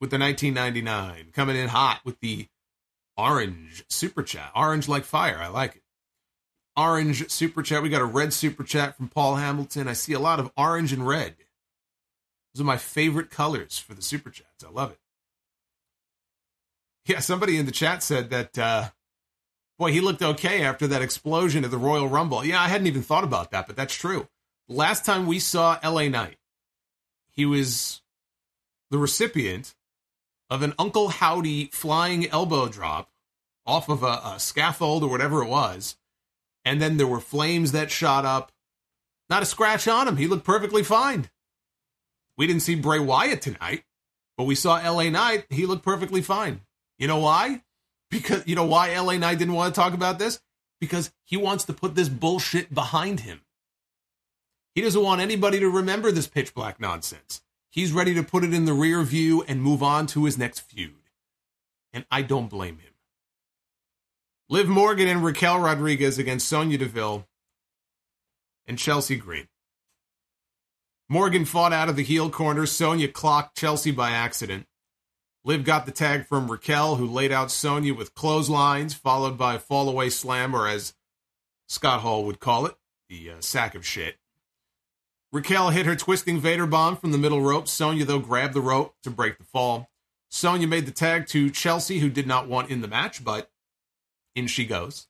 with 0.00 0.10
the 0.10 0.18
1999 0.18 1.32
coming 1.32 1.56
in 1.56 1.68
hot 1.68 2.00
with 2.04 2.20
the 2.20 2.46
orange 3.16 3.84
super 3.88 4.22
chat. 4.22 4.50
Orange 4.54 4.88
like 4.88 5.04
fire. 5.04 5.38
I 5.38 5.48
like 5.48 5.76
it. 5.76 5.82
Orange 6.76 7.30
super 7.30 7.62
chat. 7.62 7.82
We 7.82 7.88
got 7.88 8.02
a 8.02 8.06
red 8.06 8.32
super 8.32 8.62
chat 8.62 8.96
from 8.96 9.08
Paul 9.08 9.36
Hamilton. 9.36 9.88
I 9.88 9.94
see 9.94 10.12
a 10.12 10.18
lot 10.18 10.40
of 10.40 10.50
orange 10.56 10.92
and 10.92 11.06
red. 11.06 11.36
Those 12.54 12.62
are 12.62 12.64
my 12.64 12.76
favorite 12.76 13.30
colors 13.30 13.78
for 13.78 13.94
the 13.94 14.02
super 14.02 14.30
chats. 14.30 14.64
I 14.64 14.70
love 14.70 14.90
it. 14.90 14.98
Yeah, 17.06 17.20
somebody 17.20 17.56
in 17.56 17.66
the 17.66 17.72
chat 17.72 18.02
said 18.02 18.30
that, 18.30 18.58
uh, 18.58 18.88
boy, 19.78 19.92
he 19.92 20.00
looked 20.00 20.22
okay 20.22 20.62
after 20.62 20.86
that 20.88 21.02
explosion 21.02 21.64
at 21.64 21.70
the 21.70 21.78
Royal 21.78 22.08
Rumble. 22.08 22.44
Yeah, 22.44 22.60
I 22.60 22.68
hadn't 22.68 22.88
even 22.88 23.02
thought 23.02 23.24
about 23.24 23.52
that, 23.52 23.66
but 23.66 23.76
that's 23.76 23.94
true. 23.94 24.28
Last 24.68 25.04
time 25.04 25.26
we 25.26 25.38
saw 25.38 25.78
LA 25.84 26.08
Knight, 26.08 26.38
he 27.30 27.46
was 27.46 28.02
the 28.90 28.98
recipient 28.98 29.74
of 30.50 30.62
an 30.62 30.74
Uncle 30.78 31.08
Howdy 31.08 31.66
flying 31.66 32.28
elbow 32.28 32.68
drop 32.68 33.10
off 33.66 33.88
of 33.88 34.02
a, 34.02 34.20
a 34.24 34.36
scaffold 34.38 35.02
or 35.02 35.10
whatever 35.10 35.42
it 35.42 35.48
was. 35.48 35.96
And 36.64 36.80
then 36.80 36.96
there 36.96 37.06
were 37.06 37.20
flames 37.20 37.72
that 37.72 37.90
shot 37.90 38.24
up. 38.24 38.52
Not 39.28 39.42
a 39.42 39.46
scratch 39.46 39.88
on 39.88 40.06
him. 40.06 40.16
He 40.16 40.26
looked 40.26 40.44
perfectly 40.44 40.82
fine. 40.82 41.30
We 42.36 42.46
didn't 42.46 42.62
see 42.62 42.74
Bray 42.74 42.98
Wyatt 42.98 43.42
tonight, 43.42 43.84
but 44.36 44.44
we 44.44 44.54
saw 44.54 44.76
LA 44.76 45.08
Knight. 45.10 45.46
He 45.50 45.66
looked 45.66 45.84
perfectly 45.84 46.22
fine. 46.22 46.60
You 46.98 47.08
know 47.08 47.18
why? 47.18 47.62
Because 48.10 48.46
you 48.46 48.54
know 48.54 48.64
why 48.64 48.96
LA 48.98 49.16
Knight 49.16 49.38
didn't 49.38 49.54
want 49.54 49.74
to 49.74 49.80
talk 49.80 49.94
about 49.94 50.18
this? 50.18 50.40
Because 50.80 51.12
he 51.24 51.36
wants 51.36 51.64
to 51.64 51.72
put 51.72 51.94
this 51.94 52.08
bullshit 52.08 52.72
behind 52.72 53.20
him. 53.20 53.40
He 54.74 54.82
doesn't 54.82 55.02
want 55.02 55.22
anybody 55.22 55.58
to 55.60 55.68
remember 55.70 56.12
this 56.12 56.26
pitch 56.26 56.54
black 56.54 56.78
nonsense. 56.78 57.42
He's 57.76 57.92
ready 57.92 58.14
to 58.14 58.22
put 58.22 58.42
it 58.42 58.54
in 58.54 58.64
the 58.64 58.72
rear 58.72 59.02
view 59.02 59.44
and 59.46 59.60
move 59.60 59.82
on 59.82 60.06
to 60.06 60.24
his 60.24 60.38
next 60.38 60.60
feud. 60.60 61.10
And 61.92 62.06
I 62.10 62.22
don't 62.22 62.48
blame 62.48 62.78
him. 62.78 62.94
Liv 64.48 64.66
Morgan 64.66 65.08
and 65.08 65.22
Raquel 65.22 65.60
Rodriguez 65.60 66.18
against 66.18 66.48
Sonya 66.48 66.78
Deville 66.78 67.28
and 68.66 68.78
Chelsea 68.78 69.16
Green. 69.16 69.48
Morgan 71.10 71.44
fought 71.44 71.74
out 71.74 71.90
of 71.90 71.96
the 71.96 72.02
heel 72.02 72.30
corner. 72.30 72.64
Sonya 72.64 73.08
clocked 73.08 73.58
Chelsea 73.58 73.90
by 73.90 74.10
accident. 74.10 74.66
Liv 75.44 75.62
got 75.62 75.84
the 75.84 75.92
tag 75.92 76.24
from 76.24 76.50
Raquel, 76.50 76.96
who 76.96 77.06
laid 77.06 77.30
out 77.30 77.50
Sonya 77.50 77.92
with 77.92 78.14
clotheslines, 78.14 78.94
followed 78.94 79.36
by 79.36 79.56
a 79.56 79.60
fallaway 79.60 80.10
slam, 80.10 80.56
or 80.56 80.66
as 80.66 80.94
Scott 81.68 82.00
Hall 82.00 82.24
would 82.24 82.40
call 82.40 82.64
it, 82.64 82.74
the 83.10 83.32
uh, 83.32 83.40
sack 83.40 83.74
of 83.74 83.84
shit. 83.84 84.16
Raquel 85.32 85.70
hit 85.70 85.86
her 85.86 85.96
twisting 85.96 86.40
Vader 86.40 86.66
bomb 86.66 86.96
from 86.96 87.12
the 87.12 87.18
middle 87.18 87.40
rope. 87.40 87.68
Sonya, 87.68 88.04
though, 88.04 88.18
grabbed 88.18 88.54
the 88.54 88.60
rope 88.60 88.94
to 89.02 89.10
break 89.10 89.38
the 89.38 89.44
fall. 89.44 89.90
Sonya 90.30 90.66
made 90.66 90.86
the 90.86 90.92
tag 90.92 91.26
to 91.28 91.50
Chelsea, 91.50 91.98
who 91.98 92.10
did 92.10 92.26
not 92.26 92.48
want 92.48 92.70
in 92.70 92.80
the 92.80 92.88
match, 92.88 93.24
but 93.24 93.50
in 94.34 94.46
she 94.46 94.64
goes. 94.64 95.08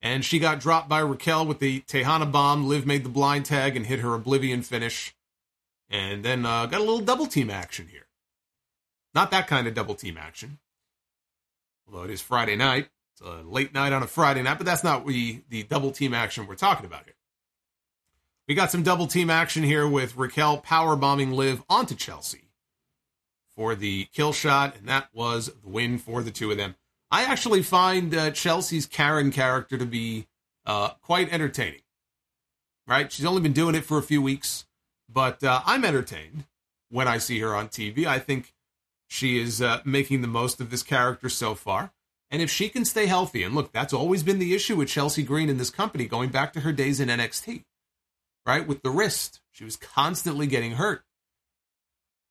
And 0.00 0.24
she 0.24 0.38
got 0.38 0.60
dropped 0.60 0.88
by 0.88 1.00
Raquel 1.00 1.44
with 1.44 1.58
the 1.58 1.80
Tejana 1.80 2.30
bomb. 2.30 2.68
Liv 2.68 2.86
made 2.86 3.04
the 3.04 3.08
blind 3.08 3.46
tag 3.46 3.76
and 3.76 3.86
hit 3.86 4.00
her 4.00 4.14
Oblivion 4.14 4.62
finish. 4.62 5.14
And 5.90 6.24
then 6.24 6.46
uh, 6.46 6.66
got 6.66 6.80
a 6.80 6.84
little 6.84 7.00
double 7.00 7.26
team 7.26 7.50
action 7.50 7.88
here. 7.90 8.06
Not 9.14 9.30
that 9.30 9.48
kind 9.48 9.66
of 9.66 9.74
double 9.74 9.94
team 9.94 10.16
action. 10.16 10.58
Although 11.86 12.04
it 12.04 12.10
is 12.10 12.20
Friday 12.20 12.54
night. 12.54 12.90
It's 13.14 13.22
a 13.22 13.42
late 13.42 13.74
night 13.74 13.92
on 13.92 14.02
a 14.04 14.06
Friday 14.06 14.42
night, 14.42 14.58
but 14.58 14.66
that's 14.66 14.84
not 14.84 15.04
the, 15.04 15.42
the 15.48 15.64
double 15.64 15.90
team 15.90 16.14
action 16.14 16.46
we're 16.46 16.54
talking 16.54 16.86
about 16.86 17.04
here. 17.04 17.14
We 18.48 18.54
got 18.54 18.70
some 18.70 18.82
double 18.82 19.06
team 19.06 19.28
action 19.28 19.62
here 19.62 19.86
with 19.86 20.16
Raquel 20.16 20.56
power 20.56 20.96
bombing 20.96 21.32
Liv 21.32 21.62
onto 21.68 21.94
Chelsea 21.94 22.48
for 23.54 23.74
the 23.74 24.06
kill 24.14 24.32
shot, 24.32 24.74
and 24.74 24.88
that 24.88 25.10
was 25.12 25.52
the 25.62 25.68
win 25.68 25.98
for 25.98 26.22
the 26.22 26.30
two 26.30 26.50
of 26.50 26.56
them. 26.56 26.74
I 27.10 27.24
actually 27.24 27.62
find 27.62 28.14
uh, 28.14 28.30
Chelsea's 28.30 28.86
Karen 28.86 29.32
character 29.32 29.76
to 29.76 29.84
be 29.84 30.28
uh, 30.64 30.92
quite 31.02 31.30
entertaining. 31.30 31.82
Right? 32.86 33.12
She's 33.12 33.26
only 33.26 33.42
been 33.42 33.52
doing 33.52 33.74
it 33.74 33.84
for 33.84 33.98
a 33.98 34.02
few 34.02 34.22
weeks, 34.22 34.64
but 35.12 35.44
uh, 35.44 35.60
I'm 35.66 35.84
entertained 35.84 36.46
when 36.88 37.06
I 37.06 37.18
see 37.18 37.40
her 37.40 37.54
on 37.54 37.68
TV. 37.68 38.06
I 38.06 38.18
think 38.18 38.54
she 39.08 39.38
is 39.38 39.60
uh, 39.60 39.82
making 39.84 40.22
the 40.22 40.26
most 40.26 40.58
of 40.58 40.70
this 40.70 40.82
character 40.82 41.28
so 41.28 41.54
far. 41.54 41.92
And 42.30 42.40
if 42.40 42.50
she 42.50 42.70
can 42.70 42.86
stay 42.86 43.04
healthy, 43.04 43.42
and 43.42 43.54
look, 43.54 43.72
that's 43.72 43.92
always 43.92 44.22
been 44.22 44.38
the 44.38 44.54
issue 44.54 44.76
with 44.76 44.88
Chelsea 44.88 45.22
Green 45.22 45.50
in 45.50 45.58
this 45.58 45.70
company, 45.70 46.06
going 46.06 46.30
back 46.30 46.54
to 46.54 46.60
her 46.60 46.72
days 46.72 46.98
in 46.98 47.10
NXT, 47.10 47.64
right? 48.48 48.66
With 48.66 48.82
the 48.82 48.90
wrist, 48.90 49.40
she 49.52 49.64
was 49.64 49.76
constantly 49.76 50.46
getting 50.46 50.72
hurt. 50.72 51.04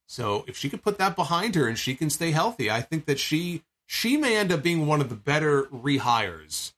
So 0.07 0.43
if 0.47 0.57
she 0.57 0.68
could 0.68 0.82
put 0.82 0.97
that 0.97 1.15
behind 1.15 1.53
her 1.53 1.68
and 1.68 1.78
she 1.78 1.93
can 1.93 2.09
stay 2.09 2.32
healthy, 2.32 2.72
I 2.72 2.82
think 2.82 3.05
that 3.05 3.20
she 3.20 3.63
she 3.86 4.18
may 4.18 4.36
end 4.36 4.51
up 4.51 4.63
being 4.63 4.88
one 4.88 4.99
of 4.99 5.09
the 5.09 5.15
better 5.15 5.63
rehires 5.65 6.74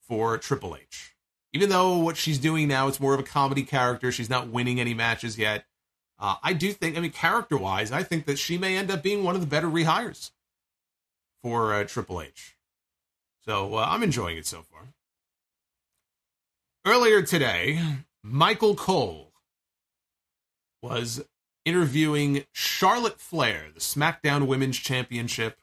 for 0.00 0.36
Triple 0.36 0.76
H. 0.76 1.14
Even 1.52 1.68
though 1.70 1.98
what 1.98 2.16
she's 2.16 2.38
doing 2.38 2.66
now 2.66 2.88
it's 2.88 2.98
more 2.98 3.14
of 3.14 3.20
a 3.20 3.24
comedy 3.24 3.62
character, 3.62 4.10
she's 4.10 4.28
not 4.28 4.48
winning 4.48 4.80
any 4.80 4.92
matches 4.92 5.38
yet. 5.38 5.64
Uh, 6.18 6.36
I 6.42 6.52
do 6.52 6.72
think, 6.72 6.96
I 6.96 7.00
mean, 7.00 7.12
character 7.12 7.56
wise, 7.56 7.92
I 7.92 8.02
think 8.02 8.26
that 8.26 8.38
she 8.38 8.58
may 8.58 8.76
end 8.76 8.90
up 8.90 9.02
being 9.02 9.22
one 9.22 9.34
of 9.34 9.40
the 9.40 9.46
better 9.46 9.68
rehires 9.68 10.32
for 11.42 11.74
uh, 11.74 11.84
Triple 11.84 12.22
H. 12.22 12.56
So 13.44 13.76
uh, 13.76 13.86
I'm 13.88 14.02
enjoying 14.02 14.36
it 14.36 14.46
so 14.46 14.62
far. 14.62 14.94
Earlier 16.86 17.22
today, 17.22 17.80
Michael 18.26 18.74
Cole 18.74 19.34
was 20.82 21.26
interviewing 21.66 22.44
Charlotte 22.52 23.20
Flair, 23.20 23.66
the 23.74 23.80
SmackDown 23.80 24.46
Women's 24.46 24.78
Championship. 24.78 25.60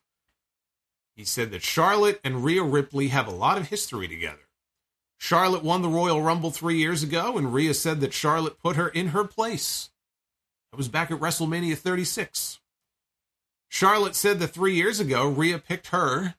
He 1.15 1.23
said 1.23 1.49
that 1.49 1.63
Charlotte 1.63 2.21
and 2.23 2.43
Rhea 2.45 2.61
Ripley 2.61 3.07
have 3.07 3.27
a 3.27 3.31
lot 3.31 3.57
of 3.57 3.69
history 3.69 4.07
together. 4.07 4.47
Charlotte 5.17 5.63
won 5.63 5.81
the 5.81 5.89
Royal 5.89 6.21
Rumble 6.21 6.51
three 6.51 6.77
years 6.77 7.01
ago, 7.01 7.35
and 7.35 7.51
Rhea 7.51 7.73
said 7.73 7.99
that 8.01 8.13
Charlotte 8.13 8.59
put 8.59 8.75
her 8.75 8.89
in 8.89 9.07
her 9.07 9.23
place. 9.23 9.89
It 10.71 10.77
was 10.77 10.87
back 10.87 11.09
at 11.09 11.19
WrestleMania 11.19 11.75
36. 11.75 12.59
Charlotte 13.69 14.15
said 14.15 14.37
that 14.37 14.49
three 14.49 14.75
years 14.75 14.99
ago, 14.99 15.27
Rhea 15.27 15.57
picked 15.57 15.87
her 15.87 16.35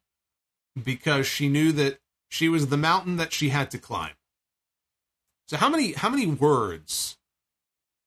because 0.81 1.27
she 1.27 1.49
knew 1.49 1.73
that 1.73 1.99
she 2.29 2.49
was 2.49 2.69
the 2.69 2.77
mountain 2.77 3.17
that 3.17 3.33
she 3.33 3.49
had 3.49 3.73
to 3.73 3.79
climb. 3.79 4.15
So 5.53 5.59
how 5.59 5.69
many 5.69 5.93
how 5.93 6.09
many 6.09 6.25
words 6.25 7.19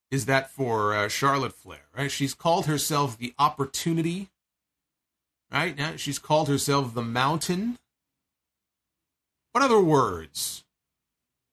is 0.09 0.25
that 0.25 0.49
for 0.49 0.95
uh, 0.95 1.07
Charlotte 1.07 1.53
Flair? 1.53 1.83
Right, 1.95 2.09
she's 2.09 2.33
called 2.33 2.65
herself 2.65 3.19
the 3.19 3.35
opportunity. 3.37 4.31
Right 5.51 5.77
now, 5.77 5.95
she's 5.95 6.17
called 6.17 6.47
herself 6.49 6.95
the 6.95 7.03
mountain. 7.03 7.77
What 9.51 9.63
other 9.63 9.79
words 9.79 10.63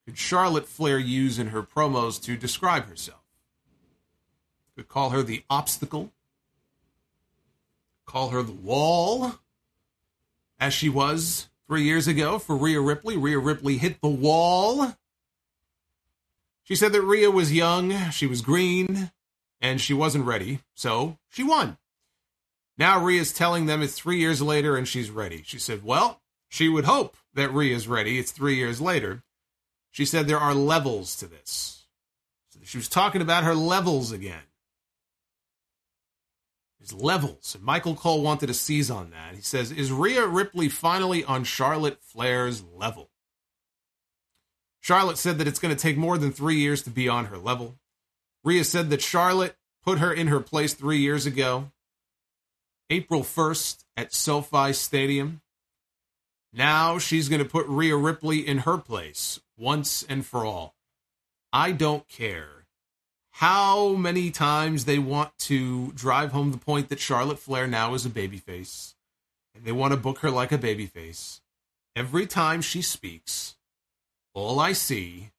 could 0.03 0.17
Charlotte 0.17 0.67
Flair 0.67 0.97
use 0.97 1.37
in 1.37 1.49
her 1.49 1.61
promos 1.61 2.19
to 2.23 2.35
describe 2.35 2.87
herself? 2.87 3.21
Could 4.75 4.87
call 4.87 5.11
her 5.11 5.21
the 5.21 5.43
obstacle. 5.47 6.11
Call 8.07 8.29
her 8.29 8.41
the 8.41 8.51
wall, 8.51 9.33
as 10.59 10.73
she 10.73 10.89
was 10.89 11.49
three 11.67 11.83
years 11.83 12.07
ago 12.07 12.39
for 12.39 12.57
Rhea 12.57 12.81
Ripley. 12.81 13.15
Rhea 13.15 13.37
Ripley 13.37 13.77
hit 13.77 14.01
the 14.01 14.09
wall. 14.09 14.95
She 16.63 16.75
said 16.75 16.93
that 16.93 17.01
Rhea 17.01 17.29
was 17.29 17.51
young, 17.51 18.09
she 18.11 18.25
was 18.25 18.41
green, 18.41 19.11
and 19.59 19.81
she 19.81 19.93
wasn't 19.93 20.25
ready, 20.25 20.59
so 20.75 21.17
she 21.29 21.43
won. 21.43 21.77
Now 22.77 23.03
Rhea's 23.03 23.33
telling 23.33 23.65
them 23.65 23.81
it's 23.81 23.93
three 23.93 24.17
years 24.17 24.41
later 24.41 24.75
and 24.75 24.87
she's 24.87 25.09
ready. 25.09 25.43
She 25.45 25.59
said, 25.59 25.83
Well, 25.83 26.21
she 26.49 26.69
would 26.69 26.85
hope 26.85 27.17
that 27.33 27.53
Rhea's 27.53 27.87
ready. 27.87 28.17
It's 28.17 28.31
three 28.31 28.55
years 28.55 28.81
later. 28.81 29.23
She 29.91 30.05
said 30.05 30.27
there 30.27 30.39
are 30.39 30.55
levels 30.55 31.15
to 31.17 31.27
this. 31.27 31.85
So 32.49 32.59
she 32.63 32.77
was 32.77 32.89
talking 32.89 33.21
about 33.21 33.43
her 33.43 33.53
levels 33.53 34.11
again. 34.11 34.43
His 36.79 36.93
levels. 36.93 37.55
And 37.55 37.63
Michael 37.63 37.95
Cole 37.95 38.21
wanted 38.21 38.47
to 38.47 38.53
seize 38.53 38.89
on 38.89 39.11
that. 39.11 39.35
He 39.35 39.41
says, 39.41 39.71
Is 39.71 39.91
Rhea 39.91 40.25
Ripley 40.25 40.67
finally 40.67 41.23
on 41.23 41.43
Charlotte 41.43 42.01
Flair's 42.01 42.63
level? 42.63 43.09
Charlotte 44.83 45.17
said 45.17 45.37
that 45.37 45.47
it's 45.47 45.59
going 45.59 45.73
to 45.73 45.81
take 45.81 45.95
more 45.95 46.17
than 46.17 46.33
three 46.33 46.57
years 46.57 46.81
to 46.81 46.89
be 46.89 47.07
on 47.07 47.27
her 47.27 47.37
level. 47.37 47.75
Rhea 48.43 48.65
said 48.65 48.89
that 48.89 49.01
Charlotte 49.01 49.55
put 49.81 49.99
her 49.99 50.11
in 50.11 50.27
her 50.27 50.41
place 50.41 50.73
three 50.73 50.97
years 50.97 51.25
ago, 51.25 51.71
April 52.89 53.21
1st 53.21 53.85
at 53.95 54.13
SoFi 54.13 54.73
Stadium. 54.73 55.41
Now 56.51 56.97
she's 56.97 57.29
going 57.29 57.41
to 57.41 57.49
put 57.49 57.65
Rhea 57.67 57.95
Ripley 57.95 58.45
in 58.45 58.59
her 58.59 58.77
place 58.77 59.39
once 59.57 60.03
and 60.03 60.25
for 60.25 60.43
all. 60.43 60.75
I 61.53 61.71
don't 61.71 62.05
care 62.09 62.65
how 63.31 63.93
many 63.93 64.31
times 64.31 64.83
they 64.83 64.99
want 64.99 65.31
to 65.39 65.93
drive 65.93 66.33
home 66.33 66.51
the 66.51 66.57
point 66.57 66.89
that 66.89 66.99
Charlotte 66.99 67.39
Flair 67.39 67.67
now 67.67 67.93
is 67.93 68.05
a 68.05 68.09
babyface 68.09 68.95
and 69.55 69.63
they 69.63 69.71
want 69.71 69.93
to 69.93 69.97
book 69.97 70.19
her 70.19 70.29
like 70.29 70.51
a 70.51 70.57
babyface. 70.57 71.39
Every 71.95 72.27
time 72.27 72.61
she 72.61 72.81
speaks, 72.81 73.55
all 74.33 74.59
I 74.59 74.73
see 74.73 75.31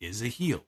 is 0.00 0.22
a 0.22 0.26
heel. 0.26 0.64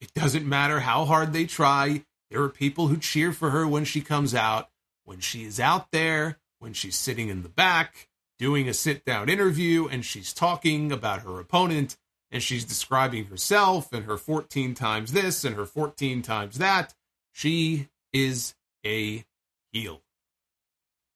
It 0.00 0.14
doesn't 0.14 0.48
matter 0.48 0.80
how 0.80 1.04
hard 1.04 1.32
they 1.32 1.46
try. 1.46 2.04
There 2.30 2.42
are 2.42 2.48
people 2.48 2.88
who 2.88 2.96
cheer 2.96 3.32
for 3.32 3.50
her 3.50 3.66
when 3.66 3.84
she 3.84 4.00
comes 4.00 4.34
out. 4.34 4.68
When 5.04 5.20
she 5.20 5.44
is 5.44 5.58
out 5.58 5.90
there, 5.90 6.38
when 6.60 6.72
she's 6.72 6.96
sitting 6.96 7.28
in 7.28 7.42
the 7.42 7.48
back, 7.48 8.08
doing 8.38 8.68
a 8.68 8.74
sit 8.74 9.04
down 9.04 9.28
interview, 9.28 9.88
and 9.88 10.04
she's 10.04 10.32
talking 10.32 10.92
about 10.92 11.22
her 11.22 11.40
opponent, 11.40 11.96
and 12.30 12.42
she's 12.42 12.64
describing 12.64 13.26
herself 13.26 13.92
and 13.92 14.04
her 14.06 14.16
14 14.16 14.74
times 14.74 15.12
this 15.12 15.44
and 15.44 15.56
her 15.56 15.66
14 15.66 16.22
times 16.22 16.58
that, 16.58 16.94
she 17.32 17.88
is 18.12 18.54
a 18.86 19.24
heel. 19.72 20.02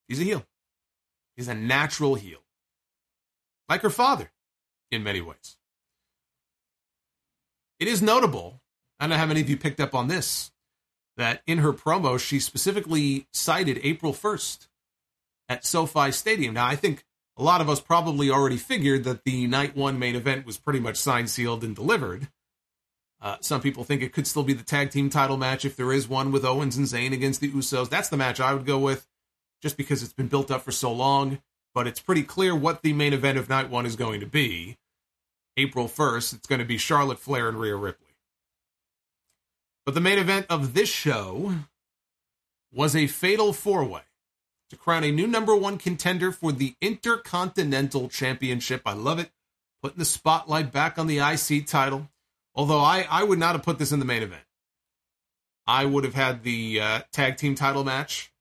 She's 0.08 0.20
a 0.20 0.24
heel. 0.24 0.44
She's 1.36 1.48
a 1.48 1.54
natural 1.54 2.16
heel. 2.16 2.40
Like 3.68 3.82
her 3.82 3.90
father 3.90 4.30
in 4.90 5.02
many 5.02 5.20
ways. 5.20 5.56
It 7.78 7.88
is 7.88 8.00
notable, 8.00 8.60
I 8.98 9.04
don't 9.04 9.10
know 9.10 9.16
how 9.16 9.26
many 9.26 9.40
of 9.40 9.50
you 9.50 9.56
picked 9.56 9.80
up 9.80 9.94
on 9.94 10.08
this, 10.08 10.50
that 11.16 11.42
in 11.46 11.58
her 11.58 11.72
promo, 11.72 12.18
she 12.18 12.40
specifically 12.40 13.26
cited 13.32 13.80
April 13.82 14.12
1st 14.12 14.68
at 15.48 15.64
SoFi 15.64 16.10
Stadium. 16.10 16.54
Now, 16.54 16.66
I 16.66 16.76
think 16.76 17.04
a 17.36 17.42
lot 17.42 17.60
of 17.60 17.68
us 17.68 17.80
probably 17.80 18.30
already 18.30 18.56
figured 18.56 19.04
that 19.04 19.24
the 19.24 19.46
night 19.46 19.76
one 19.76 19.98
main 19.98 20.16
event 20.16 20.46
was 20.46 20.56
pretty 20.56 20.80
much 20.80 20.96
signed, 20.96 21.30
sealed, 21.30 21.64
and 21.64 21.74
delivered. 21.74 22.28
Uh, 23.20 23.36
some 23.40 23.60
people 23.60 23.84
think 23.84 24.02
it 24.02 24.12
could 24.12 24.26
still 24.26 24.42
be 24.42 24.52
the 24.52 24.64
tag 24.64 24.90
team 24.90 25.10
title 25.10 25.36
match 25.36 25.64
if 25.64 25.76
there 25.76 25.92
is 25.92 26.08
one 26.08 26.32
with 26.32 26.44
Owens 26.44 26.76
and 26.76 26.86
Zayn 26.86 27.12
against 27.12 27.40
the 27.40 27.50
Usos. 27.50 27.88
That's 27.88 28.08
the 28.08 28.16
match 28.16 28.40
I 28.40 28.54
would 28.54 28.66
go 28.66 28.78
with, 28.78 29.06
just 29.62 29.76
because 29.76 30.02
it's 30.02 30.12
been 30.12 30.28
built 30.28 30.50
up 30.50 30.62
for 30.62 30.72
so 30.72 30.92
long. 30.92 31.38
But 31.76 31.86
it's 31.86 32.00
pretty 32.00 32.22
clear 32.22 32.56
what 32.56 32.80
the 32.80 32.94
main 32.94 33.12
event 33.12 33.36
of 33.36 33.50
night 33.50 33.68
one 33.68 33.84
is 33.84 33.96
going 33.96 34.20
to 34.20 34.26
be. 34.26 34.78
April 35.58 35.88
1st, 35.88 36.32
it's 36.32 36.46
going 36.46 36.58
to 36.58 36.64
be 36.64 36.78
Charlotte 36.78 37.18
Flair 37.18 37.50
and 37.50 37.60
Rhea 37.60 37.76
Ripley. 37.76 38.14
But 39.84 39.94
the 39.94 40.00
main 40.00 40.18
event 40.18 40.46
of 40.48 40.72
this 40.72 40.88
show 40.88 41.52
was 42.72 42.96
a 42.96 43.06
fatal 43.06 43.52
four 43.52 43.84
way 43.84 44.00
to 44.70 44.76
crown 44.76 45.04
a 45.04 45.12
new 45.12 45.26
number 45.26 45.54
one 45.54 45.76
contender 45.76 46.32
for 46.32 46.50
the 46.50 46.74
Intercontinental 46.80 48.08
Championship. 48.08 48.80
I 48.86 48.94
love 48.94 49.18
it. 49.18 49.30
Putting 49.82 49.98
the 49.98 50.06
spotlight 50.06 50.72
back 50.72 50.98
on 50.98 51.06
the 51.06 51.18
IC 51.18 51.66
title. 51.66 52.08
Although 52.54 52.80
I, 52.80 53.06
I 53.10 53.22
would 53.22 53.38
not 53.38 53.54
have 53.54 53.62
put 53.62 53.78
this 53.78 53.92
in 53.92 53.98
the 53.98 54.06
main 54.06 54.22
event. 54.22 54.44
I 55.66 55.84
would 55.84 56.04
have 56.04 56.14
had 56.14 56.42
the 56.42 56.80
uh, 56.80 57.00
tag 57.12 57.36
team 57.36 57.54
title 57.54 57.84
match. 57.84 58.32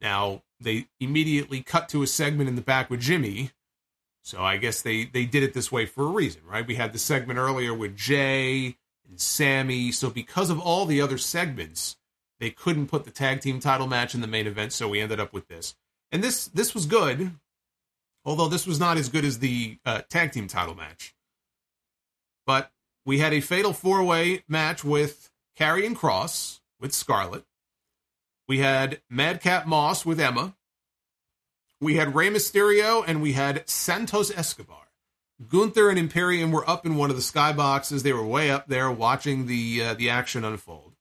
Now, 0.00 0.42
they 0.62 0.86
immediately 1.00 1.62
cut 1.62 1.88
to 1.90 2.02
a 2.02 2.06
segment 2.06 2.48
in 2.48 2.56
the 2.56 2.62
back 2.62 2.90
with 2.90 3.00
Jimmy. 3.00 3.50
So 4.22 4.40
I 4.42 4.56
guess 4.56 4.82
they, 4.82 5.04
they 5.04 5.24
did 5.24 5.42
it 5.42 5.52
this 5.52 5.72
way 5.72 5.84
for 5.84 6.04
a 6.04 6.10
reason, 6.10 6.42
right? 6.46 6.66
We 6.66 6.76
had 6.76 6.92
the 6.92 6.98
segment 6.98 7.38
earlier 7.38 7.74
with 7.74 7.96
Jey 7.96 8.76
and 9.08 9.20
Sami. 9.20 9.90
So 9.92 10.10
because 10.10 10.48
of 10.48 10.60
all 10.60 10.86
the 10.86 11.00
other 11.00 11.18
segments, 11.18 11.96
they 12.38 12.50
couldn't 12.50 12.88
put 12.88 13.04
the 13.04 13.10
tag 13.10 13.40
team 13.40 13.60
title 13.60 13.86
match 13.86 14.14
in 14.14 14.20
the 14.20 14.26
main 14.26 14.46
event, 14.46 14.72
so 14.72 14.88
we 14.88 15.00
ended 15.00 15.20
up 15.20 15.32
with 15.32 15.48
this. 15.48 15.76
And 16.10 16.24
this 16.24 16.46
this 16.46 16.74
was 16.74 16.86
good, 16.86 17.32
although 18.24 18.48
this 18.48 18.66
was 18.66 18.80
not 18.80 18.96
as 18.96 19.08
good 19.08 19.24
as 19.24 19.38
the 19.38 19.78
uh, 19.84 20.02
tag 20.10 20.32
team 20.32 20.48
title 20.48 20.74
match. 20.74 21.14
But 22.44 22.72
we 23.06 23.18
had 23.18 23.32
a 23.32 23.40
fatal 23.40 23.72
four 23.72 24.02
way 24.02 24.42
match 24.48 24.82
with 24.82 25.30
Karrion 25.58 25.94
Kross 25.94 26.60
with 26.80 26.92
Scarlett. 26.92 27.44
We 28.52 28.58
had 28.58 29.00
Madcap 29.08 29.66
Moss 29.66 30.04
with 30.04 30.20
Emma. 30.20 30.54
We 31.80 31.94
had 31.94 32.14
Rey 32.14 32.28
Mysterio 32.28 33.02
and 33.06 33.22
we 33.22 33.32
had 33.32 33.66
Santos 33.66 34.30
Escobar. 34.30 34.90
Gunther 35.48 35.88
and 35.88 35.98
Imperium 35.98 36.52
were 36.52 36.68
up 36.68 36.84
in 36.84 36.96
one 36.96 37.08
of 37.08 37.16
the 37.16 37.22
skyboxes. 37.22 38.02
They 38.02 38.12
were 38.12 38.26
way 38.26 38.50
up 38.50 38.66
there 38.66 38.90
watching 38.90 39.46
the 39.46 39.82
uh, 39.82 39.94
the 39.94 40.10
action 40.10 40.44
unfold. 40.44 40.92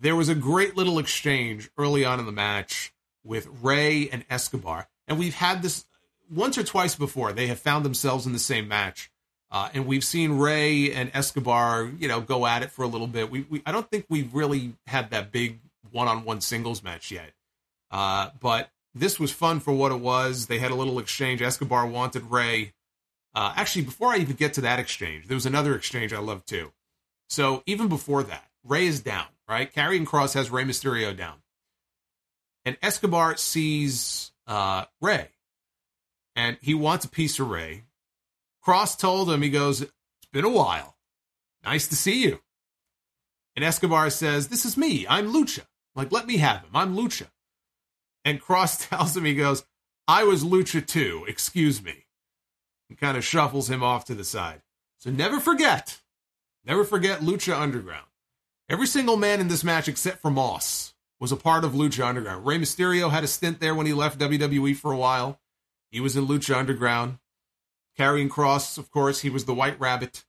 There 0.00 0.16
was 0.16 0.30
a 0.30 0.34
great 0.34 0.78
little 0.78 0.98
exchange 0.98 1.68
early 1.76 2.06
on 2.06 2.18
in 2.18 2.24
the 2.24 2.32
match 2.32 2.94
with 3.22 3.46
Rey 3.60 4.08
and 4.08 4.24
Escobar, 4.30 4.88
and 5.06 5.18
we've 5.18 5.34
had 5.34 5.60
this 5.60 5.84
once 6.30 6.56
or 6.56 6.64
twice 6.64 6.94
before. 6.94 7.34
They 7.34 7.48
have 7.48 7.58
found 7.58 7.84
themselves 7.84 8.24
in 8.24 8.32
the 8.32 8.38
same 8.38 8.66
match, 8.66 9.10
uh, 9.50 9.68
and 9.74 9.84
we've 9.84 10.04
seen 10.04 10.38
Rey 10.38 10.90
and 10.90 11.10
Escobar, 11.12 11.92
you 11.98 12.08
know, 12.08 12.22
go 12.22 12.46
at 12.46 12.62
it 12.62 12.70
for 12.70 12.82
a 12.82 12.88
little 12.88 13.08
bit. 13.08 13.30
We, 13.30 13.42
we 13.50 13.62
I 13.66 13.72
don't 13.72 13.90
think 13.90 14.06
we've 14.08 14.32
really 14.32 14.72
had 14.86 15.10
that 15.10 15.32
big 15.32 15.58
one-on-one 15.90 16.40
singles 16.40 16.82
match 16.82 17.10
yet, 17.10 17.32
uh, 17.90 18.30
but 18.40 18.70
this 18.94 19.20
was 19.20 19.30
fun 19.30 19.60
for 19.60 19.72
what 19.72 19.92
it 19.92 20.00
was. 20.00 20.46
They 20.46 20.58
had 20.58 20.72
a 20.72 20.74
little 20.74 20.98
exchange. 20.98 21.42
Escobar 21.42 21.86
wanted 21.86 22.24
Rey 22.24 22.72
uh, 23.34 23.52
actually, 23.56 23.82
before 23.82 24.08
I 24.08 24.18
even 24.18 24.36
get 24.36 24.54
to 24.54 24.60
that 24.62 24.78
exchange, 24.78 25.28
there 25.28 25.36
was 25.36 25.46
another 25.46 25.74
exchange 25.74 26.12
I 26.12 26.18
love 26.18 26.44
too. 26.44 26.72
So 27.28 27.62
even 27.66 27.88
before 27.88 28.22
that, 28.24 28.44
Rey 28.64 28.86
is 28.86 29.00
down, 29.00 29.26
right? 29.48 29.72
Karrion 29.72 30.04
Kross 30.04 30.34
has 30.34 30.50
Rey 30.50 30.64
Mysterio 30.64 31.16
down. 31.16 31.36
And 32.64 32.76
Escobar 32.82 33.36
sees 33.36 34.32
uh, 34.46 34.84
Rey, 35.00 35.28
and 36.34 36.58
he 36.60 36.74
wants 36.74 37.04
a 37.04 37.08
piece 37.08 37.38
of 37.38 37.48
Rey. 37.48 37.84
Kross 38.66 38.98
told 38.98 39.30
him, 39.30 39.42
he 39.42 39.48
goes, 39.48 39.80
It's 39.80 39.92
been 40.32 40.44
a 40.44 40.50
while. 40.50 40.96
Nice 41.64 41.86
to 41.88 41.96
see 41.96 42.24
you. 42.24 42.40
And 43.54 43.64
Escobar 43.64 44.10
says, 44.10 44.48
This 44.48 44.64
is 44.64 44.76
me. 44.76 45.06
I'm 45.08 45.32
Lucha. 45.32 45.62
Like, 45.94 46.12
let 46.12 46.26
me 46.26 46.38
have 46.38 46.60
him. 46.60 46.70
I'm 46.74 46.96
Lucha. 46.96 47.26
And 48.24 48.40
Kross 48.40 48.88
tells 48.88 49.16
him, 49.16 49.24
he 49.24 49.34
goes, 49.34 49.64
I 50.06 50.24
was 50.24 50.44
Lucha 50.44 50.86
too. 50.86 51.24
Excuse 51.28 51.82
me 51.82 52.06
and 52.90 52.98
kind 52.98 53.16
of 53.16 53.24
shuffles 53.24 53.70
him 53.70 53.82
off 53.82 54.04
to 54.04 54.14
the 54.14 54.24
side. 54.24 54.60
So 54.98 55.10
never 55.10 55.40
forget, 55.40 56.00
never 56.66 56.84
forget 56.84 57.20
Lucha 57.20 57.58
Underground. 57.58 58.04
Every 58.68 58.86
single 58.86 59.16
man 59.16 59.40
in 59.40 59.48
this 59.48 59.64
match 59.64 59.88
except 59.88 60.20
for 60.20 60.30
Moss 60.30 60.92
was 61.18 61.32
a 61.32 61.36
part 61.36 61.64
of 61.64 61.72
Lucha 61.72 62.04
Underground. 62.04 62.44
Rey 62.44 62.58
Mysterio 62.58 63.10
had 63.10 63.24
a 63.24 63.28
stint 63.28 63.60
there 63.60 63.74
when 63.74 63.86
he 63.86 63.94
left 63.94 64.18
WWE 64.18 64.76
for 64.76 64.92
a 64.92 64.96
while. 64.96 65.40
He 65.90 66.00
was 66.00 66.16
in 66.16 66.26
Lucha 66.26 66.56
Underground. 66.56 67.18
Karrion 67.98 68.28
Kross, 68.28 68.76
of 68.76 68.90
course, 68.90 69.20
he 69.20 69.30
was 69.30 69.44
the 69.44 69.54
White 69.54 69.80
Rabbit. 69.80 70.24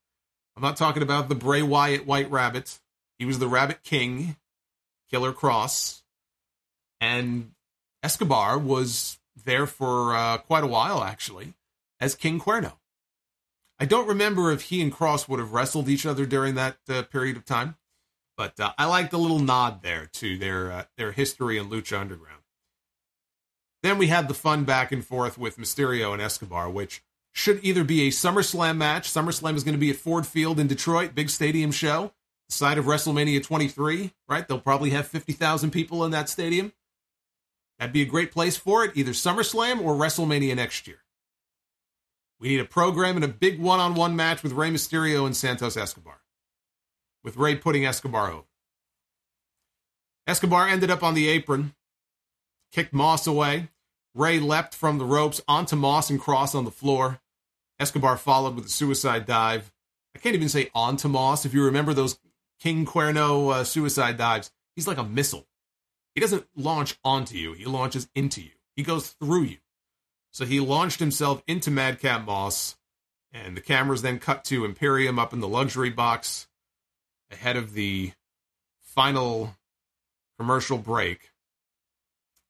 I'm 0.56 0.64
not 0.64 0.78
talking 0.78 1.04
about 1.04 1.30
the 1.30 1.36
Bray 1.36 1.62
Wyatt 1.62 2.06
White 2.06 2.30
Rabbit. 2.30 2.80
He 3.18 3.26
was 3.26 3.40
the 3.40 3.48
Rabbit 3.48 3.84
King, 3.84 4.36
Killer 5.12 5.34
Kross, 5.34 6.02
And 7.00 7.52
Escobar 8.04 8.58
was 8.58 9.20
there 9.44 9.68
for 9.68 10.16
uh, 10.16 10.38
quite 10.38 10.64
a 10.64 10.68
while, 10.68 11.04
actually 11.04 11.56
as 12.02 12.16
King 12.16 12.40
Cuerno. 12.40 12.74
I 13.80 13.86
don't 13.86 14.08
remember 14.08 14.52
if 14.52 14.64
he 14.64 14.82
and 14.82 14.92
Kross 14.92 15.30
would 15.30 15.40
have 15.40 15.54
wrestled 15.54 15.88
each 15.88 16.06
other 16.06 16.26
during 16.26 16.56
that 16.56 16.78
uh, 16.90 17.04
period 17.04 17.38
of 17.38 17.46
time, 17.46 17.78
but 18.36 18.60
uh, 18.60 18.74
I 18.78 18.86
like 18.86 19.12
the 19.12 19.18
little 19.18 19.40
nod 19.40 19.82
there 19.82 20.08
to 20.14 20.38
their 20.38 20.72
uh, 20.72 20.84
their 20.98 21.12
history 21.14 21.58
in 21.58 21.70
Lucha 21.70 22.00
Underground. 22.00 22.42
Then 23.82 23.98
we 23.98 24.08
had 24.08 24.28
the 24.28 24.34
fun 24.34 24.66
back 24.66 24.92
and 24.92 25.06
forth 25.06 25.38
with 25.38 25.58
Mysterio 25.58 26.14
and 26.14 26.22
Escobar, 26.22 26.70
which 26.70 27.04
should 27.34 27.60
either 27.64 27.84
be 27.84 28.08
a 28.08 28.12
SummerSlam 28.12 28.78
match. 28.78 29.10
SummerSlam 29.10 29.56
is 29.56 29.64
going 29.64 29.74
to 29.74 29.80
be 29.80 29.90
at 29.90 29.96
Ford 29.96 30.28
Field 30.28 30.60
in 30.60 30.68
Detroit, 30.68 31.16
big 31.16 31.30
stadium 31.30 31.72
show, 31.72 32.14
side 32.52 32.78
of 32.78 32.86
WrestleMania 32.86 33.44
23. 33.44 34.14
Right? 34.28 34.48
They'll 34.48 34.60
probably 34.60 34.92
have 34.92 35.08
50,000 35.08 35.72
people 35.72 36.04
in 36.06 36.12
that 36.12 36.30
stadium. 36.30 36.74
That'd 37.80 37.94
be 37.94 38.04
a 38.04 38.06
great 38.06 38.32
place 38.32 38.58
for 38.58 38.86
it, 38.86 38.92
either 38.96 39.12
SummerSlam 39.12 39.82
or 39.82 39.96
WrestleMania 39.96 40.56
next 40.56 40.86
year. 40.86 41.00
We 42.40 42.50
need 42.50 42.60
a 42.60 42.66
program 42.66 43.16
and 43.16 43.26
a 43.26 43.28
big 43.28 43.60
one 43.60 43.80
on 43.80 43.96
one 43.96 44.16
match 44.16 44.44
with 44.44 44.52
Rey 44.52 44.70
Mysterio 44.70 45.26
and 45.26 45.36
Santos 45.36 45.78
Escobar, 45.78 46.22
with 47.24 47.38
Rey 47.38 47.56
putting 47.56 47.86
Escobar 47.86 48.32
over. 48.32 48.48
Escobar 50.28 50.68
ended 50.68 50.92
up 50.92 51.02
on 51.02 51.16
the 51.16 51.28
apron, 51.28 51.74
kicked 52.72 52.94
Moss 52.94 53.26
away. 53.26 53.70
Rey 54.14 54.40
leapt 54.40 54.76
from 54.76 54.98
the 54.98 55.06
ropes 55.06 55.42
onto 55.48 55.76
Moss 55.76 56.10
and 56.10 56.20
Kross 56.20 56.54
on 56.54 56.66
the 56.66 56.72
floor. 56.72 57.20
Escobar 57.80 58.18
followed 58.18 58.56
with 58.56 58.66
a 58.66 58.70
suicide 58.70 59.26
dive. 59.26 59.72
I 60.16 60.20
can't 60.20 60.36
even 60.36 60.50
say 60.50 60.70
onto 60.76 61.08
Moss. 61.08 61.46
If 61.46 61.54
you 61.54 61.64
remember 61.66 61.94
those 61.94 62.20
King 62.62 62.86
Cuerno 62.86 63.52
uh, 63.52 63.64
suicide 63.64 64.18
dives, 64.18 64.52
he's 64.76 64.88
like 64.88 65.00
a 65.00 65.04
missile. 65.04 65.48
He 66.14 66.22
doesn't 66.22 66.46
launch 66.56 67.00
onto 67.04 67.36
you, 67.36 67.54
he 67.54 67.66
launches 67.66 68.08
into 68.14 68.42
you, 68.42 68.52
he 68.76 68.84
goes 68.84 69.10
through 69.10 69.44
you. 69.44 69.58
So 70.30 70.46
he 70.46 70.60
launched 70.60 71.00
himself 71.00 71.42
into 71.48 71.72
Madcap 71.72 72.24
Moss, 72.24 72.78
and 73.34 73.58
the 73.58 73.62
cameras 73.62 74.04
then 74.04 74.20
cut 74.20 74.46
to 74.46 74.64
Imperium 74.64 75.18
up 75.18 75.34
in 75.34 75.40
the 75.40 75.48
luxury 75.48 75.90
box 75.90 76.48
ahead 77.32 77.58
of 77.58 77.74
the 77.74 78.12
final 78.80 79.56
commercial 80.38 80.78
break. 80.78 81.32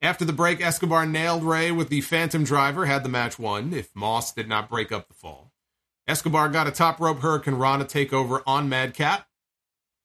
After 0.01 0.25
the 0.25 0.33
break, 0.33 0.59
Escobar 0.59 1.05
nailed 1.05 1.43
Rey 1.43 1.71
with 1.71 1.89
the 1.89 2.01
Phantom 2.01 2.43
Driver, 2.43 2.85
had 2.85 3.03
the 3.03 3.09
match 3.09 3.39
won 3.39 3.73
if 3.73 3.95
Moss 3.95 4.33
did 4.33 4.49
not 4.49 4.69
break 4.69 4.91
up 4.91 5.07
the 5.07 5.13
fall. 5.13 5.53
Escobar 6.05 6.49
got 6.49 6.67
a 6.67 6.71
top 6.71 6.99
rope 6.99 7.19
hurricanrana 7.19 7.85
takeover 7.85 8.41
on 8.45 8.67
Madcap 8.67 9.27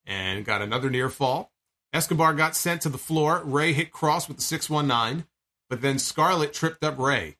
and 0.06 0.44
got 0.44 0.62
another 0.62 0.88
near 0.88 1.10
fall. 1.10 1.52
Escobar 1.92 2.34
got 2.34 2.54
sent 2.54 2.82
to 2.82 2.88
the 2.88 2.98
floor. 2.98 3.42
Rey 3.44 3.72
hit 3.72 3.92
Kross 3.92 4.28
with 4.28 4.36
the 4.36 4.42
619, 4.42 5.26
but 5.68 5.82
then 5.82 5.98
Scarlett 5.98 6.52
tripped 6.52 6.84
up 6.84 6.98
Rey. 6.98 7.36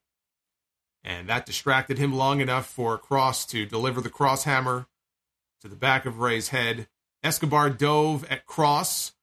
And 1.03 1.29
that 1.29 1.45
distracted 1.45 1.97
him 1.97 2.13
long 2.13 2.41
enough 2.41 2.67
for 2.67 2.97
Kross 2.97 3.47
to 3.49 3.65
deliver 3.65 4.01
the 4.01 4.09
cross 4.09 4.43
hammer 4.43 4.87
to 5.61 5.67
the 5.67 5.75
back 5.75 6.05
of 6.05 6.19
Rey's 6.19 6.49
head. 6.49 6.87
Escobar 7.23 7.69
dove 7.69 8.25
at 8.29 8.45
Kross, 8.45 9.13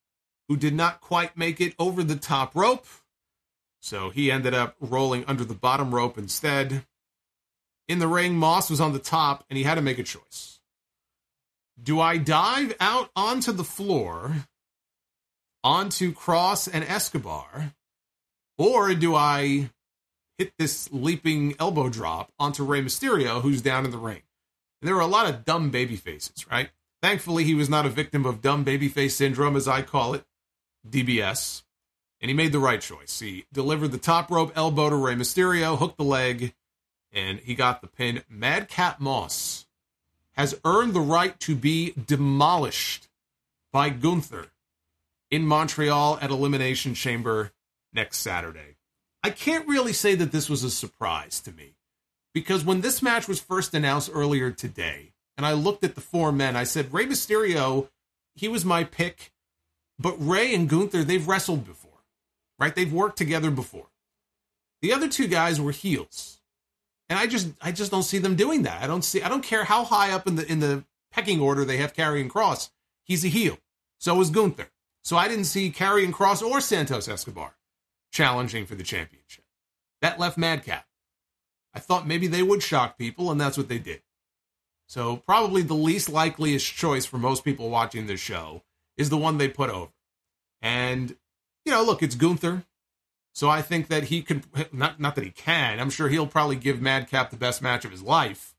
who 0.48 0.56
did 0.56 0.74
not 0.74 1.00
quite 1.00 1.36
make 1.36 1.60
it 1.60 1.74
over 1.78 2.02
the 2.02 2.16
top 2.16 2.54
rope. 2.54 2.86
So 3.80 4.10
he 4.10 4.30
ended 4.30 4.54
up 4.54 4.76
rolling 4.80 5.24
under 5.26 5.44
the 5.44 5.54
bottom 5.54 5.94
rope 5.94 6.16
instead. 6.16 6.86
In 7.86 7.98
the 7.98 8.08
ring, 8.08 8.34
Moss 8.34 8.70
was 8.70 8.80
on 8.80 8.94
the 8.94 8.98
top, 8.98 9.44
and 9.50 9.58
he 9.58 9.64
had 9.64 9.74
to 9.74 9.82
make 9.82 9.98
a 9.98 10.02
choice. 10.02 10.53
Do 11.82 12.00
I 12.00 12.18
dive 12.18 12.74
out 12.80 13.10
onto 13.16 13.52
the 13.52 13.64
floor, 13.64 14.46
onto 15.62 16.12
Kross 16.12 16.68
and 16.72 16.84
Escobar, 16.84 17.74
or 18.58 18.94
do 18.94 19.14
I 19.14 19.70
hit 20.38 20.52
this 20.58 20.88
leaping 20.92 21.54
elbow 21.58 21.88
drop 21.88 22.32
onto 22.38 22.64
Rey 22.64 22.82
Mysterio, 22.82 23.42
who's 23.42 23.62
down 23.62 23.84
in 23.84 23.90
the 23.90 23.98
ring? 23.98 24.22
And 24.80 24.88
there 24.88 24.94
were 24.94 25.00
a 25.00 25.06
lot 25.06 25.28
of 25.28 25.44
dumb 25.44 25.70
baby 25.70 25.96
faces, 25.96 26.48
right? 26.50 26.70
Thankfully, 27.02 27.44
he 27.44 27.54
was 27.54 27.68
not 27.68 27.86
a 27.86 27.90
victim 27.90 28.24
of 28.24 28.40
dumb 28.40 28.64
babyface 28.64 29.12
syndrome, 29.12 29.56
as 29.56 29.68
I 29.68 29.82
call 29.82 30.14
it, 30.14 30.24
DBS 30.88 31.64
and 32.24 32.30
he 32.30 32.34
made 32.34 32.52
the 32.52 32.58
right 32.58 32.80
choice. 32.80 33.20
He 33.20 33.44
delivered 33.52 33.88
the 33.92 33.98
top 33.98 34.30
rope 34.30 34.50
elbow 34.56 34.88
to 34.88 34.96
Rey 34.96 35.14
Mysterio, 35.14 35.76
hooked 35.76 35.98
the 35.98 36.04
leg, 36.04 36.54
and 37.12 37.38
he 37.40 37.54
got 37.54 37.82
the 37.82 37.86
pin. 37.86 38.22
Madcap 38.30 38.98
Moss 38.98 39.63
has 40.34 40.58
earned 40.64 40.94
the 40.94 41.00
right 41.00 41.38
to 41.40 41.54
be 41.54 41.94
demolished 42.06 43.08
by 43.72 43.88
Gunther 43.88 44.46
in 45.30 45.46
Montreal 45.46 46.18
at 46.20 46.30
Elimination 46.30 46.94
Chamber 46.94 47.52
next 47.92 48.18
Saturday. 48.18 48.76
I 49.22 49.30
can't 49.30 49.66
really 49.66 49.92
say 49.92 50.14
that 50.16 50.32
this 50.32 50.50
was 50.50 50.62
a 50.62 50.70
surprise 50.70 51.40
to 51.40 51.52
me 51.52 51.74
because 52.32 52.64
when 52.64 52.80
this 52.80 53.02
match 53.02 53.26
was 53.26 53.40
first 53.40 53.74
announced 53.74 54.10
earlier 54.12 54.50
today, 54.50 55.12
and 55.36 55.46
I 55.46 55.52
looked 55.52 55.82
at 55.82 55.94
the 55.94 56.00
four 56.00 56.30
men, 56.30 56.56
I 56.56 56.64
said, 56.64 56.92
Rey 56.92 57.06
Mysterio, 57.06 57.88
he 58.34 58.48
was 58.48 58.64
my 58.64 58.84
pick, 58.84 59.32
but 59.98 60.14
Rey 60.18 60.54
and 60.54 60.68
Gunther, 60.68 61.04
they've 61.04 61.26
wrestled 61.26 61.64
before 61.64 61.84
right? 62.58 62.74
They've 62.74 62.92
worked 62.92 63.18
together 63.18 63.50
before. 63.50 63.86
The 64.82 64.92
other 64.92 65.08
two 65.08 65.26
guys 65.26 65.60
were 65.60 65.72
heels. 65.72 66.40
And 67.08 67.18
I 67.18 67.26
just 67.26 67.48
I 67.60 67.72
just 67.72 67.90
don't 67.90 68.02
see 68.02 68.18
them 68.18 68.36
doing 68.36 68.62
that. 68.62 68.82
I 68.82 68.86
don't 68.86 69.04
see 69.04 69.22
I 69.22 69.28
don't 69.28 69.42
care 69.42 69.64
how 69.64 69.84
high 69.84 70.12
up 70.12 70.26
in 70.26 70.36
the 70.36 70.50
in 70.50 70.60
the 70.60 70.84
pecking 71.12 71.40
order 71.40 71.64
they 71.64 71.76
have 71.78 71.94
Karrion 71.94 72.28
Kross. 72.28 72.70
He's 73.04 73.24
a 73.24 73.28
heel. 73.28 73.58
So 73.98 74.20
is 74.20 74.30
Gunther. 74.30 74.68
So 75.02 75.16
I 75.16 75.28
didn't 75.28 75.44
see 75.44 75.70
Karrion 75.70 76.12
Kross 76.12 76.42
or 76.42 76.60
Santos 76.60 77.08
Escobar 77.08 77.56
challenging 78.10 78.64
for 78.64 78.74
the 78.74 78.82
championship. 78.82 79.44
That 80.00 80.18
left 80.18 80.38
Madcap. 80.38 80.86
I 81.74 81.80
thought 81.80 82.06
maybe 82.06 82.26
they 82.26 82.42
would 82.42 82.62
shock 82.62 82.96
people, 82.96 83.30
and 83.30 83.40
that's 83.40 83.58
what 83.58 83.68
they 83.68 83.78
did. 83.78 84.02
So 84.86 85.16
probably 85.16 85.62
the 85.62 85.74
least 85.74 86.08
likeliest 86.08 86.72
choice 86.72 87.04
for 87.04 87.18
most 87.18 87.44
people 87.44 87.68
watching 87.68 88.06
this 88.06 88.20
show 88.20 88.62
is 88.96 89.10
the 89.10 89.16
one 89.16 89.38
they 89.38 89.48
put 89.48 89.70
over. 89.70 89.92
And 90.62 91.16
you 91.64 91.72
know, 91.72 91.82
look, 91.82 92.02
it's 92.02 92.14
Gunther. 92.14 92.64
So 93.34 93.50
I 93.50 93.62
think 93.62 93.88
that 93.88 94.04
he 94.04 94.22
can 94.22 94.44
not 94.72 95.00
not 95.00 95.16
that 95.16 95.24
he 95.24 95.30
can. 95.30 95.80
I'm 95.80 95.90
sure 95.90 96.08
he'll 96.08 96.26
probably 96.26 96.56
give 96.56 96.80
Madcap 96.80 97.30
the 97.30 97.36
best 97.36 97.60
match 97.60 97.84
of 97.84 97.90
his 97.90 98.02
life. 98.02 98.54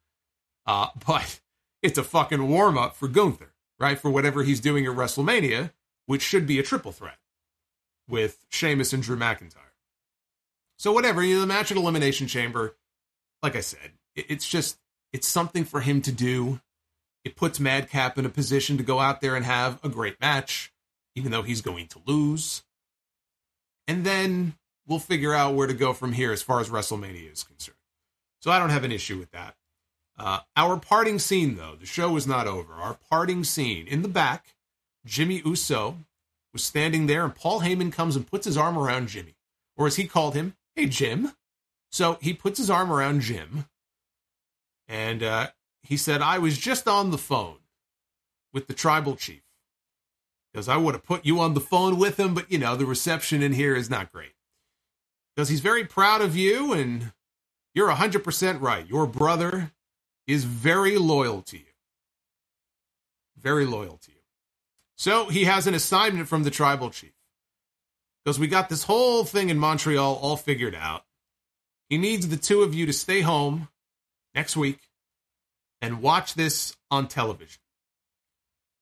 Uh, 0.66 0.88
but 1.08 1.40
it's 1.82 1.98
a 1.98 2.04
fucking 2.04 2.48
warm 2.48 2.78
up 2.78 2.96
for 2.96 3.08
Gunther, 3.08 3.54
right? 3.80 3.98
For 3.98 4.10
whatever 4.10 4.44
he's 4.44 4.60
doing 4.60 4.86
at 4.86 4.96
WrestleMania, 4.96 5.72
which 6.06 6.22
should 6.22 6.46
be 6.46 6.60
a 6.60 6.64
triple 6.64 6.92
threat 6.92 7.18
with 8.08 8.46
Sheamus 8.50 8.94
and 8.94 9.02
Drew 9.02 9.18
McIntyre. 9.18 9.56
So 10.78 10.92
whatever, 10.92 11.24
you 11.24 11.36
know, 11.36 11.42
the 11.42 11.48
match 11.48 11.72
at 11.72 11.78
Elimination 11.78 12.28
Chamber, 12.28 12.76
like 13.42 13.56
I 13.56 13.62
said, 13.62 13.94
it, 14.14 14.26
it's 14.30 14.48
just 14.48 14.78
it's 15.14 15.28
something 15.28 15.64
for 15.64 15.80
him 15.80 16.02
to 16.02 16.12
do. 16.12 16.60
It 17.24 17.38
puts 17.38 17.60
Madcap 17.60 18.18
in 18.20 18.26
a 18.26 18.30
position 18.30 18.78
to 18.78 18.84
go 18.84 19.00
out 19.00 19.22
there 19.22 19.36
and 19.36 19.46
have 19.46 19.80
a 19.84 19.90
great 19.90 20.20
match, 20.20 20.74
even 21.16 21.32
though 21.32 21.42
he's 21.42 21.62
going 21.62 21.88
to 21.88 22.02
lose 22.06 22.64
and 23.88 24.06
then 24.06 24.56
we'll 24.88 25.00
figure 25.00 25.34
out 25.34 25.56
where 25.56 25.68
to 25.68 25.74
go 25.74 25.94
from 25.94 26.14
here 26.14 26.32
as 26.32 26.42
far 26.42 26.60
as 26.60 26.70
WrestleMania 26.70 27.32
is 27.32 27.44
concerned. 27.44 27.78
So 28.42 28.52
I 28.52 28.60
don't 28.60 28.70
have 28.70 28.84
an 28.84 28.92
issue 28.92 29.18
with 29.18 29.32
that. 29.32 29.56
Uh, 30.18 30.40
our 30.56 30.78
parting 30.78 31.20
scene, 31.20 31.56
though, 31.56 31.76
the 31.76 31.86
show 31.86 32.12
was 32.12 32.26
not 32.28 32.48
over. 32.48 32.74
Our 32.74 32.98
parting 33.10 33.44
scene 33.44 33.88
in 33.88 34.02
the 34.02 34.08
back, 34.08 34.56
Jimmy 35.06 35.42
Uso 35.46 35.98
was 36.54 36.64
standing 36.64 37.08
there, 37.08 37.26
and 37.26 37.36
Paul 37.36 37.62
Heyman 37.62 37.92
comes 37.92 38.16
and 38.16 38.30
puts 38.30 38.46
his 38.46 38.58
arm 38.58 38.78
around 38.78 39.10
Jimmy, 39.10 39.36
or 39.76 39.88
as 39.88 39.98
he 39.98 40.08
called 40.08 40.36
him, 40.36 40.56
"Hey 40.76 40.86
Jim." 40.86 41.34
So 41.92 42.18
he 42.22 42.34
puts 42.34 42.58
his 42.58 42.70
arm 42.70 42.92
around 42.92 43.22
Jim, 43.22 43.66
and 44.88 45.22
uh, 45.22 45.48
he 45.84 45.98
said, 45.98 46.22
"I 46.22 46.38
was 46.40 46.58
just 46.58 46.88
on 46.88 47.12
the 47.12 47.18
phone 47.18 47.58
with 48.54 48.68
the 48.68 48.74
tribal 48.74 49.18
chief 49.18 49.42
because 50.54 50.70
I 50.70 50.78
would 50.78 50.96
have 50.96 51.04
put 51.04 51.26
you 51.26 51.42
on 51.42 51.54
the 51.54 51.60
phone 51.60 51.98
with 51.98 52.18
him, 52.18 52.34
but 52.34 52.50
you 52.50 52.58
know, 52.58 52.78
the 52.78 52.86
reception 52.86 53.44
in 53.44 53.52
here 53.52 53.76
is 53.76 53.90
not 53.90 54.14
great. 54.14 54.35
Because 55.36 55.50
he's 55.50 55.60
very 55.60 55.84
proud 55.84 56.22
of 56.22 56.36
you, 56.36 56.72
and 56.72 57.12
you're 57.74 57.90
100% 57.90 58.62
right. 58.62 58.88
Your 58.88 59.06
brother 59.06 59.72
is 60.28 60.46
very 60.46 60.98
loyal 60.98 61.42
to 61.44 61.58
you. 61.58 61.64
Very 63.38 63.66
loyal 63.66 63.98
to 63.98 64.12
you. 64.12 64.18
So 64.96 65.26
he 65.26 65.44
has 65.44 65.68
an 65.68 65.74
assignment 65.74 66.28
from 66.30 66.44
the 66.44 66.52
tribal 66.52 66.90
chief. 66.90 67.12
Because 68.24 68.40
we 68.40 68.48
got 68.48 68.70
this 68.70 68.84
whole 68.84 69.24
thing 69.24 69.50
in 69.50 69.60
Montreal 69.60 70.16
all 70.16 70.38
figured 70.38 70.74
out. 70.74 71.04
He 71.90 71.98
needs 71.98 72.28
the 72.28 72.38
two 72.38 72.64
of 72.64 72.74
you 72.74 72.86
to 72.88 72.94
stay 72.94 73.22
home 73.22 73.68
next 74.34 74.58
week 74.58 74.80
and 75.82 76.02
watch 76.02 76.34
this 76.34 76.76
on 76.90 77.08
television. 77.08 77.62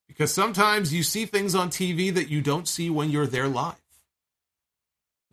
Because 0.07 0.33
sometimes 0.33 0.93
you 0.93 1.03
see 1.03 1.25
things 1.25 1.55
on 1.55 1.69
TV 1.69 2.13
that 2.13 2.29
you 2.29 2.41
don't 2.41 2.67
see 2.67 2.89
when 2.89 3.09
you're 3.09 3.27
there 3.27 3.47
live. 3.47 3.82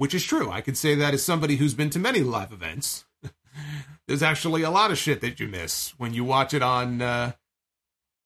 Which 0.01 0.15
is 0.15 0.25
true. 0.25 0.51
I 0.51 0.63
could 0.63 0.79
say 0.79 0.95
that 0.95 1.13
as 1.13 1.23
somebody 1.23 1.57
who's 1.57 1.75
been 1.75 1.91
to 1.91 1.99
many 1.99 2.21
live 2.21 2.53
events. 2.53 3.05
There's 4.09 4.23
actually 4.23 4.63
a 4.63 4.71
lot 4.71 4.91
of 4.91 4.97
shit 4.97 5.21
that 5.21 5.39
you 5.39 5.47
miss 5.47 5.91
when 5.99 6.15
you 6.15 6.25
watch 6.25 6.55
it 6.55 6.63
on, 6.63 7.03
uh, 7.03 7.33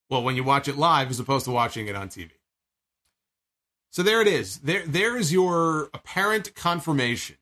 well, 0.08 0.22
when 0.22 0.36
you 0.36 0.44
watch 0.44 0.68
it 0.68 0.76
live 0.76 1.10
as 1.10 1.18
opposed 1.18 1.46
to 1.46 1.50
watching 1.50 1.88
it 1.88 1.96
on 1.96 2.10
TV. 2.10 2.30
So 3.90 4.04
there 4.04 4.20
it 4.20 4.28
is. 4.28 4.58
There, 4.58 4.84
there's 4.86 5.32
your 5.32 5.90
apparent 5.92 6.54
confirmation 6.54 7.38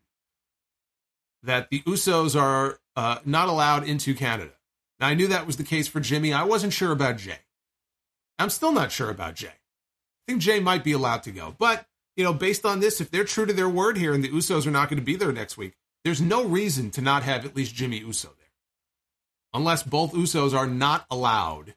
that 1.43 1.68
the 1.68 1.83
Usos 1.83 2.35
are 2.35 2.78
uh, 2.97 3.18
not 3.26 3.51
allowed 3.51 3.87
into 3.87 4.14
Canada. 4.14 4.53
Now, 4.99 5.09
I 5.09 5.14
knew 5.14 5.26
that 5.26 5.47
was 5.47 5.59
the 5.59 5.62
case 5.62 5.89
for 5.89 6.01
Jimmy. 6.01 6.33
I 6.33 6.45
wasn't 6.45 6.72
sure 6.72 6.93
about 6.93 7.18
Jey. 7.18 7.41
I'm 8.39 8.49
still 8.49 8.72
not 8.72 8.93
sure 8.93 9.11
about 9.11 9.35
Jey. 9.35 9.49
I 9.49 10.22
think 10.26 10.41
Jey 10.41 10.59
might 10.59 10.85
be 10.85 10.93
allowed 10.93 11.22
to 11.24 11.33
go. 11.33 11.55
But, 11.59 11.87
you 12.17 12.25
know, 12.25 12.33
based 12.33 12.65
on 12.65 12.81
this, 12.81 13.01
if 13.01 13.11
they're 13.11 13.25
true 13.25 13.47
to 13.47 13.53
their 13.53 13.69
word 13.69 13.97
here 13.97 14.13
and 14.13 14.23
the 14.23 14.29
Usos 14.29 14.67
are 14.67 14.71
not 14.71 14.89
going 14.89 14.99
to 14.99 15.05
be 15.05 15.17
there 15.17 15.33
next 15.33 15.57
week, 15.57 15.75
there's 16.05 16.21
no 16.21 16.45
reason 16.45 16.91
to 16.93 17.01
not 17.01 17.23
have 17.23 17.45
at 17.45 17.57
least 17.57 17.75
Jimmy 17.75 17.99
Uso 17.99 18.29
there. 18.29 18.49
Unless 19.55 19.85
both 19.85 20.13
Usos 20.13 20.55
are 20.55 20.67
not 20.67 21.07
allowed 21.11 21.75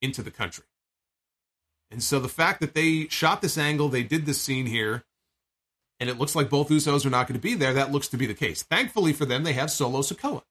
into 0.00 0.22
the 0.22 0.30
country. 0.30 0.64
And 1.90 2.02
so 2.02 2.18
the 2.18 2.28
fact 2.28 2.60
that 2.60 2.74
they 2.74 3.08
shot 3.08 3.42
this 3.42 3.58
angle, 3.58 3.88
they 3.88 4.02
did 4.02 4.26
this 4.26 4.40
scene 4.40 4.66
here, 4.66 5.04
and 6.00 6.10
it 6.10 6.18
looks 6.18 6.34
like 6.34 6.50
both 6.50 6.68
Usos 6.68 7.06
are 7.06 7.10
not 7.10 7.28
going 7.28 7.38
to 7.38 7.42
be 7.42 7.54
there, 7.54 7.74
that 7.74 7.92
looks 7.92 8.08
to 8.08 8.16
be 8.16 8.26
the 8.26 8.34
case. 8.34 8.62
Thankfully 8.62 9.12
for 9.12 9.24
them, 9.24 9.44
they 9.44 9.52
have 9.52 9.70
Solo 9.70 10.00
Sikoa. 10.00 10.42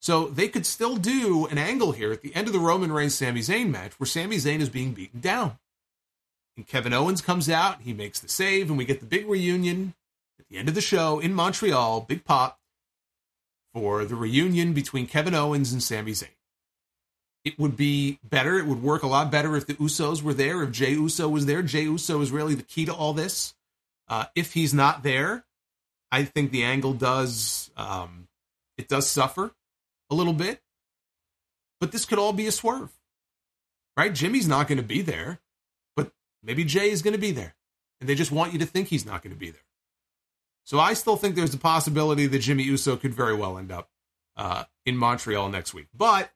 So 0.00 0.28
they 0.28 0.48
could 0.48 0.66
still 0.66 0.96
do 0.96 1.46
an 1.46 1.58
angle 1.58 1.92
here 1.92 2.12
at 2.12 2.22
the 2.22 2.34
end 2.34 2.46
of 2.46 2.52
the 2.52 2.60
Roman 2.60 2.92
Reigns 2.92 3.14
Sami 3.14 3.40
Zayn 3.40 3.70
match 3.70 3.98
where 3.98 4.06
Sami 4.06 4.36
Zayn 4.36 4.60
is 4.60 4.68
being 4.68 4.92
beaten 4.92 5.20
down. 5.20 5.58
And 6.56 6.66
Kevin 6.66 6.92
Owens 6.92 7.20
comes 7.20 7.50
out, 7.50 7.82
he 7.82 7.92
makes 7.92 8.18
the 8.20 8.28
save, 8.28 8.68
and 8.70 8.78
we 8.78 8.84
get 8.84 9.00
the 9.00 9.06
big 9.06 9.28
reunion 9.28 9.94
at 10.38 10.46
the 10.48 10.56
end 10.56 10.68
of 10.68 10.74
the 10.74 10.80
show 10.80 11.18
in 11.18 11.34
Montreal, 11.34 12.00
big 12.02 12.24
pop, 12.24 12.58
for 13.74 14.06
the 14.06 14.14
reunion 14.14 14.72
between 14.72 15.06
Kevin 15.06 15.34
Owens 15.34 15.70
and 15.72 15.82
Sami 15.82 16.12
Zayn. 16.12 16.28
it 17.46 17.58
would 17.60 17.76
be 17.76 18.18
better. 18.24 18.58
It 18.58 18.66
would 18.66 18.82
work 18.82 19.04
a 19.04 19.06
lot 19.06 19.30
better 19.30 19.56
if 19.56 19.66
the 19.68 19.74
Usos 19.74 20.20
were 20.20 20.34
there, 20.34 20.64
if 20.64 20.72
Jey 20.72 20.90
Uso 20.94 21.28
was 21.28 21.46
there. 21.46 21.62
Jey 21.62 21.82
Uso 21.84 22.20
is 22.20 22.32
really 22.32 22.56
the 22.56 22.64
key 22.64 22.84
to 22.86 22.92
all 22.92 23.12
this. 23.12 23.54
Uh, 24.08 24.24
if 24.34 24.54
he's 24.54 24.74
not 24.74 25.04
there, 25.04 25.44
I 26.10 26.24
think 26.24 26.50
the 26.50 26.64
angle 26.64 26.92
does 26.92 27.70
um, 27.76 28.26
it 28.76 28.88
does 28.88 29.08
suffer 29.08 29.52
a 30.10 30.14
little 30.14 30.32
bit. 30.32 30.60
But 31.80 31.92
this 31.92 32.04
could 32.04 32.18
all 32.18 32.32
be 32.32 32.48
a 32.48 32.52
swerve, 32.52 32.90
right? 33.96 34.12
Jimmy's 34.12 34.48
not 34.48 34.66
going 34.66 34.78
to 34.78 34.84
be 34.84 35.02
there, 35.02 35.38
maybe 36.42 36.64
Jey 36.64 36.90
is 36.90 37.02
going 37.02 37.12
to 37.12 37.20
be 37.20 37.32
there, 37.32 37.54
and 38.00 38.08
they 38.08 38.14
just 38.14 38.32
want 38.32 38.52
you 38.52 38.58
to 38.58 38.66
think 38.66 38.88
he's 38.88 39.06
not 39.06 39.22
going 39.22 39.34
to 39.34 39.38
be 39.38 39.50
there. 39.50 39.60
So 40.64 40.80
I 40.80 40.94
still 40.94 41.16
think 41.16 41.36
there's 41.36 41.54
a 41.54 41.58
possibility 41.58 42.26
that 42.26 42.40
Jimmy 42.40 42.64
Uso 42.64 42.96
could 42.96 43.14
very 43.14 43.34
well 43.34 43.56
end 43.56 43.70
up 43.70 43.90
uh, 44.36 44.64
in 44.84 44.96
Montreal 44.96 45.48
next 45.48 45.74
week, 45.74 45.86
but 45.94 46.32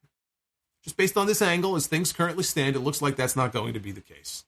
just 0.82 0.96
based 0.96 1.16
on 1.16 1.26
this 1.26 1.42
angle, 1.42 1.76
as 1.76 1.86
things 1.86 2.12
currently 2.12 2.44
stand, 2.44 2.74
it 2.76 2.80
looks 2.80 3.02
like 3.02 3.16
that's 3.16 3.36
not 3.36 3.52
going 3.52 3.74
to 3.74 3.80
be 3.80 3.92
the 3.92 4.00
case. 4.00 4.44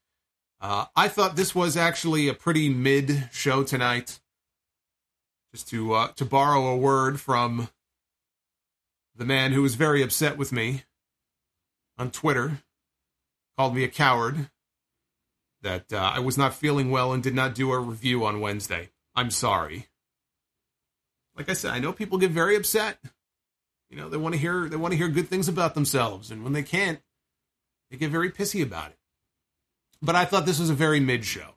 Uh, 0.61 0.87
I 0.95 1.09
thought 1.09 1.37
this 1.37 1.55
was 1.55 1.77
actually 1.77 2.29
a 2.29 2.35
pretty 2.35 2.69
mid 2.69 3.29
show 3.33 3.65
tonight. 3.65 4.21
Just 5.53 5.69
to 5.69 5.93
uh, 5.93 6.09
to 6.13 6.25
borrow 6.25 6.69
a 6.69 6.77
word 6.77 7.21
from 7.21 7.69
the 9.15 9.27
man 9.27 9.53
who 9.53 9.61
was 9.61 9.75
very 9.75 10.03
upset 10.03 10.39
with 10.39 10.53
me 10.53 10.85
on 11.99 12.11
Twitter, 12.11 12.63
called 13.59 13.75
me 13.75 13.85
a 13.85 13.89
coward, 13.89 14.49
that 15.63 15.93
uh, 15.93 16.13
I 16.15 16.21
was 16.21 16.37
not 16.37 16.55
feeling 16.55 16.91
well 16.91 17.13
and 17.13 17.23
did 17.23 17.35
not 17.35 17.55
do 17.55 17.73
a 17.73 17.79
review 17.79 18.25
on 18.25 18.41
Wednesday. 18.41 18.91
I'm 19.15 19.31
sorry. 19.31 19.89
Like 21.37 21.49
I 21.49 21.55
said, 21.55 21.73
I 21.73 21.79
know 21.79 21.93
people 21.93 22.19
get 22.19 22.31
very 22.31 22.57
upset. 22.57 22.99
You 23.89 23.97
know, 23.97 24.09
they 24.09 24.17
want 24.17 24.35
to 24.35 24.41
hear 24.41 24.69
they 24.69 24.77
want 24.77 24.93
to 24.93 24.99
hear 24.99 25.09
good 25.09 25.29
things 25.29 25.49
about 25.49 25.75
themselves, 25.75 26.31
and 26.31 26.43
when 26.45 26.53
they 26.53 26.63
can't, 26.63 27.01
they 27.91 27.97
get 27.97 28.11
very 28.11 28.31
pissy 28.31 28.63
about 28.63 28.91
it. 28.91 28.99
But 30.01 30.17
I 30.17 30.25
thought 30.25 30.47
this 30.47 30.59
was 30.59 30.71
a 30.71 30.75
very 30.75 30.99
mid 30.99 31.25
show, 31.25 31.57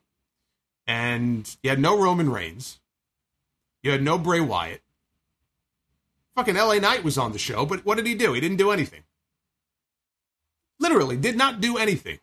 and 0.86 1.56
you 1.62 1.70
had 1.70 1.80
no 1.80 1.98
Roman 1.98 2.30
Reigns, 2.30 2.78
you 3.82 3.90
had 3.90 4.02
no 4.02 4.18
Bray 4.18 4.40
Wyatt. 4.40 4.82
Fucking 6.34 6.56
LA 6.56 6.74
Knight 6.74 7.02
was 7.02 7.16
on 7.16 7.32
the 7.32 7.38
show, 7.38 7.64
but 7.64 7.86
what 7.86 7.96
did 7.96 8.06
he 8.06 8.14
do? 8.14 8.34
He 8.34 8.40
didn't 8.40 8.58
do 8.58 8.70
anything. 8.70 9.04
Literally, 10.78 11.16
did 11.16 11.36
not 11.36 11.62
do 11.62 11.78
anything. 11.78 12.18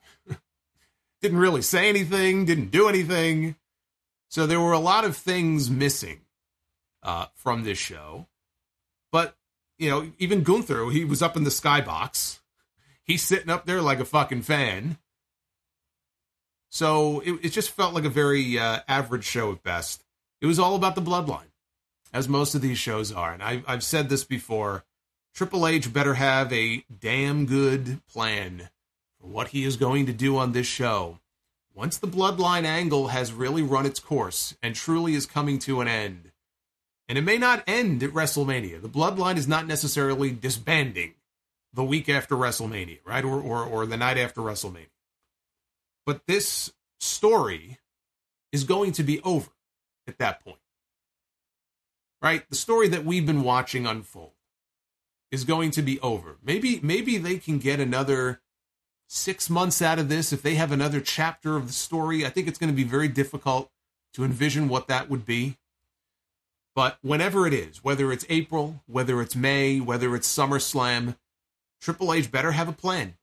Didn't 1.24 1.40
really 1.40 1.62
say 1.62 1.90
anything, 1.90 2.46
didn't 2.46 2.70
do 2.70 2.88
anything. 2.88 3.56
So 4.30 4.46
there 4.46 4.60
were 4.60 4.74
a 4.74 4.80
lot 4.80 5.06
of 5.06 5.16
things 5.16 5.70
missing 5.70 6.22
uh, 7.02 7.28
from 7.34 7.64
this 7.64 7.78
show. 7.78 8.28
But 9.12 9.36
you 9.80 9.90
know, 9.90 10.12
even 10.20 10.44
Gunther, 10.44 10.90
he 10.92 11.06
was 11.06 11.22
up 11.24 11.36
in 11.36 11.46
the 11.46 11.50
skybox. 11.50 12.40
He's 13.04 13.24
sitting 13.24 13.50
up 13.50 13.66
there 13.66 13.82
like 13.82 14.00
a 14.00 14.06
fucking 14.06 14.44
fan. 14.44 14.98
So 16.70 17.22
it, 17.22 17.40
it 17.46 17.50
just 17.50 17.72
felt 17.72 17.94
like 17.94 18.06
a 18.06 18.10
very 18.10 18.60
uh, 18.60 18.80
average 18.88 19.24
show 19.24 19.52
at 19.52 19.64
best. 19.64 20.04
It 20.42 20.46
was 20.46 20.60
all 20.60 20.76
about 20.76 20.96
the 20.96 21.02
bloodline, 21.02 21.52
as 22.12 22.28
most 22.28 22.54
of 22.54 22.62
these 22.62 22.78
shows 22.78 23.12
are. 23.12 23.32
And 23.32 23.42
I, 23.42 23.64
I've 23.66 23.84
said 23.84 24.10
this 24.10 24.24
before 24.24 24.84
Triple 25.34 25.68
H 25.68 25.94
better 25.94 26.16
have 26.16 26.52
a 26.52 26.84
damn 27.00 27.46
good 27.46 28.02
plan 28.12 28.70
for 29.24 29.30
what 29.30 29.48
he 29.50 29.64
is 29.64 29.78
going 29.78 30.06
to 30.06 30.14
do 30.14 30.38
on 30.38 30.52
this 30.52 30.68
show. 30.68 31.20
Once 31.74 31.98
the 31.98 32.08
bloodline 32.08 32.66
angle 32.66 33.08
has 33.08 33.32
really 33.32 33.64
run 33.64 33.86
its 33.86 34.00
course 34.00 34.54
and 34.62 34.76
truly 34.76 35.16
is 35.16 35.26
coming 35.26 35.58
to 35.60 35.80
an 35.80 35.88
end, 35.88 36.32
and 37.08 37.18
it 37.18 37.22
may 37.22 37.38
not 37.38 37.64
end 37.66 38.04
at 38.04 38.12
WrestleMania. 38.12 38.82
The 38.82 38.90
bloodline 38.90 39.38
is 39.38 39.48
not 39.48 39.66
necessarily 39.66 40.32
disbanding 40.32 41.14
the 41.74 41.84
week 41.84 42.10
after 42.10 42.36
WrestleMania, 42.36 43.00
right? 43.06 43.24
Or, 43.24 43.42
or, 43.42 43.64
or 43.64 43.86
the 43.86 43.98
night 43.98 44.18
after 44.18 44.42
WrestleMania. 44.42 44.88
But 46.06 46.28
this 46.28 46.74
story 47.00 47.80
is 48.52 48.66
going 48.66 48.92
to 48.94 49.04
be 49.04 49.22
over 49.22 49.50
at 50.06 50.18
that 50.20 50.44
point. 50.44 50.58
Right? 52.22 52.48
The 52.50 52.56
story 52.56 52.90
that 52.90 53.06
we've 53.06 53.26
been 53.26 53.44
watching 53.44 53.86
unfold 53.88 54.32
is 55.32 55.46
going 55.46 55.72
to 55.72 55.82
be 55.82 56.00
over. 56.02 56.38
Maybe 56.44 56.80
maybe 56.84 57.18
they 57.18 57.38
can 57.38 57.58
get 57.58 57.80
another 57.80 58.43
6 59.14 59.50
months 59.50 59.82
out 59.82 60.00
of 60.00 60.10
this 60.10 60.34
if 60.34 60.42
they 60.42 60.56
have 60.56 60.72
another 60.72 61.00
chapter 61.00 61.56
of 61.56 61.68
the 61.68 61.74
story. 61.74 62.26
I 62.26 62.30
think 62.30 62.48
it's 62.48 62.58
going 62.58 62.72
to 62.72 62.76
be 62.76 62.84
very 62.84 63.08
difficult 63.08 63.70
to 64.14 64.24
envision 64.24 64.68
what 64.68 64.88
that 64.88 65.10
would 65.10 65.26
be. 65.26 65.58
But 66.76 66.98
whenever 67.02 67.46
it 67.46 67.54
is, 67.54 67.84
whether 67.84 68.12
it's 68.12 68.26
April, 68.30 68.82
whether 68.88 69.22
it's 69.22 69.36
May, 69.36 69.80
whether 69.80 70.16
it's 70.16 70.36
SummerSlam, 70.36 71.16
Triple 71.80 72.12
H 72.12 72.32
better 72.32 72.54
have 72.54 72.68
a 72.68 72.74
plan 72.74 73.14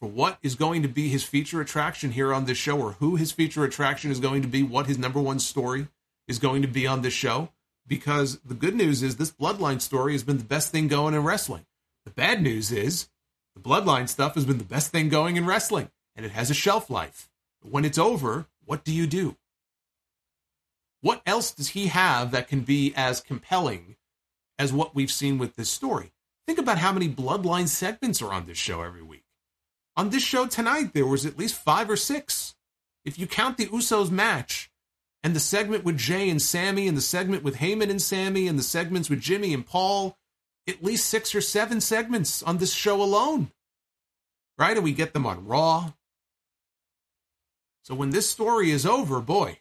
for 0.00 0.08
what 0.08 0.38
is 0.42 0.56
going 0.56 0.82
to 0.82 0.88
be 0.88 1.08
his 1.08 1.22
feature 1.22 1.60
attraction 1.60 2.10
here 2.10 2.34
on 2.34 2.46
this 2.46 2.58
show, 2.58 2.80
or 2.80 2.92
who 2.92 3.14
his 3.14 3.30
feature 3.30 3.64
attraction 3.64 4.10
is 4.10 4.18
going 4.18 4.42
to 4.42 4.48
be, 4.48 4.62
what 4.62 4.86
his 4.86 4.98
number 4.98 5.20
one 5.20 5.38
story 5.38 5.86
is 6.26 6.40
going 6.40 6.62
to 6.62 6.68
be 6.68 6.86
on 6.86 7.02
this 7.02 7.12
show. 7.12 7.50
Because 7.86 8.40
the 8.40 8.54
good 8.54 8.74
news 8.74 9.02
is 9.02 9.16
this 9.16 9.30
bloodline 9.30 9.80
story 9.80 10.12
has 10.12 10.24
been 10.24 10.38
the 10.38 10.44
best 10.44 10.72
thing 10.72 10.88
going 10.88 11.14
in 11.14 11.22
wrestling. 11.22 11.66
The 12.04 12.10
bad 12.10 12.42
news 12.42 12.72
is 12.72 13.08
the 13.60 13.68
bloodline 13.68 14.08
stuff 14.08 14.34
has 14.34 14.44
been 14.44 14.58
the 14.58 14.64
best 14.64 14.90
thing 14.90 15.08
going 15.08 15.36
in 15.36 15.46
wrestling, 15.46 15.90
and 16.16 16.24
it 16.24 16.32
has 16.32 16.50
a 16.50 16.54
shelf 16.54 16.88
life. 16.88 17.28
But 17.60 17.70
when 17.70 17.84
it's 17.84 17.98
over, 17.98 18.46
what 18.64 18.84
do 18.84 18.92
you 18.92 19.06
do? 19.06 19.36
What 21.02 21.22
else 21.26 21.52
does 21.52 21.70
he 21.70 21.88
have 21.88 22.30
that 22.30 22.48
can 22.48 22.60
be 22.60 22.92
as 22.96 23.20
compelling 23.20 23.96
as 24.58 24.72
what 24.72 24.94
we've 24.94 25.10
seen 25.10 25.38
with 25.38 25.56
this 25.56 25.70
story? 25.70 26.12
Think 26.46 26.58
about 26.58 26.78
how 26.78 26.92
many 26.92 27.08
bloodline 27.08 27.68
segments 27.68 28.22
are 28.22 28.32
on 28.32 28.46
this 28.46 28.58
show 28.58 28.82
every 28.82 29.02
week. 29.02 29.24
On 29.96 30.10
this 30.10 30.22
show 30.22 30.46
tonight, 30.46 30.92
there 30.94 31.06
was 31.06 31.26
at 31.26 31.38
least 31.38 31.54
five 31.54 31.90
or 31.90 31.96
six. 31.96 32.54
If 33.04 33.18
you 33.18 33.26
count 33.26 33.56
the 33.56 33.66
Usos 33.66 34.10
match 34.10 34.70
and 35.22 35.34
the 35.34 35.40
segment 35.40 35.84
with 35.84 35.98
Jey 35.98 36.30
and 36.30 36.40
Sami 36.40 36.88
and 36.88 36.96
the 36.96 37.02
segment 37.02 37.42
with 37.42 37.56
Heyman 37.56 37.90
and 37.90 38.00
Sami 38.00 38.46
and 38.46 38.58
the 38.58 38.62
segments 38.62 39.10
with 39.10 39.20
Jimmy 39.20 39.52
and 39.52 39.66
Paul, 39.66 40.16
at 40.68 40.82
least 40.82 41.06
six 41.06 41.34
or 41.34 41.40
seven 41.40 41.80
segments 41.80 42.42
on 42.42 42.58
this 42.58 42.72
show 42.72 43.02
alone. 43.02 43.50
Right? 44.58 44.76
And 44.76 44.84
we 44.84 44.92
get 44.92 45.14
them 45.14 45.26
on 45.26 45.46
Raw. 45.46 45.92
So 47.82 47.94
when 47.94 48.10
this 48.10 48.28
story 48.28 48.70
is 48.70 48.84
over, 48.84 49.20
boy, 49.20 49.58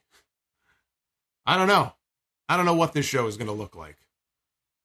I 1.46 1.58
don't 1.58 1.68
know. 1.68 1.94
I 2.48 2.58
don't 2.58 2.66
know 2.66 2.76
what 2.76 2.94
this 2.94 3.06
show 3.06 3.28
is 3.28 3.38
going 3.38 3.48
to 3.48 3.54
look 3.54 3.76
like. 3.76 3.98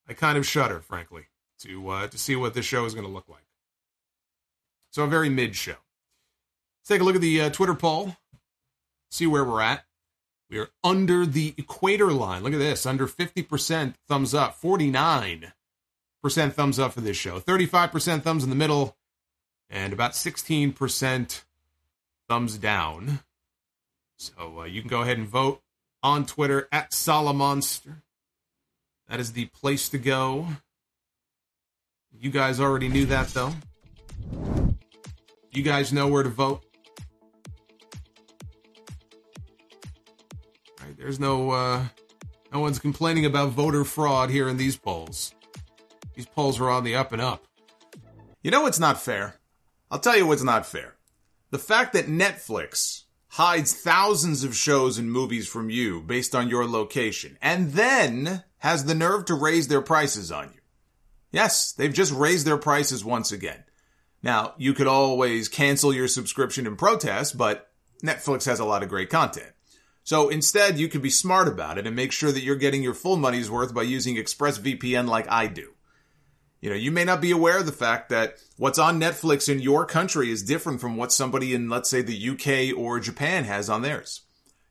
I 0.08 0.12
kind 0.12 0.38
of 0.38 0.46
shudder, 0.46 0.80
frankly, 0.80 1.26
to 1.60 1.88
uh, 1.88 2.06
to 2.08 2.18
see 2.18 2.36
what 2.36 2.54
this 2.54 2.64
show 2.64 2.84
is 2.84 2.94
going 2.94 3.06
to 3.06 3.12
look 3.12 3.28
like. 3.28 3.46
So 4.90 5.02
a 5.02 5.08
very 5.08 5.28
mid 5.28 5.56
show. 5.56 5.72
Let's 5.72 6.88
take 6.88 7.00
a 7.00 7.04
look 7.04 7.16
at 7.16 7.20
the 7.20 7.40
uh, 7.40 7.50
Twitter 7.50 7.74
poll. 7.74 8.16
See 9.10 9.26
where 9.26 9.44
we're 9.44 9.62
at. 9.62 9.84
We 10.50 10.58
are 10.58 10.68
under 10.84 11.26
the 11.26 11.54
equator 11.56 12.12
line. 12.12 12.42
Look 12.42 12.52
at 12.52 12.58
this, 12.58 12.86
under 12.86 13.06
50% 13.08 13.94
thumbs 14.06 14.34
up, 14.34 14.60
49% 14.60 15.52
thumbs 16.30 16.78
up 16.78 16.92
for 16.92 17.00
this 17.00 17.16
show, 17.16 17.40
35% 17.40 18.22
thumbs 18.22 18.44
in 18.44 18.50
the 18.50 18.56
middle, 18.56 18.96
and 19.70 19.92
about 19.92 20.12
16% 20.12 21.42
thumbs 22.28 22.58
down. 22.58 23.20
So 24.16 24.60
uh, 24.60 24.64
you 24.64 24.80
can 24.80 24.88
go 24.88 25.02
ahead 25.02 25.18
and 25.18 25.28
vote 25.28 25.62
on 26.02 26.26
Twitter 26.26 26.68
at 26.72 26.92
Solomonster. 26.92 28.02
That 29.08 29.20
is 29.20 29.32
the 29.32 29.46
place 29.46 29.88
to 29.90 29.98
go. 29.98 30.48
You 32.18 32.30
guys 32.30 32.60
already 32.60 32.88
knew 32.88 33.06
that, 33.06 33.28
though. 33.28 33.52
You 35.50 35.62
guys 35.62 35.92
know 35.92 36.08
where 36.08 36.22
to 36.22 36.28
vote. 36.28 36.64
Right, 40.80 40.96
there's 40.96 41.20
no 41.20 41.50
uh, 41.50 41.84
no 42.52 42.60
one's 42.60 42.78
complaining 42.78 43.26
about 43.26 43.50
voter 43.50 43.84
fraud 43.84 44.30
here 44.30 44.48
in 44.48 44.56
these 44.56 44.76
polls. 44.76 45.34
These 46.14 46.26
polls 46.26 46.60
are 46.60 46.70
on 46.70 46.84
the 46.84 46.94
up 46.94 47.12
and 47.12 47.20
up. 47.20 47.44
You 48.42 48.50
know 48.50 48.62
what's 48.62 48.78
not 48.78 49.00
fair? 49.00 49.36
I'll 49.90 49.98
tell 49.98 50.16
you 50.16 50.26
what's 50.26 50.42
not 50.42 50.66
fair. 50.66 50.94
The 51.50 51.58
fact 51.58 51.92
that 51.92 52.06
Netflix 52.06 53.04
hides 53.28 53.72
thousands 53.72 54.44
of 54.44 54.56
shows 54.56 54.96
and 54.96 55.10
movies 55.10 55.48
from 55.48 55.70
you 55.70 56.00
based 56.00 56.34
on 56.34 56.48
your 56.48 56.66
location 56.66 57.36
and 57.42 57.72
then 57.72 58.44
has 58.58 58.84
the 58.84 58.94
nerve 58.94 59.24
to 59.24 59.34
raise 59.34 59.68
their 59.68 59.82
prices 59.82 60.30
on 60.30 60.50
you. 60.54 60.60
Yes, 61.32 61.72
they've 61.72 61.92
just 61.92 62.12
raised 62.12 62.46
their 62.46 62.58
prices 62.58 63.04
once 63.04 63.32
again. 63.32 63.64
Now, 64.22 64.54
you 64.56 64.72
could 64.72 64.86
always 64.86 65.48
cancel 65.48 65.92
your 65.92 66.08
subscription 66.08 66.66
in 66.66 66.76
protest, 66.76 67.36
but 67.36 67.70
Netflix 68.04 68.46
has 68.46 68.60
a 68.60 68.64
lot 68.64 68.82
of 68.82 68.88
great 68.88 69.10
content. 69.10 69.52
So 70.04 70.28
instead, 70.28 70.78
you 70.78 70.88
could 70.88 71.02
be 71.02 71.10
smart 71.10 71.48
about 71.48 71.76
it 71.76 71.86
and 71.86 71.96
make 71.96 72.12
sure 72.12 72.30
that 72.30 72.42
you're 72.42 72.56
getting 72.56 72.82
your 72.82 72.94
full 72.94 73.16
money's 73.16 73.50
worth 73.50 73.74
by 73.74 73.82
using 73.82 74.16
ExpressVPN 74.16 75.08
like 75.08 75.30
I 75.30 75.46
do. 75.46 75.73
You 76.64 76.70
know, 76.70 76.76
you 76.76 76.92
may 76.92 77.04
not 77.04 77.20
be 77.20 77.30
aware 77.30 77.58
of 77.58 77.66
the 77.66 77.72
fact 77.72 78.08
that 78.08 78.38
what's 78.56 78.78
on 78.78 78.98
Netflix 78.98 79.52
in 79.52 79.60
your 79.60 79.84
country 79.84 80.30
is 80.30 80.42
different 80.42 80.80
from 80.80 80.96
what 80.96 81.12
somebody 81.12 81.54
in, 81.54 81.68
let's 81.68 81.90
say, 81.90 82.00
the 82.00 82.30
UK 82.30 82.74
or 82.74 82.98
Japan 83.00 83.44
has 83.44 83.68
on 83.68 83.82
theirs. 83.82 84.22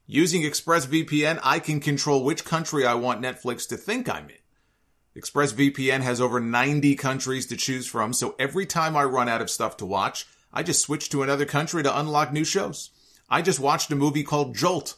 Using 0.08 0.42
ExpressVPN, 0.42 1.40
I 1.44 1.60
can 1.60 1.80
control 1.80 2.24
which 2.24 2.46
country 2.46 2.84
I 2.84 2.96
want 2.96 3.22
Netflix 3.22 3.68
to 3.68 3.78
think 3.78 4.10
I'm 4.10 4.28
in. 4.28 5.22
ExpressVPN 5.22 6.02
has 6.02 6.20
over 6.20 6.40
90 6.40 6.96
countries 6.96 7.46
to 7.46 7.56
choose 7.56 7.86
from, 7.86 8.12
so 8.12 8.34
every 8.40 8.66
time 8.66 8.98
I 8.98 9.04
run 9.04 9.30
out 9.30 9.44
of 9.44 9.52
stuff 9.52 9.78
to 9.78 9.86
watch, 9.86 10.26
I 10.52 10.64
just 10.64 10.82
switch 10.82 11.10
to 11.10 11.22
another 11.22 11.46
country 11.46 11.84
to 11.84 12.00
unlock 12.00 12.34
new 12.34 12.44
shows. 12.44 12.90
I 13.30 13.44
just 13.44 13.60
watched 13.60 13.92
a 13.92 13.96
movie 13.96 14.24
called 14.24 14.56
Jolt 14.56 14.98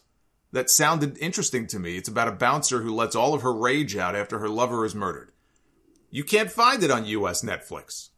that 0.53 0.69
sounded 0.69 1.17
interesting 1.17 1.67
to 1.67 1.77
me. 1.77 1.97
It's 1.97 2.07
about 2.07 2.29
a 2.29 2.31
bouncer 2.31 2.83
who 2.83 2.95
lets 2.95 3.17
all 3.17 3.33
of 3.33 3.41
her 3.41 3.53
rage 3.53 3.97
out 3.97 4.15
after 4.15 4.39
her 4.39 4.47
lover 4.47 4.85
is 4.85 4.95
murdered. 4.95 5.33
You 6.15 6.23
can't 6.23 6.49
find 6.49 6.81
it 6.81 6.89
on 6.89 7.05
US 7.07 7.43
Netflix. 7.43 8.11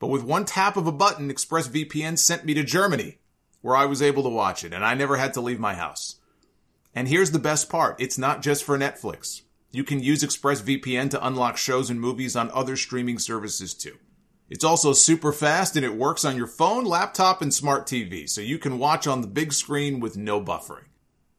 But 0.00 0.08
with 0.08 0.24
one 0.24 0.46
tap 0.46 0.76
of 0.76 0.88
a 0.88 0.92
button, 0.92 1.30
ExpressVPN 1.30 2.18
sent 2.18 2.44
me 2.44 2.54
to 2.54 2.64
Germany, 2.64 3.18
where 3.60 3.76
I 3.76 3.84
was 3.84 4.02
able 4.02 4.24
to 4.24 4.28
watch 4.28 4.64
it, 4.64 4.72
and 4.72 4.84
I 4.84 4.94
never 4.94 5.16
had 5.16 5.32
to 5.34 5.40
leave 5.40 5.60
my 5.60 5.74
house. 5.74 6.16
And 6.92 7.06
here's 7.06 7.30
the 7.30 7.38
best 7.38 7.68
part 7.70 8.00
it's 8.00 8.18
not 8.18 8.42
just 8.42 8.64
for 8.64 8.76
Netflix. 8.76 9.42
You 9.70 9.84
can 9.84 10.02
use 10.02 10.24
ExpressVPN 10.24 11.10
to 11.10 11.24
unlock 11.24 11.56
shows 11.56 11.88
and 11.88 12.00
movies 12.00 12.34
on 12.34 12.50
other 12.50 12.74
streaming 12.74 13.20
services 13.20 13.74
too. 13.74 13.98
It's 14.50 14.64
also 14.64 14.92
super 14.92 15.30
fast 15.30 15.76
and 15.76 15.84
it 15.84 15.94
works 15.94 16.24
on 16.24 16.36
your 16.36 16.48
phone, 16.48 16.84
laptop, 16.84 17.42
and 17.42 17.54
smart 17.54 17.86
TV, 17.86 18.28
so 18.28 18.40
you 18.40 18.58
can 18.58 18.80
watch 18.80 19.06
on 19.06 19.20
the 19.20 19.28
big 19.28 19.52
screen 19.52 20.00
with 20.00 20.16
no 20.16 20.40
buffering. 20.42 20.88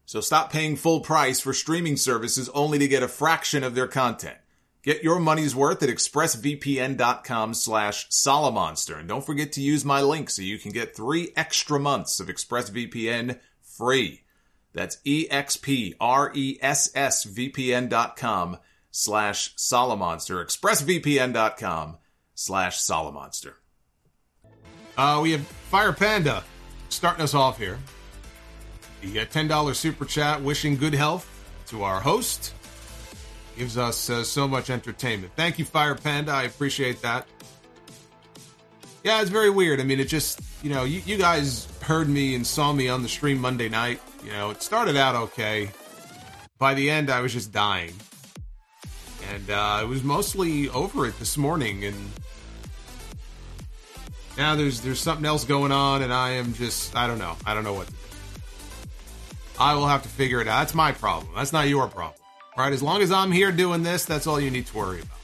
So 0.05 0.21
stop 0.21 0.53
paying 0.53 0.77
full 0.77 1.01
price 1.01 1.41
for 1.41 1.51
streaming 1.51 1.97
services 1.97 2.47
only 2.53 2.79
to 2.79 2.87
get 2.87 3.03
a 3.03 3.09
fraction 3.09 3.61
of 3.61 3.75
their 3.75 3.89
content. 3.89 4.37
Get 4.83 5.03
your 5.03 5.19
money's 5.19 5.55
worth 5.55 5.83
at 5.83 5.89
expressvpn.com 5.89 7.53
slash 7.53 8.09
solomonster. 8.09 8.99
And 8.99 9.07
don't 9.07 9.25
forget 9.25 9.51
to 9.53 9.61
use 9.61 9.83
my 9.83 10.01
link 10.01 10.29
so 10.29 10.41
you 10.41 10.57
can 10.57 10.71
get 10.71 10.95
three 10.95 11.31
extra 11.35 11.79
months 11.79 12.19
of 12.19 12.27
ExpressVPN 12.27 13.39
free. 13.61 14.23
That's 14.73 14.97
E-X-P-R-E-S-S-V-P-N 15.03 15.47
dot 17.89 18.15
com 18.15 18.57
slash 18.91 19.55
solomonster. 19.55 20.45
ExpressVPN.com 20.45 21.97
slash 22.35 22.79
solomonster. 22.79 23.53
Uh, 24.95 25.19
we 25.21 25.31
have 25.31 25.41
Fire 25.41 25.93
Panda 25.93 26.43
starting 26.89 27.23
us 27.23 27.33
off 27.33 27.57
here. 27.57 27.79
The 29.01 29.21
uh, 29.21 29.25
$10 29.25 29.75
super 29.75 30.05
chat 30.05 30.41
wishing 30.41 30.77
good 30.77 30.93
health 30.93 31.27
to 31.67 31.83
our 31.83 31.99
host. 31.99 32.53
Gives 33.57 33.75
us 33.75 34.09
uh, 34.11 34.23
so 34.23 34.47
much 34.47 34.69
entertainment. 34.69 35.33
Thank 35.35 35.57
you, 35.57 35.65
Fire 35.65 35.95
Panda. 35.95 36.31
I 36.31 36.43
appreciate 36.43 37.01
that. 37.01 37.25
Yeah, 39.03 39.19
it's 39.19 39.31
very 39.31 39.49
weird. 39.49 39.79
I 39.79 39.83
mean, 39.83 39.99
it 39.99 40.07
just, 40.07 40.41
you 40.61 40.69
know, 40.69 40.83
you, 40.83 41.01
you 41.07 41.17
guys 41.17 41.67
heard 41.81 42.07
me 42.07 42.35
and 42.35 42.45
saw 42.45 42.71
me 42.71 42.87
on 42.87 43.01
the 43.01 43.09
stream 43.09 43.39
Monday 43.39 43.67
night. 43.67 43.99
You 44.23 44.31
know, 44.31 44.51
it 44.51 44.61
started 44.61 44.95
out 44.95 45.15
okay. 45.15 45.71
By 46.59 46.75
the 46.75 46.87
end, 46.89 47.09
I 47.09 47.21
was 47.21 47.33
just 47.33 47.51
dying. 47.51 47.93
And 49.33 49.49
uh, 49.49 49.55
I 49.55 49.83
was 49.85 50.03
mostly 50.03 50.69
over 50.69 51.07
it 51.07 51.17
this 51.17 51.35
morning. 51.35 51.83
And 51.83 51.95
now 54.37 54.55
there's 54.55 54.81
there's 54.81 54.99
something 54.99 55.25
else 55.25 55.45
going 55.45 55.71
on, 55.71 56.03
and 56.03 56.13
I 56.13 56.31
am 56.31 56.53
just, 56.53 56.95
I 56.95 57.07
don't 57.07 57.17
know. 57.17 57.35
I 57.43 57.55
don't 57.55 57.63
know 57.63 57.73
what 57.73 57.87
to 57.87 57.93
do. 57.93 57.99
I 59.59 59.73
will 59.73 59.87
have 59.87 60.03
to 60.03 60.09
figure 60.09 60.41
it 60.41 60.47
out. 60.47 60.59
That's 60.59 60.75
my 60.75 60.91
problem. 60.91 61.31
That's 61.35 61.53
not 61.53 61.67
your 61.67 61.87
problem. 61.87 62.21
Right? 62.57 62.73
As 62.73 62.81
long 62.81 63.03
as 63.03 63.11
I'm 63.11 63.31
here 63.31 63.51
doing 63.51 63.83
this, 63.83 64.05
that's 64.05 64.25
all 64.25 64.39
you 64.39 64.49
need 64.49 64.65
to 64.67 64.77
worry 64.77 65.01
about. 65.01 65.17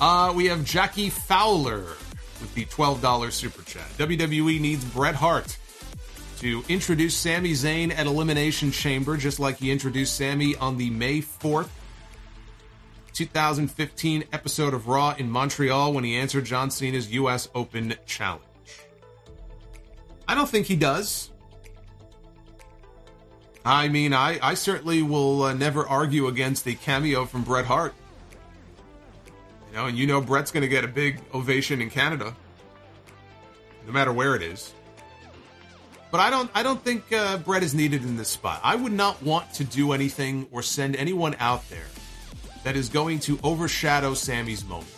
Uh, 0.00 0.32
we 0.32 0.46
have 0.46 0.64
Jackie 0.64 1.10
Fowler 1.10 1.84
with 2.40 2.52
the 2.54 2.64
$12 2.64 3.32
super 3.32 3.62
chat. 3.62 3.88
WWE 3.98 4.60
needs 4.60 4.84
Bret 4.84 5.14
Hart 5.14 5.56
to 6.38 6.64
introduce 6.68 7.16
Sami 7.16 7.52
Zayn 7.52 7.96
at 7.96 8.06
Elimination 8.06 8.72
Chamber, 8.72 9.16
just 9.16 9.38
like 9.38 9.58
he 9.58 9.70
introduced 9.70 10.16
Sami 10.16 10.56
on 10.56 10.76
the 10.76 10.90
May 10.90 11.20
4th, 11.20 11.68
2015 13.12 14.24
episode 14.32 14.74
of 14.74 14.86
Raw 14.88 15.14
in 15.18 15.30
Montreal 15.30 15.92
when 15.92 16.04
he 16.04 16.16
answered 16.16 16.44
John 16.44 16.70
Cena's 16.70 17.10
U.S. 17.12 17.48
Open 17.54 17.94
challenge. 18.06 18.42
I 20.28 20.34
don't 20.34 20.48
think 20.48 20.66
he 20.66 20.76
does. 20.76 21.30
I 23.68 23.90
mean, 23.90 24.14
I, 24.14 24.38
I 24.42 24.54
certainly 24.54 25.02
will 25.02 25.42
uh, 25.42 25.52
never 25.52 25.86
argue 25.86 26.26
against 26.28 26.64
the 26.64 26.74
cameo 26.74 27.26
from 27.26 27.42
Bret 27.42 27.66
Hart. 27.66 27.92
You 29.68 29.76
know, 29.76 29.86
and 29.86 29.98
you 29.98 30.06
know 30.06 30.22
Bret's 30.22 30.50
going 30.50 30.62
to 30.62 30.68
get 30.68 30.84
a 30.84 30.88
big 30.88 31.20
ovation 31.34 31.82
in 31.82 31.90
Canada, 31.90 32.34
no 33.86 33.92
matter 33.92 34.10
where 34.10 34.34
it 34.34 34.40
is. 34.40 34.72
But 36.10 36.20
I 36.20 36.30
don't 36.30 36.50
I 36.54 36.62
don't 36.62 36.82
think 36.82 37.12
uh, 37.12 37.36
Bret 37.36 37.62
is 37.62 37.74
needed 37.74 38.04
in 38.04 38.16
this 38.16 38.30
spot. 38.30 38.62
I 38.64 38.74
would 38.74 38.92
not 38.92 39.22
want 39.22 39.52
to 39.54 39.64
do 39.64 39.92
anything 39.92 40.46
or 40.50 40.62
send 40.62 40.96
anyone 40.96 41.36
out 41.38 41.68
there 41.68 41.88
that 42.64 42.74
is 42.74 42.88
going 42.88 43.18
to 43.20 43.38
overshadow 43.42 44.14
Sami's 44.14 44.64
moment. 44.64 44.88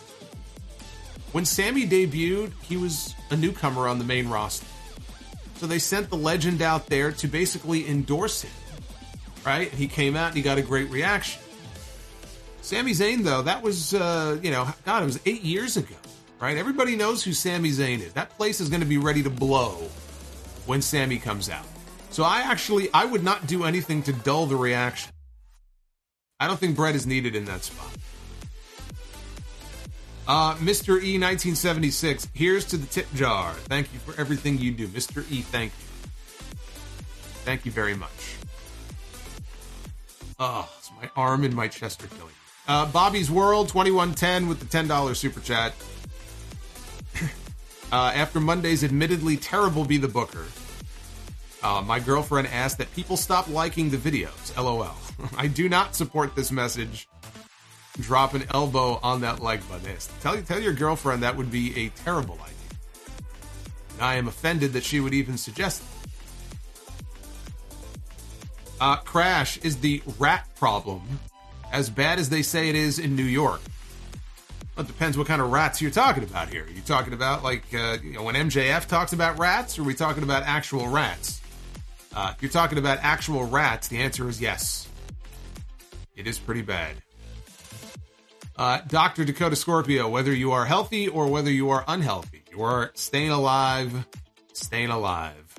When 1.33 1.43
Sami 1.43 1.85
debuted, 1.85 2.53
he 2.61 2.77
was 2.77 3.15
a 3.31 3.35
newcomer 3.35 3.89
on 3.89 3.99
the 3.99 4.05
main 4.05 4.29
roster. 4.29 4.65
So 5.57 5.67
they 5.67 5.79
sent 5.79 6.09
the 6.09 6.15
legend 6.15 6.61
out 6.61 6.87
there 6.87 7.11
to 7.11 7.27
basically 7.27 7.89
endorse 7.89 8.43
him. 8.43 8.51
Right? 9.45 9.71
He 9.71 9.87
came 9.87 10.15
out 10.15 10.27
and 10.27 10.35
he 10.35 10.41
got 10.41 10.57
a 10.57 10.61
great 10.61 10.89
reaction. 10.89 11.41
Sami 12.61 12.91
Zayn, 12.91 13.23
though, 13.23 13.41
that 13.41 13.63
was, 13.63 13.93
uh, 13.93 14.37
you 14.41 14.51
know, 14.51 14.67
God, 14.85 15.01
it 15.01 15.05
was 15.05 15.19
eight 15.25 15.41
years 15.41 15.77
ago, 15.77 15.95
right? 16.39 16.57
Everybody 16.57 16.95
knows 16.95 17.23
who 17.23 17.33
Sami 17.33 17.69
Zayn 17.69 17.99
is. 18.01 18.13
That 18.13 18.29
place 18.37 18.61
is 18.61 18.69
going 18.69 18.81
to 18.81 18.87
be 18.87 18.97
ready 18.97 19.23
to 19.23 19.31
blow 19.31 19.89
when 20.67 20.81
Sami 20.81 21.17
comes 21.17 21.49
out. 21.49 21.65
So 22.11 22.23
I 22.23 22.41
actually, 22.41 22.89
I 22.93 23.05
would 23.05 23.23
not 23.23 23.47
do 23.47 23.63
anything 23.63 24.03
to 24.03 24.13
dull 24.13 24.45
the 24.45 24.55
reaction. 24.55 25.11
I 26.39 26.47
don't 26.47 26.59
think 26.59 26.75
Bret 26.75 26.95
is 26.95 27.07
needed 27.07 27.35
in 27.35 27.45
that 27.45 27.63
spot. 27.63 27.91
Uh, 30.27 30.55
Mr. 30.55 31.01
E 31.01 31.17
1976, 31.19 32.29
here's 32.33 32.65
to 32.65 32.77
the 32.77 32.87
tip 32.87 33.11
jar. 33.15 33.53
Thank 33.53 33.91
you 33.93 33.99
for 33.99 34.19
everything 34.19 34.57
you 34.59 34.71
do. 34.71 34.87
Mr. 34.87 35.29
E, 35.31 35.41
thank 35.41 35.71
you. 35.71 35.85
Thank 37.43 37.65
you 37.65 37.71
very 37.71 37.95
much. 37.95 38.40
Oh, 40.43 40.67
it's 40.79 40.89
my 40.99 41.07
arm 41.15 41.43
and 41.43 41.55
my 41.55 41.67
chest 41.67 42.03
are 42.03 42.07
killing. 42.07 42.33
Uh, 42.67 42.87
Bobby's 42.87 43.29
World 43.29 43.69
2110 43.69 44.47
with 44.47 44.59
the 44.59 44.65
$10 44.65 45.15
super 45.15 45.39
chat. 45.39 45.75
uh, 47.91 48.11
after 48.15 48.39
Monday's 48.39 48.83
admittedly 48.83 49.37
terrible 49.37 49.85
Be 49.85 49.97
the 49.97 50.07
Booker, 50.07 50.47
uh, 51.61 51.83
my 51.85 51.99
girlfriend 51.99 52.47
asked 52.47 52.79
that 52.79 52.91
people 52.95 53.17
stop 53.17 53.49
liking 53.49 53.91
the 53.91 53.97
videos. 53.97 54.57
LOL. 54.57 54.95
I 55.37 55.45
do 55.45 55.69
not 55.69 55.95
support 55.95 56.35
this 56.35 56.51
message. 56.51 57.07
Drop 57.99 58.33
an 58.33 58.45
elbow 58.51 58.99
on 59.03 59.21
that 59.21 59.41
like 59.41 59.67
button. 59.69 59.95
Tell, 60.21 60.41
tell 60.41 60.59
your 60.59 60.73
girlfriend 60.73 61.21
that 61.21 61.37
would 61.37 61.51
be 61.51 61.85
a 61.85 61.89
terrible 61.89 62.39
idea. 62.41 62.79
And 63.93 64.01
I 64.01 64.15
am 64.15 64.27
offended 64.27 64.73
that 64.73 64.83
she 64.83 65.01
would 65.01 65.13
even 65.13 65.37
suggest 65.37 65.83
it. 65.83 66.00
Uh, 68.81 68.95
Crash 68.95 69.59
is 69.59 69.77
the 69.77 70.01
rat 70.17 70.47
problem 70.55 71.03
as 71.71 71.87
bad 71.87 72.17
as 72.17 72.29
they 72.29 72.41
say 72.41 72.67
it 72.67 72.75
is 72.75 72.97
in 72.97 73.15
New 73.15 73.23
York. 73.23 73.61
Well, 74.75 74.83
it 74.83 74.87
depends 74.87 75.19
what 75.19 75.27
kind 75.27 75.39
of 75.39 75.51
rats 75.51 75.83
you're 75.83 75.91
talking 75.91 76.23
about 76.23 76.49
here. 76.49 76.65
Are 76.65 76.69
you 76.69 76.81
talking 76.81 77.13
about 77.13 77.43
like 77.43 77.63
uh, 77.75 77.97
you 78.03 78.13
know 78.13 78.23
when 78.23 78.33
MJF 78.33 78.87
talks 78.87 79.13
about 79.13 79.37
rats, 79.37 79.77
or 79.77 79.83
are 79.83 79.85
we 79.85 79.93
talking 79.93 80.23
about 80.23 80.41
actual 80.43 80.87
rats? 80.87 81.39
Uh, 82.15 82.33
if 82.35 82.41
you're 82.41 82.51
talking 82.51 82.79
about 82.79 82.97
actual 83.03 83.43
rats, 83.43 83.87
the 83.87 83.99
answer 83.99 84.27
is 84.27 84.41
yes. 84.41 84.87
It 86.15 86.25
is 86.25 86.39
pretty 86.39 86.63
bad. 86.63 86.95
Uh, 88.55 88.79
Dr. 88.87 89.25
Dakota 89.25 89.55
Scorpio, 89.55 90.09
whether 90.09 90.33
you 90.33 90.51
are 90.53 90.65
healthy 90.65 91.07
or 91.07 91.27
whether 91.27 91.51
you 91.51 91.69
are 91.69 91.85
unhealthy, 91.87 92.41
you 92.51 92.63
are 92.63 92.91
staying 92.95 93.29
alive, 93.29 94.07
staying 94.53 94.89
alive. 94.89 95.55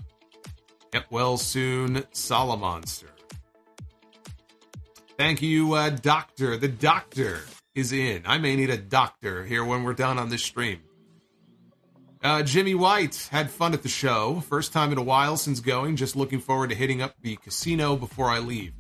Get 0.93 1.11
well 1.11 1.39
soon, 1.39 2.03
Solomonster. 2.13 3.12
Thank 5.19 5.43
you, 5.43 5.75
uh, 5.75 5.91
Doctor. 5.91 6.57
The 6.57 6.69
Doctor 6.69 7.43
is 7.75 7.93
in. 7.93 8.23
I 8.27 8.39
may 8.39 8.57
need 8.57 8.71
a 8.71 8.77
doctor 8.77 9.45
here 9.45 9.65
when 9.65 9.83
we're 9.83 9.95
done 9.95 10.19
on 10.19 10.29
this 10.29 10.43
stream. 10.43 10.81
Uh, 12.23 12.43
Jimmy 12.43 12.75
White 12.75 13.29
had 13.31 13.51
fun 13.51 13.75
at 13.75 13.83
the 13.83 13.89
show. 13.89 14.41
First 14.49 14.73
time 14.73 14.93
in 14.93 14.99
a 14.99 15.03
while 15.03 15.37
since 15.37 15.61
going. 15.61 15.97
Just 15.97 16.15
looking 16.15 16.39
forward 16.39 16.71
to 16.71 16.77
hitting 16.77 17.03
up 17.03 17.15
the 17.21 17.37
casino 17.37 17.97
before 17.97 18.29
I 18.29 18.39
leave. 18.39 18.73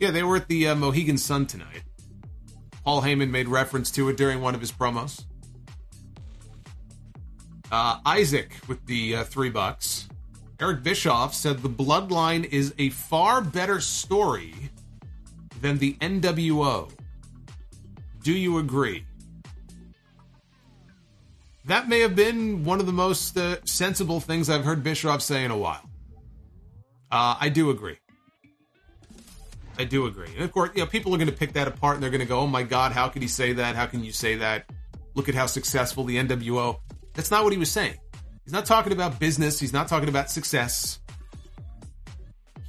Yeah, 0.00 0.10
they 0.10 0.22
were 0.22 0.36
at 0.36 0.48
the 0.48 0.68
uh, 0.68 0.74
Mohegan 0.74 1.18
Sun 1.18 1.46
tonight. 1.46 1.82
Paul 2.84 3.02
Heyman 3.02 3.30
made 3.30 3.46
reference 3.46 3.90
to 3.92 4.08
it 4.08 4.16
during 4.16 4.40
one 4.40 4.54
of 4.54 4.60
his 4.60 4.72
promos. 4.72 5.24
Uh, 7.70 8.00
Isaac 8.04 8.56
with 8.66 8.84
the 8.86 9.16
uh, 9.16 9.24
three 9.24 9.50
bucks. 9.50 10.08
Eric 10.58 10.82
Bischoff 10.82 11.34
said 11.34 11.58
the 11.58 11.68
Bloodline 11.68 12.44
is 12.44 12.74
a 12.78 12.90
far 12.90 13.40
better 13.40 13.80
story 13.80 14.54
than 15.60 15.78
the 15.78 15.94
NWO. 15.94 16.90
Do 18.22 18.32
you 18.32 18.58
agree? 18.58 19.04
That 21.66 21.88
may 21.88 22.00
have 22.00 22.16
been 22.16 22.64
one 22.64 22.80
of 22.80 22.86
the 22.86 22.92
most 22.92 23.36
uh, 23.36 23.56
sensible 23.64 24.20
things 24.20 24.50
I've 24.50 24.64
heard 24.64 24.82
Bischoff 24.82 25.22
say 25.22 25.44
in 25.44 25.50
a 25.50 25.56
while. 25.56 25.82
Uh, 27.10 27.36
I 27.40 27.48
do 27.48 27.70
agree. 27.70 27.98
I 29.78 29.84
do 29.84 30.06
agree. 30.06 30.28
And 30.34 30.44
of 30.44 30.52
course, 30.52 30.70
you 30.74 30.80
know, 30.80 30.86
people 30.86 31.14
are 31.14 31.18
going 31.18 31.30
to 31.30 31.36
pick 31.36 31.54
that 31.54 31.66
apart 31.66 31.94
and 31.94 32.02
they're 32.02 32.10
going 32.10 32.20
to 32.20 32.26
go, 32.26 32.40
"Oh 32.40 32.46
my 32.46 32.62
God, 32.62 32.92
how 32.92 33.08
could 33.08 33.22
he 33.22 33.28
say 33.28 33.54
that? 33.54 33.76
How 33.76 33.86
can 33.86 34.04
you 34.04 34.12
say 34.12 34.36
that? 34.36 34.66
Look 35.14 35.28
at 35.28 35.34
how 35.34 35.46
successful 35.46 36.04
the 36.04 36.16
NWO." 36.16 36.78
That's 37.14 37.30
not 37.30 37.44
what 37.44 37.52
he 37.52 37.58
was 37.58 37.70
saying. 37.70 37.94
He's 38.44 38.52
not 38.52 38.66
talking 38.66 38.92
about 38.92 39.18
business. 39.18 39.58
He's 39.58 39.72
not 39.72 39.88
talking 39.88 40.08
about 40.08 40.30
success. 40.30 40.99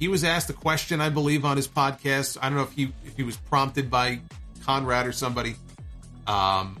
He 0.02 0.08
was 0.08 0.24
asked 0.24 0.50
a 0.50 0.52
question, 0.52 1.00
I 1.00 1.10
believe, 1.10 1.44
on 1.44 1.56
his 1.56 1.68
podcast. 1.68 2.36
I 2.42 2.48
don't 2.48 2.58
know 2.58 2.64
if 2.64 2.72
he 2.72 2.92
if 3.06 3.16
he 3.16 3.22
was 3.22 3.36
prompted 3.36 3.88
by 3.88 4.18
Conrad 4.64 5.06
or 5.06 5.12
somebody. 5.12 5.54
Um, 6.26 6.76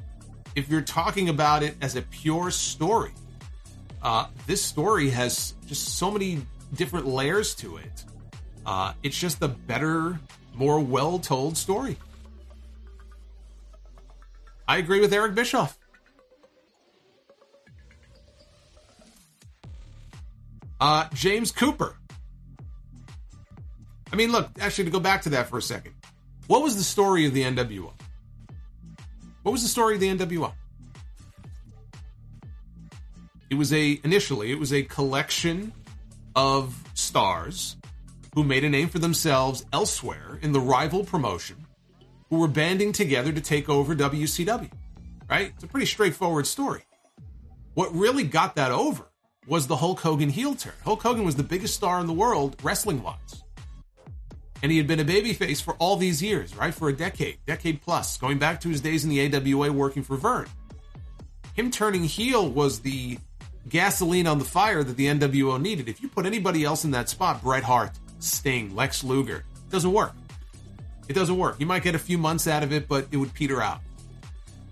if 0.56 0.68
you're 0.68 0.80
talking 0.80 1.28
about 1.28 1.62
it 1.62 1.76
as 1.80 1.94
a 1.94 2.02
pure 2.02 2.50
story, 2.50 3.12
uh, 4.02 4.26
this 4.48 4.60
story 4.60 5.10
has 5.10 5.54
just 5.68 5.98
so 5.98 6.10
many 6.10 6.44
different 6.74 7.06
layers 7.06 7.54
to 7.54 7.76
it. 7.76 8.04
Uh, 8.66 8.92
it's 9.04 9.16
just 9.16 9.40
a 9.40 9.46
better, 9.46 10.18
more 10.56 10.80
well 10.80 11.20
told 11.20 11.56
story. 11.56 11.98
I 14.66 14.78
agree 14.78 14.98
with 14.98 15.12
Eric 15.12 15.36
Bischoff. 15.36 15.78
Uh, 20.80 21.06
James 21.14 21.52
Cooper. 21.52 21.94
I 24.12 24.16
mean, 24.16 24.30
look, 24.30 24.50
actually, 24.60 24.84
to 24.84 24.90
go 24.90 25.00
back 25.00 25.22
to 25.22 25.30
that 25.30 25.48
for 25.48 25.58
a 25.58 25.62
second, 25.62 25.94
what 26.46 26.62
was 26.62 26.76
the 26.76 26.82
story 26.82 27.26
of 27.26 27.32
the 27.32 27.42
NWO? 27.42 27.92
What 29.42 29.52
was 29.52 29.62
the 29.62 29.68
story 29.68 29.94
of 29.94 30.00
the 30.00 30.08
NWO? 30.08 30.52
It 33.50 33.54
was 33.54 33.72
a 33.72 34.00
initially 34.04 34.50
it 34.50 34.58
was 34.58 34.72
a 34.72 34.82
collection 34.82 35.72
of 36.34 36.74
stars 36.94 37.76
who 38.34 38.44
made 38.44 38.64
a 38.64 38.68
name 38.68 38.88
for 38.88 38.98
themselves 38.98 39.66
elsewhere 39.72 40.38
in 40.40 40.52
the 40.52 40.60
rival 40.60 41.04
promotion 41.04 41.66
who 42.30 42.38
were 42.38 42.48
banding 42.48 42.92
together 42.92 43.30
to 43.30 43.40
take 43.40 43.68
over 43.68 43.94
WCW. 43.94 44.70
Right? 45.28 45.52
It's 45.54 45.64
a 45.64 45.66
pretty 45.66 45.86
straightforward 45.86 46.46
story. 46.46 46.82
What 47.74 47.94
really 47.94 48.24
got 48.24 48.56
that 48.56 48.72
over 48.72 49.04
was 49.46 49.66
the 49.66 49.76
Hulk 49.76 50.00
Hogan 50.00 50.30
heel 50.30 50.54
turn. 50.54 50.72
Hulk 50.84 51.02
Hogan 51.02 51.24
was 51.24 51.36
the 51.36 51.42
biggest 51.42 51.74
star 51.74 52.00
in 52.00 52.06
the 52.06 52.12
world 52.12 52.56
wrestling 52.62 53.02
wise. 53.02 53.42
And 54.62 54.70
he 54.70 54.78
had 54.78 54.86
been 54.86 55.00
a 55.00 55.04
babyface 55.04 55.60
for 55.60 55.74
all 55.74 55.96
these 55.96 56.22
years, 56.22 56.56
right? 56.56 56.72
For 56.72 56.88
a 56.88 56.92
decade, 56.92 57.38
decade 57.46 57.82
plus, 57.82 58.16
going 58.16 58.38
back 58.38 58.60
to 58.60 58.68
his 58.68 58.80
days 58.80 59.04
in 59.04 59.10
the 59.10 59.34
AWA 59.34 59.72
working 59.72 60.02
for 60.02 60.16
Verne. 60.16 60.46
Him 61.54 61.70
turning 61.70 62.04
heel 62.04 62.48
was 62.48 62.80
the 62.80 63.18
gasoline 63.68 64.26
on 64.26 64.38
the 64.38 64.44
fire 64.44 64.82
that 64.82 64.96
the 64.96 65.06
NWO 65.06 65.60
needed. 65.60 65.88
If 65.88 66.02
you 66.02 66.08
put 66.08 66.26
anybody 66.26 66.64
else 66.64 66.84
in 66.84 66.92
that 66.92 67.08
spot, 67.08 67.42
Bret 67.42 67.62
Hart, 67.62 67.90
Sting, 68.20 68.74
Lex 68.74 69.02
Luger, 69.02 69.38
it 69.38 69.70
doesn't 69.70 69.92
work. 69.92 70.14
It 71.08 71.14
doesn't 71.14 71.36
work. 71.36 71.56
You 71.58 71.66
might 71.66 71.82
get 71.82 71.94
a 71.94 71.98
few 71.98 72.16
months 72.16 72.46
out 72.46 72.62
of 72.62 72.72
it, 72.72 72.88
but 72.88 73.08
it 73.10 73.16
would 73.16 73.34
peter 73.34 73.60
out. 73.60 73.80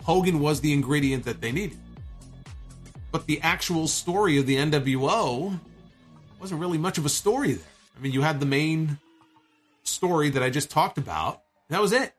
Hogan 0.05 0.41
was 0.41 0.61
the 0.61 0.73
ingredient 0.73 1.25
that 1.25 1.41
they 1.41 1.53
needed. 1.53 1.79
But 3.11 3.27
the 3.27 3.41
actual 3.43 3.89
story 3.89 4.39
of 4.39 4.47
the 4.47 4.57
NWO 4.57 5.59
wasn't 6.41 6.61
really 6.61 6.79
much 6.79 6.97
of 6.97 7.05
a 7.05 7.09
story 7.09 7.55
there. 7.55 7.65
I 7.97 8.01
mean, 8.01 8.13
you 8.13 8.23
had 8.23 8.41
the 8.41 8.47
main 8.47 8.99
story 9.83 10.31
that 10.31 10.43
I 10.43 10.51
just 10.51 10.71
talked 10.71 10.99
about. 10.99 11.43
that 11.69 11.81
was 11.81 11.93
it. 11.93 12.13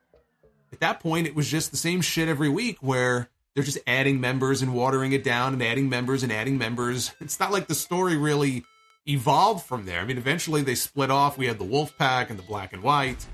At 0.71 0.79
that 0.79 0.99
point, 0.99 1.27
it 1.27 1.35
was 1.35 1.49
just 1.49 1.71
the 1.71 1.77
same 1.77 2.01
shit 2.01 2.29
every 2.29 2.47
week 2.47 2.77
where 2.81 3.29
they're 3.53 3.63
just 3.63 3.79
adding 3.85 4.21
members 4.21 4.61
and 4.61 4.73
watering 4.73 5.11
it 5.11 5.23
down 5.23 5.53
and 5.53 5.61
adding 5.61 5.89
members 5.89 6.23
and 6.23 6.31
adding 6.31 6.57
members. 6.57 7.11
It's 7.19 7.39
not 7.39 7.51
like 7.51 7.67
the 7.67 7.75
story 7.75 8.15
really 8.15 8.63
evolved 9.07 9.65
from 9.65 9.85
there. 9.85 9.99
I 9.99 10.05
mean, 10.05 10.17
eventually 10.17 10.61
they 10.61 10.75
split 10.75 11.11
off. 11.11 11.37
We 11.37 11.47
had 11.47 11.59
the 11.59 11.65
Wolf 11.65 11.97
Pack 11.97 12.29
and 12.29 12.39
the 12.39 12.43
Black 12.43 12.71
and 12.71 12.81
White. 12.81 13.25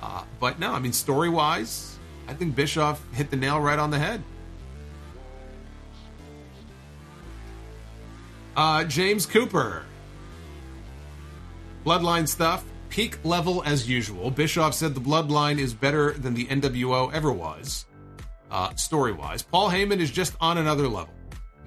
Uh, 0.00 0.24
but 0.40 0.58
no, 0.58 0.72
I 0.72 0.80
mean, 0.80 0.92
story 0.92 1.28
wise, 1.28 1.96
I 2.28 2.34
think 2.34 2.54
Bischoff 2.54 3.00
hit 3.12 3.30
the 3.30 3.36
nail 3.36 3.60
right 3.60 3.78
on 3.78 3.90
the 3.90 3.98
head. 3.98 4.22
Uh, 8.56 8.84
James 8.84 9.24
Cooper. 9.24 9.84
Bloodline 11.86 12.28
stuff 12.28 12.64
peak 12.92 13.18
level 13.24 13.62
as 13.64 13.88
usual. 13.88 14.30
Bischoff 14.30 14.74
said 14.74 14.94
the 14.94 15.00
bloodline 15.00 15.58
is 15.58 15.72
better 15.72 16.12
than 16.12 16.34
the 16.34 16.44
NWO 16.44 17.10
ever 17.14 17.32
was, 17.32 17.86
uh, 18.50 18.74
story 18.74 19.12
wise. 19.12 19.42
Paul 19.42 19.70
Heyman 19.70 19.98
is 19.98 20.10
just 20.10 20.36
on 20.42 20.58
another 20.58 20.86
level. 20.86 21.14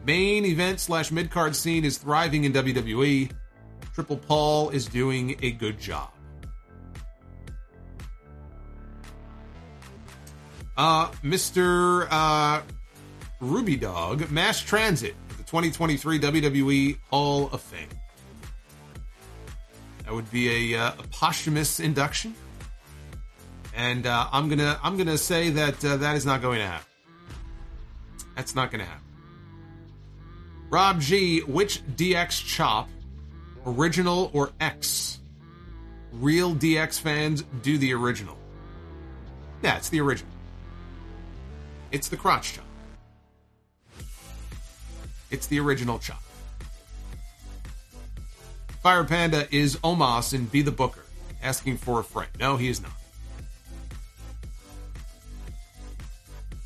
Main 0.06 0.46
event 0.46 0.80
slash 0.80 1.12
mid 1.12 1.32
card 1.32 1.56
scene 1.56 1.84
is 1.84 1.98
thriving 1.98 2.44
in 2.44 2.54
WWE. 2.54 3.32
Triple 3.96 4.18
Paul 4.18 4.70
is 4.70 4.86
doing 4.86 5.36
a 5.42 5.50
good 5.50 5.80
job. 5.80 6.12
Uh, 10.78 11.08
Mr. 11.24 12.08
Uh, 12.12 12.62
Ruby 13.40 13.78
Dog, 13.78 14.30
Mass 14.30 14.62
Transit, 14.62 15.16
the 15.30 15.44
2023 15.44 16.20
WWE 16.20 17.00
Hall 17.10 17.50
of 17.52 17.62
Fame. 17.62 17.90
That 20.06 20.14
would 20.14 20.32
be 20.32 20.74
a, 20.74 20.80
uh, 20.80 20.92
a 21.00 21.04
posthumous 21.10 21.80
induction, 21.80 22.36
and 23.76 24.06
uh, 24.06 24.28
I'm 24.32 24.50
gonna 24.50 24.80
I'm 24.84 24.98
gonna 24.98 25.18
say 25.18 25.50
that 25.52 25.84
uh, 25.84 25.98
that 25.98 26.16
is 26.16 26.26
not 26.26 26.42
going 26.42 26.60
to 26.60 26.68
happen. 26.68 26.88
That's 28.36 28.54
not 28.54 28.70
to 28.72 28.80
happen. 28.80 29.02
Rob 30.70 31.00
G, 31.00 31.40
which 31.40 31.84
DX 31.96 32.46
chop, 32.46 32.90
original 33.66 34.30
or 34.34 34.52
X? 34.60 35.20
Real 36.12 36.54
DX 36.54 37.00
fans 37.00 37.44
do 37.62 37.78
the 37.78 37.94
original. 37.94 38.38
Yeah, 39.62 39.78
it's 39.78 39.90
the 39.90 40.02
original. 40.02 40.32
It's 41.92 42.10
the 42.10 42.18
crotch 42.18 42.54
chop. 42.54 42.66
It's 45.32 45.48
the 45.48 45.60
original 45.60 46.00
chop. 46.00 46.25
Fire 48.86 49.04
Panda 49.04 49.48
is 49.50 49.78
Omos 49.78 50.36
in 50.36 50.46
Be 50.46 50.62
the 50.62 50.70
Booker, 50.70 51.04
asking 51.42 51.78
for 51.78 52.00
a 52.00 52.04
friend. 52.04 52.30
No, 52.40 52.56
he 52.56 52.70
is 52.70 52.84
not. 52.84 52.92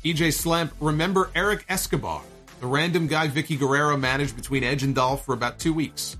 EJ 0.04 0.34
Slamp, 0.34 0.70
remember 0.80 1.30
Eric 1.34 1.64
Escobar, 1.70 2.20
the 2.60 2.66
random 2.66 3.06
guy 3.06 3.28
Vickie 3.28 3.58
Guerrero 3.58 3.96
managed 3.96 4.36
between 4.36 4.62
Edge 4.62 4.82
and 4.82 4.94
Dolph 4.94 5.24
for 5.24 5.32
about 5.32 5.58
two 5.58 5.72
weeks. 5.72 6.18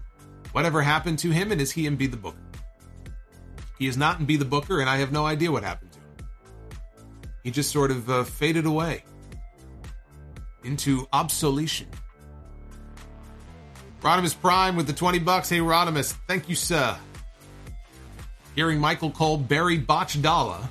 Whatever 0.53 0.81
happened 0.81 1.19
to 1.19 1.33
him, 1.33 1.53
and 1.53 1.61
is 1.61 1.71
he 1.71 1.87
in 1.87 1.97
Be 1.97 2.07
the 2.07 2.17
Booker? 2.17 2.39
He 3.79 3.87
is 3.87 3.99
not 3.99 4.21
in 4.21 4.25
Be 4.25 4.39
the 4.39 4.47
Booker, 4.47 4.81
and 4.81 4.89
I 4.89 4.97
have 4.97 5.13
no 5.13 5.27
idea 5.27 5.53
what 5.53 5.65
happened 5.65 5.93
to 5.93 5.99
him. 5.99 6.29
He 7.45 7.51
just 7.51 7.71
sort 7.71 7.91
of 7.91 8.09
uh, 8.09 8.25
faded 8.25 8.65
away 8.65 9.05
into 10.65 11.07
obsolescence. 11.13 11.95
Rodimus 14.03 14.39
Prime 14.41 14.77
with 14.77 14.87
the 14.87 14.93
20 14.93 15.19
bucks. 15.19 15.49
Hey, 15.49 15.59
Rodimus, 15.59 16.15
thank 16.27 16.49
you, 16.49 16.55
sir. 16.55 16.97
Hearing 18.55 18.81
Michael 18.81 19.11
Cole 19.11 19.37
bury 19.37 19.77
Botch 19.77 20.21
Dollar 20.23 20.69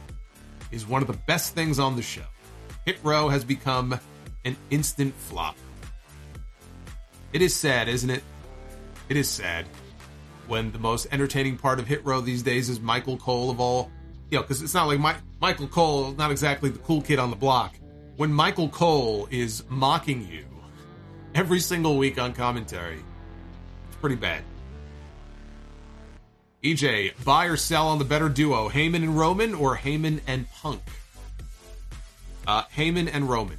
is 0.72 0.88
one 0.88 1.02
of 1.02 1.08
the 1.08 1.18
best 1.28 1.54
things 1.54 1.80
on 1.80 1.96
the 1.96 2.02
show. 2.02 2.26
Hit 2.86 2.98
Row 3.04 3.30
has 3.30 3.44
become 3.44 4.00
an 4.46 4.58
instant 4.72 5.14
flop. 5.14 5.56
It 7.32 7.42
is 7.44 7.56
sad, 7.56 7.88
isn't 7.88 8.10
it? 8.10 8.24
It 9.10 9.18
is 9.18 9.30
sad 9.30 9.66
when 10.48 10.72
the 10.72 10.80
most 10.80 11.08
entertaining 11.12 11.58
part 11.58 11.80
of 11.80 11.86
Hit 11.86 12.04
Row 12.04 12.22
these 12.22 12.42
days 12.42 12.70
is 12.70 12.80
Michael 12.80 13.18
Cole 13.18 13.52
of 13.52 13.60
all, 13.60 13.92
you 14.32 14.38
know, 14.38 14.42
because 14.42 14.64
it's 14.64 14.74
not 14.74 14.88
like 14.88 15.00
My- 15.00 15.18
Michael 15.40 15.68
Cole, 15.68 16.12
not 16.14 16.32
exactly 16.32 16.72
the 16.72 16.80
cool 16.80 17.02
kid 17.02 17.20
on 17.20 17.30
the 17.30 17.36
block. 17.36 17.76
When 18.18 18.34
Michael 18.34 18.70
Cole 18.70 19.28
is 19.30 19.64
mocking 19.70 20.28
you 20.28 20.46
every 21.36 21.60
single 21.60 21.98
week 21.98 22.20
on 22.20 22.34
commentary, 22.34 23.04
pretty 24.00 24.16
bad. 24.16 24.44
EJ, 26.64 27.24
buy 27.24 27.46
or 27.46 27.56
sell 27.56 27.88
on 27.88 28.00
the 28.00 28.06
better 28.06 28.28
duo, 28.28 28.70
Heyman 28.70 28.96
and 28.96 29.18
Roman 29.18 29.54
or 29.54 29.78
Heyman 29.78 30.20
and 30.28 30.50
Punk? 30.52 30.82
Uh, 32.46 32.64
Heyman 32.76 33.10
and 33.14 33.30
Roman. 33.30 33.58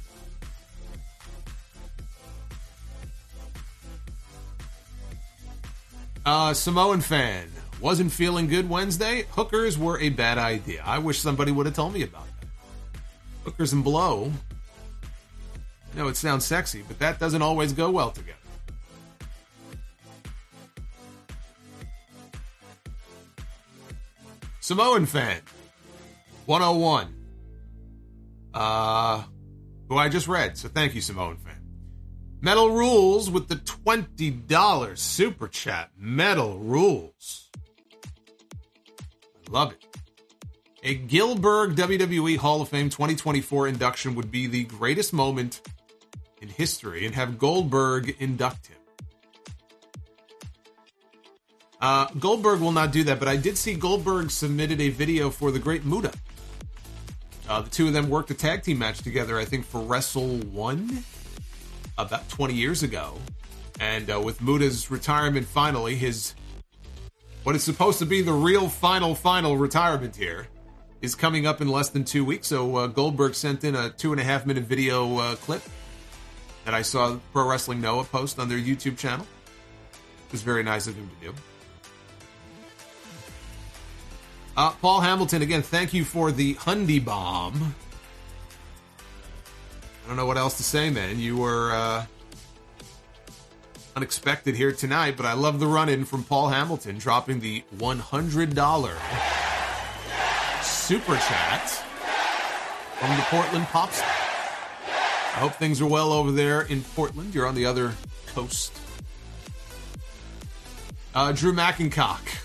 Uh, 6.23 6.53
Samoan 6.53 7.01
fan 7.01 7.49
wasn't 7.79 8.11
feeling 8.11 8.47
good 8.47 8.69
Wednesday. 8.69 9.25
Hookers 9.31 9.77
were 9.77 9.99
a 9.99 10.09
bad 10.09 10.37
idea. 10.37 10.83
I 10.85 10.99
wish 10.99 11.19
somebody 11.19 11.51
would 11.51 11.65
have 11.65 11.75
told 11.75 11.93
me 11.93 12.03
about 12.03 12.27
that. 12.39 12.99
Hookers 13.45 13.73
and 13.73 13.83
blow. 13.83 14.31
No, 15.95 16.07
it 16.07 16.15
sounds 16.15 16.45
sexy, 16.45 16.83
but 16.87 16.99
that 16.99 17.19
doesn't 17.19 17.41
always 17.41 17.73
go 17.73 17.89
well 17.89 18.11
together. 18.11 18.37
Samoan 24.61 25.07
fan 25.07 25.41
101. 26.45 27.15
Uh, 28.53 29.23
who 29.89 29.97
I 29.97 30.07
just 30.07 30.27
read. 30.27 30.55
So 30.55 30.69
thank 30.69 30.93
you, 30.93 31.01
Samoan 31.01 31.37
fan. 31.37 31.57
Metal 32.41 32.69
Rules 32.69 33.29
with 33.29 33.47
the 33.47 33.55
$20 33.55 34.97
super 34.97 35.47
chat. 35.47 35.89
Metal 35.97 36.59
Rules. 36.59 37.49
I 39.47 39.51
love 39.51 39.71
it. 39.71 39.83
A 40.83 40.95
Gilbert 40.95 41.75
WWE 41.75 42.37
Hall 42.37 42.61
of 42.61 42.69
Fame 42.69 42.89
2024 42.89 43.67
induction 43.67 44.15
would 44.15 44.31
be 44.31 44.45
the 44.47 44.65
greatest 44.65 45.11
moment 45.11 45.61
in 46.39 46.49
history 46.49 47.05
and 47.05 47.15
have 47.15 47.39
Goldberg 47.39 48.15
induct 48.19 48.67
him. 48.67 48.80
Uh, 51.81 52.07
Goldberg 52.19 52.59
will 52.59 52.71
not 52.71 52.91
do 52.91 53.03
that, 53.05 53.17
but 53.17 53.27
I 53.27 53.37
did 53.37 53.57
see 53.57 53.73
Goldberg 53.73 54.29
submitted 54.29 54.79
a 54.79 54.89
video 54.89 55.31
for 55.31 55.49
the 55.51 55.57
Great 55.57 55.83
Muta. 55.83 56.13
Uh, 57.49 57.61
the 57.61 57.69
two 57.69 57.87
of 57.87 57.93
them 57.93 58.07
worked 58.07 58.29
a 58.29 58.35
tag 58.35 58.61
team 58.61 58.77
match 58.77 58.99
together, 58.99 59.37
I 59.39 59.45
think, 59.45 59.65
for 59.65 59.81
Wrestle 59.81 60.37
One 60.51 61.03
about 61.97 62.29
20 62.29 62.53
years 62.53 62.83
ago. 62.83 63.17
And 63.79 64.11
uh, 64.11 64.21
with 64.21 64.41
Muta's 64.41 64.91
retirement 64.91 65.47
finally, 65.47 65.95
his 65.95 66.35
what 67.43 67.55
is 67.55 67.63
supposed 67.63 67.97
to 67.97 68.05
be 68.05 68.21
the 68.21 68.31
real 68.31 68.69
final, 68.69 69.15
final 69.15 69.57
retirement 69.57 70.15
here 70.15 70.47
is 71.01 71.15
coming 71.15 71.47
up 71.47 71.59
in 71.59 71.67
less 71.67 71.89
than 71.89 72.03
two 72.03 72.23
weeks. 72.23 72.47
So 72.47 72.75
uh, 72.75 72.87
Goldberg 72.87 73.33
sent 73.33 73.63
in 73.63 73.75
a 73.75 73.89
two 73.89 74.11
and 74.11 74.21
a 74.21 74.23
half 74.23 74.45
minute 74.45 74.65
video 74.65 75.17
uh, 75.17 75.35
clip 75.37 75.63
that 76.65 76.75
I 76.75 76.83
saw 76.83 77.17
Pro 77.33 77.49
Wrestling 77.49 77.81
Noah 77.81 78.03
post 78.03 78.37
on 78.37 78.47
their 78.49 78.59
YouTube 78.59 78.99
channel. 78.99 79.25
It 80.27 80.31
was 80.31 80.43
very 80.43 80.61
nice 80.61 80.85
of 80.85 80.95
him 80.95 81.09
to 81.19 81.27
do. 81.27 81.33
Uh, 84.55 84.71
Paul 84.81 85.01
Hamilton, 85.01 85.41
again, 85.41 85.61
thank 85.61 85.93
you 85.93 86.03
for 86.03 86.31
the 86.31 86.55
Hundy 86.55 87.03
bomb. 87.03 87.73
I 90.03 90.07
don't 90.07 90.17
know 90.17 90.25
what 90.25 90.37
else 90.37 90.57
to 90.57 90.63
say, 90.63 90.89
man. 90.89 91.19
You 91.19 91.37
were 91.37 91.71
uh, 91.71 92.05
unexpected 93.95 94.55
here 94.55 94.73
tonight, 94.73 95.15
but 95.15 95.25
I 95.25 95.33
love 95.33 95.59
the 95.59 95.67
run 95.67 95.87
in 95.87 96.03
from 96.03 96.23
Paul 96.23 96.49
Hamilton 96.49 96.97
dropping 96.97 97.39
the 97.39 97.63
$100 97.77 98.97
super 100.63 101.15
chat 101.15 101.69
from 102.99 103.15
the 103.15 103.23
Portland 103.29 103.65
Pops. 103.67 104.01
I 104.01 105.39
hope 105.39 105.53
things 105.53 105.79
are 105.79 105.87
well 105.87 106.11
over 106.11 106.31
there 106.31 106.63
in 106.63 106.83
Portland. 106.83 107.33
You're 107.33 107.47
on 107.47 107.55
the 107.55 107.65
other 107.65 107.93
coast. 108.27 108.77
Uh, 111.15 111.31
Drew 111.31 111.53
McIncock 111.53 112.40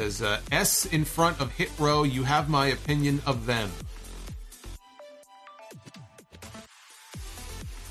says 0.00 0.22
uh, 0.22 0.40
S 0.50 0.86
in 0.86 1.04
front 1.04 1.38
of 1.42 1.52
Hit 1.52 1.70
Row. 1.78 2.04
You 2.04 2.22
have 2.22 2.48
my 2.48 2.68
opinion 2.68 3.20
of 3.26 3.44
them. 3.44 3.70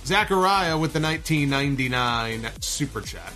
Zachariah 0.06 0.76
with 0.76 0.94
the 0.94 1.00
1999 1.00 2.50
super 2.62 3.02
chat. 3.02 3.32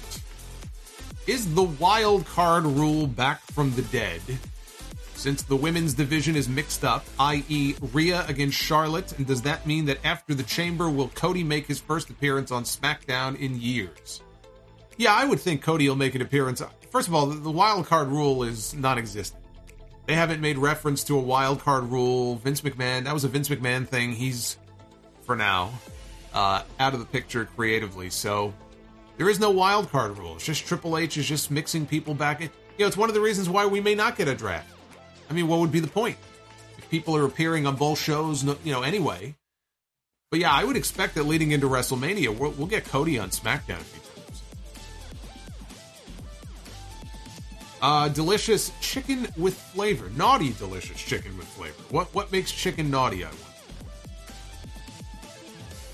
Is 1.28 1.54
the 1.54 1.62
wild 1.62 2.26
card 2.26 2.64
rule 2.64 3.06
back 3.06 3.42
from 3.52 3.76
the 3.76 3.84
dead? 3.84 4.22
Since 5.14 5.44
the 5.44 5.56
women's 5.56 5.94
division 5.94 6.36
is 6.36 6.50
mixed 6.50 6.84
up, 6.84 7.06
i.e., 7.20 7.76
Rhea 7.94 8.26
against 8.28 8.58
Charlotte, 8.58 9.14
and 9.20 9.28
does 9.28 9.44
that 9.44 9.68
mean 9.68 9.86
that 9.86 10.04
after 10.04 10.34
the 10.34 10.42
Chamber, 10.42 10.90
will 10.90 11.10
Cody 11.10 11.44
make 11.44 11.68
his 11.68 11.80
first 11.80 12.10
appearance 12.10 12.50
on 12.52 12.64
SmackDown 12.64 13.40
in 13.40 13.62
years? 13.62 14.22
Yeah, 14.98 15.14
I 15.14 15.26
would 15.26 15.40
think 15.40 15.62
Cody 15.62 15.88
will 15.88 15.96
make 15.96 16.16
an 16.16 16.24
appearance. 16.24 16.64
First 16.94 17.08
of 17.08 17.16
all, 17.16 17.26
the 17.26 17.50
wild 17.50 17.88
card 17.88 18.10
rule 18.10 18.44
is 18.44 18.76
non-existent. 18.76 19.44
They 20.06 20.14
haven't 20.14 20.42
made 20.42 20.60
reference 20.60 21.04
to 21.06 21.18
a 21.18 21.20
wild 21.20 21.60
card 21.60 21.86
rule. 21.86 22.36
Vince 22.36 22.62
McMahon, 22.62 23.06
that 23.06 23.14
was 23.16 23.24
a 23.24 23.28
Vince 23.28 23.50
McMahon 23.50 23.88
thing. 23.88 24.12
He's, 24.12 24.58
for 25.24 25.36
now, 25.36 25.72
uh, 26.36 26.62
out 26.80 26.94
of 26.94 27.00
the 27.00 27.08
picture 27.08 27.46
creatively. 27.56 28.12
So 28.12 28.54
there 29.18 29.28
is 29.28 29.40
no 29.40 29.50
wild 29.50 29.90
card 29.90 30.20
rule. 30.20 30.36
It's 30.36 30.46
just 30.46 30.68
Triple 30.68 31.00
H 31.00 31.18
is 31.18 31.26
just 31.26 31.50
mixing 31.50 31.88
people 31.88 32.14
back 32.14 32.42
in. 32.42 32.52
You 32.78 32.84
know, 32.84 32.88
it's 32.90 32.98
one 32.98 33.10
of 33.10 33.16
the 33.16 33.22
reasons 33.22 33.50
why 33.50 33.66
we 33.66 33.82
may 33.82 33.96
not 33.96 34.16
get 34.16 34.28
a 34.28 34.36
draft. 34.36 34.70
I 35.32 35.34
mean, 35.34 35.48
what 35.48 35.62
would 35.62 35.72
be 35.72 35.80
the 35.80 35.88
point 35.88 36.18
if 36.78 36.88
people 36.92 37.18
are 37.18 37.26
appearing 37.26 37.66
on 37.66 37.76
both 37.76 37.98
shows? 37.98 38.44
You 38.44 38.72
know, 38.72 38.84
anyway. 38.84 39.34
But 40.30 40.42
yeah, 40.42 40.52
I 40.52 40.64
would 40.64 40.78
expect 40.78 41.16
that 41.16 41.24
leading 41.24 41.54
into 41.54 41.68
WrestleMania, 41.68 42.38
we'll, 42.38 42.52
we'll 42.52 42.68
get 42.68 42.86
Cody 42.86 43.18
on 43.18 43.32
SmackDown 43.32 43.82
Uh, 47.84 48.08
delicious 48.08 48.72
chicken 48.80 49.28
with 49.36 49.60
flavor, 49.60 50.10
naughty 50.16 50.54
delicious 50.54 51.04
chicken 51.04 51.38
with 51.38 51.46
flavor. 51.48 51.84
What 51.90 52.08
what 52.16 52.32
makes 52.32 52.50
chicken 52.50 52.90
naughty? 52.90 53.26
I 53.26 53.28
want. 53.28 53.42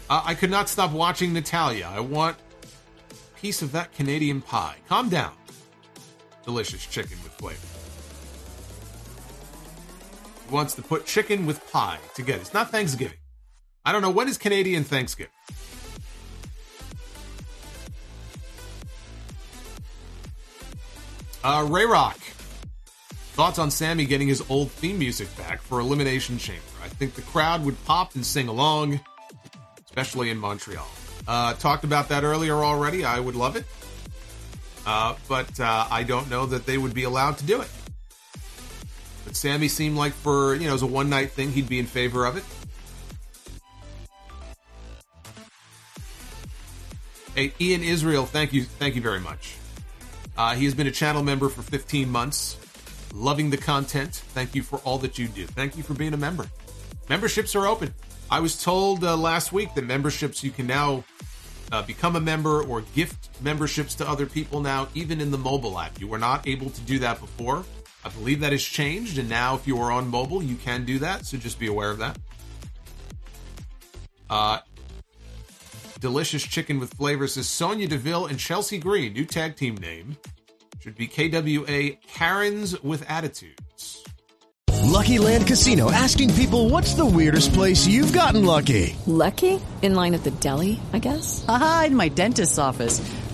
Uh, 0.07 0.21
I 0.23 0.35
could 0.35 0.51
not 0.51 0.69
stop 0.69 0.91
watching 0.91 1.33
Natalya. 1.33 1.89
I 1.91 1.99
want 1.99 2.37
a 3.11 3.39
piece 3.39 3.63
of 3.63 3.71
that 3.71 3.91
Canadian 3.91 4.39
pie. 4.39 4.75
Calm 4.87 5.09
down. 5.09 5.33
Delicious 6.45 6.85
chicken 6.85 7.17
with 7.23 7.33
flavor. 7.33 7.67
He 10.47 10.53
wants 10.53 10.75
to 10.75 10.83
put 10.83 11.07
chicken 11.07 11.47
with 11.47 11.71
pie 11.71 11.97
together. 12.13 12.41
It's 12.41 12.53
not 12.53 12.69
Thanksgiving. 12.69 13.17
I 13.83 13.91
don't 13.91 14.03
know. 14.03 14.11
When 14.11 14.27
is 14.27 14.37
Canadian 14.37 14.83
Thanksgiving? 14.83 15.33
Uh, 21.43 21.65
Ray 21.69 21.85
Rock. 21.85 22.17
Thoughts 23.33 23.59
on 23.59 23.71
Sami 23.71 24.03
getting 24.05 24.27
his 24.27 24.43
old 24.49 24.69
theme 24.71 24.99
music 24.99 25.35
back 25.37 25.61
for 25.61 25.79
Elimination 25.79 26.37
Chamber? 26.37 26.61
I 26.83 26.89
think 26.89 27.15
the 27.15 27.21
crowd 27.21 27.63
would 27.63 27.81
pop 27.85 28.15
and 28.15 28.25
sing 28.25 28.49
along, 28.49 28.99
especially 29.85 30.29
in 30.29 30.37
Montreal. 30.37 30.85
Uh, 31.25 31.53
talked 31.53 31.85
about 31.85 32.09
that 32.09 32.25
earlier 32.25 32.55
already. 32.55 33.05
I 33.05 33.19
would 33.19 33.35
love 33.35 33.55
it. 33.55 33.65
Uh, 34.85 35.15
but 35.29 35.59
uh, 35.59 35.87
I 35.89 36.03
don't 36.03 36.29
know 36.29 36.47
that 36.47 36.65
they 36.65 36.77
would 36.77 36.93
be 36.93 37.03
allowed 37.03 37.37
to 37.37 37.45
do 37.45 37.61
it. 37.61 37.69
But 39.23 39.37
Sami 39.37 39.69
seemed 39.69 39.95
like 39.95 40.11
for, 40.11 40.55
you 40.55 40.67
know, 40.67 40.73
as 40.73 40.81
a 40.81 40.87
one 40.87 41.09
night 41.09 41.31
thing, 41.31 41.51
he'd 41.53 41.69
be 41.69 41.79
in 41.79 41.85
favor 41.85 42.25
of 42.25 42.35
it. 42.35 42.43
Hey, 47.35 47.53
Ian 47.61 47.83
Israel, 47.83 48.25
thank 48.25 48.51
you, 48.51 48.63
thank 48.63 48.95
you 48.95 49.01
very 49.01 49.21
much. 49.21 49.58
Uh, 50.39 50.55
he 50.55 50.63
has 50.63 50.73
been 50.73 50.87
a 50.87 50.91
channel 50.91 51.21
member 51.21 51.49
for 51.49 51.61
15 51.61 52.09
months. 52.09 52.55
Loving 53.13 53.49
the 53.49 53.57
content. 53.57 54.15
Thank 54.15 54.55
you 54.55 54.63
for 54.63 54.79
all 54.79 54.97
that 54.99 55.19
you 55.19 55.27
do. 55.27 55.45
Thank 55.45 55.75
you 55.75 55.83
for 55.83 55.93
being 55.93 56.13
a 56.13 56.17
member. 56.17 56.45
Memberships 57.09 57.57
are 57.57 57.67
open. 57.67 57.93
I 58.31 58.39
was 58.39 58.63
told 58.63 59.03
uh, 59.03 59.17
last 59.17 59.51
week 59.51 59.73
that 59.75 59.83
memberships, 59.83 60.41
you 60.41 60.51
can 60.51 60.65
now 60.65 61.03
uh, 61.73 61.81
become 61.81 62.15
a 62.15 62.21
member 62.21 62.63
or 62.63 62.81
gift 62.95 63.27
memberships 63.41 63.95
to 63.95 64.07
other 64.07 64.25
people 64.25 64.61
now, 64.61 64.87
even 64.93 65.19
in 65.19 65.29
the 65.29 65.37
mobile 65.37 65.77
app. 65.77 65.99
You 65.99 66.07
were 66.07 66.17
not 66.17 66.47
able 66.47 66.69
to 66.69 66.81
do 66.81 66.99
that 66.99 67.19
before. 67.19 67.65
I 68.05 68.09
believe 68.09 68.39
that 68.39 68.53
has 68.53 68.63
changed, 68.63 69.17
and 69.17 69.27
now 69.27 69.55
if 69.55 69.67
you 69.67 69.77
are 69.81 69.91
on 69.91 70.07
mobile, 70.07 70.41
you 70.41 70.55
can 70.55 70.85
do 70.85 70.99
that. 70.99 71.25
So 71.25 71.35
just 71.35 71.59
be 71.59 71.67
aware 71.67 71.91
of 71.91 71.97
that. 71.97 72.17
Uh, 74.29 74.59
delicious 75.99 76.43
chicken 76.43 76.79
with 76.79 76.93
flavors 76.93 77.37
is 77.37 77.47
Sonya 77.47 77.87
Deville 77.87 78.27
and 78.27 78.39
Chelsea 78.39 78.77
Green, 78.77 79.13
new 79.13 79.25
tag 79.25 79.55
team 79.55 79.75
name. 79.75 80.17
Should 80.79 80.95
be 80.95 81.07
KWA 81.07 81.97
Karens 82.07 82.81
with 82.81 83.07
Attitudes. 83.09 84.03
Lucky 84.83 85.19
Land 85.19 85.45
Casino 85.45 85.91
asking 85.91 86.33
people 86.33 86.69
what's 86.69 86.93
the 86.93 87.05
weirdest 87.05 87.53
place 87.53 87.85
you've 87.85 88.13
gotten 88.13 88.45
lucky? 88.45 88.95
Lucky? 89.05 89.59
In 89.81 89.95
line 89.95 90.13
at 90.13 90.23
the 90.23 90.31
deli, 90.31 90.79
I 90.93 90.99
guess? 90.99 91.45
Aha, 91.47 91.85
in 91.87 91.95
my 91.95 92.07
dentist's 92.09 92.57
office. 92.57 92.99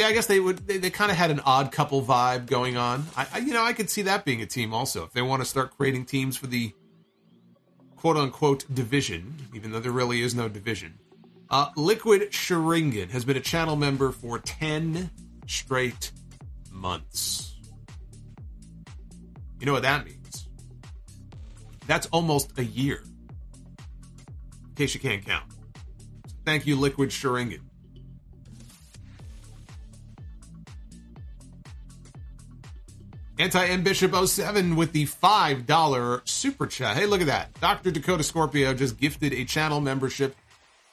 Yeah, 0.00 0.06
I 0.06 0.12
guess 0.12 0.24
they 0.24 0.40
would. 0.40 0.66
They, 0.66 0.78
they 0.78 0.88
kind 0.88 1.10
of 1.10 1.18
had 1.18 1.30
an 1.30 1.40
odd 1.40 1.72
couple 1.72 2.02
vibe 2.02 2.46
going 2.46 2.78
on. 2.78 3.04
I, 3.18 3.26
I, 3.34 3.38
you 3.40 3.52
know, 3.52 3.62
I 3.62 3.74
could 3.74 3.90
see 3.90 4.00
that 4.02 4.24
being 4.24 4.40
a 4.40 4.46
team 4.46 4.72
also 4.72 5.04
if 5.04 5.12
they 5.12 5.20
want 5.20 5.42
to 5.42 5.44
start 5.44 5.76
creating 5.76 6.06
teams 6.06 6.38
for 6.38 6.46
the 6.46 6.72
quote 7.96 8.16
unquote 8.16 8.64
division, 8.74 9.34
even 9.52 9.72
though 9.72 9.78
there 9.78 9.92
really 9.92 10.22
is 10.22 10.34
no 10.34 10.48
division. 10.48 10.98
Uh, 11.50 11.68
Liquid 11.76 12.30
Sharingan 12.30 13.10
has 13.10 13.26
been 13.26 13.36
a 13.36 13.42
channel 13.42 13.76
member 13.76 14.10
for 14.10 14.38
10 14.38 15.10
straight 15.46 16.12
months. 16.70 17.56
You 19.58 19.66
know 19.66 19.74
what 19.74 19.82
that 19.82 20.06
means? 20.06 20.48
That's 21.86 22.06
almost 22.06 22.58
a 22.58 22.64
year. 22.64 23.02
In 24.64 24.74
case 24.76 24.94
you 24.94 25.00
can't 25.00 25.26
count. 25.26 25.44
Thank 26.46 26.66
you, 26.66 26.76
Liquid 26.76 27.10
Sharingan. 27.10 27.60
Anti 33.40 33.66
M 33.68 33.82
Bishop 33.82 34.14
07 34.14 34.76
with 34.76 34.92
the 34.92 35.06
$5 35.06 36.28
super 36.28 36.66
chat. 36.66 36.98
Hey, 36.98 37.06
look 37.06 37.22
at 37.22 37.28
that. 37.28 37.58
Dr. 37.58 37.90
Dakota 37.90 38.22
Scorpio 38.22 38.74
just 38.74 38.98
gifted 38.98 39.32
a 39.32 39.46
channel 39.46 39.80
membership, 39.80 40.36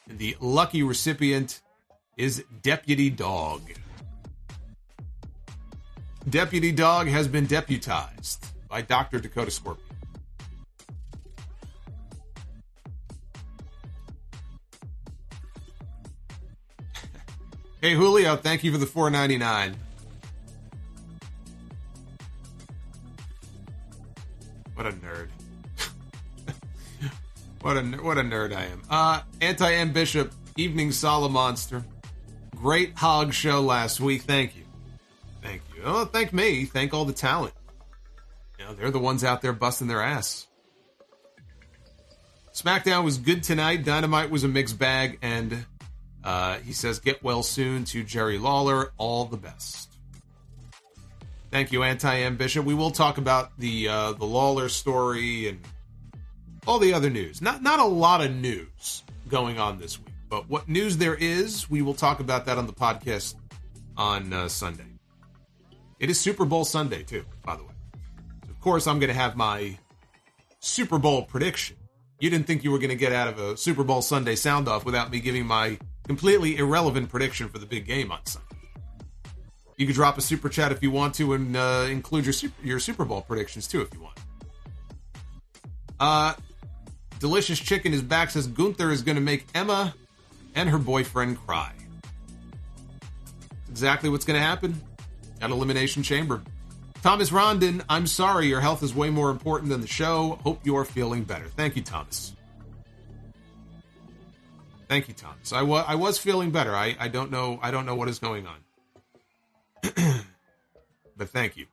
the 0.08 0.38
lucky 0.40 0.82
recipient 0.82 1.62
is 2.16 2.46
Deputy 2.62 3.10
Dog. 3.10 3.64
Deputy 6.30 6.72
Dog 6.72 7.08
has 7.08 7.28
been 7.28 7.48
deputized 7.48 8.46
by 8.70 8.82
Dr. 8.82 9.20
Dakota 9.20 9.52
Scorpio. 9.52 9.82
hey 17.82 17.94
Julio, 17.94 18.38
thank 18.38 18.64
you 18.64 18.72
for 18.72 18.78
the 18.78 18.86
499. 18.86 19.76
What 24.78 24.86
a 24.86 24.92
nerd. 24.92 25.30
what 27.62 27.78
a 27.78 27.82
what 28.04 28.20
a 28.20 28.22
nerd 28.22 28.56
I 28.56 28.66
am. 28.66 28.84
Uh 28.88 29.22
Anti 29.42 29.74
M 29.74 29.92
Bishop, 29.92 30.32
Evening 30.56 30.90
Solomonster. 30.90 31.84
Great 32.56 32.96
hog 32.96 33.34
show 33.34 33.60
last 33.60 34.00
week. 34.00 34.22
Thank 34.22 34.56
you. 34.56 34.66
Thank 35.42 35.64
you. 35.76 35.82
Oh, 35.84 36.06
thank 36.06 36.32
me. 36.32 36.66
Thank 36.66 36.94
all 36.94 37.06
the 37.06 37.14
talent. 37.14 37.56
You 38.60 38.66
know, 38.66 38.74
they're 38.76 38.92
the 38.92 39.00
ones 39.00 39.24
out 39.24 39.42
there 39.42 39.52
busting 39.52 39.88
their 39.88 40.04
ass. 40.04 40.46
SmackDown 42.54 43.04
was 43.04 43.18
good 43.18 43.42
tonight. 43.42 43.84
Dynamite 43.84 44.30
was 44.30 44.44
a 44.44 44.48
mixed 44.48 44.78
bag, 44.78 45.18
and 45.24 45.66
uh, 46.24 46.60
he 46.60 46.72
says, 46.72 47.00
"Get 47.00 47.24
well 47.24 47.42
soon." 47.42 47.84
To 47.86 48.04
Jerry 48.04 48.38
Lawler, 48.38 48.92
all 49.00 49.26
the 49.26 49.38
best. 49.38 49.87
Thank 51.52 51.72
you, 51.72 51.84
Anti 51.84 52.20
M 52.20 52.36
Bishop. 52.36 52.66
We 52.66 52.74
will 52.74 52.92
talk 52.92 53.18
about 53.18 53.58
the 53.58 53.88
uh, 53.88 54.12
the 54.14 54.26
Lawler 54.26 54.70
story 54.70 55.48
and 55.48 55.60
all 56.66 56.80
the 56.80 56.94
other 56.94 57.10
news. 57.10 57.42
Not 57.42 57.64
not 57.64 57.80
a 57.80 57.86
lot 57.86 58.22
of 58.22 58.34
news 58.36 59.04
going 59.30 59.60
on 59.60 59.80
this 59.80 59.98
week, 60.00 60.14
but 60.30 60.50
what 60.50 60.68
news 60.68 60.98
there 60.98 61.16
is, 61.16 61.70
we 61.70 61.82
will 61.82 61.94
talk 61.94 62.20
about 62.20 62.46
that 62.46 62.58
on 62.58 62.68
the 62.68 62.74
podcast 62.74 63.36
on 63.96 64.34
uh, 64.34 64.48
Sunday. 64.48 64.86
It 66.00 66.10
is 66.10 66.20
Super 66.20 66.46
Bowl 66.46 66.66
Sunday 66.66 67.04
too, 67.04 67.26
by 67.44 67.56
the 67.56 67.64
way. 67.64 67.74
Of 68.50 68.60
course, 68.60 68.86
I'm 68.86 69.00
going 69.00 69.10
to 69.10 69.20
have 69.20 69.36
my 69.36 69.78
Super 70.60 71.00
Bowl 71.00 71.24
prediction. 71.24 71.78
You 72.20 72.30
didn't 72.30 72.48
think 72.48 72.64
you 72.64 72.72
were 72.72 72.80
going 72.80 72.90
to 72.90 72.96
get 72.96 73.14
out 73.14 73.28
of 73.28 73.40
a 73.40 73.58
Super 73.58 73.84
Bowl 73.84 74.02
Sunday 74.02 74.36
sound 74.36 74.68
off 74.68 74.86
without 74.86 75.12
me 75.12 75.20
giving 75.20 75.46
my 75.46 75.78
completely 76.08 76.58
irrelevant 76.58 77.10
prediction 77.10 77.48
for 77.50 77.60
the 77.60 77.66
big 77.66 77.86
game 77.86 78.12
on 78.12 78.26
Sunday. 78.26 78.47
You 79.78 79.86
could 79.86 79.96
drop 79.96 80.18
a 80.18 80.22
super 80.22 80.50
chat 80.50 80.72
if 80.72 80.82
you 80.82 80.90
want 80.90 81.14
to, 81.16 81.34
and 81.34 81.56
uh, 81.56 81.88
include 81.90 82.26
your 82.26 82.34
super, 82.34 82.66
your 82.66 82.80
Super 82.80 83.06
Bowl 83.06 83.22
predictions 83.22 83.68
too 83.68 83.82
if 83.82 83.94
you 83.94 84.02
want. 84.02 84.20
Uh, 86.00 86.34
delicious 87.20 87.60
chicken 87.60 87.94
is 87.94 88.02
back. 88.02 88.32
Says 88.32 88.48
Gunther 88.48 88.92
is 88.92 89.04
going 89.04 89.16
to 89.16 89.22
make 89.22 89.46
Emma 89.54 89.94
and 90.56 90.68
her 90.68 90.80
boyfriend 90.80 91.38
cry. 91.38 91.72
Exactly 93.70 94.10
what's 94.10 94.26
going 94.26 94.40
to 94.40 94.46
happen 94.46 94.82
at 95.42 95.52
Elimination 95.52 96.02
Chamber. 96.02 96.42
Thomas 97.04 97.32
Rondon, 97.32 97.84
I'm 97.88 98.08
sorry, 98.08 98.48
your 98.48 98.60
health 98.60 98.82
is 98.82 98.96
way 98.96 99.12
more 99.12 99.30
important 99.30 99.70
than 99.70 99.82
the 99.82 99.88
show. 99.88 100.40
Hope 100.44 100.60
you're 100.64 100.86
feeling 100.86 101.24
better. 101.24 101.46
Thank 101.46 101.76
you, 101.76 101.84
Thomas. 101.84 102.34
Thank 104.90 105.08
you, 105.08 105.14
Thomas. 105.14 105.54
I 105.54 105.62
was 105.62 105.86
I 105.88 105.96
was 105.96 106.18
feeling 106.18 106.50
better. 106.50 106.76
I, 106.76 106.96
I 107.00 107.10
don't 107.10 107.30
know 107.30 107.60
I 107.62 107.70
don't 107.70 107.86
know 107.86 107.96
what 107.96 108.10
is 108.10 108.18
going 108.18 108.48
on. 108.48 108.56
but 111.18 111.30
thank 111.30 111.58
you. 111.58 111.66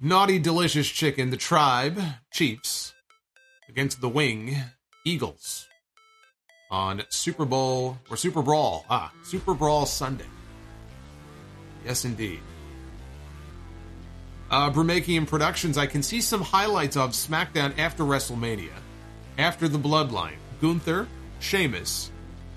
Naughty 0.00 0.38
Delicious 0.38 0.88
Chicken, 0.88 1.30
the 1.30 1.36
tribe, 1.36 1.98
Chiefs, 2.32 2.92
against 3.68 4.00
the 4.00 4.08
Wing, 4.08 4.56
Eagles, 5.04 5.66
on 6.70 7.02
Super 7.08 7.44
Bowl, 7.44 7.98
or 8.10 8.16
Super 8.16 8.42
Brawl, 8.42 8.84
ah, 8.90 9.12
Super 9.22 9.54
Brawl 9.54 9.86
Sunday. 9.86 10.26
Yes, 11.84 12.04
indeed. 12.04 12.40
Uh, 14.50 14.70
Brumakian 14.70 15.26
Productions, 15.26 15.78
I 15.78 15.86
can 15.86 16.02
see 16.02 16.20
some 16.20 16.42
highlights 16.42 16.96
of 16.96 17.10
SmackDown 17.10 17.78
after 17.78 18.04
WrestleMania, 18.04 18.72
after 19.38 19.68
the 19.68 19.78
Bloodline. 19.78 20.36
Gunther, 20.60 21.08
Sheamus, 21.40 22.10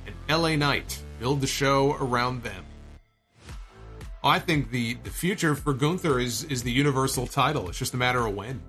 and 0.05 0.15
LA 0.30 0.55
Knight. 0.55 1.01
Build 1.19 1.41
the 1.41 1.47
show 1.47 1.97
around 1.99 2.43
them. 2.43 2.66
I 4.28 4.40
think 4.40 4.72
the, 4.72 4.95
the 5.04 5.10
future 5.10 5.56
for 5.56 5.74
Gunther 5.74 6.20
is 6.20 6.44
is 6.45 6.64
the 6.64 6.72
Universal 6.72 7.28
title. 7.28 7.70
It's 7.70 7.78
just 7.78 7.94
a 7.94 7.98
matter 7.98 8.26
of 8.26 8.36
when. 8.36 8.62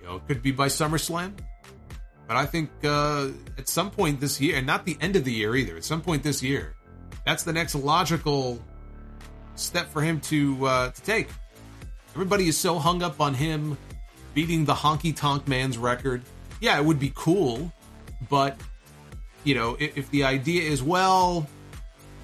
You 0.00 0.06
know, 0.06 0.16
it 0.16 0.26
could 0.28 0.42
be 0.42 0.52
by 0.52 0.68
SummerSlam, 0.68 1.32
but 2.28 2.36
I 2.36 2.46
think 2.46 2.70
uh, 2.84 3.28
at 3.58 3.68
some 3.68 3.90
point 3.90 4.20
this 4.20 4.40
year, 4.40 4.56
and 4.56 4.66
not 4.66 4.84
the 4.84 4.96
end 5.00 5.16
of 5.16 5.24
the 5.24 5.32
year 5.32 5.56
either. 5.56 5.76
At 5.76 5.84
some 5.84 6.00
point 6.00 6.22
this 6.22 6.42
year, 6.42 6.74
that's 7.24 7.42
the 7.42 7.52
next 7.52 7.74
logical 7.74 8.62
step 9.56 9.88
for 9.88 10.02
him 10.02 10.20
to 10.22 10.66
uh, 10.66 10.90
to 10.90 11.02
take. 11.02 11.28
Everybody 12.14 12.48
is 12.48 12.56
so 12.56 12.78
hung 12.78 13.02
up 13.02 13.20
on 13.20 13.34
him 13.34 13.76
beating 14.34 14.64
the 14.64 14.74
Honky 14.74 15.14
Tonk 15.14 15.48
Man's 15.48 15.78
record. 15.78 16.22
Yeah, 16.60 16.78
it 16.78 16.84
would 16.84 16.98
be 16.98 17.12
cool, 17.14 17.72
but 18.30 18.58
you 19.44 19.54
know, 19.54 19.76
if, 19.78 19.96
if 19.98 20.10
the 20.10 20.24
idea 20.24 20.62
is 20.62 20.82
well, 20.82 21.46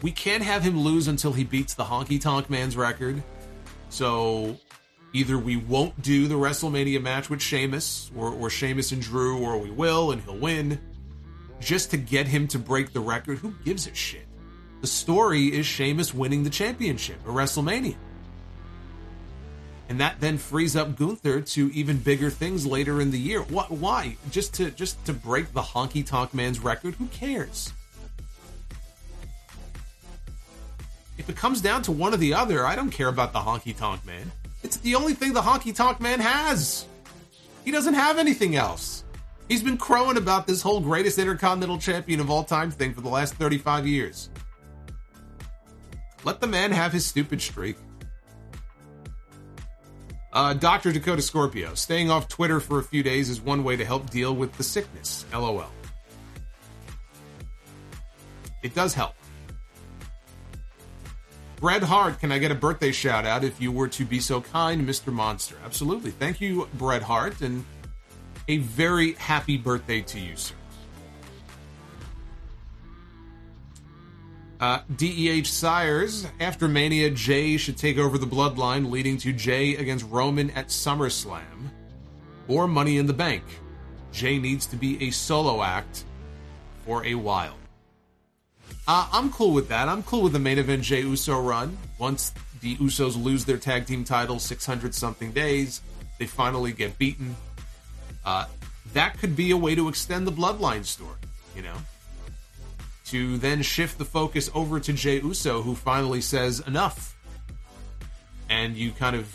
we 0.02 0.10
can't 0.10 0.42
have 0.42 0.62
him 0.62 0.78
lose 0.78 1.08
until 1.08 1.32
he 1.32 1.44
beats 1.44 1.74
the 1.74 1.84
Honky 1.84 2.20
Tonk 2.20 2.50
Man's 2.50 2.76
record. 2.76 3.22
So 3.88 4.58
either 5.12 5.38
we 5.38 5.56
won't 5.56 6.00
do 6.02 6.26
the 6.26 6.34
WrestleMania 6.34 7.00
match 7.00 7.30
with 7.30 7.40
Sheamus, 7.40 8.10
or, 8.16 8.32
or 8.32 8.50
Sheamus 8.50 8.92
and 8.92 9.00
Drew, 9.00 9.42
or 9.42 9.58
we 9.58 9.70
will 9.70 10.10
and 10.10 10.22
he'll 10.22 10.38
win, 10.38 10.80
just 11.60 11.90
to 11.92 11.96
get 11.96 12.26
him 12.26 12.48
to 12.48 12.58
break 12.58 12.92
the 12.92 13.00
record. 13.00 13.38
Who 13.38 13.54
gives 13.64 13.86
a 13.86 13.94
shit? 13.94 14.26
The 14.80 14.86
story 14.88 15.46
is 15.46 15.64
Sheamus 15.64 16.12
winning 16.12 16.42
the 16.42 16.50
championship 16.50 17.20
at 17.24 17.28
WrestleMania. 17.28 17.96
And 19.88 20.00
that 20.00 20.20
then 20.20 20.38
frees 20.38 20.74
up 20.74 20.96
Gunther 20.96 21.42
to 21.42 21.70
even 21.72 21.98
bigger 21.98 22.30
things 22.30 22.66
later 22.66 23.00
in 23.00 23.10
the 23.10 23.18
year. 23.18 23.42
What? 23.42 23.70
Why? 23.70 24.16
Just 24.30 24.54
to 24.54 24.70
just 24.70 25.04
to 25.04 25.12
break 25.12 25.52
the 25.52 25.60
Honky 25.60 26.04
Tonk 26.04 26.32
Man's 26.32 26.60
record? 26.60 26.94
Who 26.94 27.06
cares? 27.08 27.72
If 31.22 31.28
it 31.28 31.36
comes 31.36 31.60
down 31.60 31.82
to 31.82 31.92
one 31.92 32.12
or 32.12 32.16
the 32.16 32.34
other, 32.34 32.66
I 32.66 32.74
don't 32.74 32.90
care 32.90 33.06
about 33.06 33.32
the 33.32 33.38
Honky 33.38 33.78
Tonk 33.78 34.04
Man. 34.04 34.32
It's 34.64 34.78
the 34.78 34.96
only 34.96 35.14
thing 35.14 35.32
the 35.32 35.40
Honky 35.40 35.72
Tonk 35.72 36.00
Man 36.00 36.18
has. 36.18 36.84
He 37.64 37.70
doesn't 37.70 37.94
have 37.94 38.18
anything 38.18 38.56
else. 38.56 39.04
He's 39.48 39.62
been 39.62 39.78
crowing 39.78 40.16
about 40.16 40.48
this 40.48 40.62
whole 40.62 40.80
greatest 40.80 41.20
intercontinental 41.20 41.78
champion 41.78 42.18
of 42.18 42.28
all 42.28 42.42
time 42.42 42.72
thing 42.72 42.92
for 42.92 43.02
the 43.02 43.08
last 43.08 43.34
35 43.34 43.86
years. 43.86 44.30
Let 46.24 46.40
the 46.40 46.48
man 46.48 46.72
have 46.72 46.92
his 46.92 47.06
stupid 47.06 47.40
streak. 47.40 47.76
Uh, 50.32 50.54
Dr. 50.54 50.90
Dakota 50.90 51.22
Scorpio, 51.22 51.74
staying 51.74 52.10
off 52.10 52.26
Twitter 52.26 52.58
for 52.58 52.80
a 52.80 52.82
few 52.82 53.04
days 53.04 53.30
is 53.30 53.40
one 53.40 53.62
way 53.62 53.76
to 53.76 53.84
help 53.84 54.10
deal 54.10 54.34
with 54.34 54.56
the 54.56 54.64
sickness. 54.64 55.24
LOL. 55.32 55.70
It 58.64 58.74
does 58.74 58.92
help. 58.92 59.14
Bret 61.62 61.84
Hart, 61.84 62.18
can 62.18 62.32
I 62.32 62.39
get 62.39 62.51
a 62.51 62.56
birthday 62.56 62.90
shout 62.90 63.24
out 63.24 63.44
if 63.44 63.60
you 63.60 63.70
were 63.70 63.86
to 63.86 64.05
be 64.05 64.18
so 64.18 64.40
kind, 64.40 64.84
Mr. 64.84 65.12
Monster? 65.12 65.55
Absolutely. 65.64 66.10
Thank 66.10 66.40
you, 66.40 66.68
Bret 66.74 67.02
Hart, 67.02 67.40
and 67.40 67.64
a 68.48 68.56
very 68.56 69.12
happy 69.12 69.56
birthday 69.59 70.01
to 70.01 70.18
you, 70.18 70.34
sir. 70.34 70.56
Uh, 74.59 74.80
DEH 74.97 75.44
Sires, 75.44 76.26
after 76.40 76.66
Mania, 76.66 77.10
Jey 77.10 77.56
should 77.56 77.76
take 77.76 77.97
over 77.97 78.18
the 78.18 78.26
bloodline, 78.26 78.90
leading 78.90 79.16
to 79.18 79.32
Jey 79.32 79.76
against 79.76 80.05
Roman 80.10 80.51
at 80.51 80.66
SummerSlam 80.66 81.70
or 82.48 82.66
Money 82.66 82.98
in 82.98 83.06
the 83.06 83.12
Bank. 83.12 83.44
Jey 84.10 84.40
needs 84.40 84.66
to 84.66 84.74
be 84.74 85.01
a 85.01 85.12
solo 85.12 85.62
act 85.62 86.06
for 86.84 87.06
a 87.06 87.14
while. 87.14 87.55
Uh, 88.86 89.09
I'm 89.12 89.30
cool 89.30 89.52
with 89.52 89.68
that. 89.68 89.88
I'm 89.88 90.02
cool 90.02 90.22
with 90.22 90.32
the 90.32 90.40
main 90.40 90.59
event 90.59 90.82
Jey 90.82 91.02
Uso 91.02 91.40
run. 91.40 91.78
Once 91.98 92.32
the 92.60 92.76
Usos 92.76 93.22
lose 93.22 93.44
their 93.44 93.56
tag 93.56 93.86
team 93.86 94.02
title 94.02 94.38
600 94.38 94.94
something 94.94 95.30
days, 95.32 95.82
they 96.18 96.26
finally 96.26 96.72
get 96.72 96.98
beaten. 96.98 97.36
Uh, 98.24 98.46
that 98.92 99.18
could 99.18 99.36
be 99.36 99.52
a 99.52 99.56
way 99.56 99.74
to 99.74 99.88
extend 99.88 100.26
the 100.26 100.32
bloodline 100.32 100.84
story, 100.84 101.16
you 101.54 101.62
know? 101.62 101.76
To 103.06 103.38
then 103.38 103.62
shift 103.62 103.98
the 103.98 104.04
focus 104.04 104.50
over 104.54 104.80
to 104.80 104.92
Jey 104.92 105.20
Uso, 105.20 105.62
who 105.62 105.74
finally 105.74 106.20
says 106.20 106.60
enough. 106.66 107.16
And 108.48 108.76
you 108.76 108.90
kind 108.90 109.14
of 109.14 109.28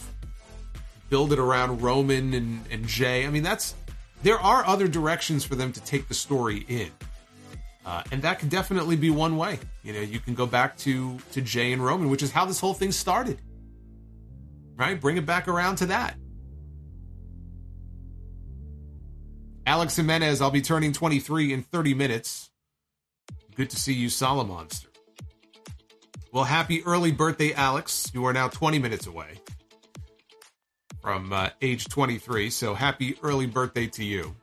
build 1.10 1.32
it 1.32 1.40
around 1.40 1.82
Roman 1.82 2.34
and, 2.34 2.66
and 2.70 2.86
Jey. 2.86 3.26
I 3.26 3.30
mean, 3.30 3.44
that's. 3.44 3.76
There 4.24 4.40
are 4.40 4.66
other 4.66 4.88
directions 4.88 5.46
for 5.46 5.56
them 5.56 5.72
to 5.72 5.82
take 5.82 6.08
the 6.08 6.14
story 6.14 6.66
in. 6.68 6.90
Uh, 7.88 8.04
and 8.12 8.22
that 8.22 8.38
could 8.38 8.50
definitely 8.50 8.98
be 8.98 9.10
one 9.10 9.38
way. 9.38 9.58
You 9.82 9.94
know, 9.94 10.02
you 10.02 10.20
can 10.20 10.36
go 10.36 10.46
back 10.46 10.76
to 10.80 11.18
to 11.32 11.42
Jey 11.42 11.72
and 11.72 11.84
Roman, 11.84 12.10
which 12.10 12.22
is 12.22 12.32
how 12.32 12.44
this 12.44 12.60
whole 12.60 12.74
thing 12.74 12.92
started. 12.92 13.40
Right? 14.76 15.00
Bring 15.00 15.16
it 15.16 15.26
back 15.26 15.48
around 15.48 15.78
to 15.78 15.86
that. 15.86 16.16
Alex 19.66 19.96
Jimenez, 19.96 20.42
I'll 20.42 20.52
be 20.52 20.62
turning 20.62 20.92
23 20.92 21.54
in 21.54 21.64
30 21.64 21.94
minutes. 21.94 22.50
Good 23.56 23.70
to 23.70 23.78
see 23.78 23.94
you, 23.94 24.10
Solomonster. 24.10 24.88
Well, 26.34 26.44
happy 26.44 26.84
early 26.84 27.14
birthday, 27.14 27.54
Alex. 27.54 28.12
You 28.14 28.26
are 28.26 28.34
now 28.34 28.50
20 28.50 28.80
minutes 28.80 29.08
away 29.08 29.40
from 31.02 31.32
uh, 31.32 31.50
age 31.62 31.88
23, 31.88 32.50
so 32.50 32.76
happy 32.76 33.18
early 33.24 33.46
birthday 33.46 33.88
to 33.88 34.04
you. 34.04 34.36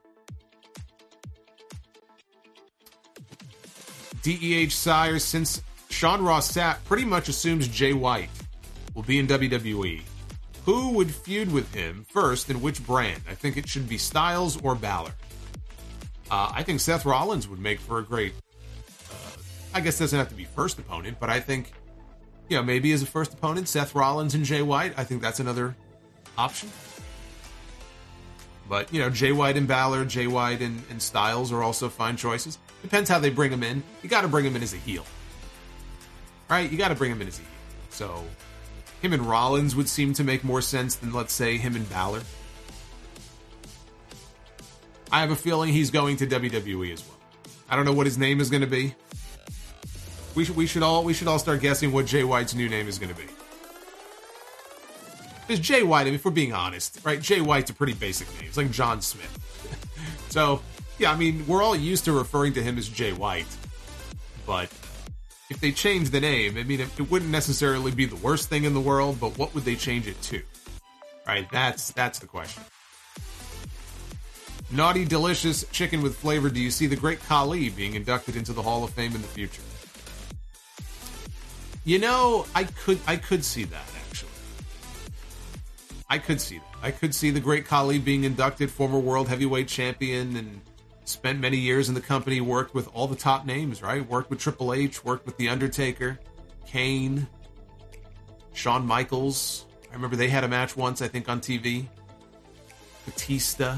DEH 4.24 4.70
Sire, 4.70 5.18
since 5.18 5.62
Sean 5.90 6.22
Ross 6.24 6.50
Sapp 6.50 6.82
pretty 6.84 7.04
much 7.04 7.28
assumes 7.28 7.68
Jay 7.68 7.92
White 7.92 8.30
will 8.94 9.02
be 9.02 9.18
in 9.18 9.26
WWE, 9.26 10.00
who 10.64 10.92
would 10.92 11.14
feud 11.14 11.52
with 11.52 11.72
him 11.74 12.06
first 12.08 12.48
and 12.48 12.62
which 12.62 12.84
brand? 12.86 13.20
I 13.28 13.34
think 13.34 13.58
it 13.58 13.68
should 13.68 13.86
be 13.86 13.98
Styles 13.98 14.58
or 14.62 14.74
Balor. 14.74 15.12
Uh, 16.30 16.50
I 16.54 16.62
think 16.62 16.80
Seth 16.80 17.04
Rollins 17.04 17.46
would 17.48 17.58
make 17.58 17.78
for 17.78 17.98
a 17.98 18.02
great, 18.02 18.32
uh, 19.10 19.36
I 19.74 19.80
guess 19.80 19.98
doesn't 19.98 20.18
have 20.18 20.30
to 20.30 20.34
be 20.34 20.44
first 20.44 20.78
opponent, 20.78 21.18
but 21.20 21.28
I 21.28 21.38
think, 21.38 21.74
you 22.48 22.56
know, 22.56 22.62
maybe 22.62 22.92
as 22.92 23.02
a 23.02 23.06
first 23.06 23.34
opponent, 23.34 23.68
Seth 23.68 23.94
Rollins 23.94 24.34
and 24.34 24.42
Jay 24.42 24.62
White, 24.62 24.94
I 24.96 25.04
think 25.04 25.20
that's 25.20 25.40
another 25.40 25.76
option. 26.38 26.70
But, 28.70 28.90
you 28.90 29.00
know, 29.00 29.10
Jay 29.10 29.32
White 29.32 29.58
and 29.58 29.68
Balor, 29.68 30.06
Jay 30.06 30.26
White 30.26 30.62
and, 30.62 30.82
and 30.88 31.02
Styles 31.02 31.52
are 31.52 31.62
also 31.62 31.90
fine 31.90 32.16
choices. 32.16 32.58
Depends 32.84 33.08
how 33.08 33.18
they 33.18 33.30
bring 33.30 33.50
him 33.50 33.62
in. 33.62 33.82
You 34.02 34.10
got 34.10 34.20
to 34.20 34.28
bring 34.28 34.44
him 34.44 34.54
in 34.56 34.62
as 34.62 34.74
a 34.74 34.76
heel. 34.76 35.06
Right? 36.50 36.70
You 36.70 36.76
got 36.76 36.88
to 36.88 36.94
bring 36.94 37.10
him 37.10 37.22
in 37.22 37.28
as 37.28 37.38
a 37.38 37.40
heel. 37.40 37.50
So, 37.88 38.24
him 39.00 39.14
and 39.14 39.22
Rollins 39.22 39.74
would 39.74 39.88
seem 39.88 40.12
to 40.12 40.22
make 40.22 40.44
more 40.44 40.60
sense 40.60 40.96
than, 40.96 41.10
let's 41.10 41.32
say, 41.32 41.56
him 41.56 41.76
and 41.76 41.88
Balor. 41.88 42.20
I 45.10 45.20
have 45.22 45.30
a 45.30 45.36
feeling 45.36 45.72
he's 45.72 45.90
going 45.90 46.18
to 46.18 46.26
WWE 46.26 46.92
as 46.92 47.02
well. 47.08 47.16
I 47.70 47.76
don't 47.76 47.86
know 47.86 47.94
what 47.94 48.04
his 48.04 48.18
name 48.18 48.38
is 48.38 48.50
going 48.50 48.60
to 48.60 48.66
be. 48.66 48.94
We 50.34 50.44
should 50.44 50.56
we 50.56 50.66
should 50.66 50.82
all 50.82 51.04
we 51.04 51.14
should 51.14 51.28
all 51.28 51.38
start 51.38 51.62
guessing 51.62 51.90
what 51.90 52.04
Jay 52.04 52.22
White's 52.22 52.54
new 52.54 52.68
name 52.68 52.86
is 52.86 52.98
going 52.98 53.14
to 53.14 53.18
be. 53.18 53.28
Because 55.46 55.58
Jay 55.60 55.82
White, 55.82 56.02
I 56.02 56.04
mean, 56.04 56.14
if 56.14 56.24
we're 56.24 56.32
being 56.32 56.52
honest, 56.52 57.00
right? 57.02 57.20
Jay 57.20 57.40
White's 57.40 57.70
a 57.70 57.74
pretty 57.74 57.94
basic 57.94 58.28
name. 58.34 58.48
It's 58.48 58.58
like 58.58 58.70
John 58.70 59.00
Smith. 59.00 59.38
so, 60.28 60.60
yeah, 60.98 61.12
I 61.12 61.16
mean, 61.16 61.46
we're 61.46 61.62
all 61.62 61.76
used 61.76 62.04
to 62.04 62.12
referring 62.12 62.52
to 62.54 62.62
him 62.62 62.78
as 62.78 62.88
Jay 62.88 63.12
White. 63.12 63.46
But 64.46 64.70
if 65.50 65.60
they 65.60 65.72
change 65.72 66.10
the 66.10 66.20
name, 66.20 66.56
I 66.56 66.62
mean, 66.62 66.80
it, 66.80 66.88
it 66.98 67.10
wouldn't 67.10 67.30
necessarily 67.30 67.90
be 67.90 68.04
the 68.04 68.16
worst 68.16 68.48
thing 68.48 68.64
in 68.64 68.74
the 68.74 68.80
world, 68.80 69.18
but 69.20 69.36
what 69.38 69.54
would 69.54 69.64
they 69.64 69.76
change 69.76 70.06
it 70.06 70.20
to? 70.22 70.42
Right? 71.26 71.48
That's 71.50 71.90
that's 71.92 72.18
the 72.18 72.26
question. 72.26 72.62
Naughty 74.70 75.04
Delicious 75.04 75.64
Chicken 75.70 76.02
with 76.02 76.16
Flavor. 76.16 76.50
Do 76.50 76.60
you 76.60 76.70
see 76.70 76.86
the 76.86 76.96
great 76.96 77.20
Khali 77.20 77.68
being 77.70 77.94
inducted 77.94 78.36
into 78.36 78.52
the 78.52 78.62
Hall 78.62 78.84
of 78.84 78.90
Fame 78.90 79.14
in 79.14 79.22
the 79.22 79.28
future? 79.28 79.62
You 81.84 81.98
know, 81.98 82.46
I 82.54 82.64
could 82.64 82.98
I 83.06 83.16
could 83.16 83.44
see 83.44 83.64
that 83.64 83.86
actually. 84.08 84.30
I 86.08 86.18
could 86.18 86.40
see 86.40 86.58
that. 86.58 86.64
I 86.82 86.90
could 86.90 87.14
see 87.14 87.30
the 87.30 87.40
great 87.40 87.66
Khali 87.66 87.98
being 87.98 88.24
inducted, 88.24 88.70
former 88.70 88.98
world 88.98 89.28
heavyweight 89.28 89.68
champion, 89.68 90.36
and 90.36 90.60
spent 91.04 91.38
many 91.38 91.58
years 91.58 91.88
in 91.88 91.94
the 91.94 92.00
company, 92.00 92.40
worked 92.40 92.74
with 92.74 92.88
all 92.94 93.06
the 93.06 93.16
top 93.16 93.46
names, 93.46 93.82
right? 93.82 94.06
Worked 94.08 94.30
with 94.30 94.40
Triple 94.40 94.72
H, 94.72 95.04
worked 95.04 95.26
with 95.26 95.36
The 95.36 95.48
Undertaker, 95.48 96.18
Kane, 96.66 97.26
Shawn 98.52 98.86
Michaels. 98.86 99.66
I 99.90 99.94
remember 99.94 100.16
they 100.16 100.28
had 100.28 100.44
a 100.44 100.48
match 100.48 100.76
once, 100.76 101.02
I 101.02 101.08
think, 101.08 101.28
on 101.28 101.40
TV. 101.40 101.86
Batista. 103.04 103.76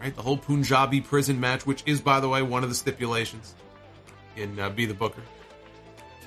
Right? 0.00 0.14
The 0.14 0.22
whole 0.22 0.36
Punjabi 0.36 1.00
prison 1.00 1.38
match, 1.38 1.66
which 1.66 1.82
is, 1.86 2.00
by 2.00 2.20
the 2.20 2.28
way, 2.28 2.42
one 2.42 2.62
of 2.62 2.68
the 2.68 2.74
stipulations 2.74 3.54
in 4.36 4.58
uh, 4.58 4.70
Be 4.70 4.86
the 4.86 4.94
Booker. 4.94 5.22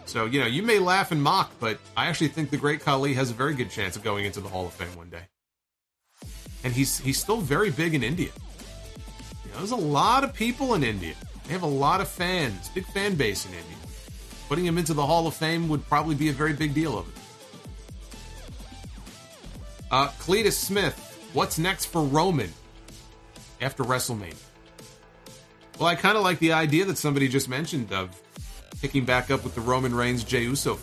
So, 0.06 0.26
you 0.26 0.40
know, 0.40 0.48
you 0.48 0.64
may 0.64 0.80
laugh 0.80 1.12
and 1.12 1.22
mock, 1.22 1.52
but 1.60 1.80
I 1.96 2.08
actually 2.08 2.30
think 2.30 2.50
the 2.50 2.58
great 2.58 2.82
Khali 2.82 3.14
has 3.14 3.30
a 3.30 3.34
very 3.34 3.54
good 3.54 3.70
chance 3.70 3.96
of 3.96 4.04
going 4.04 4.26
into 4.26 4.42
the 4.42 4.50
Hall 4.50 4.66
of 4.66 4.74
Fame 4.74 4.96
one 4.96 5.10
day. 5.10 5.22
And 6.64 6.74
he's 6.74 6.98
he's 6.98 7.20
still 7.20 7.38
very 7.38 7.70
big 7.70 7.94
in 7.94 8.04
India. 8.04 8.32
There's 9.60 9.72
a 9.72 9.76
lot 9.76 10.24
of 10.24 10.34
people 10.34 10.74
in 10.74 10.84
India. 10.84 11.16
They 11.46 11.52
have 11.52 11.64
a 11.64 11.68
lot 11.68 12.00
of 12.00 12.08
fans, 12.08 12.70
big 12.70 12.86
fan 12.86 13.16
base 13.16 13.46
in 13.46 13.52
India. 13.52 13.76
Putting 14.48 14.66
him 14.66 14.78
into 14.78 14.94
the 14.94 15.06
Hall 15.06 15.28
of 15.28 15.36
Fame 15.36 15.68
would 15.68 15.86
probably 15.88 16.16
be 16.16 16.30
a 16.30 16.34
very 16.34 16.54
big 16.54 16.74
deal 16.74 16.98
of 16.98 17.08
it. 17.10 17.14
Uh, 19.92 20.08
Cletus 20.20 20.54
Smith, 20.54 21.30
what's 21.34 21.60
next 21.60 21.86
for 21.86 22.02
Roman 22.02 22.54
after 23.60 23.84
WrestleMania? 23.84 24.42
Well, 25.78 25.90
I 25.90 25.96
kind 25.96 26.16
of 26.16 26.24
like 26.24 26.40
the 26.40 26.54
idea 26.54 26.86
that 26.86 26.98
somebody 26.98 27.28
just 27.28 27.50
mentioned 27.50 27.92
of 27.92 28.18
picking 28.82 29.04
back 29.04 29.30
up 29.30 29.44
with 29.44 29.56
the 29.56 29.62
Roman 29.62 29.94
Reigns 29.94 30.24
Jey 30.24 30.44
Uso. 30.44 30.80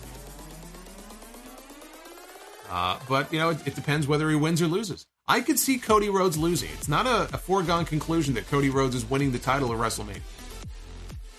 Uh, 2.68 2.98
but 3.08 3.32
you 3.32 3.38
know, 3.38 3.50
it, 3.50 3.66
it, 3.66 3.74
depends 3.74 4.06
whether 4.06 4.28
he 4.28 4.36
wins 4.36 4.60
or 4.60 4.66
loses. 4.66 5.05
I 5.28 5.40
could 5.40 5.58
see 5.58 5.78
Cody 5.78 6.08
Rhodes 6.08 6.38
losing. 6.38 6.70
It's 6.74 6.88
not 6.88 7.06
a, 7.06 7.22
a 7.34 7.38
foregone 7.38 7.84
conclusion 7.84 8.34
that 8.34 8.48
Cody 8.48 8.70
Rhodes 8.70 8.94
is 8.94 9.04
winning 9.04 9.32
the 9.32 9.40
title 9.40 9.72
of 9.72 9.78
WrestleMania. 9.78 10.20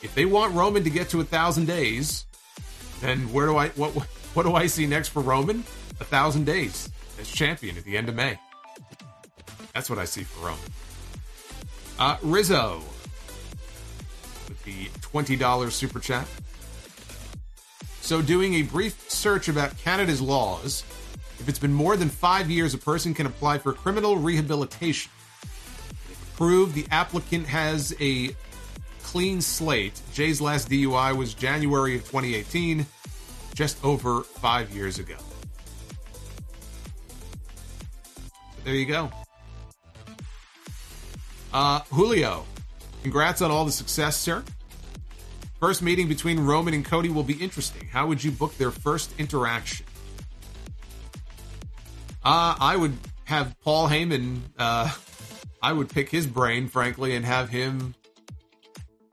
If 0.02 0.14
they 0.14 0.26
want 0.26 0.54
Roman 0.54 0.84
to 0.84 0.90
get 0.90 1.10
to 1.10 1.22
a 1.22 1.24
thousand 1.24 1.66
days, 1.68 2.26
then 3.00 3.32
where 3.32 3.46
do 3.48 3.56
I 3.56 3.70
what 3.70 3.92
what 4.34 4.44
do 4.44 4.54
I 4.56 4.68
see 4.68 4.86
next 4.86 5.10
for 5.10 5.22
Roman? 5.22 5.60
A 6.00 6.04
thousand 6.04 6.46
days 6.46 6.90
as 7.20 7.30
champion 7.30 7.78
at 7.78 7.86
the 7.86 7.98
end 7.98 8.10
of 8.10 8.16
May. 8.16 8.38
That's 9.74 9.90
what 9.90 10.00
I 10.00 10.06
see 10.06 10.24
for 10.24 10.48
Roman. 10.48 10.60
Uh, 11.98 12.18
Rizzo 12.22 12.82
with 14.50 14.64
the 14.66 14.90
twenty 15.02 15.36
dollars 15.36 15.76
super 15.76 16.00
chat. 16.00 16.28
So, 18.02 18.22
doing 18.22 18.54
a 18.56 18.62
brief 18.62 19.10
search 19.10 19.50
about 19.50 19.78
Canada's 19.80 20.22
laws, 20.22 20.84
if 21.40 21.48
it's 21.48 21.60
been 21.60 21.74
more 21.74 21.98
than 21.98 22.10
five 22.10 22.50
years, 22.50 22.74
a 22.74 22.78
person 22.78 23.14
can 23.14 23.26
apply 23.26 23.58
for 23.60 23.74
criminal 23.74 24.18
rehabilitation. 24.18 25.12
Prove 26.36 26.74
the 26.74 26.86
applicant 26.92 27.48
has 27.48 27.96
a 28.00 28.36
clean 29.04 29.42
slate. 29.42 30.00
Jey's 30.14 30.42
last 30.42 30.70
DUI 30.70 31.16
was 31.16 31.34
January 31.34 31.96
of 31.96 32.02
2018, 32.02 32.86
just 33.56 33.84
over 33.84 34.22
five 34.22 34.70
years 34.72 35.00
ago. 35.00 35.16
There 38.64 38.76
you 38.76 38.86
go. 38.86 39.10
Uh, 41.54 41.80
Julio, 41.90 42.46
congrats 43.02 43.42
on 43.42 43.50
all 43.50 43.66
the 43.66 43.72
success, 43.72 44.18
sir. 44.18 44.44
First 45.60 45.82
meeting 45.82 46.08
between 46.08 46.40
Roman 46.40 46.76
and 46.76 46.86
Cody 46.86 47.10
will 47.10 47.24
be 47.24 47.34
interesting. 47.34 47.88
How 47.88 48.06
would 48.06 48.24
you 48.24 48.30
book 48.30 48.56
their 48.58 48.70
first 48.70 49.12
interaction? 49.18 49.87
Uh, 52.24 52.56
I 52.60 52.76
would 52.76 52.94
have 53.26 53.60
Paul 53.62 53.88
Heyman, 53.88 54.40
uh, 54.58 54.92
I 55.62 55.74
would 55.74 55.90
pick 55.90 56.10
his 56.10 56.28
brain, 56.28 56.68
frankly, 56.68 57.16
and 57.16 57.26
have 57.26 57.50
him 57.50 57.96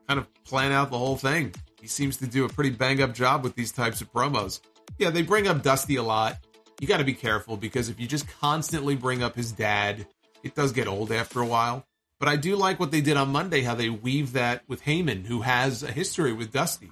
kind 0.07 0.19
of 0.19 0.27
plan 0.43 0.71
out 0.71 0.91
the 0.91 0.97
whole 0.97 1.17
thing. 1.17 1.53
He 1.81 1.87
seems 1.87 2.17
to 2.17 2.27
do 2.27 2.45
a 2.45 2.49
pretty 2.49 2.69
bang 2.69 3.01
up 3.01 3.13
job 3.13 3.43
with 3.43 3.55
these 3.55 3.71
types 3.71 4.01
of 4.01 4.11
promos. 4.11 4.59
Yeah, 4.97 5.09
they 5.09 5.21
bring 5.21 5.47
up 5.47 5.63
Dusty 5.63 5.97
a 5.97 6.03
lot. 6.03 6.37
You 6.79 6.87
got 6.87 6.97
to 6.97 7.03
be 7.03 7.13
careful 7.13 7.57
because 7.57 7.89
if 7.89 7.99
you 7.99 8.07
just 8.07 8.27
constantly 8.27 8.95
bring 8.95 9.23
up 9.23 9.35
his 9.35 9.51
dad, 9.51 10.07
it 10.43 10.55
does 10.55 10.71
get 10.71 10.87
old 10.87 11.11
after 11.11 11.41
a 11.41 11.45
while. 11.45 11.85
But 12.19 12.29
I 12.29 12.37
do 12.37 12.55
like 12.55 12.79
what 12.79 12.91
they 12.91 13.01
did 13.01 13.17
on 13.17 13.29
Monday, 13.29 13.61
how 13.61 13.75
they 13.75 13.89
weave 13.89 14.33
that 14.33 14.63
with 14.67 14.83
Heyman, 14.83 15.25
who 15.25 15.41
has 15.41 15.83
a 15.83 15.91
history 15.91 16.33
with 16.33 16.51
Dusty, 16.51 16.91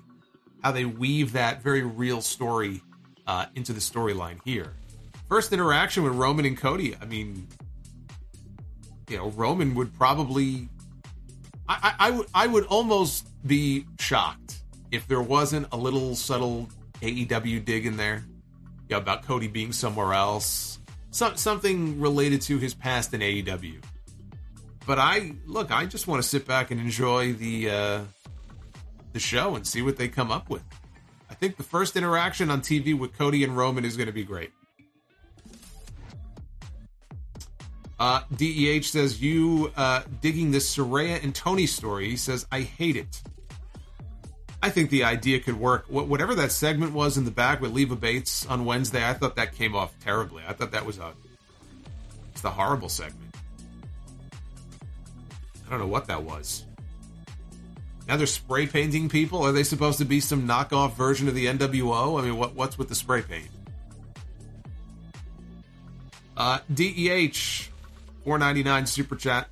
how 0.61 0.71
they 0.71 0.85
weave 0.85 1.33
that 1.33 1.61
very 1.61 1.81
real 1.81 2.21
story 2.21 2.81
uh, 3.25 3.45
into 3.55 3.71
the 3.71 3.79
storyline 3.79 4.39
here. 4.43 4.73
First 5.33 5.51
interaction 5.51 6.03
with 6.03 6.13
Roman 6.13 6.45
and 6.45 6.55
Cody, 6.55 6.95
I 7.01 7.05
mean, 7.05 7.47
you 9.09 9.17
know, 9.17 9.31
Roman 9.31 9.73
would 9.73 9.91
probably, 9.95 10.69
I, 11.67 11.95
I, 11.99 12.07
I 12.07 12.11
would, 12.11 12.27
I 12.35 12.45
would 12.45 12.65
almost 12.65 13.27
be 13.47 13.87
shocked 13.99 14.61
if 14.91 15.07
there 15.07 15.23
wasn't 15.23 15.69
a 15.71 15.75
little 15.75 16.13
subtle 16.13 16.69
AEW 17.01 17.65
dig 17.65 17.87
in 17.87 17.97
there 17.97 18.23
you 18.87 18.91
know, 18.91 18.97
about 18.97 19.23
Cody 19.23 19.47
being 19.47 19.71
somewhere 19.71 20.13
else, 20.13 20.77
some, 21.09 21.35
something 21.35 21.99
related 21.99 22.41
to 22.43 22.59
his 22.59 22.75
past 22.75 23.15
in 23.15 23.21
AEW 23.21 23.81
but 24.85 24.99
I 24.99 25.33
look, 25.47 25.71
I 25.71 25.87
just 25.87 26.05
want 26.05 26.21
to 26.21 26.29
sit 26.29 26.45
back 26.45 26.69
and 26.69 26.79
enjoy 26.79 27.33
the 27.33 27.71
uh, 27.71 28.01
the 29.13 29.19
show 29.19 29.55
and 29.55 29.65
see 29.65 29.81
what 29.81 29.97
they 29.97 30.09
come 30.09 30.29
up 30.29 30.51
with. 30.51 30.63
I 31.27 31.33
think 31.33 31.57
the 31.57 31.63
first 31.63 31.95
interaction 31.95 32.51
on 32.51 32.61
TV 32.61 32.95
with 32.95 33.17
Cody 33.17 33.43
and 33.43 33.57
Roman 33.57 33.83
is 33.83 33.97
going 33.97 34.05
to 34.05 34.13
be 34.13 34.23
great. 34.23 34.51
Uh, 37.99 38.21
DEH 38.35 38.83
says, 38.83 39.21
You 39.21 39.71
uh, 39.77 40.01
digging 40.21 40.51
this 40.51 40.75
Saraya 40.75 41.23
and 41.23 41.33
Tony 41.33 41.65
story? 41.67 42.09
He 42.09 42.17
says, 42.17 42.45
I 42.51 42.61
hate 42.61 42.95
it. 42.95 43.21
I 44.61 44.69
think 44.69 44.89
the 44.89 45.03
idea 45.03 45.39
could 45.39 45.59
work. 45.59 45.85
Wh- 45.87 46.07
Whatever 46.09 46.35
that 46.35 46.51
segment 46.51 46.93
was 46.93 47.17
in 47.17 47.25
the 47.25 47.31
back 47.31 47.61
with 47.61 47.71
Leva 47.73 47.95
Bates 47.95 48.45
on 48.45 48.65
Wednesday, 48.65 49.07
I 49.07 49.13
thought 49.13 49.35
that 49.35 49.53
came 49.55 49.75
off 49.75 49.93
terribly. 49.99 50.41
I 50.47 50.53
thought 50.53 50.71
that 50.71 50.85
was 50.85 50.97
a 50.99 51.13
it's 52.31 52.41
the 52.41 52.49
horrible 52.49 52.89
segment. 52.89 53.35
I 55.67 55.69
don't 55.69 55.79
know 55.79 55.87
what 55.87 56.07
that 56.07 56.23
was. 56.23 56.65
Now 58.07 58.17
they're 58.17 58.25
spray 58.27 58.65
painting 58.67 59.07
people. 59.07 59.43
Are 59.43 59.51
they 59.51 59.63
supposed 59.63 59.97
to 59.99 60.05
be 60.05 60.19
some 60.19 60.47
knockoff 60.47 60.93
version 60.95 61.27
of 61.27 61.35
the 61.35 61.45
NWO? 61.45 62.19
I 62.21 62.25
mean, 62.25 62.37
what 62.37 62.55
what's 62.55 62.77
with 62.77 62.89
the 62.89 62.95
spray 62.95 63.21
paint? 63.21 63.49
Uh, 66.35 66.59
DEH, 66.73 67.69
four 68.23 68.37
ninety 68.37 68.63
nine 68.63 68.85
super 68.85 69.15
chat. 69.15 69.47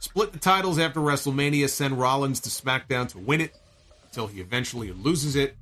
Split 0.00 0.32
the 0.32 0.38
titles 0.38 0.78
after 0.78 1.00
WrestleMania. 1.00 1.68
Send 1.68 1.98
Rollins 1.98 2.40
to 2.40 2.50
SmackDown 2.50 3.08
to 3.08 3.18
win 3.18 3.40
it 3.40 3.56
until 4.08 4.26
he 4.26 4.40
eventually 4.40 4.92
loses 4.92 5.34
it 5.34 5.56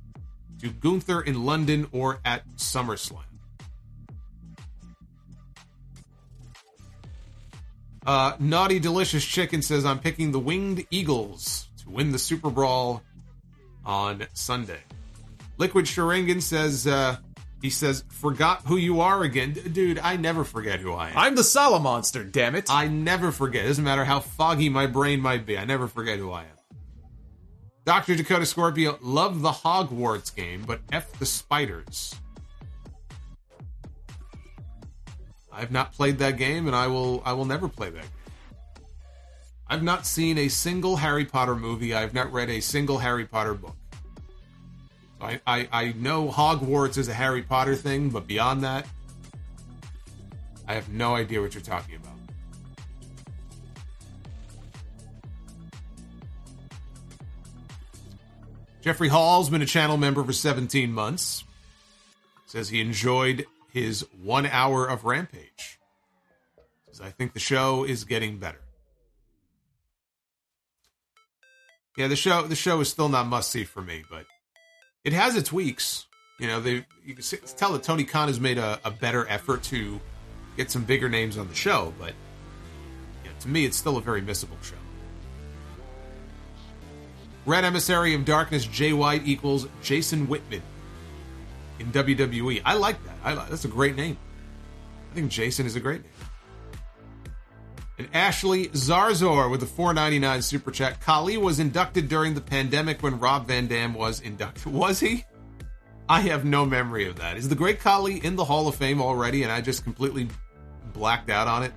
to 0.59 0.69
Gunther 0.69 1.21
in 1.21 1.45
London 1.45 1.87
or 1.91 2.19
at 2.25 2.47
SummerSlam. 2.57 3.23
Uh, 8.05 8.33
Naughty 8.37 8.79
Delicious 8.79 9.23
Chicken 9.23 9.61
says, 9.61 9.85
I'm 9.85 9.99
picking 9.99 10.33
the 10.33 10.39
Winged 10.39 10.85
Eagles 10.91 11.69
to 11.83 11.89
win 11.89 12.11
the 12.11 12.19
Super 12.19 12.49
Brawl 12.49 13.01
on 13.85 14.27
Sunday. 14.33 14.81
Liquid 15.57 15.85
Sharingan 15.85 16.41
says, 16.41 16.85
uh, 16.85 17.15
he 17.63 17.69
says, 17.69 18.03
forgot 18.09 18.63
who 18.65 18.75
you 18.75 18.99
are 18.99 19.23
again. 19.23 19.53
Dude, 19.53 19.97
I 19.97 20.17
never 20.17 20.43
forget 20.43 20.81
who 20.81 20.91
I 20.91 21.11
am. 21.11 21.17
I'm 21.17 21.35
the 21.35 21.43
Solomonster. 21.43 22.29
damn 22.29 22.55
it. 22.55 22.69
I 22.69 22.89
never 22.89 23.31
forget. 23.31 23.63
It 23.63 23.69
doesn't 23.69 23.85
matter 23.85 24.03
how 24.03 24.19
foggy 24.19 24.67
my 24.67 24.85
brain 24.85 25.21
might 25.21 25.45
be. 25.45 25.57
I 25.57 25.63
never 25.63 25.87
forget 25.87 26.19
who 26.19 26.29
I 26.29 26.41
am. 26.41 26.77
Dr. 27.85 28.15
Dakota 28.15 28.45
Scorpio, 28.45 28.99
love 29.01 29.41
the 29.41 29.51
Hogwarts 29.51 30.35
game, 30.35 30.63
but 30.67 30.81
F 30.91 31.17
the 31.19 31.25
spiders. 31.25 32.13
I've 35.49 35.71
not 35.71 35.93
played 35.93 36.17
that 36.17 36.35
game, 36.35 36.67
and 36.67 36.75
I 36.75 36.87
will. 36.87 37.23
I 37.25 37.31
will 37.31 37.45
never 37.45 37.69
play 37.69 37.91
that 37.91 38.01
game. 38.01 38.11
I've 39.67 39.83
not 39.83 40.05
seen 40.05 40.37
a 40.37 40.49
single 40.49 40.97
Harry 40.97 41.23
Potter 41.23 41.55
movie. 41.55 41.93
I've 41.93 42.13
not 42.13 42.33
read 42.33 42.49
a 42.49 42.59
single 42.59 42.97
Harry 42.97 43.25
Potter 43.25 43.53
book. 43.53 43.77
I, 45.23 45.39
I, 45.47 45.69
I 45.71 45.93
know 45.93 46.27
Hogwarts 46.27 46.97
is 46.97 47.07
a 47.07 47.13
Harry 47.13 47.41
Potter 47.41 47.75
thing, 47.75 48.09
but 48.09 48.27
beyond 48.27 48.63
that, 48.63 48.85
I 50.67 50.73
have 50.73 50.89
no 50.89 51.15
idea 51.15 51.41
what 51.41 51.53
you're 51.53 51.63
talking 51.63 51.95
about. 51.95 52.13
Jeffrey 58.81 59.07
Hall's 59.07 59.49
been 59.49 59.61
a 59.61 59.65
channel 59.65 59.95
member 59.95 60.23
for 60.25 60.33
17 60.33 60.91
months. 60.91 61.45
Says 62.45 62.67
he 62.67 62.81
enjoyed 62.81 63.45
his 63.71 64.05
one 64.21 64.45
hour 64.45 64.85
of 64.85 65.05
Rampage. 65.05 65.79
Says, 66.91 66.99
I 66.99 67.09
think 67.09 67.33
the 67.33 67.39
show 67.39 67.85
is 67.85 68.03
getting 68.03 68.39
better. 68.39 68.59
Yeah, 71.95 72.07
the 72.07 72.15
show 72.15 72.41
the 72.47 72.55
show 72.55 72.79
is 72.81 72.89
still 72.89 73.07
not 73.07 73.27
must 73.27 73.51
see 73.51 73.63
for 73.63 73.81
me, 73.81 74.03
but 74.09 74.25
it 75.03 75.13
has 75.13 75.35
its 75.35 75.51
weeks. 75.51 76.05
You 76.39 76.47
know, 76.47 76.59
they 76.59 76.85
you 77.05 77.15
can 77.15 77.23
tell 77.57 77.73
that 77.73 77.83
Tony 77.83 78.03
Khan 78.03 78.27
has 78.27 78.39
made 78.39 78.57
a, 78.57 78.79
a 78.83 78.91
better 78.91 79.27
effort 79.27 79.63
to 79.63 79.99
get 80.57 80.71
some 80.71 80.83
bigger 80.83 81.09
names 81.09 81.37
on 81.37 81.47
the 81.47 81.55
show, 81.55 81.93
but 81.99 82.13
yeah, 83.23 83.31
to 83.41 83.47
me, 83.47 83.65
it's 83.65 83.77
still 83.77 83.97
a 83.97 84.01
very 84.01 84.21
missable 84.21 84.61
show. 84.63 84.75
Red 87.45 87.65
Emissary 87.65 88.13
of 88.13 88.23
Darkness, 88.23 88.65
Jay 88.65 88.93
White 88.93 89.23
equals 89.25 89.67
Jason 89.81 90.27
Whitman 90.27 90.61
in 91.79 91.91
WWE. 91.91 92.61
I 92.63 92.75
like 92.75 93.03
that. 93.05 93.15
I 93.23 93.33
like, 93.33 93.49
that's 93.49 93.65
a 93.65 93.69
great 93.69 93.95
name. 93.95 94.17
I 95.11 95.15
think 95.15 95.29
Jason 95.29 95.65
is 95.65 95.75
a 95.75 95.79
great 95.79 96.01
name. 96.01 96.11
And 97.97 98.07
Ashley 98.13 98.67
Zarzor 98.69 99.51
with 99.51 99.59
the 99.59 99.65
499 99.65 100.41
super 100.41 100.71
chat. 100.71 100.99
Khali 100.99 101.37
was 101.37 101.59
inducted 101.59 102.09
during 102.09 102.33
the 102.33 102.41
pandemic 102.41 103.03
when 103.03 103.19
Rob 103.19 103.47
Van 103.47 103.67
Dam 103.67 103.93
was 103.93 104.19
inducted. 104.19 104.65
Was 104.73 104.99
he? 104.99 105.25
I 106.09 106.21
have 106.21 106.43
no 106.43 106.65
memory 106.65 107.07
of 107.07 107.17
that. 107.17 107.37
Is 107.37 107.47
the 107.47 107.55
great 107.55 107.79
Khali 107.79 108.23
in 108.23 108.35
the 108.35 108.43
Hall 108.43 108.67
of 108.67 108.75
Fame 108.75 109.01
already 109.01 109.43
and 109.43 109.51
I 109.51 109.61
just 109.61 109.83
completely 109.83 110.27
blacked 110.93 111.29
out 111.29 111.47
on 111.47 111.63
it? 111.63 111.71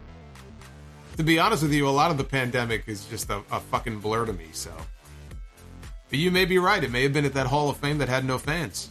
To 1.16 1.22
be 1.22 1.38
honest 1.38 1.62
with 1.62 1.72
you, 1.72 1.88
a 1.88 1.90
lot 1.90 2.10
of 2.10 2.18
the 2.18 2.24
pandemic 2.24 2.84
is 2.86 3.04
just 3.06 3.30
a, 3.30 3.42
a 3.50 3.60
fucking 3.60 4.00
blur 4.00 4.26
to 4.26 4.32
me, 4.32 4.48
so. 4.52 4.72
But 6.10 6.18
you 6.18 6.30
may 6.30 6.44
be 6.44 6.58
right. 6.58 6.82
It 6.82 6.90
may 6.90 7.02
have 7.04 7.12
been 7.12 7.24
at 7.24 7.34
that 7.34 7.46
Hall 7.46 7.70
of 7.70 7.76
Fame 7.78 7.98
that 7.98 8.08
had 8.08 8.24
no 8.24 8.38
fans. 8.38 8.90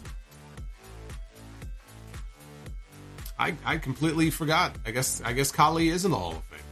I 3.37 3.55
I 3.65 3.77
completely 3.77 4.29
forgot. 4.29 4.75
I 4.85 4.91
guess 4.91 5.21
I 5.23 5.33
guess 5.33 5.51
Khali 5.51 5.89
is 5.89 6.05
in 6.05 6.11
the 6.11 6.17
Hall 6.17 6.31
of 6.31 6.43
Fame. 6.45 6.64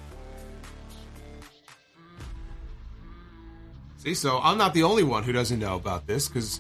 See, 4.04 4.16
so 4.16 4.42
I'm 4.44 4.58
not 4.58 4.74
the 4.74 4.84
only 4.84 5.04
one 5.04 5.24
who 5.24 5.32
doesn't 5.32 5.60
know 5.60 5.78
about 5.78 6.08
this 6.08 6.28
because 6.28 6.60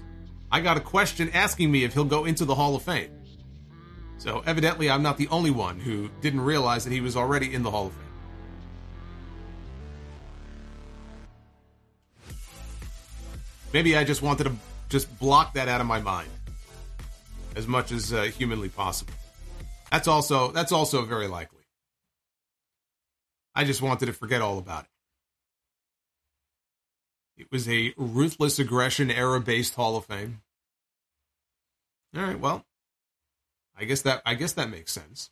I 0.49 0.61
got 0.61 0.78
a 0.78 0.80
question 0.80 1.30
asking 1.34 1.70
me 1.70 1.84
if 1.84 1.94
he'll 1.94 2.06
go 2.06 2.24
into 2.24 2.45
the 2.45 2.56
Hall 2.56 2.74
of 2.74 2.84
Fame. 2.84 3.11
So 4.18 4.41
evidently, 4.45 4.90
I'm 4.90 5.03
not 5.03 5.18
the 5.18 5.28
only 5.28 5.52
one 5.52 5.78
who 5.78 6.10
didn't 6.22 6.40
realize 6.40 6.86
that 6.86 6.94
he 6.94 7.02
was 7.02 7.18
already 7.18 7.53
in 7.53 7.61
the 7.61 7.70
Hall 7.70 7.88
of 7.88 7.91
Fame. 7.91 8.02
Maybe 13.74 13.98
I 13.98 14.06
just 14.06 14.22
wanted 14.22 14.45
to 14.45 14.56
just 14.88 15.20
block 15.20 15.56
that 15.56 15.68
out 15.68 15.82
of 15.82 15.88
my 15.88 15.99
mind 15.99 16.30
as 17.57 17.68
much 17.68 17.91
as 17.91 18.14
uh, 18.14 18.22
humanly 18.22 18.70
possible. 18.70 19.14
That's 19.91 20.07
also 20.07 20.52
that's 20.53 20.72
also 20.72 21.03
very 21.03 21.28
likely. 21.28 21.60
I 23.53 23.65
just 23.65 23.82
wanted 23.82 24.06
to 24.06 24.14
forget 24.14 24.41
all 24.41 24.60
about 24.60 24.86
it. 24.86 24.93
It 27.44 27.52
was 27.52 27.68
a 27.68 27.94
ruthless 27.98 28.57
aggression 28.57 29.11
era 29.11 29.41
based 29.41 29.76
Hall 29.76 29.98
of 29.98 30.06
Fame. 30.06 30.41
All 32.15 32.24
right, 32.24 32.40
well, 32.40 32.65
I 33.78 33.84
guess 33.84 34.02
that 34.03 34.22
I 34.26 34.36
guess 34.36 34.53
that 34.53 34.70
makes 34.70 34.94
sense. 34.94 35.30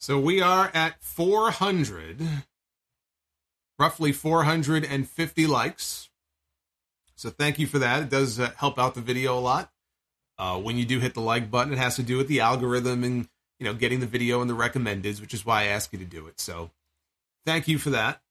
So 0.00 0.18
we 0.18 0.40
are 0.40 0.70
at 0.72 1.02
400 1.02 2.22
roughly 3.78 4.10
450 4.12 5.46
likes. 5.46 6.08
So 7.14 7.28
thank 7.28 7.58
you 7.58 7.66
for 7.66 7.78
that. 7.78 8.04
It 8.04 8.08
does 8.08 8.40
uh, 8.40 8.52
help 8.56 8.78
out 8.78 8.94
the 8.94 9.02
video 9.02 9.38
a 9.38 9.40
lot. 9.40 9.70
Uh, 10.38 10.58
when 10.58 10.78
you 10.78 10.86
do 10.86 10.98
hit 10.98 11.12
the 11.12 11.20
like 11.20 11.50
button, 11.50 11.74
it 11.74 11.78
has 11.78 11.96
to 11.96 12.02
do 12.02 12.16
with 12.16 12.28
the 12.28 12.40
algorithm 12.40 13.04
and 13.04 13.28
you 13.58 13.66
know 13.66 13.74
getting 13.74 14.00
the 14.00 14.06
video 14.06 14.40
in 14.40 14.48
the 14.48 14.54
recommendeds, 14.54 15.20
which 15.20 15.34
is 15.34 15.44
why 15.44 15.62
I 15.62 15.66
ask 15.66 15.92
you 15.92 15.98
to 15.98 16.06
do 16.06 16.26
it. 16.26 16.40
So 16.40 16.70
thank 17.44 17.68
you 17.68 17.76
for 17.76 17.90
that. 17.90 18.22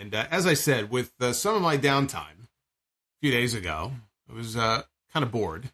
And 0.00 0.14
uh, 0.14 0.26
as 0.30 0.46
I 0.46 0.54
said, 0.54 0.90
with 0.90 1.12
uh, 1.20 1.32
some 1.32 1.54
of 1.54 1.62
my 1.62 1.76
downtime 1.76 2.44
a 2.44 3.20
few 3.20 3.30
days 3.30 3.54
ago, 3.54 3.92
I 4.28 4.34
was 4.34 4.56
uh, 4.56 4.82
kind 5.12 5.24
of 5.24 5.32
bored. 5.32 5.70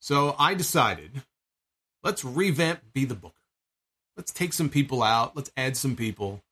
So 0.00 0.34
I 0.38 0.54
decided, 0.54 1.22
let's 2.02 2.24
revamp 2.24 2.92
Be 2.92 3.04
the 3.04 3.14
Booker. 3.14 3.34
Let's 4.16 4.32
take 4.32 4.52
some 4.52 4.68
people 4.68 5.02
out. 5.02 5.36
Let's 5.36 5.50
add 5.56 5.76
some 5.76 5.96
people. 5.96 6.42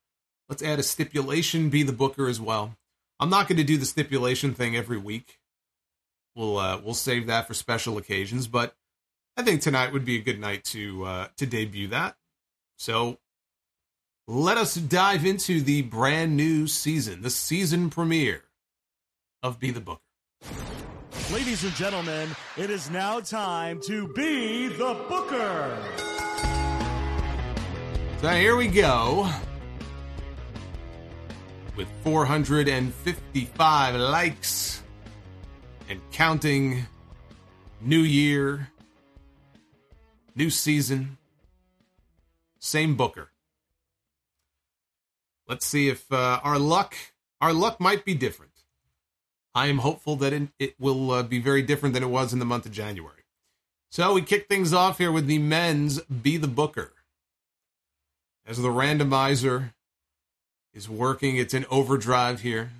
Let's 0.48 0.62
add 0.62 0.78
a 0.78 0.82
stipulation, 0.82 1.68
be 1.68 1.82
the 1.82 1.92
booker 1.92 2.28
as 2.28 2.40
well. 2.40 2.76
I'm 3.20 3.30
not 3.30 3.48
going 3.48 3.58
to 3.58 3.64
do 3.64 3.76
the 3.76 3.84
stipulation 3.84 4.54
thing 4.54 4.76
every 4.76 4.96
week. 4.96 5.38
We'll 6.34 6.58
uh, 6.58 6.80
we'll 6.82 6.94
save 6.94 7.26
that 7.26 7.48
for 7.48 7.54
special 7.54 7.98
occasions, 7.98 8.46
but 8.46 8.74
I 9.36 9.42
think 9.42 9.60
tonight 9.60 9.92
would 9.92 10.04
be 10.04 10.16
a 10.16 10.22
good 10.22 10.40
night 10.40 10.64
to 10.64 11.04
uh, 11.04 11.28
to 11.36 11.46
debut 11.46 11.88
that. 11.88 12.16
So 12.76 13.18
let 14.28 14.56
us 14.59 14.74
dive 14.74 15.24
into 15.24 15.62
the 15.62 15.80
brand 15.80 16.36
new 16.36 16.66
season, 16.66 17.22
the 17.22 17.30
season 17.30 17.88
premiere 17.88 18.42
of 19.42 19.59
Be 19.59 19.70
the 19.70 19.80
Booker. 19.80 20.02
Ladies 21.32 21.64
and 21.64 21.72
gentlemen, 21.72 22.28
it 22.59 22.68
is 22.68 22.90
now 22.90 23.20
time 23.20 23.80
to 23.86 24.06
be 24.12 24.68
the 24.68 24.92
Booker. 25.09 25.82
So 28.20 28.28
here 28.28 28.55
we 28.55 28.68
go. 28.68 29.30
With 31.74 31.88
455 32.05 33.94
likes 33.94 34.82
and 35.88 36.02
counting. 36.12 36.86
New 37.80 38.00
year, 38.00 38.72
new 40.34 40.50
season, 40.50 41.16
same 42.59 42.96
booker. 42.96 43.30
Let's 45.48 45.66
see 45.66 45.88
if 45.88 46.10
uh, 46.12 46.40
our 46.44 46.58
luck 46.58 46.94
our 47.40 47.52
luck 47.52 47.80
might 47.80 48.04
be 48.04 48.14
different. 48.14 48.52
I 49.54 49.66
am 49.66 49.78
hopeful 49.78 50.16
that 50.16 50.32
it, 50.58 50.74
will 50.78 51.10
uh, 51.10 51.22
be 51.22 51.40
very 51.40 51.62
different 51.62 51.94
than 51.94 52.02
it 52.02 52.10
was 52.10 52.32
in 52.32 52.38
the 52.38 52.44
month 52.44 52.66
of 52.66 52.72
January. 52.72 53.24
So 53.90 54.12
we 54.12 54.22
kick 54.22 54.46
things 54.46 54.72
off 54.72 54.98
here 54.98 55.10
with 55.10 55.26
the 55.26 55.38
men's 55.38 56.00
Be 56.02 56.36
the 56.36 56.46
Booker. 56.46 56.92
As 58.46 58.58
the 58.58 58.68
randomizer 58.68 59.72
is 60.74 60.88
working, 60.88 61.36
it's 61.36 61.54
in 61.54 61.64
overdrive 61.70 62.42
here. 62.42 62.70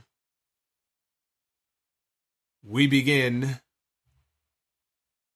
We 2.63 2.87
begin 2.87 3.61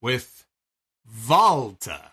with 0.00 0.46
Volta. 1.06 2.12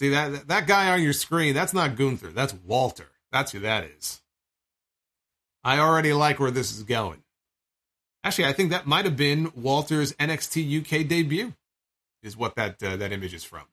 See 0.00 0.08
that 0.08 0.48
that 0.48 0.66
guy 0.66 0.92
on 0.92 1.02
your 1.02 1.12
screen, 1.12 1.52
that's 1.52 1.74
not 1.74 1.94
Gunther, 1.94 2.28
that's 2.28 2.54
Walter. 2.54 3.08
That's 3.32 3.52
who 3.52 3.58
that 3.58 3.84
is. 3.84 4.22
I 5.62 5.78
already 5.78 6.14
like 6.14 6.40
where 6.40 6.50
this 6.50 6.72
is 6.72 6.84
going. 6.84 7.22
Actually, 8.24 8.46
I 8.46 8.54
think 8.54 8.70
that 8.70 8.86
might 8.86 9.04
have 9.04 9.18
been 9.18 9.52
Walter's 9.54 10.14
NXT 10.14 10.80
UK 10.80 11.06
debut. 11.06 11.52
Is 12.22 12.34
what 12.34 12.54
that 12.54 12.82
uh, 12.82 12.96
that 12.96 13.12
image 13.12 13.34
is 13.34 13.44
from. 13.44 13.64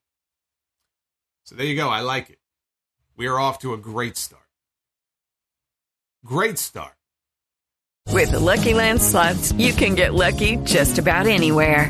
So 1.45 1.55
there 1.55 1.65
you 1.65 1.77
go. 1.77 1.87
I 1.87 2.01
like 2.01 2.29
it. 2.29 2.39
We 3.15 3.27
are 3.27 3.39
off 3.39 3.59
to 3.59 3.73
a 3.73 3.77
great 3.77 4.17
start. 4.17 4.43
Great 6.25 6.59
start. 6.59 6.95
With 8.11 8.31
the 8.31 8.39
Lucky 8.41 8.73
Land 8.73 9.01
slots, 9.01 9.53
you 9.53 9.71
can 9.71 9.95
get 9.95 10.13
lucky 10.13 10.57
just 10.57 10.97
about 10.97 11.25
anywhere. 11.25 11.89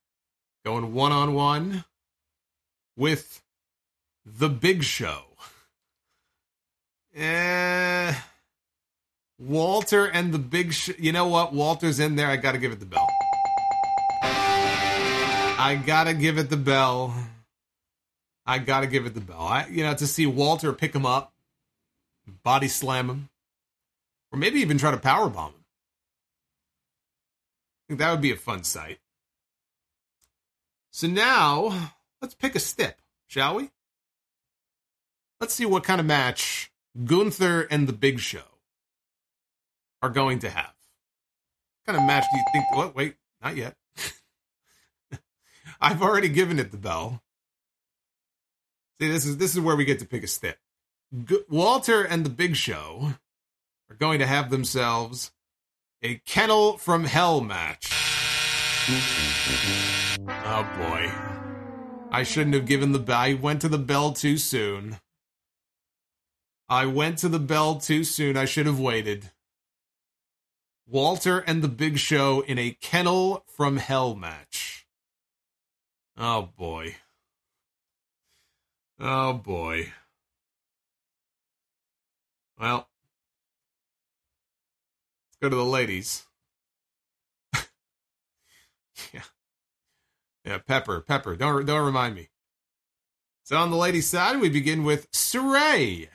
going 0.63 0.93
one 0.93 1.11
on 1.11 1.33
one 1.33 1.85
with 2.95 3.41
the 4.25 4.49
Big 4.49 4.83
Show. 4.83 5.23
Eh, 7.15 8.13
Walter 9.39 10.05
and 10.05 10.33
the 10.33 10.39
Big 10.39 10.73
Show. 10.73 10.93
You 10.97 11.11
know 11.11 11.27
what? 11.27 11.53
Walter's 11.53 11.99
in 11.99 12.15
there. 12.15 12.27
I 12.27 12.37
got 12.37 12.53
to 12.53 12.57
give 12.57 12.71
it 12.71 12.79
the 12.79 12.85
bell. 12.85 13.07
I 14.23 15.75
got 15.85 16.05
to 16.05 16.13
give 16.13 16.37
it 16.37 16.49
the 16.49 16.57
bell. 16.57 17.13
I 18.45 18.57
got 18.57 18.81
to 18.81 18.87
give 18.87 19.05
it 19.05 19.13
the 19.13 19.21
bell. 19.21 19.41
I, 19.41 19.67
you 19.67 19.83
know, 19.83 19.93
to 19.93 20.07
see 20.07 20.25
Walter 20.25 20.73
pick 20.73 20.95
him 20.95 21.05
up, 21.05 21.33
body 22.43 22.67
slam 22.67 23.09
him, 23.09 23.29
or 24.31 24.39
maybe 24.39 24.59
even 24.59 24.77
try 24.77 24.91
to 24.91 24.97
power 24.97 25.29
bomb 25.29 25.51
him. 25.51 25.65
I 27.77 27.81
think 27.87 27.99
that 27.99 28.11
would 28.11 28.21
be 28.21 28.31
a 28.31 28.37
fun 28.37 28.63
sight. 28.63 28.99
So 30.91 31.07
now, 31.07 31.93
let's 32.21 32.35
pick 32.35 32.53
a 32.53 32.59
step, 32.59 32.99
shall 33.25 33.55
we? 33.55 33.69
Let's 35.39 35.53
see 35.53 35.65
what 35.65 35.85
kind 35.85 36.01
of 36.01 36.05
match 36.05 36.71
Gunther 37.05 37.61
and 37.71 37.87
the 37.87 37.93
Big 37.93 38.19
Show 38.19 38.43
are 40.01 40.09
going 40.09 40.39
to 40.39 40.49
have. 40.49 40.73
What 41.85 41.93
kind 41.93 41.97
of 41.97 42.05
match 42.05 42.25
do 42.31 42.37
you 42.37 42.43
think? 42.51 42.75
What? 42.75 42.93
Wait, 42.93 43.15
not 43.41 43.55
yet. 43.55 43.75
I've 45.81 46.01
already 46.01 46.29
given 46.29 46.59
it 46.59 46.71
the 46.71 46.77
bell. 46.77 47.23
See, 48.99 49.07
this 49.07 49.25
is 49.25 49.37
this 49.37 49.53
is 49.53 49.61
where 49.61 49.77
we 49.77 49.85
get 49.85 49.99
to 49.99 50.05
pick 50.05 50.23
a 50.23 50.27
step. 50.27 50.57
G- 51.25 51.43
Walter 51.49 52.03
and 52.03 52.25
the 52.25 52.29
Big 52.29 52.55
Show 52.57 53.13
are 53.89 53.95
going 53.95 54.19
to 54.19 54.27
have 54.27 54.49
themselves 54.49 55.31
a 56.03 56.15
Kennel 56.25 56.77
from 56.77 57.05
Hell 57.05 57.41
match. 57.41 58.00
Oh 58.89 60.67
boy. 60.77 61.11
I 62.11 62.23
shouldn't 62.23 62.55
have 62.55 62.65
given 62.65 62.93
the 62.93 62.99
bell. 62.99 63.19
I 63.19 63.33
went 63.35 63.61
to 63.61 63.69
the 63.69 63.77
bell 63.77 64.11
too 64.11 64.37
soon. 64.37 64.99
I 66.67 66.87
went 66.87 67.19
to 67.19 67.29
the 67.29 67.39
bell 67.39 67.75
too 67.79 68.03
soon. 68.03 68.35
I 68.35 68.45
should 68.45 68.65
have 68.65 68.79
waited. 68.79 69.29
Walter 70.87 71.39
and 71.39 71.61
the 71.61 71.67
Big 71.67 71.99
Show 71.99 72.41
in 72.41 72.57
a 72.57 72.71
Kennel 72.81 73.45
from 73.55 73.77
Hell 73.77 74.15
match. 74.15 74.87
Oh 76.17 76.49
boy. 76.57 76.95
Oh 78.99 79.33
boy. 79.33 79.93
Well, 82.59 82.89
let's 85.27 85.37
go 85.39 85.49
to 85.49 85.55
the 85.55 85.63
ladies. 85.63 86.25
yeah. 89.13 89.21
Yeah, 90.45 90.57
Pepper, 90.57 91.01
Pepper. 91.01 91.35
Don't 91.35 91.65
don't 91.65 91.85
remind 91.85 92.15
me. 92.15 92.29
So 93.43 93.57
on 93.57 93.71
the 93.71 93.77
ladies' 93.77 94.07
side, 94.07 94.39
we 94.39 94.49
begin 94.49 94.83
with 94.83 95.11
Sarray 95.11 96.07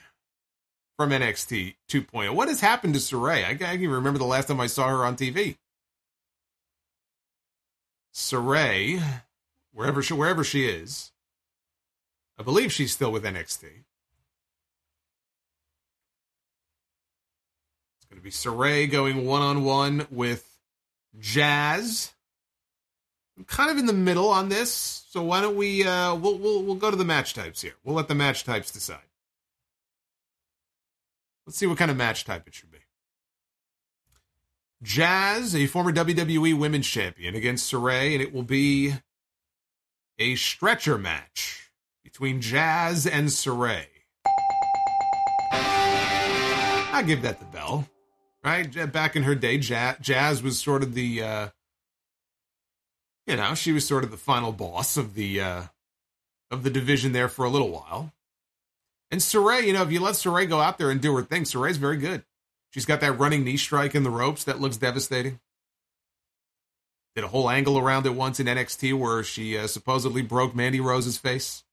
from 0.97 1.11
NXT 1.11 1.75
2.0. 1.89 2.33
What 2.33 2.47
has 2.47 2.59
happened 2.59 2.95
to 2.95 2.99
Sarray? 2.99 3.45
I 3.45 3.55
can't 3.55 3.79
even 3.79 3.95
remember 3.95 4.17
the 4.17 4.25
last 4.25 4.47
time 4.47 4.59
I 4.59 4.67
saw 4.67 4.87
her 4.89 5.05
on 5.05 5.15
TV. 5.15 5.57
Sarray, 8.13 9.01
wherever 9.71 10.01
she 10.01 10.13
wherever 10.13 10.43
she 10.43 10.65
is, 10.67 11.11
I 12.37 12.43
believe 12.43 12.73
she's 12.73 12.91
still 12.91 13.11
with 13.11 13.23
NXT. 13.23 13.63
It's 17.95 18.05
going 18.09 18.17
to 18.17 18.21
be 18.21 18.31
Sarray 18.31 18.89
going 18.89 19.25
one 19.25 19.43
on 19.43 19.63
one 19.63 20.07
with 20.09 20.49
Jazz. 21.19 22.13
I'm 23.37 23.45
kind 23.45 23.69
of 23.69 23.77
in 23.77 23.85
the 23.85 23.93
middle 23.93 24.29
on 24.29 24.49
this, 24.49 25.03
so 25.09 25.21
why 25.23 25.41
don't 25.41 25.55
we 25.55 25.85
uh 25.85 26.15
we'll 26.15 26.37
we'll 26.39 26.63
we'll 26.63 26.75
go 26.75 26.89
to 26.89 26.97
the 26.97 27.05
match 27.05 27.33
types 27.33 27.61
here. 27.61 27.75
We'll 27.83 27.95
let 27.95 28.07
the 28.07 28.15
match 28.15 28.43
types 28.43 28.71
decide. 28.71 28.99
Let's 31.45 31.57
see 31.57 31.67
what 31.67 31.77
kind 31.77 31.91
of 31.91 31.97
match 31.97 32.25
type 32.25 32.47
it 32.47 32.55
should 32.55 32.71
be. 32.71 32.79
Jazz, 34.83 35.55
a 35.55 35.65
former 35.67 35.91
WWE 35.91 36.57
Women's 36.57 36.87
Champion, 36.87 37.35
against 37.35 37.71
Sarray, 37.71 38.13
and 38.13 38.21
it 38.21 38.33
will 38.33 38.43
be 38.43 38.93
a 40.19 40.35
stretcher 40.35 40.97
match 40.97 41.71
between 42.03 42.41
Jazz 42.41 43.07
and 43.07 43.29
Sarray. 43.29 43.85
I 45.51 47.03
give 47.05 47.21
that 47.21 47.39
the 47.39 47.45
bell, 47.45 47.87
right? 48.43 48.91
Back 48.91 49.15
in 49.15 49.23
her 49.23 49.35
day, 49.35 49.57
Jazz 49.57 50.43
was 50.43 50.59
sort 50.59 50.83
of 50.83 50.93
the 50.95 51.23
uh, 51.23 51.47
you 53.27 53.35
know, 53.35 53.53
she 53.53 53.73
was 53.73 53.85
sort 53.85 54.03
of 54.03 54.11
the 54.11 54.17
final 54.17 54.51
boss 54.51 54.97
of 54.97 55.13
the 55.13 55.41
uh, 55.41 55.63
of 56.49 56.63
the 56.63 56.69
division 56.69 57.11
there 57.11 57.27
for 57.27 57.45
a 57.45 57.49
little 57.49 57.69
while. 57.69 58.13
And 59.11 59.21
Sarray, 59.21 59.65
you 59.65 59.73
know, 59.73 59.83
if 59.83 59.91
you 59.91 59.99
let 59.99 60.15
Sarray 60.15 60.47
go 60.47 60.59
out 60.59 60.77
there 60.77 60.89
and 60.89 61.01
do 61.01 61.15
her 61.15 61.23
thing, 61.23 61.43
Sarray's 61.43 61.77
very 61.77 61.97
good. 61.97 62.23
She's 62.71 62.85
got 62.85 63.01
that 63.01 63.19
running 63.19 63.43
knee 63.43 63.57
strike 63.57 63.95
in 63.95 64.03
the 64.03 64.09
ropes 64.09 64.43
that 64.45 64.59
looks 64.59 64.77
devastating. 64.77 65.39
Did 67.15 67.23
a 67.23 67.29
whole 67.29 67.49
angle 67.49 67.77
around 67.77 68.05
it 68.05 68.13
once 68.13 68.39
in 68.39 68.47
NXT 68.47 68.97
where 68.97 69.23
she 69.23 69.57
uh, 69.57 69.67
supposedly 69.67 70.21
broke 70.21 70.55
Mandy 70.55 70.79
Rose's 70.79 71.17
face. 71.17 71.63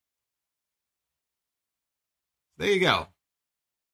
There 2.57 2.71
you 2.71 2.81
go. 2.81 3.09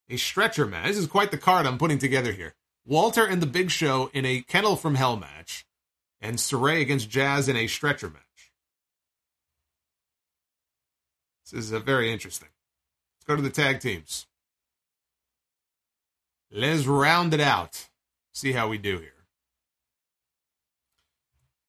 A 0.08 0.16
stretcher 0.16 0.66
match. 0.66 0.88
This 0.88 0.98
is 0.98 1.06
quite 1.06 1.30
the 1.30 1.38
card 1.38 1.66
I'm 1.66 1.78
putting 1.78 1.98
together 1.98 2.32
here. 2.32 2.54
Walter 2.86 3.24
and 3.24 3.42
the 3.42 3.46
Big 3.46 3.70
Show 3.70 4.10
in 4.12 4.24
a 4.24 4.42
Kennel 4.42 4.76
from 4.76 4.96
Hell 4.96 5.16
match 5.16 5.64
and 6.20 6.36
Sarray 6.36 6.80
against 6.80 7.10
Jazz 7.10 7.48
in 7.48 7.56
a 7.56 7.66
stretcher 7.66 8.08
match. 8.08 8.52
This 11.50 11.64
is 11.64 11.72
a 11.72 11.80
very 11.80 12.12
interesting. 12.12 12.48
Let's 13.16 13.26
go 13.26 13.36
to 13.36 13.42
the 13.42 13.50
tag 13.50 13.80
teams. 13.80 14.26
Let's 16.52 16.86
round 16.86 17.34
it 17.34 17.40
out. 17.40 17.88
See 18.32 18.52
how 18.52 18.68
we 18.68 18.78
do 18.78 18.98
here. 18.98 19.12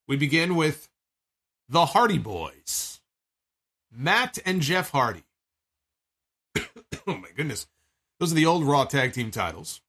We 0.07 0.17
begin 0.17 0.55
with 0.55 0.89
the 1.69 1.87
Hardy 1.87 2.17
Boys. 2.17 2.99
Matt 3.91 4.39
and 4.45 4.61
Jeff 4.61 4.91
Hardy. 4.91 5.23
oh 7.07 7.17
my 7.17 7.29
goodness. 7.35 7.67
Those 8.19 8.31
are 8.31 8.35
the 8.35 8.45
old 8.45 8.63
Raw 8.63 8.85
tag 8.85 9.13
team 9.13 9.31
titles. 9.31 9.81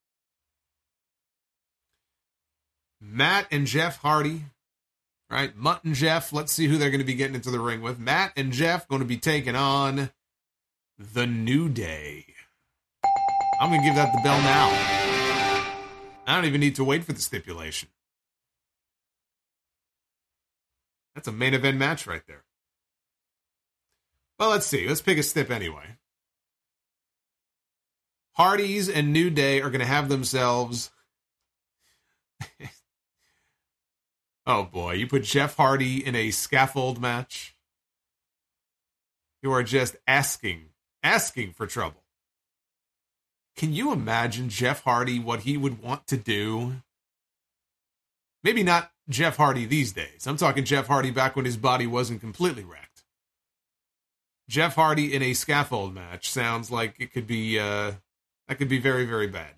Matt 3.01 3.47
and 3.51 3.67
Jeff 3.67 3.99
Hardy. 3.99 4.45
Right, 5.33 5.57
Mutt 5.57 5.83
and 5.83 5.95
Jeff. 5.95 6.31
Let's 6.31 6.53
see 6.53 6.67
who 6.67 6.77
they're 6.77 6.91
going 6.91 7.01
to 7.01 7.07
be 7.07 7.15
getting 7.15 7.35
into 7.35 7.51
the 7.51 7.59
ring 7.59 7.81
with. 7.81 7.99
Matt 7.99 8.35
and 8.37 8.53
Jeff 8.53 8.87
going 8.87 9.01
to 9.01 9.09
be 9.09 9.17
taking 9.17 9.57
on 9.57 10.11
the 10.99 11.27
New 11.27 11.71
Day. 11.71 12.27
I'm 13.59 13.71
going 13.71 13.81
to 13.81 13.87
give 13.87 13.95
that 13.95 14.13
the 14.13 14.21
bell 14.23 14.39
now. 14.43 14.69
I 16.27 16.35
don't 16.37 16.45
even 16.45 16.61
need 16.61 16.77
to 16.77 16.85
wait 16.85 17.05
for 17.05 17.15
the 17.15 17.21
stipulation. 17.23 17.89
That's 21.15 21.29
a 21.29 21.33
main 21.33 21.55
event 21.55 21.79
match 21.79 22.07
right 22.07 22.23
there. 22.29 22.45
Well, 24.39 24.51
let's 24.51 24.67
see. 24.67 24.87
Let's 24.87 25.01
pick 25.01 25.17
a 25.17 25.23
stip 25.23 25.51
anyway. 25.51 25.97
Hardy's 28.33 28.91
and 28.91 29.15
New 29.15 29.31
Day 29.31 29.63
are 29.63 29.71
going 29.71 29.81
to 29.81 29.87
have 29.87 30.11
themselves. 30.11 30.91
Oh 34.47 34.65
boy, 34.65 34.95
you 34.95 35.07
put 35.07 35.25
Jeff 35.25 35.57
Hardy 35.57 36.05
in 36.05 36.15
a 36.15 36.31
scaffold 36.31 37.01
match. 37.01 37.57
You 39.43 39.53
are 39.53 39.63
just 39.63 39.97
asking, 40.07 40.67
asking 41.03 41.53
for 41.53 41.67
trouble. 41.67 42.03
Can 43.57 43.73
you 43.73 43.93
imagine 43.93 44.49
Jeff 44.49 44.85
Hardy, 44.85 45.19
what 45.19 45.41
he 45.41 45.57
would 45.57 45.83
want 45.83 46.07
to 46.07 46.17
do? 46.17 46.75
Maybe 48.43 48.63
not 48.63 48.91
Jeff 49.09 49.37
Hardy 49.37 49.67
these 49.67 49.93
days. 49.93 50.27
I'm 50.27 50.37
talking 50.37 50.65
Jeff 50.65 50.87
Hardy 50.87 51.11
back 51.11 51.37
when 51.37 51.45
his 51.45 51.57
body 51.57 51.87
wasn't 51.87 52.21
completely 52.21 52.65
wrecked. 52.65 53.05
Jeff 54.49 54.75
Hardy 54.75 55.15
in 55.15 55.23
a 55.23 55.35
scaffold 55.35 55.95
match 55.95 56.31
sounds 56.31 56.71
like 56.71 56.97
it 56.99 57.13
could 57.13 57.27
be 57.27 57.59
uh, 57.59 57.93
that 58.49 58.59
could 58.59 58.69
be 58.69 58.79
very 58.79 59.05
very 59.05 59.27
bad. 59.27 59.55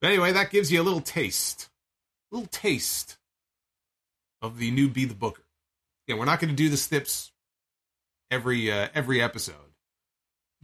But 0.00 0.08
anyway, 0.08 0.32
that 0.32 0.50
gives 0.50 0.72
you 0.72 0.80
a 0.80 0.84
little 0.84 1.00
taste, 1.00 1.68
little 2.30 2.48
taste 2.48 3.18
of 4.40 4.58
the 4.58 4.70
new 4.70 4.88
Be 4.88 5.04
the 5.04 5.14
Booker. 5.14 5.42
Yeah, 6.06 6.16
we're 6.16 6.24
not 6.24 6.40
going 6.40 6.50
to 6.50 6.56
do 6.56 6.68
the 6.68 6.76
stips 6.76 7.32
every 8.30 8.70
uh, 8.70 8.88
every 8.94 9.20
episode, 9.20 9.74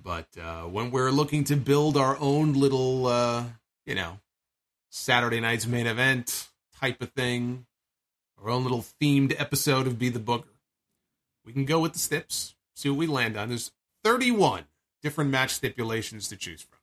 but 0.03 0.29
uh, 0.41 0.63
when 0.63 0.91
we're 0.91 1.11
looking 1.11 1.45
to 1.45 1.57
build 1.57 1.97
our 1.97 2.17
own 2.19 2.55
little, 2.55 3.07
uh, 3.07 3.45
you 3.85 3.95
know, 3.95 4.21
Saturday 4.91 5.41
night's 5.41 5.67
main 5.67 5.87
event 5.87 6.49
type 6.81 7.03
of 7.03 7.11
thing, 7.13 7.67
our 8.43 8.51
own 8.51 8.63
little 8.63 8.85
themed 9.01 9.39
episode 9.39 9.87
of 9.87 9.99
Be 9.99 10.09
the 10.09 10.19
Booker. 10.19 10.49
We 11.45 11.53
can 11.53 11.65
go 11.65 11.81
with 11.81 11.93
the 11.93 11.99
stips, 11.99 12.55
see 12.75 12.89
what 12.89 12.99
we 12.99 13.07
land 13.07 13.37
on. 13.37 13.49
There's 13.49 13.73
31 14.03 14.65
different 15.03 15.31
match 15.31 15.51
stipulations 15.51 16.29
to 16.29 16.37
choose 16.37 16.63
from. 16.63 16.79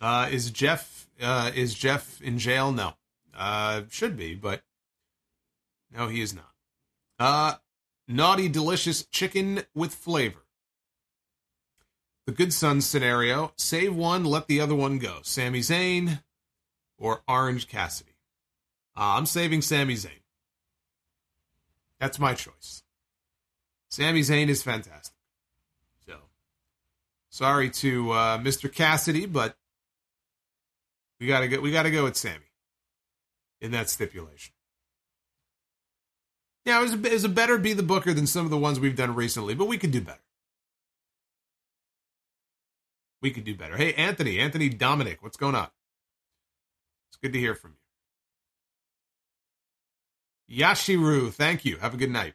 Uh, 0.00 0.28
is 0.30 0.50
Jeff 0.50 1.07
uh, 1.20 1.50
is 1.54 1.74
Jeff 1.74 2.20
in 2.22 2.38
jail? 2.38 2.72
No, 2.72 2.94
uh, 3.36 3.82
should 3.90 4.16
be, 4.16 4.34
but 4.34 4.62
no, 5.94 6.08
he 6.08 6.20
is 6.20 6.34
not. 6.34 6.52
Uh, 7.18 7.54
naughty, 8.06 8.48
delicious 8.48 9.04
chicken 9.06 9.62
with 9.74 9.94
flavor. 9.94 10.44
The 12.26 12.32
good 12.32 12.52
son 12.52 12.80
scenario: 12.80 13.52
save 13.56 13.94
one, 13.94 14.24
let 14.24 14.46
the 14.46 14.60
other 14.60 14.74
one 14.74 14.98
go. 14.98 15.18
Sami 15.22 15.60
Zayn 15.60 16.22
or 16.98 17.22
Orange 17.26 17.68
Cassidy. 17.68 18.16
Uh, 18.96 19.14
I'm 19.16 19.26
saving 19.26 19.62
Sami 19.62 19.94
Zayn. 19.94 20.10
That's 22.00 22.18
my 22.18 22.34
choice. 22.34 22.82
Sami 23.88 24.20
Zayn 24.20 24.48
is 24.48 24.62
fantastic. 24.62 25.14
So, 26.06 26.16
sorry 27.30 27.70
to 27.70 28.12
uh, 28.12 28.38
Mr. 28.38 28.72
Cassidy, 28.72 29.26
but 29.26 29.56
we 31.20 31.26
gotta 31.26 31.48
go. 31.48 31.60
We 31.60 31.72
gotta 31.72 31.90
go 31.90 32.04
with 32.04 32.16
Sami 32.16 32.36
in 33.60 33.72
that 33.72 33.90
stipulation. 33.90 34.54
Yeah, 36.64 36.80
it 36.80 36.82
was, 36.82 36.92
a, 36.92 37.06
it 37.06 37.12
was 37.12 37.24
a 37.24 37.30
better 37.30 37.56
be 37.56 37.72
the 37.72 37.82
Booker 37.82 38.12
than 38.12 38.26
some 38.26 38.44
of 38.44 38.50
the 38.50 38.58
ones 38.58 38.78
we've 38.78 38.96
done 38.96 39.14
recently, 39.14 39.54
but 39.54 39.68
we 39.68 39.78
could 39.78 39.90
do 39.90 40.02
better. 40.02 40.20
We 43.22 43.30
could 43.30 43.44
do 43.44 43.54
better. 43.54 43.76
Hey, 43.76 43.94
Anthony, 43.94 44.38
Anthony 44.38 44.68
Dominic, 44.68 45.22
what's 45.22 45.38
going 45.38 45.54
on? 45.54 45.68
It's 47.08 47.16
good 47.16 47.32
to 47.32 47.38
hear 47.38 47.54
from 47.54 47.74
you. 50.48 50.60
Yashiru, 50.60 51.32
thank 51.32 51.64
you. 51.64 51.78
Have 51.78 51.94
a 51.94 51.96
good 51.96 52.10
night. 52.10 52.34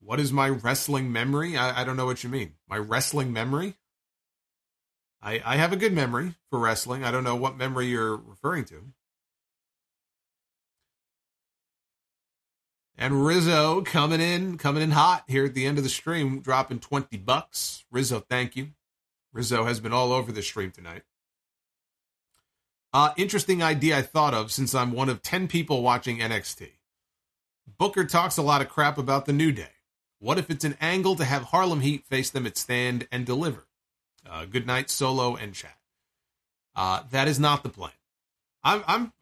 What 0.00 0.20
is 0.20 0.32
my 0.32 0.48
wrestling 0.48 1.12
memory? 1.12 1.56
I, 1.56 1.82
I 1.82 1.84
don't 1.84 1.96
know 1.96 2.06
what 2.06 2.24
you 2.24 2.30
mean. 2.30 2.54
My 2.68 2.76
wrestling 2.78 3.32
memory? 3.32 3.74
I, 5.24 5.40
I 5.42 5.56
have 5.56 5.72
a 5.72 5.76
good 5.76 5.94
memory 5.94 6.34
for 6.50 6.58
wrestling. 6.58 7.02
I 7.02 7.10
don't 7.10 7.24
know 7.24 7.34
what 7.34 7.56
memory 7.56 7.86
you're 7.86 8.16
referring 8.16 8.66
to. 8.66 8.92
And 12.96 13.26
Rizzo 13.26 13.80
coming 13.80 14.20
in, 14.20 14.58
coming 14.58 14.82
in 14.82 14.90
hot 14.90 15.24
here 15.26 15.46
at 15.46 15.54
the 15.54 15.66
end 15.66 15.78
of 15.78 15.84
the 15.84 15.90
stream, 15.90 16.40
dropping 16.40 16.78
20 16.78 17.16
bucks. 17.16 17.84
Rizzo, 17.90 18.20
thank 18.20 18.54
you. 18.54 18.68
Rizzo 19.32 19.64
has 19.64 19.80
been 19.80 19.92
all 19.92 20.12
over 20.12 20.30
the 20.30 20.42
stream 20.42 20.70
tonight. 20.70 21.02
Uh, 22.92 23.12
interesting 23.16 23.62
idea 23.62 23.98
I 23.98 24.02
thought 24.02 24.34
of 24.34 24.52
since 24.52 24.74
I'm 24.74 24.92
one 24.92 25.08
of 25.08 25.22
10 25.22 25.48
people 25.48 25.82
watching 25.82 26.18
NXT. 26.18 26.68
Booker 27.78 28.04
talks 28.04 28.36
a 28.36 28.42
lot 28.42 28.60
of 28.60 28.68
crap 28.68 28.98
about 28.98 29.26
the 29.26 29.32
New 29.32 29.50
Day. 29.50 29.72
What 30.20 30.38
if 30.38 30.50
it's 30.50 30.64
an 30.64 30.76
angle 30.80 31.16
to 31.16 31.24
have 31.24 31.44
Harlem 31.44 31.80
Heat 31.80 32.06
face 32.06 32.30
them 32.30 32.46
at 32.46 32.56
stand 32.56 33.08
and 33.10 33.26
deliver? 33.26 33.64
Uh, 34.28 34.44
good 34.46 34.66
night, 34.66 34.90
solo 34.90 35.36
and 35.36 35.54
chat. 35.54 35.76
Uh, 36.74 37.02
that 37.10 37.28
is 37.28 37.38
not 37.38 37.62
the 37.62 37.68
plan. 37.68 37.92
I'm, 38.62 38.82
I'm 38.86 39.12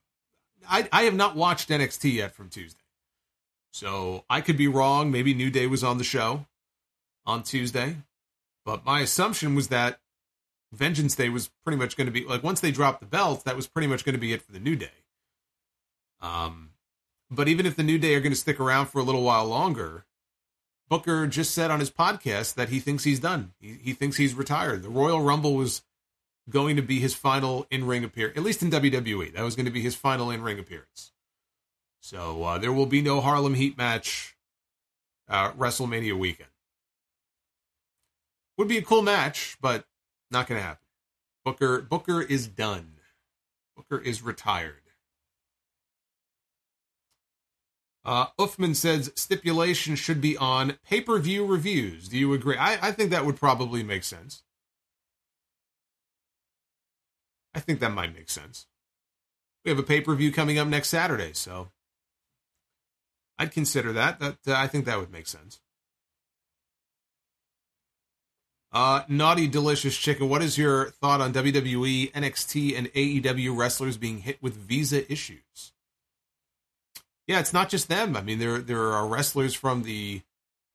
I, 0.69 0.89
I 0.93 1.03
have 1.03 1.15
not 1.15 1.37
watched 1.37 1.69
NXT 1.69 2.15
yet 2.15 2.35
from 2.35 2.49
Tuesday. 2.49 2.79
So 3.73 4.25
I 4.29 4.41
could 4.41 4.57
be 4.57 4.69
wrong. 4.69 5.11
Maybe 5.11 5.35
New 5.35 5.51
Day 5.51 5.67
was 5.67 5.83
on 5.83 5.99
the 5.99 6.05
show 6.05 6.47
on 7.27 7.43
Tuesday. 7.43 7.97
But 8.65 8.85
my 8.85 9.01
assumption 9.01 9.55
was 9.55 9.69
that 9.69 9.99
Vengeance 10.73 11.17
Day 11.17 11.29
was 11.29 11.51
pretty 11.65 11.79
much 11.79 11.97
going 11.97 12.07
to 12.07 12.13
be 12.13 12.25
like 12.25 12.43
once 12.43 12.61
they 12.61 12.71
dropped 12.71 13.01
the 13.01 13.07
belt, 13.07 13.45
that 13.45 13.57
was 13.57 13.67
pretty 13.67 13.89
much 13.89 14.05
going 14.05 14.15
to 14.15 14.21
be 14.21 14.33
it 14.33 14.43
for 14.43 14.53
the 14.53 14.61
New 14.61 14.77
Day. 14.77 14.91
Um, 16.21 16.71
but 17.31 17.49
even 17.49 17.67
if 17.67 17.77
the 17.77 17.83
New 17.83 17.99
Day 17.99 18.15
are 18.15 18.21
going 18.21 18.33
to 18.33 18.39
stick 18.39 18.61
around 18.61 18.87
for 18.87 19.01
a 19.01 19.03
little 19.03 19.23
while 19.23 19.47
longer, 19.47 20.05
Booker 20.89 21.27
just 21.27 21.55
said 21.55 21.71
on 21.71 21.81
his 21.81 21.91
podcast 21.91 22.55
that 22.55 22.69
he 22.69 22.81
thinks 22.81 23.05
he's 23.05 23.21
done. 23.21 23.53
He, 23.61 23.79
he 23.83 23.93
thinks 23.93 24.17
he's 24.17 24.35
retired. 24.35 24.83
The 24.83 24.89
Royal 24.91 25.21
Rumble 25.21 25.55
was 25.55 25.83
going 26.51 26.77
to 26.77 26.83
be 26.83 27.01
his 27.01 27.15
final 27.15 27.67
in 27.71 27.87
ring 27.87 28.05
appearance, 28.05 28.37
at 28.37 28.43
least 28.43 28.63
in 28.63 28.71
WWE. 28.71 29.33
That 29.33 29.45
was 29.45 29.57
going 29.57 29.67
to 29.67 29.73
be 29.73 29.81
his 29.81 29.95
final 29.95 30.31
in 30.31 30.43
ring 30.43 30.59
appearance. 30.59 31.13
So 32.01 32.43
uh, 32.43 32.59
there 32.59 32.73
will 32.73 32.87
be 32.87 33.01
no 33.01 33.21
Harlem 33.21 33.55
Heat 33.55 33.79
match 33.79 34.37
uh, 35.29 35.53
WrestleMania 35.53 36.19
weekend. 36.19 36.51
Would 38.59 38.69
be 38.69 38.79
a 38.79 38.83
cool 38.83 39.03
match, 39.03 39.57
but 39.61 39.85
not 40.31 40.47
going 40.47 40.61
to 40.61 40.67
happen. 40.67 40.85
Booker 41.45 41.81
Booker 41.81 42.21
is 42.21 42.47
done. 42.47 42.95
Booker 43.77 43.99
is 43.99 44.23
retired. 44.23 44.82
Uh, 48.05 48.27
Uffman 48.39 48.75
says 48.75 49.13
stipulation 49.15 49.95
should 49.95 50.21
be 50.21 50.37
on 50.37 50.79
pay 50.85 51.01
per 51.01 51.19
view 51.19 51.47
reviews. 51.47 52.09
Do 52.09 52.19
you 52.19 52.33
agree? 52.33 52.57
I, 52.57 52.89
I 52.89 52.93
think 52.93 53.11
that 53.11 53.25
would 53.25 53.37
probably 53.37 53.83
make 53.83 54.03
sense. 54.03 54.43
I 57.55 57.61
think 57.61 57.81
that 57.81 57.93
might 57.93 58.15
make 58.15 58.31
sense. 58.31 58.67
We 59.65 59.71
have 59.71 59.79
a 59.79 59.85
pay 59.85 60.01
per 60.01 60.15
view 60.15 60.33
coming 60.33 60.59
up 60.59 60.67
next 60.67 60.89
Saturday, 60.89 61.33
so 61.33 61.71
I'd 63.39 63.53
consider 63.53 63.93
that. 63.93 64.19
That 64.19 64.39
uh, 64.49 64.55
I 64.55 64.67
think 64.67 64.85
that 64.87 64.99
would 64.99 65.13
make 65.13 65.29
sense. 65.29 65.61
Uh, 68.73 69.03
naughty 69.07 69.47
delicious 69.47 69.97
chicken. 69.97 70.29
What 70.29 70.43
is 70.43 70.57
your 70.57 70.87
thought 70.91 71.21
on 71.21 71.33
WWE, 71.35 72.11
NXT, 72.13 72.77
and 72.77 72.87
AEW 72.95 73.57
wrestlers 73.57 73.99
being 73.99 74.19
hit 74.19 74.43
with 74.43 74.57
visa 74.57 75.11
issues? 75.13 75.73
Yeah, 77.27 77.39
it's 77.41 77.53
not 77.53 77.69
just 77.69 77.89
them. 77.89 78.17
I 78.17 78.23
mean, 78.23 78.39
there 78.39 78.59
there 78.59 78.93
are 78.93 79.07
wrestlers 79.07 79.55
from 79.55 79.83
the 79.83 80.23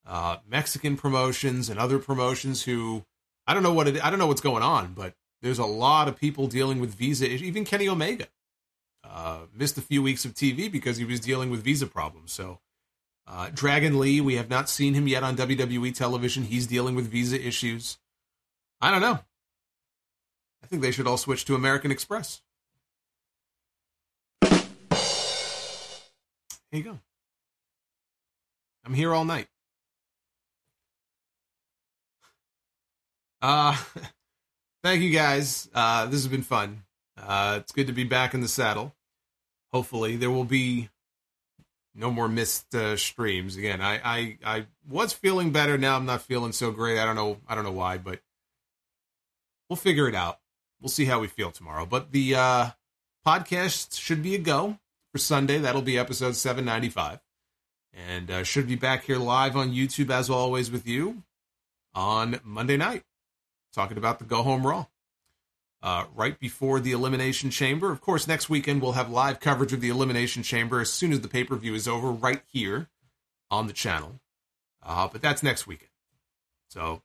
uh, 0.05 0.37
Mexican 0.49 0.95
promotions 0.95 1.69
and 1.69 1.79
other 1.79 1.99
promotions 1.99 2.63
who 2.63 3.03
I 3.45 3.53
don't 3.53 3.63
know 3.63 3.73
what 3.73 3.87
it, 3.87 4.03
I 4.03 4.09
don't 4.09 4.19
know 4.19 4.27
what's 4.27 4.41
going 4.41 4.63
on, 4.63 4.93
but 4.93 5.13
there's 5.41 5.59
a 5.59 5.65
lot 5.65 6.07
of 6.07 6.17
people 6.17 6.47
dealing 6.47 6.79
with 6.79 6.95
visa. 6.95 7.27
Even 7.27 7.65
Kenny 7.65 7.87
Omega 7.87 8.27
uh, 9.03 9.39
missed 9.53 9.77
a 9.77 9.81
few 9.81 10.01
weeks 10.01 10.25
of 10.25 10.33
TV 10.33 10.71
because 10.71 10.97
he 10.97 11.05
was 11.05 11.19
dealing 11.19 11.49
with 11.49 11.63
visa 11.63 11.87
problems. 11.87 12.31
So 12.31 12.59
uh, 13.27 13.49
Dragon 13.53 13.99
Lee, 13.99 14.21
we 14.21 14.35
have 14.35 14.49
not 14.49 14.69
seen 14.69 14.93
him 14.93 15.07
yet 15.07 15.23
on 15.23 15.35
WWE 15.35 15.93
television. 15.93 16.43
He's 16.43 16.67
dealing 16.67 16.95
with 16.95 17.09
visa 17.09 17.39
issues. 17.39 17.97
I 18.79 18.91
don't 18.91 19.01
know. 19.01 19.19
I 20.63 20.67
think 20.67 20.81
they 20.81 20.91
should 20.91 21.07
all 21.07 21.17
switch 21.17 21.45
to 21.45 21.55
American 21.55 21.91
Express. 21.91 22.41
You 26.71 26.83
go. 26.83 26.99
I'm 28.85 28.93
here 28.93 29.13
all 29.13 29.25
night. 29.25 29.47
Uh, 33.41 33.77
thank 34.83 35.01
you 35.01 35.11
guys. 35.11 35.69
Uh, 35.73 36.05
this 36.05 36.23
has 36.23 36.27
been 36.27 36.41
fun. 36.43 36.83
Uh, 37.17 37.59
it's 37.61 37.71
good 37.71 37.87
to 37.87 37.93
be 37.93 38.03
back 38.03 38.33
in 38.33 38.41
the 38.41 38.47
saddle. 38.47 38.95
Hopefully, 39.73 40.15
there 40.15 40.31
will 40.31 40.45
be 40.45 40.89
No 41.95 42.11
more 42.11 42.27
missed 42.27 42.75
uh, 42.75 42.95
streams. 42.95 43.57
Again, 43.57 43.81
I, 43.81 43.99
I 44.03 44.37
I 44.45 44.67
was 44.87 45.13
feeling 45.13 45.51
better. 45.51 45.77
Now 45.77 45.95
I'm 45.97 46.05
not 46.05 46.21
feeling 46.21 46.51
so 46.51 46.71
great. 46.71 46.99
I 46.99 47.05
don't 47.05 47.15
know. 47.15 47.39
I 47.47 47.55
don't 47.55 47.63
know 47.63 47.71
why, 47.71 47.97
but 47.97 48.21
we'll 49.69 49.77
figure 49.77 50.07
it 50.07 50.15
out. 50.15 50.39
We'll 50.79 50.89
see 50.89 51.05
how 51.05 51.19
we 51.19 51.27
feel 51.27 51.51
tomorrow. 51.51 51.87
But 51.87 52.11
the 52.11 52.35
uh, 52.35 52.69
podcast 53.25 53.99
should 53.99 54.21
be 54.21 54.35
a 54.35 54.39
go 54.39 54.77
for 55.17 55.21
Sunday. 55.23 55.57
That'll 55.57 55.81
be 55.81 55.97
episode 55.97 56.35
795, 56.35 57.19
and 57.91 58.29
uh, 58.29 58.43
should 58.43 58.67
be 58.67 58.75
back 58.75 59.05
here 59.05 59.17
live 59.17 59.55
on 59.55 59.73
YouTube 59.73 60.11
as 60.11 60.29
always 60.29 60.69
with 60.69 60.87
you 60.87 61.23
on 61.95 62.39
Monday 62.43 62.77
night, 62.77 63.01
talking 63.73 63.97
about 63.97 64.19
the 64.19 64.25
Go 64.25 64.43
Home 64.43 64.67
Raw 64.67 64.85
uh, 65.81 66.05
right 66.13 66.39
before 66.39 66.79
the 66.79 66.91
Elimination 66.91 67.49
Chamber. 67.49 67.91
Of 67.91 67.99
course, 67.99 68.27
next 68.27 68.47
weekend 68.47 68.79
we'll 68.79 68.91
have 68.91 69.09
live 69.09 69.39
coverage 69.39 69.73
of 69.73 69.81
the 69.81 69.89
Elimination 69.89 70.43
Chamber 70.43 70.81
as 70.81 70.93
soon 70.93 71.11
as 71.11 71.21
the 71.21 71.27
pay 71.27 71.43
per 71.43 71.55
view 71.55 71.73
is 71.73 71.87
over, 71.87 72.11
right 72.11 72.43
here 72.45 72.87
on 73.49 73.65
the 73.65 73.73
channel. 73.73 74.19
Uh, 74.85 75.07
but 75.11 75.23
that's 75.23 75.41
next 75.41 75.65
weekend. 75.65 75.89
So 76.69 77.01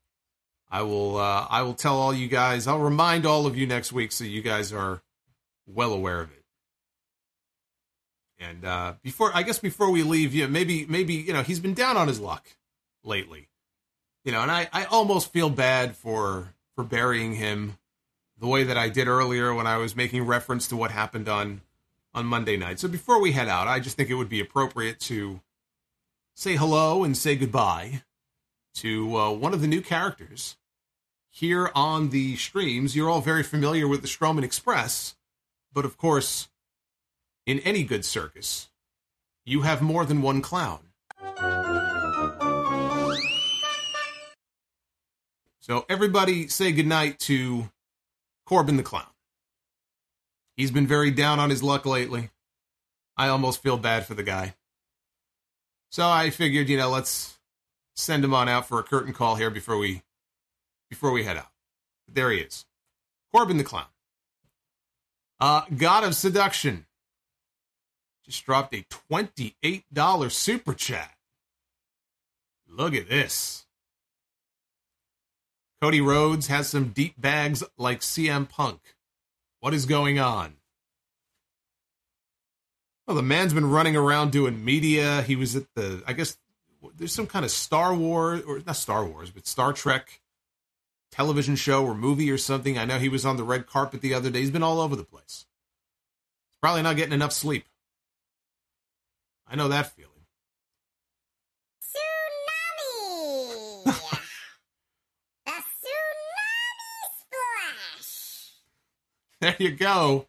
I 0.71 0.83
will 0.83 1.17
uh, 1.17 1.47
I 1.49 1.63
will 1.63 1.73
tell 1.73 1.99
all 1.99 2.13
you 2.13 2.29
guys. 2.29 2.67
I'll 2.67 2.79
remind 2.79 3.25
all 3.25 3.47
of 3.47 3.57
you 3.57 3.67
next 3.67 3.91
week 3.91 4.13
so 4.13 4.25
you 4.25 4.43
guys 4.43 4.71
are 4.71 5.01
well 5.67 5.95
aware 5.95 6.21
of 6.21 6.31
it. 6.31 6.42
And 8.43 8.65
uh, 8.65 8.95
before 9.03 9.31
I 9.35 9.43
guess 9.43 9.59
before 9.59 9.91
we 9.91 10.03
leave, 10.03 10.35
you 10.35 10.45
know, 10.45 10.51
maybe 10.51 10.87
maybe 10.87 11.15
you 11.15 11.33
know 11.33 11.43
he's 11.43 11.61
been 11.61 11.75
down 11.75 11.97
on 11.97 12.09
his 12.09 12.21
luck 12.21 12.47
lately, 13.05 13.49
you 14.25 14.33
know, 14.33 14.41
and 14.41 14.51
I 14.51 14.69
I 14.73 14.85
almost 14.85 15.33
feel 15.33 15.51
bad 15.51 15.97
for 15.97 16.55
for 16.75 16.85
burying 16.85 17.35
him 17.35 17.79
the 18.39 18.47
way 18.47 18.65
that 18.65 18.77
I 18.77 18.89
did 18.89 19.07
earlier 19.07 19.55
when 19.55 19.67
I 19.67 19.77
was 19.77 19.95
making 19.95 20.27
reference 20.27 20.67
to 20.69 20.77
what 20.77 20.91
happened 20.91 21.29
on 21.29 21.61
on 22.15 22.27
Monday 22.27 22.57
night. 22.57 22.81
So 22.81 22.89
before 22.89 23.21
we 23.21 23.33
head 23.33 23.49
out, 23.49 23.69
I 23.69 23.81
just 23.81 23.97
think 23.97 24.11
it 24.11 24.15
would 24.15 24.29
be 24.29 24.41
appropriate 24.41 25.01
to 25.01 25.41
say 26.35 26.57
hello 26.57 27.05
and 27.05 27.17
say 27.17 27.37
goodbye 27.37 28.03
to 28.75 29.17
uh, 29.17 29.31
one 29.31 29.55
of 29.55 29.61
the 29.61 29.67
new 29.67 29.81
characters 29.81 30.57
here 31.31 31.71
on 31.75 32.11
the 32.11 32.37
streams. 32.37 32.95
You're 32.97 33.09
all 33.09 33.21
very 33.21 33.43
familiar 33.43 33.87
with 33.89 34.03
the 34.03 34.09
Strowman 34.09 34.45
Express, 34.45 35.15
but 35.73 35.85
of 35.85 35.97
course, 35.97 36.49
in 37.47 37.59
any 37.61 37.85
good 37.85 38.05
circus, 38.05 38.69
you 39.45 39.63
have 39.63 39.83
more 39.83 40.05
than 40.05 40.23
one 40.23 40.43
clown. 40.43 40.81
So 45.61 45.87
everybody 45.89 46.49
say 46.49 46.73
goodnight 46.73 47.19
to 47.21 47.71
Corbin 48.47 48.77
the 48.77 48.83
Clown. 48.83 49.07
He's 50.57 50.71
been 50.71 50.87
very 50.87 51.11
down 51.11 51.39
on 51.39 51.51
his 51.51 51.63
luck 51.63 51.87
lately. 51.87 52.31
I 53.17 53.29
almost 53.29 53.63
feel 53.63 53.77
bad 53.77 54.07
for 54.07 54.15
the 54.15 54.23
guy. 54.23 54.55
So 55.91 56.09
I 56.09 56.31
figured, 56.31 56.69
you 56.69 56.79
know, 56.79 56.91
let's 56.91 57.39
send 57.95 58.25
him 58.25 58.35
on 58.35 58.49
out 58.49 58.67
for 58.67 58.79
a 58.79 58.83
curtain 58.83 59.13
call 59.13 59.37
here 59.37 59.51
before 59.51 59.79
we 59.79 60.03
before 60.91 61.13
we 61.13 61.25
head 61.25 61.37
out. 61.37 61.51
But 62.07 62.17
there 62.17 62.31
he 62.31 62.39
is. 62.39 62.67
Corbin 63.33 63.57
the 63.57 63.65
Clown. 63.65 63.87
Uh, 65.41 65.63
God 65.77 66.05
of 66.05 66.15
Seduction. 66.15 66.87
Just 68.25 68.45
dropped 68.45 68.75
a 68.75 68.85
$28 69.11 70.31
super 70.31 70.75
chat. 70.75 71.15
Look 72.69 72.95
at 72.95 73.09
this. 73.09 73.67
Cody 75.81 76.01
Rhodes 76.01 76.47
has 76.47 76.69
some 76.69 76.91
deep 76.91 77.21
bags 77.21 77.65
like 77.77 78.01
CM 78.01 78.49
Punk. 78.49 78.81
What 79.61 79.75
is 79.75 79.85
going 79.85 80.19
on? 80.19 80.55
Well, 83.07 83.17
the 83.17 83.23
man's 83.23 83.53
been 83.53 83.69
running 83.69 83.97
around 83.97 84.31
doing 84.31 84.65
media. 84.65 85.23
He 85.23 85.35
was 85.35 85.57
at 85.57 85.65
the, 85.75 86.03
I 86.07 86.13
guess, 86.13 86.37
there's 86.97 87.13
some 87.13 87.27
kind 87.27 87.45
of 87.45 87.51
Star 87.51 87.95
Wars, 87.95 88.43
or 88.43 88.61
not 88.65 88.77
Star 88.77 89.05
Wars, 89.05 89.31
but 89.31 89.47
Star 89.47 89.73
Trek 89.73 90.21
television 91.11 91.57
show 91.57 91.85
or 91.85 91.95
movie 91.95 92.31
or 92.31 92.39
something. 92.39 92.79
I 92.79 92.85
know 92.85 92.99
he 92.99 93.09
was 93.09 93.27
on 93.27 93.37
the 93.37 93.45
red 93.45 93.67
carpet 93.67 94.01
the 94.01 94.15
other 94.15 94.31
day. 94.31 94.41
He's 94.41 94.51
been 94.51 94.63
all 94.63 94.81
over 94.81 94.97
the 94.97 95.05
place. 95.05 95.47
Probably 96.61 96.83
not 96.83 96.97
getting 96.97 97.13
enough 97.13 97.33
sleep. 97.33 97.67
I 99.53 99.57
know 99.57 99.69
that 99.69 99.95
feeling. 99.95 100.11
Tsunami! 101.85 103.85
the 103.85 103.93
tsunami 105.53 105.61
splash! 107.21 108.53
There 109.43 109.57
you 109.59 109.73
go. 109.73 110.29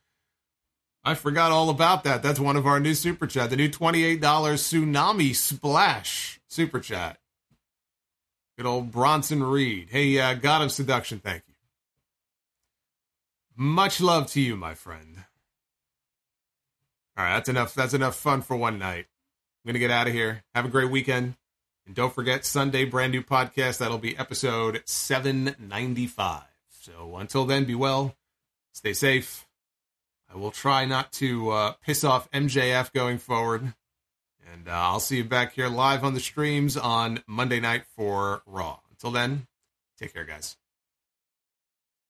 I 1.05 1.15
forgot 1.15 1.53
all 1.53 1.69
about 1.69 2.03
that. 2.03 2.21
That's 2.21 2.39
one 2.39 2.57
of 2.57 2.67
our 2.67 2.81
new 2.81 2.93
super 2.93 3.25
chat. 3.25 3.49
The 3.49 3.55
new 3.55 3.69
$28 3.69 4.19
tsunami 4.19 5.33
splash 5.33 6.41
super 6.49 6.81
chat. 6.81 7.17
Good 8.57 8.65
old 8.65 8.91
Bronson 8.91 9.41
Reed. 9.41 9.87
Hey, 9.89 10.19
uh, 10.19 10.33
God 10.33 10.63
of 10.63 10.73
Seduction, 10.73 11.19
thank 11.19 11.43
you. 11.47 11.53
Much 13.55 14.01
love 14.01 14.29
to 14.31 14.41
you, 14.41 14.57
my 14.57 14.73
friend. 14.73 15.23
All 17.15 17.23
right, 17.23 17.35
that's 17.35 17.47
enough. 17.47 17.73
That's 17.73 17.93
enough 17.93 18.15
fun 18.15 18.41
for 18.41 18.57
one 18.57 18.79
night. 18.79 19.05
I'm 19.63 19.69
gonna 19.69 19.79
get 19.79 19.91
out 19.91 20.07
of 20.07 20.13
here. 20.13 20.43
Have 20.53 20.65
a 20.65 20.69
great 20.69 20.91
weekend, 20.91 21.35
and 21.85 21.95
don't 21.95 22.13
forget 22.13 22.45
Sunday 22.45 22.85
brand 22.85 23.11
new 23.11 23.23
podcast. 23.23 23.77
That'll 23.77 23.97
be 23.97 24.17
episode 24.17 24.81
795. 24.85 26.43
So 26.69 27.15
until 27.17 27.45
then, 27.45 27.65
be 27.65 27.75
well 27.75 28.15
Stay 28.73 28.93
safe. 28.93 29.47
I 30.33 30.37
will 30.37 30.51
try 30.51 30.85
not 30.85 31.11
to 31.13 31.51
uh, 31.51 31.73
piss 31.83 32.03
off 32.03 32.29
MJF 32.31 32.91
going 32.91 33.19
forward. 33.19 33.73
And 34.51 34.67
uh, 34.67 34.71
I'll 34.71 34.99
see 34.99 35.17
you 35.17 35.23
back 35.23 35.53
here 35.53 35.69
live 35.69 36.03
on 36.03 36.15
the 36.15 36.19
streams 36.19 36.75
on 36.75 37.23
Monday 37.27 37.59
night 37.59 37.83
for 37.95 38.41
Raw. 38.45 38.79
Until 38.89 39.11
then, 39.11 39.47
take 39.99 40.13
care, 40.13 40.25
guys. 40.25 40.57